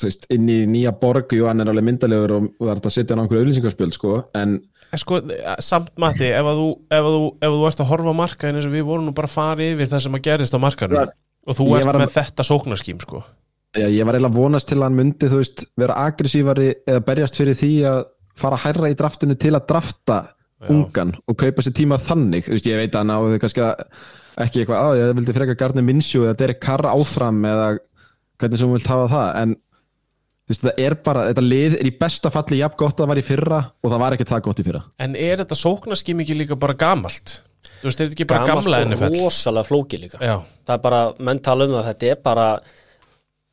þú 0.00 0.06
veist, 0.08 0.26
inn 0.32 0.48
í 0.48 0.58
nýja 0.68 0.92
borg. 0.96 1.32
Jú, 1.36 1.44
hann 1.48 1.60
er 1.60 1.68
alveg 1.72 1.84
myndalegur 1.90 2.32
og 2.38 2.46
og 2.56 2.66
það 2.66 2.72
er 2.76 2.80
að 2.88 2.94
setja 2.96 3.12
hann 3.16 3.20
á 3.20 3.24
einhverju 3.26 3.42
auðlýsingarspjöld 3.44 3.96
sko, 3.96 4.14
en 4.40 4.54
sko, 5.00 5.18
samt 5.64 5.90
Matti, 6.00 6.30
ef 6.32 6.48
að 6.50 6.60
þú, 6.62 6.68
ef 6.90 7.04
að 7.10 7.16
þú, 7.16 7.26
ef 7.40 7.50
að 7.50 7.58
þú 7.58 7.66
ert 7.68 7.82
að 7.84 7.90
horfa 7.92 8.14
á 8.16 8.20
markaðin 8.22 8.60
eins 8.60 8.68
og 8.70 8.74
við 8.78 8.86
vorum 8.88 9.06
nú 9.10 9.14
bara 9.16 9.28
að 9.30 9.36
fara 9.36 9.66
yfir 9.68 9.90
það 9.92 10.02
sem 10.06 10.16
að 10.18 10.24
gerist 10.30 10.56
á 10.56 10.60
markaðinu 10.64 11.04
og 11.10 11.58
þú 11.60 11.68
ert 11.78 11.90
að- 11.92 12.00
með 12.00 12.14
þetta 12.16 12.46
sóknarskím, 12.48 13.00
sko 13.04 13.22
Já, 13.78 13.86
ég 13.86 14.06
var 14.06 14.16
eiginlega 14.16 14.32
að 14.32 14.40
vonast 14.40 14.68
til 14.70 14.78
að 14.80 14.86
hann 14.88 14.98
myndi, 14.98 15.28
þú 15.30 15.40
veist, 15.40 15.64
vera 15.78 15.98
aggressívari 16.08 16.70
eða 16.90 17.02
berjast 17.06 17.38
fyrir 17.38 17.54
því 17.58 17.72
að 17.90 18.00
fara 18.40 18.58
hærra 18.64 18.90
í 18.90 18.96
draftinu 18.98 19.36
til 19.38 19.52
að 19.54 19.66
drafta 19.70 20.16
ungan 20.70 21.14
og 21.28 21.36
kaupa 21.40 21.62
sér 21.64 21.76
tíma 21.78 21.98
þannig, 22.02 22.48
þú 22.48 22.56
veist, 22.56 22.68
ég 22.68 22.80
veit 22.80 22.94
að 22.94 23.04
hann 23.04 23.14
áður 23.14 23.40
kannski 23.44 23.62
að 23.64 23.84
ekki 24.40 24.62
eitthvað, 24.62 24.82
á, 24.82 24.88
ég 24.98 25.14
vildi 25.18 25.36
freka 25.36 25.56
Garni 25.60 25.84
Minsjú 25.86 26.24
eða 26.26 26.38
Derek 26.40 26.60
Carr 26.62 26.88
áfram 26.90 27.40
eða 27.48 27.68
hvernig 28.40 28.60
sem 28.60 28.68
hún 28.68 28.78
vilt 28.78 28.90
hafa 28.90 29.06
það, 29.12 29.30
en 29.42 29.54
þú 29.54 30.52
veist, 30.52 30.64
það 30.66 30.82
er 30.86 30.96
bara, 31.06 31.24
þetta 31.30 31.46
lið 31.46 31.78
er 31.78 31.90
í 31.90 31.94
besta 32.00 32.32
falli 32.34 32.60
jafn 32.60 32.78
gott 32.80 32.96
að 32.96 33.04
það 33.04 33.12
var 33.12 33.22
í 33.22 33.26
fyrra 33.26 33.60
og 33.70 33.94
það 33.94 34.02
var 34.02 34.16
ekki 34.16 34.28
það 34.32 34.44
gott 34.48 34.60
í 34.60 34.66
fyrra. 34.66 34.82
En 35.06 35.16
er 35.16 35.42
þetta 35.44 35.58
sóknarskím 35.60 36.22
ekki 36.24 36.36
líka 36.40 36.58
bara 36.60 36.76
gamalt? 36.80 37.36
Þú 37.80 37.88
veist, 37.88 38.00
er 38.00 38.08
þetta 38.08 38.16
ekki 38.16 38.28
bara 38.28 38.46
Gamalt 38.48 38.66
gamla 38.66 38.78
og 38.80 38.90
NFL? 38.90 39.18
rosalega 39.20 39.68
flóki 39.68 39.98
líka 40.00 40.18
Já, 40.20 40.34
það 40.68 40.74
er 40.74 40.82
bara, 40.84 41.00
menn 41.28 41.40
tala 41.44 41.66
um 41.68 41.74
það 41.78 41.86
þetta 41.90 42.08
er 42.10 42.18
bara, 42.24 42.46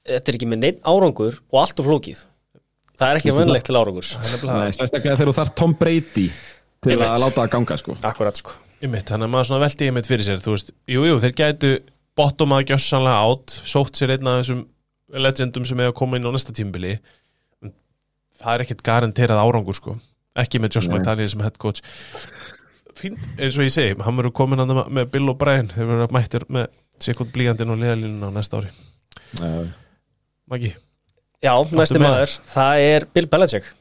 þetta 0.07 0.31
er 0.31 0.39
ekki 0.39 0.49
með 0.49 0.63
neitt 0.63 0.79
árangur 0.87 1.39
og 1.51 1.59
allt 1.61 1.81
og 1.81 1.89
flókið 1.89 2.23
það 2.97 3.09
er 3.09 3.19
ekki 3.19 3.35
vennlegt 3.37 3.67
til 3.69 3.77
árangurs 3.77 4.13
þegar 4.17 5.19
þú 5.21 5.35
þarf 5.35 5.53
Tom 5.57 5.75
Brady 5.77 6.29
til 6.31 6.93
Einmitt. 6.93 7.11
að 7.11 7.21
láta 7.25 7.43
það 7.43 7.51
ganga, 7.55 7.77
sko. 7.81 7.97
akkurat 8.07 8.39
sko 8.39 8.57
Einmitt, 8.77 9.09
þannig 9.09 9.25
að 9.25 9.33
maður 9.33 9.49
svona 9.49 9.63
veldi 9.65 9.87
einmitt 9.89 10.09
fyrir 10.09 10.25
sér 10.27 10.41
þú 10.43 10.53
veist, 10.53 10.67
jú, 10.85 11.05
jú, 11.07 11.15
þeir 11.23 11.35
gætu 11.39 11.71
bottomað 12.17 12.67
gjössanlega 12.71 13.23
átt, 13.25 13.55
sótt 13.65 13.97
sér 13.97 14.13
einn 14.13 14.29
af 14.29 14.41
þessum 14.43 14.65
legendum 15.17 15.65
sem 15.65 15.81
er 15.81 15.89
að 15.91 15.97
koma 15.97 16.19
inn 16.19 16.27
á 16.29 16.31
næsta 16.33 16.53
tímbili 16.53 16.97
það 18.37 18.51
er 18.53 18.65
ekkert 18.65 18.85
garanterað 18.85 19.41
árangur 19.41 19.77
sko 19.77 19.97
ekki 20.37 20.61
með 20.61 20.77
Josh. 20.77 20.91
McDaniel 20.91 21.31
sem 21.31 21.41
head 21.41 21.57
coach 21.61 21.81
fínt, 22.97 23.21
eins 23.37 23.57
og 23.57 23.65
ég 23.65 23.73
segi 23.73 23.97
hann 23.97 24.19
verður 24.19 24.35
komin 24.37 24.61
að 24.61 24.75
með 24.93 25.09
Bill 25.13 25.31
og 25.33 25.39
Brian 25.41 25.69
þeir 25.73 25.89
verður 25.89 26.13
mættir 26.13 26.45
með 26.53 26.69
sekund 27.01 27.33
blíjandinn 27.33 27.73
og 27.73 27.81
liðalínuna 27.81 28.29
á 28.29 28.37
næsta 28.37 28.61
ári 28.61 28.71
Já. 29.37 29.65
Maggi, 30.47 30.71
já, 31.43 31.53
meira? 31.75 31.99
maður, 32.01 32.33
það 32.53 32.83
er 32.87 33.05
Bill 33.13 33.27
Belichick. 33.31 33.71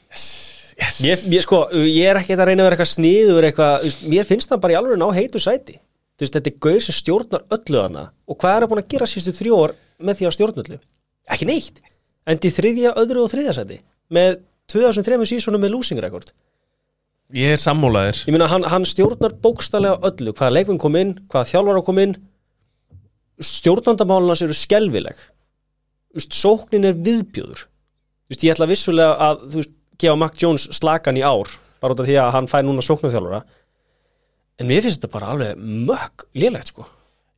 Yes. 0.77 0.99
ég, 1.01 1.23
ég, 1.33 1.41
sko, 1.45 1.63
ég 1.73 2.11
er 2.11 2.19
ekki 2.21 2.35
að 2.37 2.51
reyna 2.51 2.65
að 2.65 2.67
vera 2.67 2.77
eitthvað 2.77 2.91
sniður 2.91 3.47
eitthvað, 3.49 3.85
mér 4.13 4.27
finnst 4.29 4.51
það 4.51 4.63
bara 4.65 4.75
í 4.75 4.79
alveg 4.81 4.99
ná 5.01 5.07
heitu 5.17 5.41
sæti. 5.41 5.79
Veist, 6.21 6.35
þetta 6.35 6.51
er 6.51 6.59
gaur 6.65 6.83
sem 6.85 6.97
stjórnar 6.97 7.45
öllu 7.57 7.81
hana 7.81 8.03
og 8.29 8.39
hvað 8.41 8.57
er 8.57 8.65
að 8.67 8.73
búin 8.73 8.83
að 8.83 8.91
gera 8.93 9.09
sístu 9.09 9.33
þrjú 9.37 9.61
ár 9.63 9.75
með 10.01 10.19
því 10.19 10.29
að 10.29 10.35
stjórna 10.37 10.65
öllu? 10.65 10.79
Ekki 11.33 11.49
neitt. 11.49 11.81
En 12.27 12.41
í 12.41 12.53
þriðja, 12.53 12.93
öðru 13.01 13.25
og 13.25 13.33
þriðja 13.33 13.55
sæti. 13.57 13.79
Með 14.17 14.39
2003 14.73 15.29
sísonum 15.31 15.63
með 15.63 15.75
losing 15.77 16.01
record. 16.03 16.33
Ég 17.35 17.57
er 17.57 17.61
sammólaðir 17.61 18.21
Ég 18.27 18.35
meina, 18.35 18.47
hann, 18.51 18.67
hann 18.71 18.87
stjórnar 18.87 19.35
bókstallega 19.43 19.99
öllu, 20.07 20.35
hvaða 20.37 20.55
leikmenn 20.55 20.83
kom 20.83 20.99
inn, 20.99 21.17
hvaða 21.31 21.51
þjálfara 21.51 21.83
kom 21.87 22.03
inn, 22.03 22.15
stjórnandamálunars 23.43 24.45
eru 24.47 24.57
skelvileg. 24.57 25.19
Veist, 26.17 26.37
sóknin 26.37 26.89
er 26.89 26.97
viðbjöður. 26.97 27.67
Veist, 28.31 28.43
ég 28.43 28.57
ætla 28.57 28.71
vissulega 28.71 29.15
að, 29.29 29.47
veist, 29.59 29.73
gefa 30.01 30.19
Mac 30.21 30.37
Jones 30.41 30.67
slakan 30.77 31.21
í 31.21 31.25
ár, 31.25 31.53
bara 31.83 31.97
út 31.97 32.03
af 32.03 32.09
því 32.09 32.19
að 32.21 32.35
hann 32.37 32.51
fær 32.51 32.67
núna 32.67 32.85
sóknarþjálfara. 32.85 33.45
En 34.57 34.69
mér 34.69 34.85
finnst 34.85 35.03
þetta 35.03 35.13
bara 35.13 35.33
alveg 35.35 35.61
mökk 35.61 36.29
lélegt, 36.37 36.73
sko. 36.73 36.87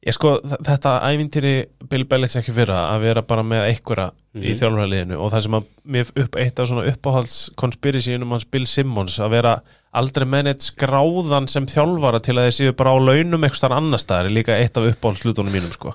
Ég 0.06 0.14
sko, 0.14 0.36
þetta 0.62 0.92
ævintýri 1.10 1.52
Bill 1.90 2.04
Belichick 2.06 2.52
fyrra 2.54 2.84
að 2.92 3.08
vera 3.08 3.22
bara 3.26 3.42
með 3.42 3.64
einhverja 3.72 4.12
í 4.38 4.52
þjálfurliðinu 4.60 5.18
og 5.18 5.32
það 5.32 5.42
sem 5.44 5.56
að 5.58 5.66
mér 5.96 6.12
upp 6.22 6.38
eitt 6.38 6.62
af 6.62 6.68
svona 6.70 6.84
uppáhalds 6.86 7.38
konspirasíunum 7.58 8.36
hans 8.36 8.46
Bill 8.46 8.68
Simmons 8.70 9.18
að 9.18 9.34
vera 9.34 9.56
aldrei 9.96 10.26
með 10.28 10.42
neitt 10.48 10.64
skráðan 10.66 11.46
sem 11.48 11.64
þjálfara 11.70 12.18
til 12.24 12.34
að 12.36 12.48
þeir 12.48 12.56
séu 12.58 12.74
bara 12.76 12.92
á 12.92 12.98
launum 13.00 13.46
eitthvað 13.46 13.74
annar 13.78 14.02
staðar 14.02 14.28
er 14.28 14.34
líka 14.36 14.56
eitt 14.60 14.76
af 14.76 14.84
uppáhaldslutunum 14.90 15.54
mínum 15.54 15.72
sko. 15.72 15.94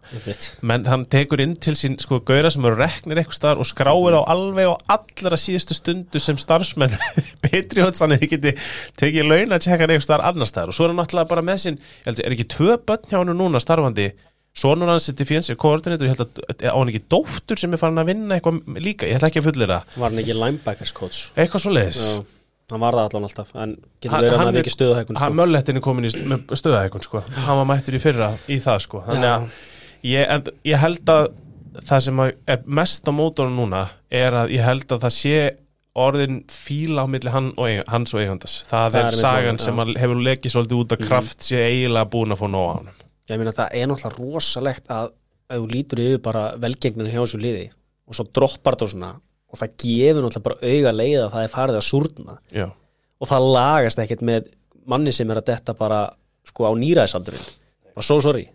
Menn 0.65 0.87
hann 0.89 1.05
tekur 1.13 1.43
inn 1.43 1.53
til 1.61 1.75
sín 1.77 1.99
sko 2.01 2.19
gauðra 2.25 2.49
sem 2.53 2.65
eru 2.65 2.79
reknir 2.81 3.21
eitthvað 3.21 3.37
staðar 3.37 3.61
og 3.63 3.69
skráir 3.69 4.17
á 4.17 4.21
alveg 4.33 4.71
á 4.73 4.75
allra 4.97 5.37
síðustu 5.39 5.77
stundu 5.77 6.19
sem 6.23 6.39
starfsmenn 6.41 6.97
Patriots 7.45 8.01
hann 8.01 8.17
er 8.17 8.25
ekki 8.25 8.41
tekið 8.97 9.29
laun 9.29 9.53
að 9.55 9.65
tjekka 9.67 9.85
eitthvað 9.87 10.05
staðar 10.09 10.27
annar 10.33 10.49
staðar. 10.49 10.73
Og 10.73 10.77
svo 10.79 10.87
er 10.87 10.93
hann 10.95 11.01
náttúrulega 11.03 11.31
bara 11.35 11.45
með 11.53 11.63
sín 11.67 11.77
ég 11.81 12.07
held, 12.09 12.23
er 12.25 12.37
ekki 12.37 12.49
tvö 12.57 12.77
börn 12.89 13.09
hjá 13.11 13.19
hann 13.21 13.35
núna 13.37 13.61
starfandi? 13.61 14.09
Sonur 14.53 14.85
hans 14.91 15.07
er 15.09 15.15
defensive 15.17 15.57
coordinator 15.57 16.05
ég 16.05 16.13
held 16.13 16.25
að 16.43 16.65
á 16.69 16.77
hann 16.77 16.89
ekki 16.91 17.05
dóttur 17.09 17.57
sem 17.57 17.73
er 17.73 17.79
farin 17.81 17.97
að 17.97 18.11
vinna 18.11 18.35
eitthvað 18.37 18.59
líka, 18.85 19.07
ég 19.09 19.17
ætla 19.17 19.31
ekki 19.31 19.41
að 19.41 19.47
fullera 19.47 19.79
Var 19.95 20.03
hann 20.11 20.21
ekki 20.21 20.35
linebackers 20.37 20.93
coach? 20.93 21.21
eitthvað 21.33 21.63
svo 21.63 21.73
leiðis 21.73 22.01
Já, 22.03 22.11
hann 22.71 22.79
var 22.79 22.93
það 22.97 23.09
allan 23.09 23.27
alltaf, 23.27 23.49
en 23.55 23.75
getur 24.01 24.17
verið 24.17 24.33
að 24.33 24.37
hann 24.43 24.55
er- 24.55 24.61
ekki 24.63 24.73
stöðu 24.75 24.95
hækkun, 24.97 25.17
hann 25.19 25.31
sko. 25.33 25.39
möllettin 25.41 25.75
er 25.79 25.81
komin 25.81 26.05
í 26.07 26.11
st- 26.13 26.27
með 26.31 26.53
stöðaðeikun 26.61 27.03
sko. 27.03 27.23
hann 27.35 27.57
var 27.61 27.65
mættur 27.75 27.97
í 27.97 28.01
fyrra 28.01 28.29
í 28.47 28.59
það 28.63 28.79
sko. 28.87 29.01
þannig 29.07 29.31
að 29.33 29.49
ég, 30.03 30.51
ég 30.71 30.77
held 30.79 31.05
að 31.13 31.27
það 31.81 31.99
sem 32.07 32.17
að 32.23 32.31
er 32.47 32.63
mest 32.65 33.07
á 33.09 33.11
mótorun 33.11 33.55
núna 33.57 33.83
er 34.11 34.31
að 34.43 34.49
ég 34.53 34.63
held 34.63 34.85
að 34.93 35.01
það 35.07 35.15
sé 35.17 35.35
orðin 35.95 36.39
fíla 36.49 37.03
á 37.05 37.07
milli 37.09 37.29
hann 37.29 37.51
og, 37.57 37.67
hans 37.87 38.13
og 38.15 38.21
eigandas 38.23 38.63
það, 38.65 38.91
Það 38.93 38.99
er 38.99 39.05
er 39.05 39.17
sagan 39.19 39.57
mál, 39.59 39.63
sem 39.65 39.81
að 39.83 39.91
hefur 40.01 40.21
lekið 40.25 40.53
svolítið 40.55 40.79
út 40.81 40.95
að 40.95 41.03
kraft 41.07 41.43
sé 41.45 41.59
eiginlega 41.67 42.09
búin 42.09 42.33
að 42.33 42.39
fá 42.41 42.47
nóg 42.49 42.65
á 42.65 42.73
hann 42.77 42.89
Ég 43.29 43.37
meina 43.39 43.53
það 43.55 43.69
er 43.77 43.87
náttúrulega 43.87 44.17
rosalegt 44.19 44.87
að 44.91 45.11
ef 45.53 45.59
þú 45.61 45.67
lítur 45.69 46.01
yfir 46.03 46.21
bara 46.25 46.41
velgengnin 46.57 47.11
hjá 47.13 47.21
þessu 47.21 47.39
liði 47.43 47.67
og 48.09 48.17
svo 48.17 48.25
droppar 48.33 48.75
og 48.81 48.89
svona 48.89 49.11
og 49.53 49.61
það 49.61 49.75
gefur 49.83 50.25
náttúrulega 50.25 50.47
bara 50.47 50.71
auga 50.73 50.93
leið 50.97 51.19
að 51.21 51.31
það 51.35 51.45
er 51.45 51.53
farið 51.53 51.77
að 51.79 51.85
súrna. 51.87 52.37
Já, 52.53 52.65
og 53.21 53.29
það 53.29 53.49
lagast 53.53 54.01
ekkert 54.03 54.25
með 54.25 54.49
manni 54.89 55.13
sem 55.15 55.29
er 55.31 55.39
að 55.39 55.49
detta 55.53 55.77
bara 55.77 56.01
sko 56.49 56.65
á 56.67 56.71
nýræðisaldurinn 56.75 57.45
bara 57.93 58.07
so 58.07 58.17
sorry. 58.25 58.47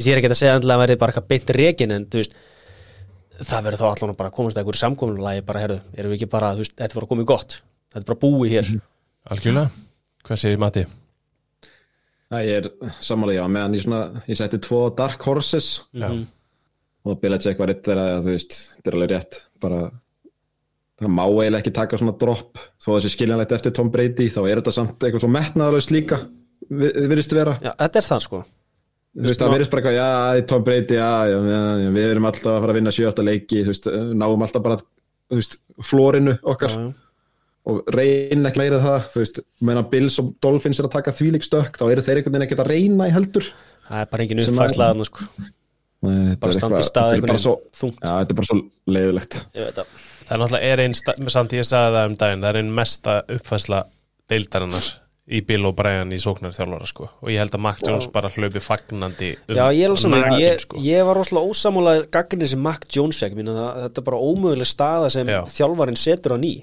Ég 0.00 0.10
er 0.10 0.18
ekki 0.18 0.32
að 0.32 0.40
segja 0.40 0.56
endilega 0.58 0.80
að 0.80 0.84
verði 0.86 0.98
bara 0.98 1.12
eitthvað 1.12 1.30
beint 1.30 1.54
rekin 1.54 1.94
en 1.94 2.08
þú 2.10 2.22
veist 2.22 2.34
það 3.44 3.66
verður 3.68 3.80
þá 3.80 3.86
allan 3.90 4.12
að 4.14 4.18
bara 4.18 4.34
komast 4.34 4.56
að 4.56 4.62
einhverju 4.64 4.80
samkominulagi 4.80 5.44
bara 5.46 5.62
herðu, 5.62 5.78
erum 5.94 6.12
við 6.12 6.18
ekki 6.18 6.30
bara, 6.32 6.50
veist, 6.58 6.74
þetta 6.78 6.98
var 6.98 7.06
komið 7.10 7.28
gott. 7.30 7.56
Þetta 7.94 8.02
er 8.02 8.08
bara 8.10 8.22
búið 8.24 8.54
hér. 8.54 8.70
Algjörlega. 9.34 9.82
Hvað 10.24 10.40
segir 10.40 10.60
Matti? 10.62 10.84
Það 12.32 12.46
ég 12.48 12.60
er 12.60 12.94
sammála, 13.04 13.34
já, 13.36 13.42
meðan 13.52 13.76
ég 13.76 13.84
svona, 13.84 14.22
ég 14.30 14.38
setti 14.40 14.60
tvo 14.64 14.80
Dark 14.96 15.26
Horses 15.28 15.68
Já. 15.94 16.08
og 17.04 17.18
Belichick 17.22 17.60
var 17.60 17.70
eitt 17.74 17.84
þeirra, 17.86 18.06
þú 18.24 18.32
veist, 18.32 18.56
þetta 18.78 18.90
er 18.90 18.96
alveg 18.98 19.12
rétt, 19.12 19.40
bara, 19.62 19.80
það 21.00 21.10
má 21.10 21.24
eiginlega 21.26 21.60
ekki 21.64 21.72
taka 21.74 21.98
svona 22.00 22.14
dropp, 22.18 22.58
þó 22.82 22.90
þessi 22.96 23.10
skiljanlegt 23.16 23.52
eftir 23.56 23.72
Tom 23.74 23.90
Brady, 23.90 24.28
þá 24.30 24.40
er 24.48 24.60
þetta 24.60 24.72
samt 24.76 24.98
eitthvað 25.04 25.24
svo 25.24 25.30
metnaðalaust 25.34 25.90
líka, 25.94 26.20
vi- 26.70 26.92
virðist 27.10 27.34
vera, 27.34 27.56
Já, 27.62 27.72
þetta 27.82 28.00
er 28.02 28.06
það 28.10 28.22
sko. 28.28 28.44
Þú 29.14 29.28
veist, 29.28 29.40
það 29.40 29.52
virðist 29.54 29.70
bara 29.70 29.82
eitthvað, 29.82 29.96
já, 30.00 30.46
Tom 30.50 30.62
Brady, 30.66 30.94
já, 30.98 31.10
já, 31.30 31.38
já, 31.84 31.90
við 31.94 32.10
erum 32.10 32.24
alltaf 32.30 32.50
að 32.50 32.60
fara 32.64 32.72
að 32.74 32.78
vinna 32.80 32.90
7-8 32.94 33.24
leiki, 33.28 33.62
þú 33.62 33.70
veist, 33.74 33.88
náum 34.22 34.42
alltaf 34.46 34.62
bara, 34.64 34.78
þú 35.30 35.38
veist, 35.38 35.58
flórinu 35.82 36.38
okkar. 36.42 36.70
Já, 36.74 36.92
og 37.64 37.78
reyna 37.94 38.50
ekki 38.50 38.60
meira 38.60 38.80
það, 38.82 39.06
þú 39.14 39.20
veist, 39.22 39.38
meðan 39.64 39.86
Bills 39.90 40.18
og 40.20 40.32
Dolphins 40.44 40.80
er 40.82 40.88
að 40.88 40.96
taka 40.98 41.14
þvílík 41.16 41.46
stökk, 41.46 41.78
þá 41.80 41.84
eru 41.94 42.02
þeir 42.04 42.18
einhvern 42.20 42.34
veginn 42.36 42.46
ekkert 42.48 42.64
að 42.66 42.72
reyna 42.74 43.06
í 43.08 43.14
heldur. 43.14 43.46
það 43.88 44.00
er 44.02 44.10
bara 44.10 44.22
engin 44.26 44.42
að- 44.42 44.74
þarna, 44.74 45.04
sko. 45.08 45.28
Bara 46.04 46.52
standa 46.52 46.76
í 46.76 46.82
eitthvað- 46.82 46.90
stað 46.90 47.06
þetta 47.06 47.08
er 47.08 47.14
einhvern 47.14 47.32
bara 47.32 47.44
svo, 47.46 47.54
Já, 48.04 48.10
þetta 48.20 48.30
er 48.34 48.38
bara 48.40 48.48
svo 48.50 48.58
leiðilegt. 48.86 49.38
Ég 49.54 49.64
veit 49.64 49.78
að 49.80 49.86
það 50.24 50.34
er 50.36 50.42
náttúrulega 50.42 50.72
er 50.72 50.84
einn 50.84 50.98
samt 51.36 51.56
ég 51.56 51.68
sagði 51.68 51.96
það 51.98 52.10
um 52.10 52.18
daginn 52.20 52.44
það 52.44 52.50
er 52.50 52.60
einn 52.60 52.76
mesta 52.80 53.16
uppfæsla 53.36 53.80
deildarinnar 54.30 54.92
í 55.24 55.40
Bill 55.48 55.64
og 55.64 55.72
Brian 55.78 56.12
í 56.12 56.18
sóknarþjálfara 56.20 56.86
sko. 56.88 57.06
og 57.22 57.30
ég 57.32 57.40
held 57.40 57.54
að 57.56 57.62
Mac 57.64 57.80
Jones 57.80 58.10
bara 58.12 58.28
hlaupi 58.34 58.60
fagnandi 58.60 59.30
um 59.48 59.56
Já, 59.56 59.64
ég 59.72 59.96
saman, 59.96 60.20
nakinn, 60.20 60.42
ég, 60.42 60.60
sko. 60.60 60.80
ég 60.84 61.06
var 61.08 61.16
rosalega 61.16 61.54
ósamála 61.54 61.94
gaggrinni 62.12 62.48
sem 62.50 62.60
Mac 62.60 62.84
Jones 62.92 63.20
fekk, 63.22 63.38
þetta 63.40 64.02
er 64.02 64.06
bara 64.10 64.20
ómöguleg 64.20 64.68
staða 64.68 65.08
sem 65.12 65.28
Já. 65.28 65.40
þjálfarinn 65.48 66.00
setur 66.00 66.36
hann 66.36 66.44
í 66.44 66.54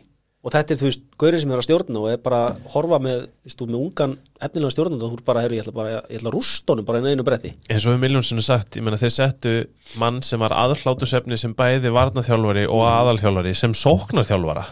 og 0.42 0.54
þetta 0.56 0.74
er, 0.74 0.80
þú 0.80 0.88
veist, 0.88 1.04
gaurið 1.22 1.44
sem 1.44 1.54
er 1.54 1.62
að 1.62 1.66
stjórna 1.68 2.02
og 2.02 2.10
er 2.10 2.22
bara 2.26 2.42
að 2.48 2.62
horfa 2.74 3.00
með, 3.04 3.24
veist, 3.46 3.62
með 3.62 3.78
ungan 3.78 4.16
efnilega 4.42 4.74
stjórnanda, 4.74 5.10
þú 5.12 5.20
er 5.20 5.24
bara, 5.28 5.44
herru, 5.46 5.58
ég 5.58 5.66
ætla 5.66 5.76
bara 5.76 5.94
ég 6.00 6.18
ætla 6.18 6.32
að 6.32 6.38
rústa 6.38 6.74
honum 6.74 6.88
bara 6.88 7.02
einu 7.02 7.14
einu 7.14 7.26
bretti. 7.28 7.54
Eins 7.70 7.86
og 7.86 7.94
við 7.94 8.04
miljónsinu 8.08 8.46
sagt, 8.46 8.78
ég 8.80 8.86
meina 8.86 9.00
þeir 9.02 9.14
settu 9.14 9.56
mann 10.02 10.22
sem 10.26 10.42
var 10.42 10.56
aðhlátusefni 10.58 11.38
sem 11.38 11.54
bæði 11.58 11.94
varnaþjálfari 11.94 12.66
og 12.74 12.86
aðalþjálfari 12.90 13.54
sem 13.62 13.78
sóknarþjálfara. 13.78 14.66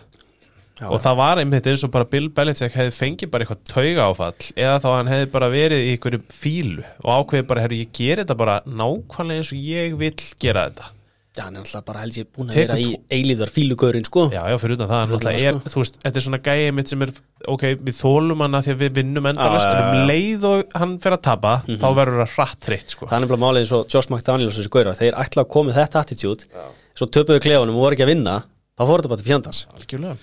Og 0.90 1.02
það 1.04 1.18
var 1.20 1.42
einmitt 1.42 1.66
eins 1.68 1.82
og 1.84 1.92
bara 1.92 2.08
Bill 2.08 2.30
Belichick 2.32 2.72
hefði 2.72 2.94
fengið 2.96 3.32
bara 3.34 3.44
eitthvað 3.44 3.66
tauga 3.68 4.06
áfall 4.08 4.46
eða 4.56 4.78
þá 4.80 4.88
hann 4.94 5.10
hefði 5.12 5.28
bara 5.34 5.50
verið 5.52 5.82
í 5.84 5.90
einhverju 5.92 6.22
fílu 6.32 6.86
og 7.04 7.10
ákveðið 7.18 7.50
bara, 7.50 7.66
herru, 7.66 7.82
ég 7.82 7.92
ger 8.00 8.22
þetta 8.24 8.38
bara 8.40 8.62
nákvæmlega 8.64 9.44
eins 9.44 9.52
og 9.52 9.60
ég 9.60 10.00
vil 10.00 10.14
gera 10.40 10.70
þetta 10.70 10.94
Já, 11.40 11.46
hann 11.46 11.56
er 11.56 11.64
alltaf 11.64 11.84
bara 11.88 12.02
held 12.04 12.18
ég 12.20 12.26
búin 12.36 12.50
að 12.52 12.58
vera 12.60 12.76
í 12.82 12.90
eilíðar 13.16 13.52
fílugaurin, 13.54 14.04
sko. 14.04 14.26
Já, 14.34 14.42
já, 14.52 14.56
fyrir 14.60 14.76
utan 14.76 14.90
það, 14.90 14.98
hann 15.00 15.08
Fyrir 15.08 15.20
utan 15.22 15.30
náttúrulega 15.30 15.52
er, 15.52 15.60
það, 15.60 15.72
þú 15.72 15.84
veist, 15.84 16.00
þetta 16.04 16.20
er 16.20 16.24
svona 16.26 16.40
gæið 16.48 16.72
mitt 16.76 16.92
sem 16.92 17.06
er, 17.06 17.14
ok, 17.54 17.64
við 17.80 17.96
þólum 17.96 18.44
hann 18.44 18.58
að 18.60 18.66
því 18.66 18.74
að 18.74 18.82
við 18.84 18.98
vinnum 18.98 19.30
endalast, 19.32 19.70
en 19.70 19.80
um 19.86 20.10
leið 20.10 20.48
og 20.50 20.76
hann 20.82 20.96
fer 21.06 21.16
að 21.16 21.22
tapa, 21.30 21.54
þá 21.70 21.86
verður 22.02 22.20
það 22.26 22.34
hratt 22.34 22.68
þreytt, 22.68 22.96
sko. 22.96 23.08
Það 23.08 23.16
er 23.16 23.24
nefnilega 23.24 23.44
málið 23.46 23.64
eins 23.64 23.72
og 23.78 23.96
Josh 23.96 24.12
McDaniels 24.12 24.60
þessi 24.60 24.74
gaurar, 24.76 25.00
þeir 25.00 25.20
ætla 25.24 25.46
að 25.46 25.52
koma 25.56 25.72
með 25.72 25.80
þetta 25.80 26.04
attitude 26.04 26.66
svo 27.00 27.08
töpuðu 27.08 27.46
klefunum 27.46 27.80
og 27.80 27.86
voru 27.86 27.96
ekki 27.96 28.04
að 28.04 28.12
vinna 28.12 28.36
þá 28.76 28.84
fór 28.84 29.00
þetta 29.00 29.14
bara 29.14 29.22
til 29.24 29.30
fjandans. 29.30 29.62
Algjörlega. 29.78 30.18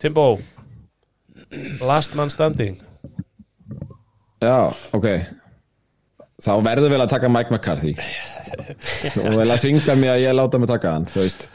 Timbo, 0.00 0.26
last 1.84 2.16
man 2.16 2.32
standing. 2.32 2.80
Já, 4.40 4.72
ok 4.96 5.39
þá 6.40 6.52
verður 6.64 6.94
vel 6.94 7.00
að 7.04 7.12
taka 7.14 7.30
Mike 7.32 7.52
McCarthy. 7.54 7.94
Og 9.24 9.34
vel 9.38 9.48
að 9.48 9.64
þvinga 9.64 9.96
mig 10.00 10.12
að 10.12 10.22
ég 10.24 10.36
láta 10.36 10.60
mig 10.60 10.70
taka 10.70 10.94
hann 10.96 11.08
þú 11.10 11.24
veist. 11.24 11.48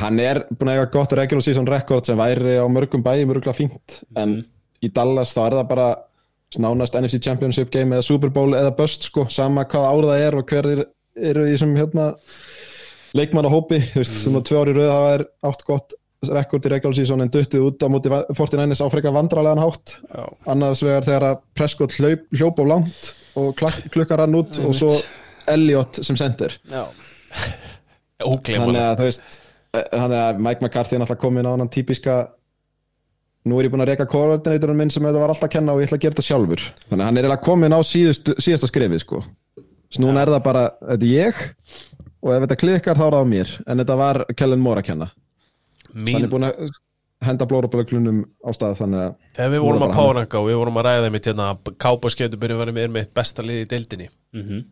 Hann 0.00 0.20
er 0.22 0.44
búin 0.54 0.70
að 0.70 0.78
eiga 0.78 0.92
gott 0.94 1.16
regular 1.18 1.42
season 1.44 1.68
record 1.68 2.06
sem 2.06 2.18
væri 2.18 2.58
á 2.62 2.66
mörgum 2.70 3.02
bæjum 3.02 3.32
mörgla 3.32 3.54
fínt 3.56 4.00
en 4.18 4.40
í 4.80 4.90
Dallas 4.94 5.34
þá 5.34 5.42
er 5.48 5.58
það 5.58 5.68
bara 5.72 5.88
nánast 6.58 6.96
NFC 6.98 7.20
Championship 7.22 7.70
game 7.74 7.96
eða 7.96 8.06
Super 8.06 8.30
Bowl 8.34 8.54
eða 8.58 8.72
bust 8.78 9.06
sko, 9.06 9.26
sama 9.30 9.66
hvað 9.70 9.88
ár 9.90 10.08
það 10.10 10.24
er 10.26 10.38
og 10.38 10.50
hver 10.50 10.68
er, 10.70 10.84
eru 11.30 11.46
í 11.50 11.56
sem 11.58 11.74
hérna 11.78 12.12
leikmannahópi, 13.18 13.80
þú 13.92 14.02
veist, 14.02 14.18
sem 14.22 14.38
á 14.38 14.40
tvö 14.46 14.62
ári 14.62 14.74
rauð 14.76 14.90
það 14.90 15.14
er 15.14 15.24
átt 15.50 15.64
gott 15.66 15.96
rekord 16.30 16.66
í 16.66 16.72
regular 16.72 16.96
season 16.98 17.24
en 17.24 17.30
duttið 17.32 17.66
út 17.66 17.82
á 17.82 17.88
móti 17.90 18.10
49ers 18.12 18.82
á 18.82 18.86
frekar 18.92 19.14
vandralegan 19.14 19.62
hátt. 19.62 19.96
Já. 20.10 20.24
annars 20.52 20.82
vegar 20.84 21.06
þegar 21.06 21.26
að 21.30 21.40
Prescott 21.56 21.96
hlaup, 21.98 22.26
hljóp 22.34 22.62
á 22.62 22.64
langt 22.74 23.10
og 23.40 23.62
klukkan 23.94 24.20
rann 24.22 24.36
út 24.38 24.58
og 24.64 24.74
svo 24.76 24.90
Elliot 25.50 26.02
sem 26.04 26.18
sendir. 26.20 26.58
Þannig 28.20 28.82
að 28.82 28.98
þú 29.00 29.06
veist 29.06 29.22
eh, 29.72 29.86
þannig 29.94 30.18
að 30.20 30.42
Mike 30.44 30.60
McCarthy 30.60 30.96
er 30.96 31.02
náttúrulega 31.02 31.22
komin 31.24 31.48
á 31.48 31.52
hann 31.54 31.72
típiska 31.72 32.16
nú 33.48 33.56
er 33.56 33.66
ég 33.66 33.72
búin 33.72 33.80
að 33.84 33.94
reyka 33.94 34.06
koordinatorinn 34.10 34.76
minn 34.76 34.92
sem 34.92 35.04
þetta 35.06 35.22
var 35.22 35.32
alltaf 35.32 35.48
að 35.48 35.54
kenna 35.54 35.72
og 35.72 35.80
ég 35.80 35.88
ætla 35.88 35.96
að 35.96 36.04
gera 36.04 36.16
þetta 36.16 36.26
sjálfur. 36.26 36.66
Þannig 36.90 37.00
að 37.00 37.08
hann 37.08 37.16
er 37.16 37.24
eiginlega 37.24 37.46
komin 37.46 37.76
á 37.76 37.80
síðust, 37.86 38.32
síðasta 38.36 38.68
skrifið 38.68 39.02
sko. 39.04 39.22
svo 39.90 40.04
núna 40.04 40.24
er 40.24 40.34
það 40.34 40.44
bara 40.44 40.66
þetta 40.82 41.08
er 41.08 41.14
ég 41.14 41.40
og 42.20 42.34
ef 42.34 42.44
þetta 42.44 42.60
klikkar 42.60 43.00
þá 43.00 43.04
er 43.06 43.16
það 43.16 43.24
á 43.24 43.32
mér. 43.32 43.54
En 43.64 43.82
þetta 43.82 43.98
var 44.02 44.22
Kellen 44.36 44.64
Moore 44.64 44.84
að 44.84 44.90
kenna. 44.90 45.10
Hann 45.90 46.04
Mín, 46.06 46.26
er 46.26 46.30
búin 46.30 46.48
að 46.50 46.68
henda 47.24 47.46
blórablöglunum 47.48 48.20
á 48.40 48.50
stað 48.56 48.78
þannig 48.80 49.02
að 49.04 49.14
þegar 49.36 49.52
við 49.54 49.64
vorum 49.66 49.84
að 49.84 49.94
páranga 49.96 50.40
og 50.40 50.46
við 50.48 50.58
vorum 50.60 50.80
að 50.80 50.86
ræða 50.88 51.10
mitt 51.12 51.28
hérna 51.28 51.48
Kápaskeitu 51.84 52.40
var 52.40 52.72
með 52.72 52.92
mitt 52.94 53.14
besta 53.14 53.44
liði 53.44 53.66
í 53.66 53.70
deildinni. 53.70 54.08
Mhm. 54.32 54.64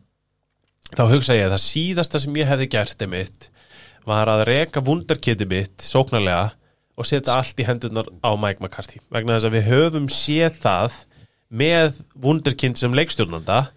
þá 0.89 1.03
hugsa 1.11 1.35
ég 1.37 1.45
að 1.45 1.53
það 1.53 1.67
síðasta 1.67 2.19
sem 2.19 2.37
ég 2.39 2.47
hefði 2.49 2.69
gert 2.69 3.07
mitt 3.07 3.49
var 4.05 4.27
að 4.31 4.45
reka 4.49 4.81
vundarkiti 4.81 5.45
mitt 5.45 5.77
sóknarlega 5.77 6.53
og 6.97 7.05
setja 7.05 7.35
allt 7.37 7.59
í 7.61 7.67
hendurnar 7.67 8.09
á 8.25 8.31
Mike 8.35 8.59
McCarthy. 8.59 8.99
Vegna 9.11 9.37
þess 9.37 9.45
að 9.47 9.55
við 9.55 9.67
höfum 9.69 10.07
séð 10.09 10.57
það 10.59 10.97
með 11.49 12.01
vundarkind 12.15 12.77
sem 12.77 12.95
leikstjórnanda 12.97 13.69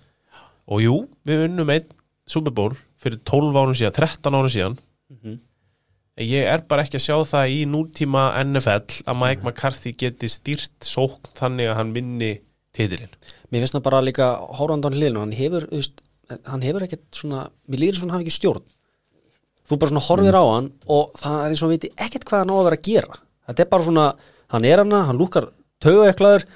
og 0.66 0.82
jú, 0.82 0.96
við 1.28 1.46
unnum 1.50 1.70
einn 1.70 1.86
Super 2.26 2.54
Bowl 2.54 2.72
fyrir 3.02 3.20
12 3.28 3.58
árum 3.60 3.76
síðan, 3.76 3.96
13 3.98 4.38
árum 4.38 4.52
síðan. 4.52 4.78
En 5.12 5.40
ég 6.24 6.48
er 6.48 6.64
bara 6.68 6.84
ekki 6.86 6.98
að 6.98 7.04
sjá 7.06 7.16
það 7.32 7.54
í 7.54 7.60
nútíma 7.70 8.24
NFL 8.42 9.02
að 9.08 9.18
Mike 9.20 9.46
McCarthy 9.46 9.92
geti 9.98 10.30
stýrt 10.30 10.86
sókn 10.86 11.32
þannig 11.38 11.70
að 11.70 11.78
hann 11.80 11.92
vinni 11.96 12.32
titilinn. 12.76 13.12
Mér 13.52 13.64
finnst 13.64 13.76
það 13.76 13.86
bara 13.88 14.02
líka 14.04 14.28
hórandan 14.58 14.96
hliðinu, 14.96 15.22
hann 15.24 15.36
hefur 15.36 15.68
veist, 15.72 16.02
hann 16.48 16.64
hefur 16.64 16.86
ekkert 16.86 17.04
svona, 17.16 17.46
mér 17.68 17.84
líður 17.84 18.00
svona 18.00 18.16
hann 18.16 18.22
hafi 18.22 18.28
ekki 18.30 18.38
stjórn. 18.38 18.66
Þú 19.68 19.78
bara 19.78 19.92
svona 19.92 20.06
horfir 20.08 20.38
á 20.40 20.44
hann 20.48 20.72
og 20.90 21.14
það 21.20 21.38
er 21.38 21.52
eins 21.54 21.62
og 21.62 21.68
hann 21.68 21.76
viti 21.76 21.92
ekkert 21.96 22.28
hvað 22.28 22.44
hann 22.44 22.52
á 22.52 22.56
að 22.56 22.66
vera 22.68 22.80
að 22.80 22.88
gera. 22.88 23.22
Þetta 23.48 23.64
er 23.64 23.72
bara 23.74 23.88
svona, 23.88 24.08
hann 24.54 24.68
er 24.68 24.82
hana 24.84 25.06
hann 25.08 25.20
lúkar 25.20 25.48
taugaeklaður 25.82 26.46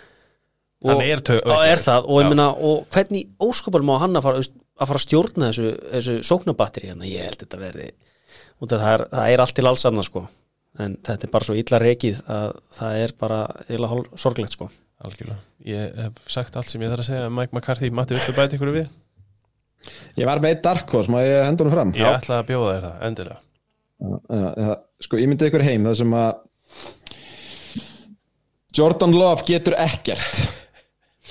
Hann 0.85 1.01
er 1.03 1.23
og 1.41 1.63
er 1.65 1.81
það, 1.81 2.05
og 2.13 2.27
meina 2.29 2.51
og 2.53 2.85
hvernig 2.93 3.31
óskapar 3.43 3.85
má 3.87 3.95
hann 4.03 4.19
að 4.19 4.27
fara, 4.27 4.43
að 4.45 4.91
fara 4.91 5.01
að 5.01 5.05
stjórna 5.07 5.49
þessu, 5.49 5.71
þessu 5.95 6.17
sóknabatteri 6.29 6.93
ég 7.09 7.25
held 7.25 7.41
þetta 7.43 7.61
verði 7.63 7.87
af 8.57 8.73
það 8.73 8.91
er, 8.95 9.07
það 9.13 9.31
er 9.35 9.45
allt 9.45 9.57
til 9.59 9.69
alls 9.71 9.87
annað 9.89 10.09
sko 10.11 10.27
en 10.81 10.99
þetta 11.07 11.27
er 11.27 11.33
bara 11.33 11.49
svo 11.49 11.57
illa 11.57 11.81
rekið 11.81 12.19
að 12.29 12.51
það 12.79 12.99
er 13.05 13.17
bara 13.21 13.41
illa 13.73 13.91
hálf 13.93 14.21
sorglegt 14.21 14.57
sko 14.57 14.69
Algjörlega. 15.05 15.43
Ég 15.69 15.97
hef 16.01 16.21
sagt 16.33 16.55
allt 16.57 16.71
sem 16.71 16.81
ég 16.81 16.89
þarf 16.89 17.03
að 17.05 17.09
segja 17.11 17.27
um 17.29 17.35
Mike 17.37 17.53
McCarthy. 17.53 17.91
Matti, 17.93 18.17
viltu 18.17 18.33
bæta 18.33 18.57
ykkur 18.57 18.71
við? 18.73 18.87
ég 20.17 20.27
var 20.27 20.41
með 20.43 20.55
eitt 20.55 20.63
Dark 20.65 20.91
Horse, 20.91 21.13
má 21.13 21.21
ég 21.23 21.45
henda 21.45 21.63
honum 21.63 21.75
fram 21.75 21.93
Ég 21.95 22.09
ætla 22.09 22.41
að 22.41 22.49
bjóða 22.49 22.73
þér 22.73 22.87
það, 22.87 23.03
endilega. 23.09 23.39
Já, 23.97 24.49
já, 24.57 24.71
sko, 25.07 25.21
ég 25.21 25.31
myndi 25.31 25.49
ykkur 25.51 25.65
heim 25.65 25.87
það 25.87 25.99
sem 26.01 26.17
að 26.21 26.33
Jordan 28.77 29.15
Love 29.17 29.47
getur 29.49 29.77
ekkert 29.81 30.41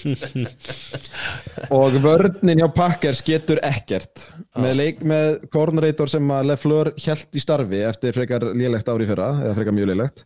og 1.78 1.98
vörninn 2.04 2.62
hjá 2.62 2.68
Packers 2.76 3.24
getur 3.26 3.62
ekkert. 3.66 4.28
Með, 4.60 4.78
leik, 4.80 5.02
með 5.06 5.42
coordinator 5.54 6.12
sem 6.12 6.32
að 6.36 6.52
Lefleur 6.52 6.92
held 7.06 7.38
í 7.40 7.44
starfi 7.44 7.82
eftir 7.88 8.16
frekar 8.16 8.48
lélegt 8.54 8.92
ári 8.92 9.10
fyrra 9.10 9.32
eða 9.42 9.56
frekar 9.58 9.78
mjög 9.78 9.92
lélegt. 9.92 10.26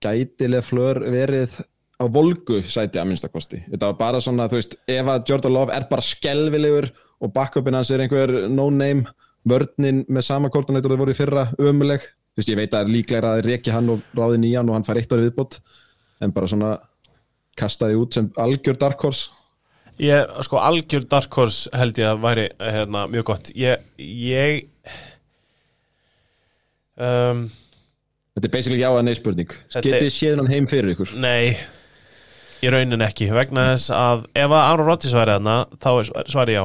Gæti 0.00 0.48
Lefleur 0.48 1.02
verið 1.12 1.56
á 2.00 2.04
volgu 2.08 2.62
sæti 2.64 3.00
að 3.00 3.10
minnstakosti 3.10 3.58
þetta 3.66 3.90
var 3.90 3.96
bara 3.98 4.20
svona, 4.24 4.46
þú 4.48 4.56
veist, 4.56 4.76
ef 4.88 5.08
að 5.12 5.24
Jordan 5.28 5.52
Love 5.52 5.74
er 5.76 5.84
bara 5.90 6.04
skelvilegur 6.04 6.88
og 7.20 7.32
backupin 7.34 7.76
hans 7.76 7.90
er 7.92 8.00
einhver 8.04 8.32
no-name 8.48 9.04
vörninn 9.48 10.04
með 10.08 10.26
sama 10.26 10.50
koordinator 10.52 10.94
það 10.94 11.02
voru 11.02 11.14
í 11.14 11.18
fyrra 11.18 11.44
ömuleg, 11.58 12.04
þú 12.04 12.40
veist, 12.40 12.52
ég 12.52 12.60
veit 12.60 12.76
að 12.76 12.92
líklega 12.94 13.34
að 13.34 13.44
reki 13.48 13.74
hann 13.74 13.92
og 13.94 14.16
ráði 14.16 14.40
nýjan 14.42 14.68
og 14.68 14.76
hann 14.76 14.86
fær 14.86 15.00
eitt 15.00 15.12
ári 15.12 15.28
viðbót. 15.28 15.60
En 16.20 16.34
bara 16.36 16.48
svona 16.50 16.74
kastaði 17.60 18.00
út 18.00 18.16
sem 18.16 18.32
algjör 18.40 18.80
dark 18.80 19.06
horse 19.06 19.28
Ég, 20.00 20.30
sko, 20.46 20.56
algjör 20.64 21.04
Dark 21.10 21.34
Horse 21.36 21.68
held 21.76 21.98
ég 22.00 22.08
að 22.08 22.22
væri 22.22 22.46
hérna, 22.56 23.04
mjög 23.10 23.26
gott. 23.34 23.50
Ég, 23.52 23.82
ég 24.00 24.62
um, 26.96 27.42
þetta 28.32 28.48
er 28.48 28.54
basically 28.54 28.80
já 28.80 28.88
að 28.88 29.04
nei 29.04 29.14
spurning 29.18 29.52
Þetta 29.66 29.84
getið 29.84 30.06
þið 30.06 30.14
séð 30.16 30.40
hann 30.40 30.50
heim 30.54 30.68
fyrir 30.70 30.94
ykkur 30.94 31.12
Nei, 31.20 31.52
í 32.64 32.72
raunin 32.72 33.04
ekki. 33.04 33.28
Vegna 33.36 33.70
þess 33.74 33.92
að 33.96 34.24
ef 34.32 34.48
að 34.48 34.60
Aaron 34.62 34.88
Rodgers 34.88 35.16
væri 35.18 35.36
þarna, 35.36 35.56
þá 35.76 35.90
svar- 36.08 36.32
svari 36.32 36.56
já. 36.56 36.64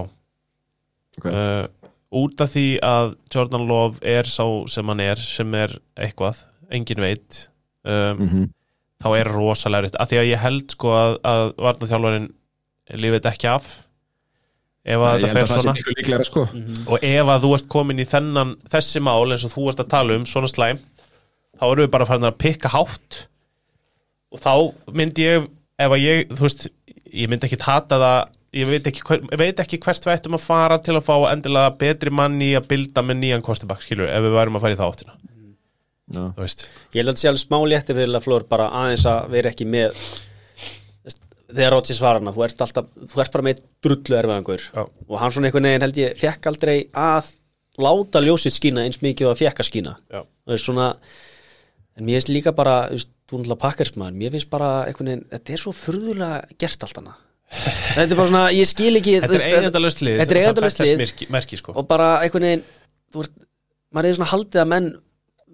okay. 1.19 1.35
uh, 1.35 1.91
út 2.15 2.45
af 2.45 2.55
því 2.55 2.67
að 2.88 3.15
Jordan 3.35 3.67
Love 3.67 3.99
er 4.15 4.31
sá 4.31 4.45
sem 4.72 4.93
hann 4.93 5.03
er 5.03 5.19
sem 5.19 5.59
er 5.59 5.76
eitthvað, 5.99 6.45
engin 6.72 7.03
veit 7.03 7.47
um, 7.84 8.22
mm 8.22 8.30
þá 9.03 9.09
er 9.19 9.31
rosalega 9.31 9.88
rétt, 9.88 9.97
af 9.99 10.11
því 10.11 10.22
að 10.22 10.30
ég 10.30 10.43
held 10.43 10.76
sko 10.76 10.93
að, 10.95 11.17
að 11.27 11.43
varnaþjálfarinn 11.65 12.30
lífið 13.01 13.30
ekki 13.31 13.49
af 13.51 13.72
ef 14.85 15.01
að 15.01 15.15
þetta 15.15 15.31
fer 15.34 15.49
það 15.49 15.63
svona. 15.63 15.85
líklega 15.89 16.27
sko. 16.27 16.45
Og 16.85 17.05
ef 17.09 17.31
að 17.34 17.45
þú 17.45 17.53
ert 17.57 17.69
komin 17.73 18.01
í 18.01 18.07
þennan 18.09 18.53
þessi 18.72 19.01
mál 19.03 19.34
eins 19.34 19.45
og 19.47 19.55
þú 19.55 19.69
ert 19.72 19.81
að 19.81 19.91
tala 19.95 20.19
um 20.19 20.27
svona 20.30 20.51
slæm, 20.51 20.81
þá 21.57 21.65
erum 21.72 21.85
við 21.88 21.93
bara 21.95 22.09
farin 22.09 22.30
að 22.30 22.39
pikka 22.43 22.72
hátt. 22.76 23.22
Og 24.35 24.41
þá 24.43 24.53
myndi 24.93 25.26
ég 25.26 25.49
ef 25.81 25.95
að 25.97 26.03
ég, 26.03 26.26
þú 26.31 26.45
veist, 26.45 26.67
ég 27.09 27.31
myndi 27.31 27.49
ekki 27.49 27.61
tata 27.61 27.99
það 28.01 28.19
ég 28.55 28.69
veit 28.69 28.85
ekki, 28.88 29.03
hver, 29.03 29.23
veit 29.35 29.59
ekki 29.59 29.80
hvert 29.84 30.05
við 30.05 30.13
ættum 30.15 30.38
að 30.38 30.45
fara 30.45 30.77
til 30.80 30.95
að 30.95 31.07
fá 31.09 31.15
endilega 31.31 31.73
betri 31.80 32.13
manni 32.13 32.53
í 32.53 32.57
að 32.57 32.69
bilda 32.72 33.03
með 33.03 33.19
nýjan 33.19 33.43
kostibak, 33.43 33.84
skilur, 33.84 34.07
ef 34.07 34.23
við 34.23 34.35
værum 34.38 34.59
að 34.59 34.63
fara 34.63 34.77
í 34.77 34.80
þá 34.80 34.85
áttina 34.88 35.17
Já. 36.06 36.22
þú 36.36 36.44
veist, 36.44 36.68
Ég 36.94 37.02
held 37.02 37.15
að 37.15 37.27
alveg 37.32 37.41
smá 37.41 37.57
léttir 37.65 37.98
fyrir 37.98 38.11
Lafleur 38.14 38.44
bara 38.49 38.68
aðeins 38.84 39.06
að 39.10 39.32
vera 39.34 39.49
ekki 39.49 39.65
með 39.65 39.95
veist, 41.06 41.23
þegar 41.49 41.73
Rodgers 41.73 42.02
var 42.03 42.19
hana 42.19 42.34
þú 42.36 42.44
ert, 42.45 42.61
alltaf, 42.61 42.91
þú 43.10 43.23
ert 43.23 43.34
bara 43.34 43.48
með 43.48 43.64
drullu 43.86 44.19
erfiðangur 44.19 44.65
Já. 44.68 44.84
og 44.86 45.15
hann 45.22 45.34
svona 45.34 45.49
einhvern 45.49 45.69
veginn 45.69 45.86
held 45.88 46.02
ég 46.03 46.19
fekk 46.19 46.52
aldrei 46.52 46.76
að 46.94 47.32
láta 47.82 48.22
ljósið 48.22 48.53
skína 48.56 48.86
eins 48.86 49.02
mikið 49.02 49.32
og 49.32 49.34
að 49.34 49.41
fekk 49.41 49.64
að 49.64 49.69
skína 49.72 49.95
veist, 50.14 50.68
svona, 50.68 50.91
en 51.98 52.06
mér 52.06 52.19
finnst 52.19 52.34
líka 52.36 52.53
bara 52.56 52.77
þú 52.91 52.99
veist, 52.99 53.11
þú 53.26 53.40
náttúrulega 53.40 53.64
pakkarsmaður, 53.65 54.19
mér 54.22 54.36
finnst 54.36 54.52
bara 54.53 54.69
einhvern 54.86 55.10
veginn, 55.10 55.26
þetta 55.34 55.56
er 55.56 55.64
svo 55.64 55.73
furðulega 55.73 56.60
gert 56.61 56.86
allt 56.86 57.02
hana 57.02 57.18
þetta 57.95 58.06
er 58.06 58.19
bara 58.19 58.30
svona, 58.30 58.45
ég 58.53 58.69
skil 58.69 58.94
ekki 59.02 59.18
þetta 59.18 59.32
er 59.32 59.36
veist, 59.40 59.57
eigendalöst 59.57 60.06
lið 60.06 60.22
þetta 60.22 60.38
er 60.38 60.41
eigendalaust 60.44 60.84
lið. 60.86 60.95
merki, 61.02 61.27
merki, 61.34 61.60
sko. 61.60 61.73
og 61.73 61.90
bara 61.90 62.14
einhvern 62.22 62.48
veginn 62.48 62.64
þú 63.10 63.23
veist, 63.23 63.36
maður 63.95 64.10
er 64.11 64.18
svona 64.19 64.32
haldið 64.32 64.61
að 64.61 64.72
menn 64.76 64.90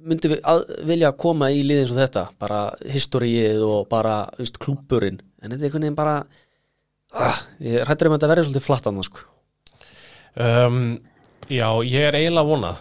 myndi 0.07 0.35
að, 0.39 0.63
vilja 0.89 1.11
koma 1.19 1.51
í 1.53 1.63
liðin 1.65 1.89
svo 1.89 1.99
þetta, 1.99 2.27
bara 2.41 2.61
historiið 2.93 3.63
og 3.65 3.89
bara 3.91 4.23
veist, 4.39 4.59
klúburinn 4.61 5.19
en 5.41 5.51
þetta 5.51 5.61
er 5.61 5.67
einhvern 5.69 5.87
veginn 5.87 5.99
bara 5.99 6.15
ah, 7.13 7.41
ég 7.63 7.85
rættur 7.87 8.09
um 8.09 8.15
að 8.15 8.21
þetta 8.21 8.31
verði 8.33 8.47
svolítið 8.47 8.67
flatt 8.67 8.89
annars 8.91 9.11
sko. 9.11 9.25
um, 10.35 10.81
já, 11.47 11.67
ég 11.87 12.07
er 12.09 12.19
eiginlega 12.19 12.45
að 12.45 12.53
vona 12.53 12.73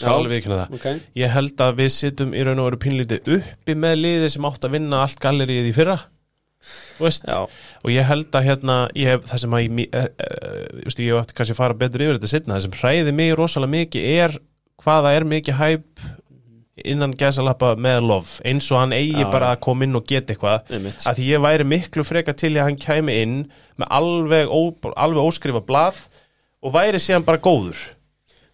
skal 0.00 0.14
Já. 0.14 0.16
alveg 0.16 0.32
viðkynna 0.36 0.60
það 0.62 0.78
okay. 0.78 1.02
Ég 1.20 1.34
held 1.34 1.62
að 1.64 1.74
við 1.82 1.90
sittum 1.92 2.32
í 2.32 2.44
raun 2.46 2.62
og 2.62 2.70
veru 2.70 2.80
pínlítið 2.80 3.34
uppi 3.36 3.76
með 3.76 3.98
liðið 4.00 4.32
sem 4.34 4.48
átt 4.48 4.66
að 4.66 4.74
vinna 4.78 5.02
allt 5.04 5.20
gallerið 5.20 5.68
í 5.68 5.74
fyrra 5.76 5.98
veist, 7.00 7.24
og 7.24 7.90
ég 7.92 8.04
held 8.04 8.36
að 8.36 8.46
hérna 8.46 8.76
ég 8.98 9.22
það 9.28 9.42
sem 9.42 9.54
að 9.56 9.62
ég, 9.64 9.94
uh, 9.96 10.06
uh, 10.06 10.80
just, 10.84 11.00
ég 11.00 11.12
hef 11.14 11.22
eftir 11.22 11.38
kannski 11.38 11.56
að 11.56 11.60
fara 11.62 11.78
betur 11.82 12.04
yfir 12.04 12.18
þetta 12.18 12.32
setna 12.32 12.56
það 12.56 12.64
sem 12.66 12.78
hræði 12.80 13.14
mig 13.16 13.32
rosalega 13.38 13.74
mikið 13.76 14.08
er 14.24 14.36
hvaða 14.84 15.14
er 15.16 15.26
mikið 15.28 15.58
hæp 15.60 16.04
innan 16.88 17.14
gæsalappa 17.18 17.74
með 17.80 18.00
lof 18.08 18.34
eins 18.46 18.68
og 18.72 18.82
hann 18.82 18.94
eigi 18.96 19.22
Já. 19.22 19.30
bara 19.32 19.52
að 19.54 19.62
koma 19.66 19.86
inn 19.86 19.98
og 19.98 20.06
geta 20.08 20.34
eitthvað. 20.34 20.66
Einmitt. 20.76 21.06
Að 21.06 21.20
því 21.20 21.28
ég 21.30 21.44
væri 21.46 21.68
miklu 21.68 22.04
freka 22.06 22.34
til 22.36 22.52
að 22.56 22.68
hann 22.68 22.80
kæmi 22.80 23.16
inn 23.24 23.38
með 23.80 23.94
alveg, 24.00 24.52
ó, 24.52 24.60
alveg 24.94 25.30
óskrifa 25.30 25.64
blað 25.66 26.04
og 26.60 26.76
væri 26.76 27.00
síðan 27.02 27.26
bara 27.26 27.42
góður. 27.42 27.80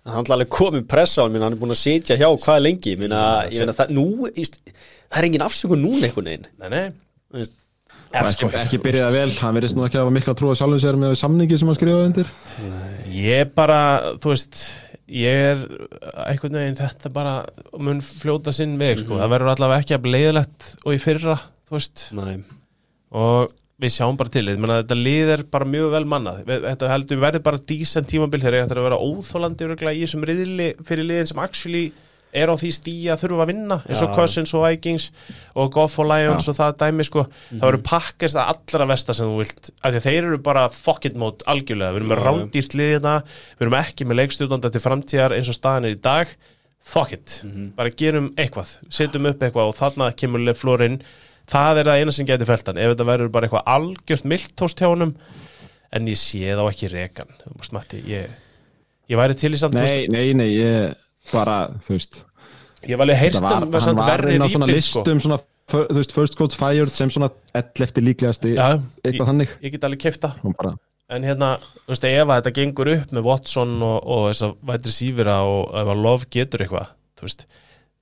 Hann 0.07 0.27
er 0.27 0.37
alveg 0.37 0.51
komið 0.55 0.87
pressa 0.91 1.23
á 1.23 1.27
hann 1.27 1.35
minna, 1.35 1.49
hann 1.49 1.57
er 1.57 1.63
búin 1.63 1.75
að 1.75 1.83
sitja 1.83 2.19
hjá 2.19 2.29
hvað 2.31 2.63
lengi 2.63 2.95
minna, 3.01 3.23
ég 3.51 3.65
meina 3.65 3.75
það, 3.75 3.95
nú, 3.97 4.31
íst, 4.39 4.61
það 5.11 5.19
er 5.19 5.29
engin 5.31 5.47
afsökun 5.47 5.83
núna 5.83 6.07
einhvern 6.07 6.31
veginn. 6.31 6.51
Nei, 6.63 6.69
nei, 6.71 6.85
Þú 7.27 7.41
veist, 7.43 7.57
og 8.17 8.29
ekki, 8.31 8.47
ekki 8.61 8.79
byrjaði 8.85 9.19
vel, 9.19 9.33
hann 9.43 9.57
verðist 9.59 9.77
nú 9.77 9.85
ekki 9.85 9.99
að 9.99 10.05
hafa 10.05 10.15
mikla 10.15 10.35
trúið 10.39 10.61
sjálfum 10.61 10.83
sér 10.83 10.99
með 11.01 11.17
samningi 11.19 11.59
sem 11.59 11.71
hann 11.71 11.79
skrifaði 11.79 12.07
undir. 12.13 12.31
Ég 13.17 13.51
bara, 13.57 13.81
þú 14.23 14.31
veist 14.31 14.63
ég 15.13 15.43
er 15.53 15.61
einhvern 16.27 16.59
veginn 16.59 16.79
þetta 16.81 17.13
bara 17.15 17.37
mun 17.79 18.01
fljóta 18.05 18.55
sinn 18.55 18.75
veg 18.81 19.05
sko. 19.05 19.21
það 19.21 19.33
verður 19.37 19.53
allavega 19.53 19.85
ekki 19.85 19.99
að 19.99 20.11
leiðilegt 20.15 20.73
og 20.83 20.97
í 20.97 21.03
fyrra, 21.03 21.37
þú 21.69 21.79
veist. 21.79 22.09
Nei, 22.17 22.41
og 23.15 23.55
við 23.83 23.93
sjáum 23.93 24.17
bara 24.19 24.33
til. 24.33 24.47
Ég 24.49 24.61
meina, 24.61 24.81
þetta 24.83 24.99
lið 24.99 25.33
er 25.35 25.45
bara 25.53 25.69
mjög 25.69 25.93
vel 25.93 26.05
mannað. 26.09 26.43
Þetta 26.49 26.91
heldur 26.91 27.23
verður 27.23 27.45
bara 27.47 27.63
dísent 27.73 28.09
tímabil 28.11 28.41
þegar 28.43 28.65
þetta 28.65 28.77
er 28.77 28.83
að 28.83 28.89
vera 28.89 29.01
óþólandi 29.05 29.69
í 29.69 30.03
þessum 30.03 30.27
riðli 30.27 30.69
fyrir 30.89 31.09
liðin 31.11 31.31
sem 31.33 31.43
actually 31.45 31.85
er 32.43 32.53
á 32.53 32.55
því 32.61 32.71
stíja 32.77 33.17
þurfa 33.21 33.45
að 33.47 33.51
vinna 33.53 33.79
eins 33.87 34.03
og 34.05 34.11
Já. 34.11 34.15
Cousins 34.17 34.55
og 34.57 34.65
Vikings 34.67 35.07
og 35.57 35.71
Goff 35.75 35.99
og 36.03 36.09
Lions 36.11 36.49
og 36.53 36.57
það 36.59 36.77
dæmi 36.83 37.07
sko. 37.09 37.27
Það 37.51 37.65
verður 37.67 37.85
pakkast 37.91 38.39
að 38.41 38.51
allra 38.55 38.89
versta 38.93 39.17
sem 39.17 39.31
þú 39.33 39.39
vilt 39.43 39.71
af 39.81 39.95
því 39.97 40.03
þeir 40.07 40.19
eru 40.31 40.41
bara 40.51 40.67
fuck 40.75 41.09
it 41.11 41.17
mode 41.21 41.47
algjörlega, 41.51 41.95
við 41.97 42.03
erum 42.03 42.13
með 42.13 42.19
Já, 42.19 42.23
já. 42.23 42.29
rándýrt 42.31 42.77
lið 42.81 42.93
hérna 42.97 43.15
við 43.27 43.67
erum 43.67 43.79
ekki 43.81 44.09
með 44.11 44.21
leikstjórnanda 44.23 44.73
til 44.75 44.85
framtíðar 44.87 45.37
eins 45.39 45.53
og 45.53 45.59
staðan 45.59 45.89
er 45.91 45.97
í 45.97 46.03
dag. 46.09 46.37
Fuck 46.87 47.17
it, 47.17 47.41
bara 47.75 47.91
gerum 47.91 48.29
eitthvað 48.39 48.77
setjum 48.95 49.27
upp 49.33 49.41
eitthvað 49.43 49.73
og 49.73 49.79
þarna 49.81 50.13
kemur 50.15 50.53
flórin 50.55 51.01
það 51.51 51.81
er 51.81 51.89
það 51.91 52.01
eina 52.03 52.15
sem 52.15 52.27
getur 52.29 52.47
feltan 52.49 52.79
ef 52.79 52.93
þetta 52.93 53.07
verður 53.09 53.33
bara 53.35 53.49
eitthvað 53.49 53.69
algjört 53.75 54.29
miltóst 54.31 54.81
hjá 54.83 54.89
honum. 54.93 55.13
En 55.95 56.07
ég 56.11 56.19
sé 56.19 56.43
þá 56.59 56.63
ekki 56.67 56.89
rekan. 56.93 57.29
Matti, 57.73 58.01
ég, 58.11 58.31
ég 59.11 59.19
væri 59.19 59.37
til 59.39 59.53
í 59.55 59.59
samt 59.61 59.77
þú 59.79 59.85
veist, 59.85 60.11
Nei, 60.11 60.33
nei, 60.35 60.35
nei, 60.35 60.49
ég 60.53 60.97
bara, 61.33 61.59
þú 61.83 61.95
veist 61.95 62.19
ég 62.89 62.99
var 62.99 63.07
alveg 63.07 63.21
heyrt 63.21 63.37
Þetta 63.37 63.53
var, 63.53 63.67
um 63.67 63.77
hann 63.77 63.85
samt 63.87 64.01
var 64.01 64.11
verri 64.15 64.35
inn 64.37 64.47
á 64.47 64.49
svona 64.51 64.69
rýpil 64.71 64.85
sko. 64.87 65.03
listum 65.03 65.23
svona, 65.25 65.39
þú 65.73 65.99
veist, 65.99 66.17
first 66.17 66.39
coach 66.39 66.57
fired 66.59 66.93
sem 66.95 67.13
svona 67.13 67.31
ell 67.57 67.87
eftir 67.87 68.07
líklegasti 68.07 68.55
ég, 68.55 68.83
eitthvað 69.05 69.31
þannig. 69.33 69.55
ég 69.65 69.77
get 69.77 69.87
alveg 69.89 70.19
bara, 70.57 70.75
en 71.17 71.27
hérna, 71.27 71.53
þú 71.85 71.93
veist, 71.95 72.09
ef 72.09 72.27
að 72.27 72.41
þetta 72.41 72.55
gengur 72.61 72.93
upp 72.95 73.15
með 73.15 73.29
Watson 73.31 73.77
og, 73.87 73.97
og 74.03 74.27
þess 74.31 74.47
að 74.49 74.57
vætri 74.73 74.97
sífira 74.97 75.39
og 75.47 75.71
ef 75.83 75.93
að 75.95 76.03
Love 76.07 76.31
getur 76.37 76.65
eitthvað 76.67 76.93
þú 77.17 77.27
veist, 77.29 77.47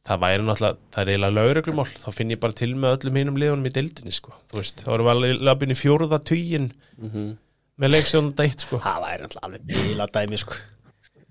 það 0.05 0.21
væri 0.25 0.45
náttúrulega 0.45 0.79
það 0.93 1.03
er 1.03 1.13
eiginlega 1.15 1.37
lauruglumál, 1.39 1.89
þá 2.05 2.09
finn 2.13 2.35
ég 2.35 2.41
bara 2.43 2.59
til 2.61 2.71
með 2.77 2.97
öllum 2.99 3.19
hinum 3.21 3.41
liðunum 3.41 3.69
í 3.71 3.73
deildinni, 3.73 4.13
sko. 4.13 4.35
Þú 4.53 4.61
veist, 4.61 4.85
þá 4.85 4.91
erum 4.97 5.09
við 5.09 5.15
alveg 5.15 5.45
labin 5.49 5.73
í 5.73 5.79
fjórða 5.81 6.21
tugin 6.29 6.71
með 7.81 7.95
leikstjónum 7.95 8.35
deitt, 8.37 8.67
sko. 8.67 8.81
Það 8.85 9.05
væri 9.07 9.25
náttúrulega 9.25 9.49
alveg 9.49 9.69
bíla 9.71 10.09
dæmi 10.19 10.41
sko. 10.45 10.59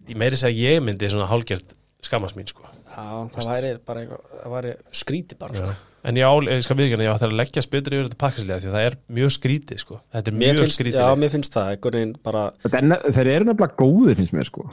ég 0.10 0.18
meiri 0.20 0.40
segja 0.40 0.52
að 0.52 0.64
ég 0.74 0.82
myndi 0.84 1.12
svona 1.14 1.30
hálgjört 1.30 1.78
skammast 2.04 2.36
mín, 2.36 2.50
sko 2.50 2.73
Já, 2.94 3.06
það 3.34 3.50
væri 3.54 3.72
bara 3.88 4.04
eitthvað, 4.04 4.24
það 4.44 4.54
væri 4.58 4.74
skríti 5.02 5.38
bara 5.40 5.58
sko. 5.58 5.74
en 6.04 6.18
ég, 6.20 6.26
á, 6.30 6.34
ég 6.54 6.64
skal 6.66 6.78
viðkjöna, 6.78 7.06
ég 7.08 7.14
ætti 7.16 7.28
að 7.30 7.36
leggja 7.40 7.64
spytur 7.66 7.96
yfir 7.98 8.08
þetta 8.10 8.20
pakkaslega 8.24 8.60
því 8.64 8.70
að 8.70 8.76
það 8.78 8.88
er 8.90 8.98
mjög 9.18 9.32
skrítið, 9.38 9.80
sko 9.84 10.00
þetta 10.14 10.32
er 10.34 10.38
Mér 10.38 10.44
mjög 10.54 10.62
finnst, 10.64 10.78
skrítið 10.80 11.00
já, 11.00 11.16
mér 11.24 11.32
finnst 11.34 11.54
það, 11.58 11.70
einhvern 11.74 11.98
veginn 12.00 12.16
bara 12.28 12.44
ne- 12.84 13.00
þeir 13.18 13.30
eru 13.34 13.48
nefnilega 13.50 13.78
góðir 13.82 14.20
finnst 14.22 14.36
mér 14.38 14.50
sko 14.52 14.66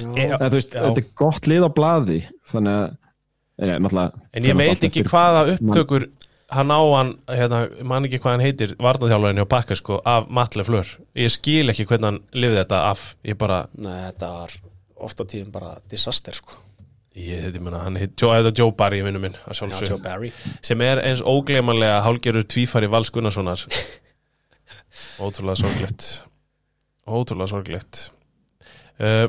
já, 0.00 0.08
Já. 0.16 0.36
Þú 0.40 0.50
veist, 0.56 0.74
Já. 0.74 0.80
þetta 0.86 1.02
er 1.04 1.08
gott 1.22 1.46
lið 1.50 1.66
á 1.66 1.70
blaði 1.76 2.18
þannig 2.50 2.78
að 2.80 2.96
nei, 3.60 3.76
náttúrulega 3.84 4.24
En 4.32 4.48
ég 4.48 4.56
veit 4.60 4.84
ekki 4.88 5.02
hvaða 5.10 5.42
upptökur 5.54 6.06
hann 6.50 6.72
á 6.74 6.80
hann, 6.96 7.10
hérna, 7.30 7.58
ég 7.78 7.86
man 7.86 8.06
ekki 8.08 8.18
hvað 8.18 8.32
hann 8.34 8.42
heitir 8.42 8.72
varnaþjálfarinn 8.82 9.38
hjá 9.38 9.48
Bakka 9.52 9.76
sko 9.78 10.00
af 10.04 10.26
Matle 10.34 10.64
Flör, 10.66 10.88
ég 11.14 11.30
skil 11.30 11.70
ekki 11.70 11.86
hvernig 11.86 12.08
hann 12.10 12.20
lifið 12.34 12.58
þetta 12.64 12.80
af, 12.90 13.04
ég 13.22 13.38
bara 13.38 13.60
Nei, 13.78 14.10
þetta 14.10 14.32
var 14.34 14.56
oft 15.06 15.20
á 15.22 15.24
tíðum 15.30 15.52
bara 15.54 15.76
disaster 15.88 16.34
sko. 16.34 16.58
Ég, 17.18 17.42
þetta, 17.44 17.58
ég 17.58 17.64
meina, 17.64 17.82
hann 17.84 17.98
heit, 18.00 18.14
Joe, 18.20 18.52
Joe 18.56 18.74
Barry 18.76 19.02
vinnu 19.06 19.22
minn, 19.22 19.36
Joe 19.56 19.98
Barry. 20.02 20.32
Sem 20.64 20.80
er 20.86 21.02
eins 21.04 21.22
ógleymanlega 21.22 22.00
hálgerur 22.06 22.46
tvífari 22.46 22.90
Vals 22.90 23.12
Gunnarssonar. 23.14 23.64
Ótrúlega 25.24 25.60
sorglegt. 25.62 26.08
Ótrúlega 27.06 27.50
sorglegt. 27.52 28.08
Uh, 29.00 29.26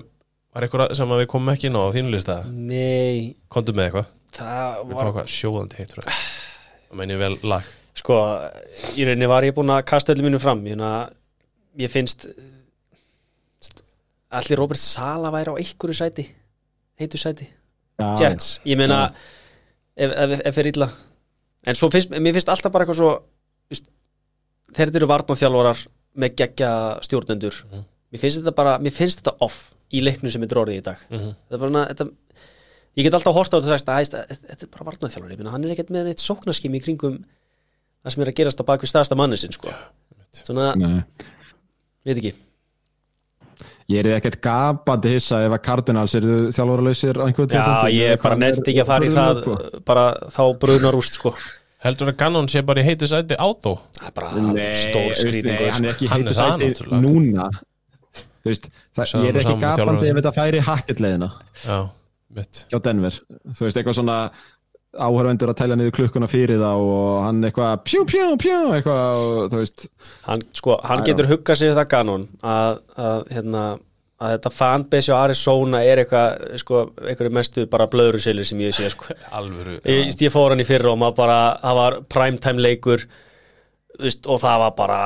var 0.51 0.67
eitthvað 0.67 0.95
sem 0.99 1.15
við 1.15 1.27
komum 1.31 1.53
ekki 1.53 1.69
inn 1.69 1.79
á 1.79 1.83
þínu 1.95 2.11
lista, 2.11 2.41
Nei, 2.51 3.37
komdu 3.51 3.75
með 3.77 3.89
eitthvað. 3.89 4.13
Það 4.35 4.81
var 4.91 5.07
eitthvað 5.07 5.31
sjóðandi 5.31 5.79
heitur 5.79 6.03
það 6.03 6.97
meina 6.97 7.15
ég 7.15 7.21
vel 7.21 7.37
lag. 7.47 7.67
Sko, 7.97 8.17
í 8.95 9.05
rauninni 9.07 9.29
var 9.29 9.45
ég 9.45 9.55
búinn 9.55 9.71
að 9.73 9.85
kasta 9.89 10.13
öllu 10.13 10.25
mínu 10.27 10.39
fram 10.41 10.63
Ég, 10.67 10.81
ég 11.83 11.91
finnst 11.91 12.27
Allir 14.31 14.59
Robert 14.59 14.79
Sala 14.79 15.31
væri 15.33 15.51
á 15.51 15.59
einhverju 15.59 15.97
sæti 15.97 16.25
heitu 17.01 17.19
sæti, 17.19 17.47
Jets. 17.99 18.59
Ég 18.65 18.77
meina, 18.79 19.03
ef, 19.95 20.11
ef, 20.11 20.39
ef 20.45 20.55
fyrir 20.55 20.75
illa. 20.75 20.89
En 21.67 21.77
svo 21.77 21.91
finnst, 21.93 22.09
mér 22.09 22.33
finnst 22.37 22.49
alltaf 22.49 22.73
bara 22.73 22.85
eitthvað 22.87 23.01
svo 23.03 23.13
Þeir 24.71 24.93
eru 24.95 25.07
varnarþjálfarar 25.11 25.79
með 26.21 26.35
geggja 26.39 26.67
stjórnendur. 27.03 27.57
Mhm. 27.67 27.81
Mér 28.13 28.21
finnst 28.21 28.37
þetta 28.39 28.53
bara, 28.55 28.77
mér 28.79 28.93
finnst 28.95 29.19
þetta 29.19 29.33
off 29.43 29.73
í 29.91 29.99
leiknum 29.99 30.31
sem 30.31 30.43
er 30.43 30.47
orðið 30.47 30.77
í 30.79 30.83
dag. 30.85 30.97
Mhm. 31.09 31.33
Þetta 31.35 31.57
er 31.57 31.59
bara, 31.59 31.71
svona- 31.71 31.87
þetta, 31.89 32.05
ég 32.95 33.03
get 33.03 33.13
alltaf 33.13 33.33
hort 33.35 33.51
á 33.51 33.59
þetta 33.59 33.95
að 33.99 34.27
þetta 34.47 34.63
er 34.63 34.71
bara 34.71 34.85
varnarþjálfari, 34.91 35.31
ég 35.35 35.37
meina, 35.37 35.51
hann 35.51 35.65
er 35.65 35.75
ekkert 35.75 35.91
með 35.91 36.05
neitt 36.05 36.23
sóknarskimi 36.23 36.79
í 36.79 36.83
kringum 36.83 37.25
það 38.05 38.11
sem 38.11 38.23
er 38.23 38.31
að 38.31 38.35
gerast 38.39 38.61
á 38.63 38.69
bakvið 38.69 38.91
staðasta 38.91 39.17
manni 39.17 39.37
sinn 39.37 39.51
sko. 39.51 39.73
svona, 40.31 40.73
Nei. 40.77 41.03
veit 42.05 42.17
ekki 42.17 42.33
Ég 43.91 44.05
er 44.05 44.17
ekkert 44.19 44.37
gapandi 44.45 45.09
hissa 45.15 45.39
ef 45.45 45.55
að 45.57 45.63
Cardinals 45.65 46.13
eru 46.19 46.35
þjálfaralausir 46.53 47.17
á 47.19 47.23
einhverjum 47.25 47.49
já, 47.49 47.55
tímapunkti. 47.57 47.97
ég 47.97 48.21
bara 48.23 48.37
nefndi 48.43 48.71
ekki 48.73 48.83
að 48.83 48.91
fara 48.91 49.07
í 49.09 49.11
það 49.15 49.41
Sko. 49.41 49.55
bara 49.89 50.05
þá 50.35 50.41
brunar 50.61 50.97
úst 50.99 51.17
sko. 51.19 51.33
heldur 51.83 52.11
að 52.13 52.17
Gannon 52.21 52.47
sé 52.51 52.61
bara 52.65 52.83
í 52.83 52.85
heitu 52.85 53.09
sæti 53.09 53.35
átó 53.41 53.73
það 53.97 54.07
er 54.07 54.13
bara 54.19 54.29
stór 54.77 55.09
veist, 55.09 55.43
nei, 55.43 55.57
hann 55.57 55.67
er 55.67 55.73
sko. 55.73 55.91
ekki 55.95 56.11
Hann 56.11 56.21
er 56.21 56.29
heitu 56.29 56.37
það 56.37 56.53
sæti 56.53 56.69
náttúrulega. 56.69 57.01
núna 57.07 57.49
Þú 58.41 58.49
veist, 58.49 58.69
það, 58.97 59.11
ég 59.21 59.35
er 59.35 59.41
ekki 59.41 59.57
gapandi 59.61 60.07
ef 60.11 60.15
þetta 60.21 60.31
færi 60.37 60.61
hacketleiðina 60.65 61.27
já, 61.65 61.77
mitt 62.37 62.63
hjá 62.71 62.79
Denver 62.87 63.17
þú 63.19 63.65
veist, 63.67 63.77
eitthvað 63.81 63.97
svona 63.99 64.15
áhörvendur 64.91 65.51
að 65.53 65.59
tælja 65.61 65.77
niður 65.79 65.93
klukkuna 65.95 66.27
fyrir 66.27 66.59
þá 66.59 66.71
og 66.73 67.21
hann 67.23 67.45
eitthvað 67.47 67.77
pjú, 67.87 68.01
pjú, 68.09 68.25
pjú 68.41 68.57
eitthvað, 68.75 69.21
og, 69.21 69.45
þú 69.53 69.61
veist. 69.61 69.85
Hann, 70.25 70.43
sko, 70.57 70.75
hann 70.87 71.05
getur 71.07 71.29
huggað 71.31 71.61
sig 71.61 71.71
við 71.71 71.79
það 71.79 71.87
ganon 71.93 72.27
að, 72.43 72.81
að, 72.99 73.23
hérna, 73.37 73.63
að 74.21 74.35
þetta 74.35 74.53
fanbase 74.57 75.15
á 75.15 75.21
Arizona 75.21 75.83
er 75.87 76.03
eitthvað 76.03 76.59
sko, 76.63 76.83
einhverju 77.05 77.35
mestu 77.39 77.65
bara 77.71 77.87
blöðrusilir 77.93 78.47
sem 78.47 78.63
ég 78.65 78.75
sé 78.75 78.91
sko. 78.91 79.15
alvöru 79.39 79.79
ég, 79.79 80.11
ég 80.11 80.33
fór 80.33 80.51
hann 80.55 80.63
í 80.63 80.67
fyrra 80.67 80.91
og 80.91 80.99
maður 81.01 81.19
bara 81.23 81.41
það 81.63 81.81
var 81.81 81.99
primetime 82.17 82.67
leikur 82.67 83.07
veist, 84.01 84.27
og 84.27 84.43
það 84.43 84.63
var 84.65 84.77
bara 84.83 85.01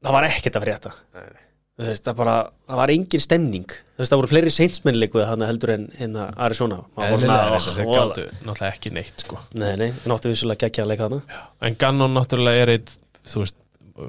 það 0.00 0.18
var 0.20 0.30
ekkert 0.30 0.60
að 0.60 0.68
frétta. 0.68 0.98
Þú 1.10 1.49
veist, 1.80 2.04
það, 2.06 2.16
bara, 2.20 2.34
það 2.68 2.80
var 2.80 2.92
engin 2.94 3.22
stemning. 3.24 3.74
Veist, 4.00 4.10
það 4.12 4.20
voru 4.20 4.30
fleiri 4.32 4.52
seinsmennleikuð 4.54 5.26
þannig 5.28 5.50
heldur 5.50 5.72
en 5.74 5.86
hérna 5.98 6.26
Arizona. 6.46 6.80
Svona, 6.96 7.38
þeir 7.60 7.86
"Oh, 7.86 7.94
gáttu 7.96 8.26
náttúrulega 8.46 8.72
ekki 8.74 8.92
neitt 8.96 9.24
sko. 9.24 9.38
nei, 9.54 9.76
nei, 9.80 9.90
náttu 10.08 10.30
vissulega 10.32 10.66
geggja 10.66 10.84
að 10.84 10.92
leika 10.92 11.08
þarna 11.08 11.46
en 11.68 11.78
Gannon 11.80 12.14
náttúrulega 12.16 12.64
er 12.66 12.72
eitt 12.76 12.92
þú 13.28 13.44
veist, 13.44 13.56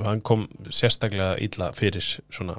hann 0.06 0.22
kom 0.22 0.48
sérstaklega 0.70 1.36
illa 1.44 1.72
fyrir 1.76 2.06
svona 2.32 2.58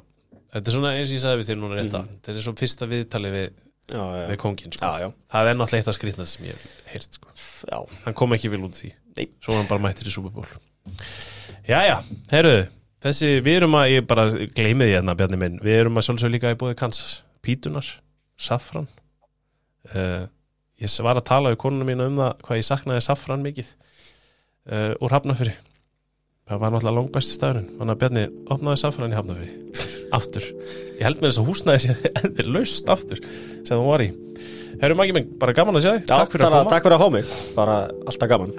þetta 0.53 0.67
er 0.69 0.75
svona 0.77 0.93
eins 0.97 1.09
og 1.09 1.17
ég 1.17 1.23
sagði 1.23 1.41
við 1.41 1.49
þér 1.49 1.59
núna 1.63 1.79
rétt 1.79 1.97
að 1.97 2.07
þetta 2.21 2.35
er 2.37 2.45
svo 2.45 2.53
fyrsta 2.61 2.89
viðtali 2.91 3.31
við, 3.33 3.47
já, 3.89 4.03
já, 4.03 4.27
við 4.29 4.37
kongin 4.43 4.75
sko. 4.75 4.91
já, 5.01 5.07
það 5.33 5.49
er 5.49 5.57
náttúrulega 5.57 5.81
eitt 5.81 5.91
af 5.93 5.97
skrýtnað 5.97 6.29
sem 6.33 6.45
ég 6.45 6.53
hef 6.53 6.93
heyrt 6.93 7.17
sko. 7.17 7.87
hann 8.05 8.13
kom 8.13 8.33
ekki 8.37 8.51
vel 8.53 8.61
út 8.67 8.77
því. 8.77 8.93
Nei. 9.17 9.27
svo 9.41 9.57
hann 9.57 9.67
bara 9.69 9.81
mættir 9.81 10.09
í 10.09 10.13
Super 10.13 10.33
Bowl. 10.33 10.47
Jæja, 11.67 11.99
heyrðu 12.31 12.67
þessi, 13.03 13.33
við 13.45 13.59
erum 13.59 13.77
að, 13.79 13.89
ég 13.93 14.07
bara 14.09 14.27
gleymi 14.31 14.87
því 14.87 14.95
hérna 14.97 15.17
Bjarni 15.19 15.39
minn, 15.41 15.59
við 15.63 15.81
erum 15.81 15.99
að 15.99 16.07
sjálfsög 16.07 16.33
líka 16.33 16.53
í 16.53 16.59
búið 16.59 16.77
Kansas, 16.79 17.19
Pítunar, 17.43 17.89
Safran 18.39 18.87
uh, 19.93 20.23
ég 20.81 20.97
var 21.05 21.19
að 21.19 21.27
tala 21.29 21.53
við 21.53 21.61
konuna 21.65 21.87
mína 21.87 22.09
um 22.09 22.17
það 22.21 22.47
hvað 22.47 22.61
ég 22.61 22.69
saknaði 22.69 23.05
Safran 23.05 23.45
mikið 23.45 23.69
uh, 24.71 24.93
úr 25.03 25.15
Hafnafyrir 25.15 25.59
það 26.49 26.59
var 26.59 26.73
náttúrulega 26.73 26.97
langbæsti 26.97 27.37
staðurinn. 27.37 27.69
Þannig 27.79 27.93
að 27.93 28.01
Bjarni 28.01 28.23
opnaði 28.53 28.81
Safran 28.81 29.13
í 29.13 29.17
Hafnafyrir 29.17 29.53
aftur, 30.13 30.45
ég 30.99 31.05
held 31.07 31.21
með 31.21 31.29
þess 31.29 31.41
að 31.41 31.47
húsnaði 31.49 31.79
sér 31.87 31.95
laust 32.53 32.91
aftur 32.93 33.19
sem 33.23 33.73
það 33.73 33.87
var 33.87 34.05
í. 34.05 34.09
Herru 34.83 34.97
Maggi 34.99 35.15
minn, 35.15 35.29
bara 35.41 35.55
gaman 35.55 35.79
að 35.79 35.85
sjá 35.85 35.91
þig. 35.93 36.05
Takk 36.09 36.33
fyrir 36.33 36.45
að 36.49 36.55
koma. 36.57 36.71
takk 36.73 36.83
fyrir 36.87 36.97
að 36.97 37.03
mig, 37.15 37.25
bara 37.57 37.75
alltaf 38.09 38.33
gaman 38.33 38.51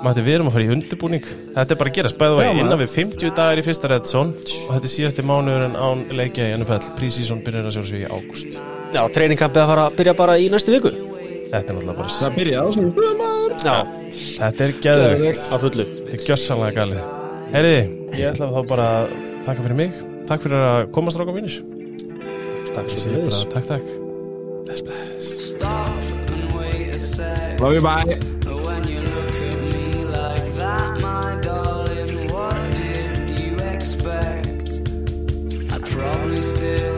Matti, 0.00 0.22
við 0.24 0.38
erum 0.38 0.48
að 0.48 0.54
fara 0.56 0.64
í 0.64 0.72
undirbúning. 0.72 1.24
Þetta 1.54 1.74
er 1.74 1.78
bara 1.80 1.90
að 1.90 1.96
gerast, 1.98 2.16
bæða 2.20 2.36
vegi 2.38 2.62
innan 2.62 2.80
við 2.80 2.92
50 2.94 3.34
dagar 3.36 3.60
í 3.60 3.64
fyrsta 3.66 3.90
Red 3.92 4.08
Zone. 4.08 4.32
Og 4.64 4.70
þetta 4.72 4.88
er 4.88 4.92
síðasti 4.94 5.24
mánuður 5.28 5.64
en 5.66 5.76
án 5.76 6.04
leikja 6.16 6.46
í 6.48 6.54
NFL 6.56 6.94
Prísísson 6.96 7.42
byrjar 7.44 7.68
að 7.68 7.76
sjálfsög 7.76 8.00
í 8.00 8.08
ágúst. 8.08 8.56
Já, 8.94 9.02
treiningkampið 9.12 9.62
að 9.62 9.72
fara 9.74 9.84
að 9.90 9.98
byrja 10.00 10.14
bara 10.22 10.38
í 10.40 10.48
næstu 10.52 10.72
viku. 10.72 10.94
Þetta 11.50 11.60
er 11.60 11.76
náttúrulega 11.76 11.98
bara 11.98 12.14
það 12.16 12.36
byrja 12.38 12.62
á 12.62 12.66
svona 12.76 12.90
Já, 13.60 13.76
Þetta 14.40 14.64
er 14.64 14.72
fullu. 15.66 15.86
Þetta 16.00 16.16
er 16.16 16.24
gjössalega 16.30 16.72
galið. 16.78 17.02
Heyriði, 17.50 17.82
ég 18.16 18.30
ætla 18.30 18.50
þá 18.54 18.60
bara 18.70 18.88
að 18.96 19.14
taka 19.48 19.66
fyrir 19.66 19.78
mig. 19.82 20.00
Takk 20.30 20.46
fyrir 20.46 20.64
að 20.64 20.82
koma 20.96 21.12
stráka 21.14 21.36
mínir. 21.36 21.60
Takk 22.72 22.92
fyrir 22.94 23.26
bara. 23.26 23.44
Takk, 23.52 23.66
takk. 23.74 23.86
Bless, 24.64 24.82
bless. 24.86 25.26
Love 27.60 27.74
you, 27.74 27.82
bye 27.82 28.39
still 36.42 36.89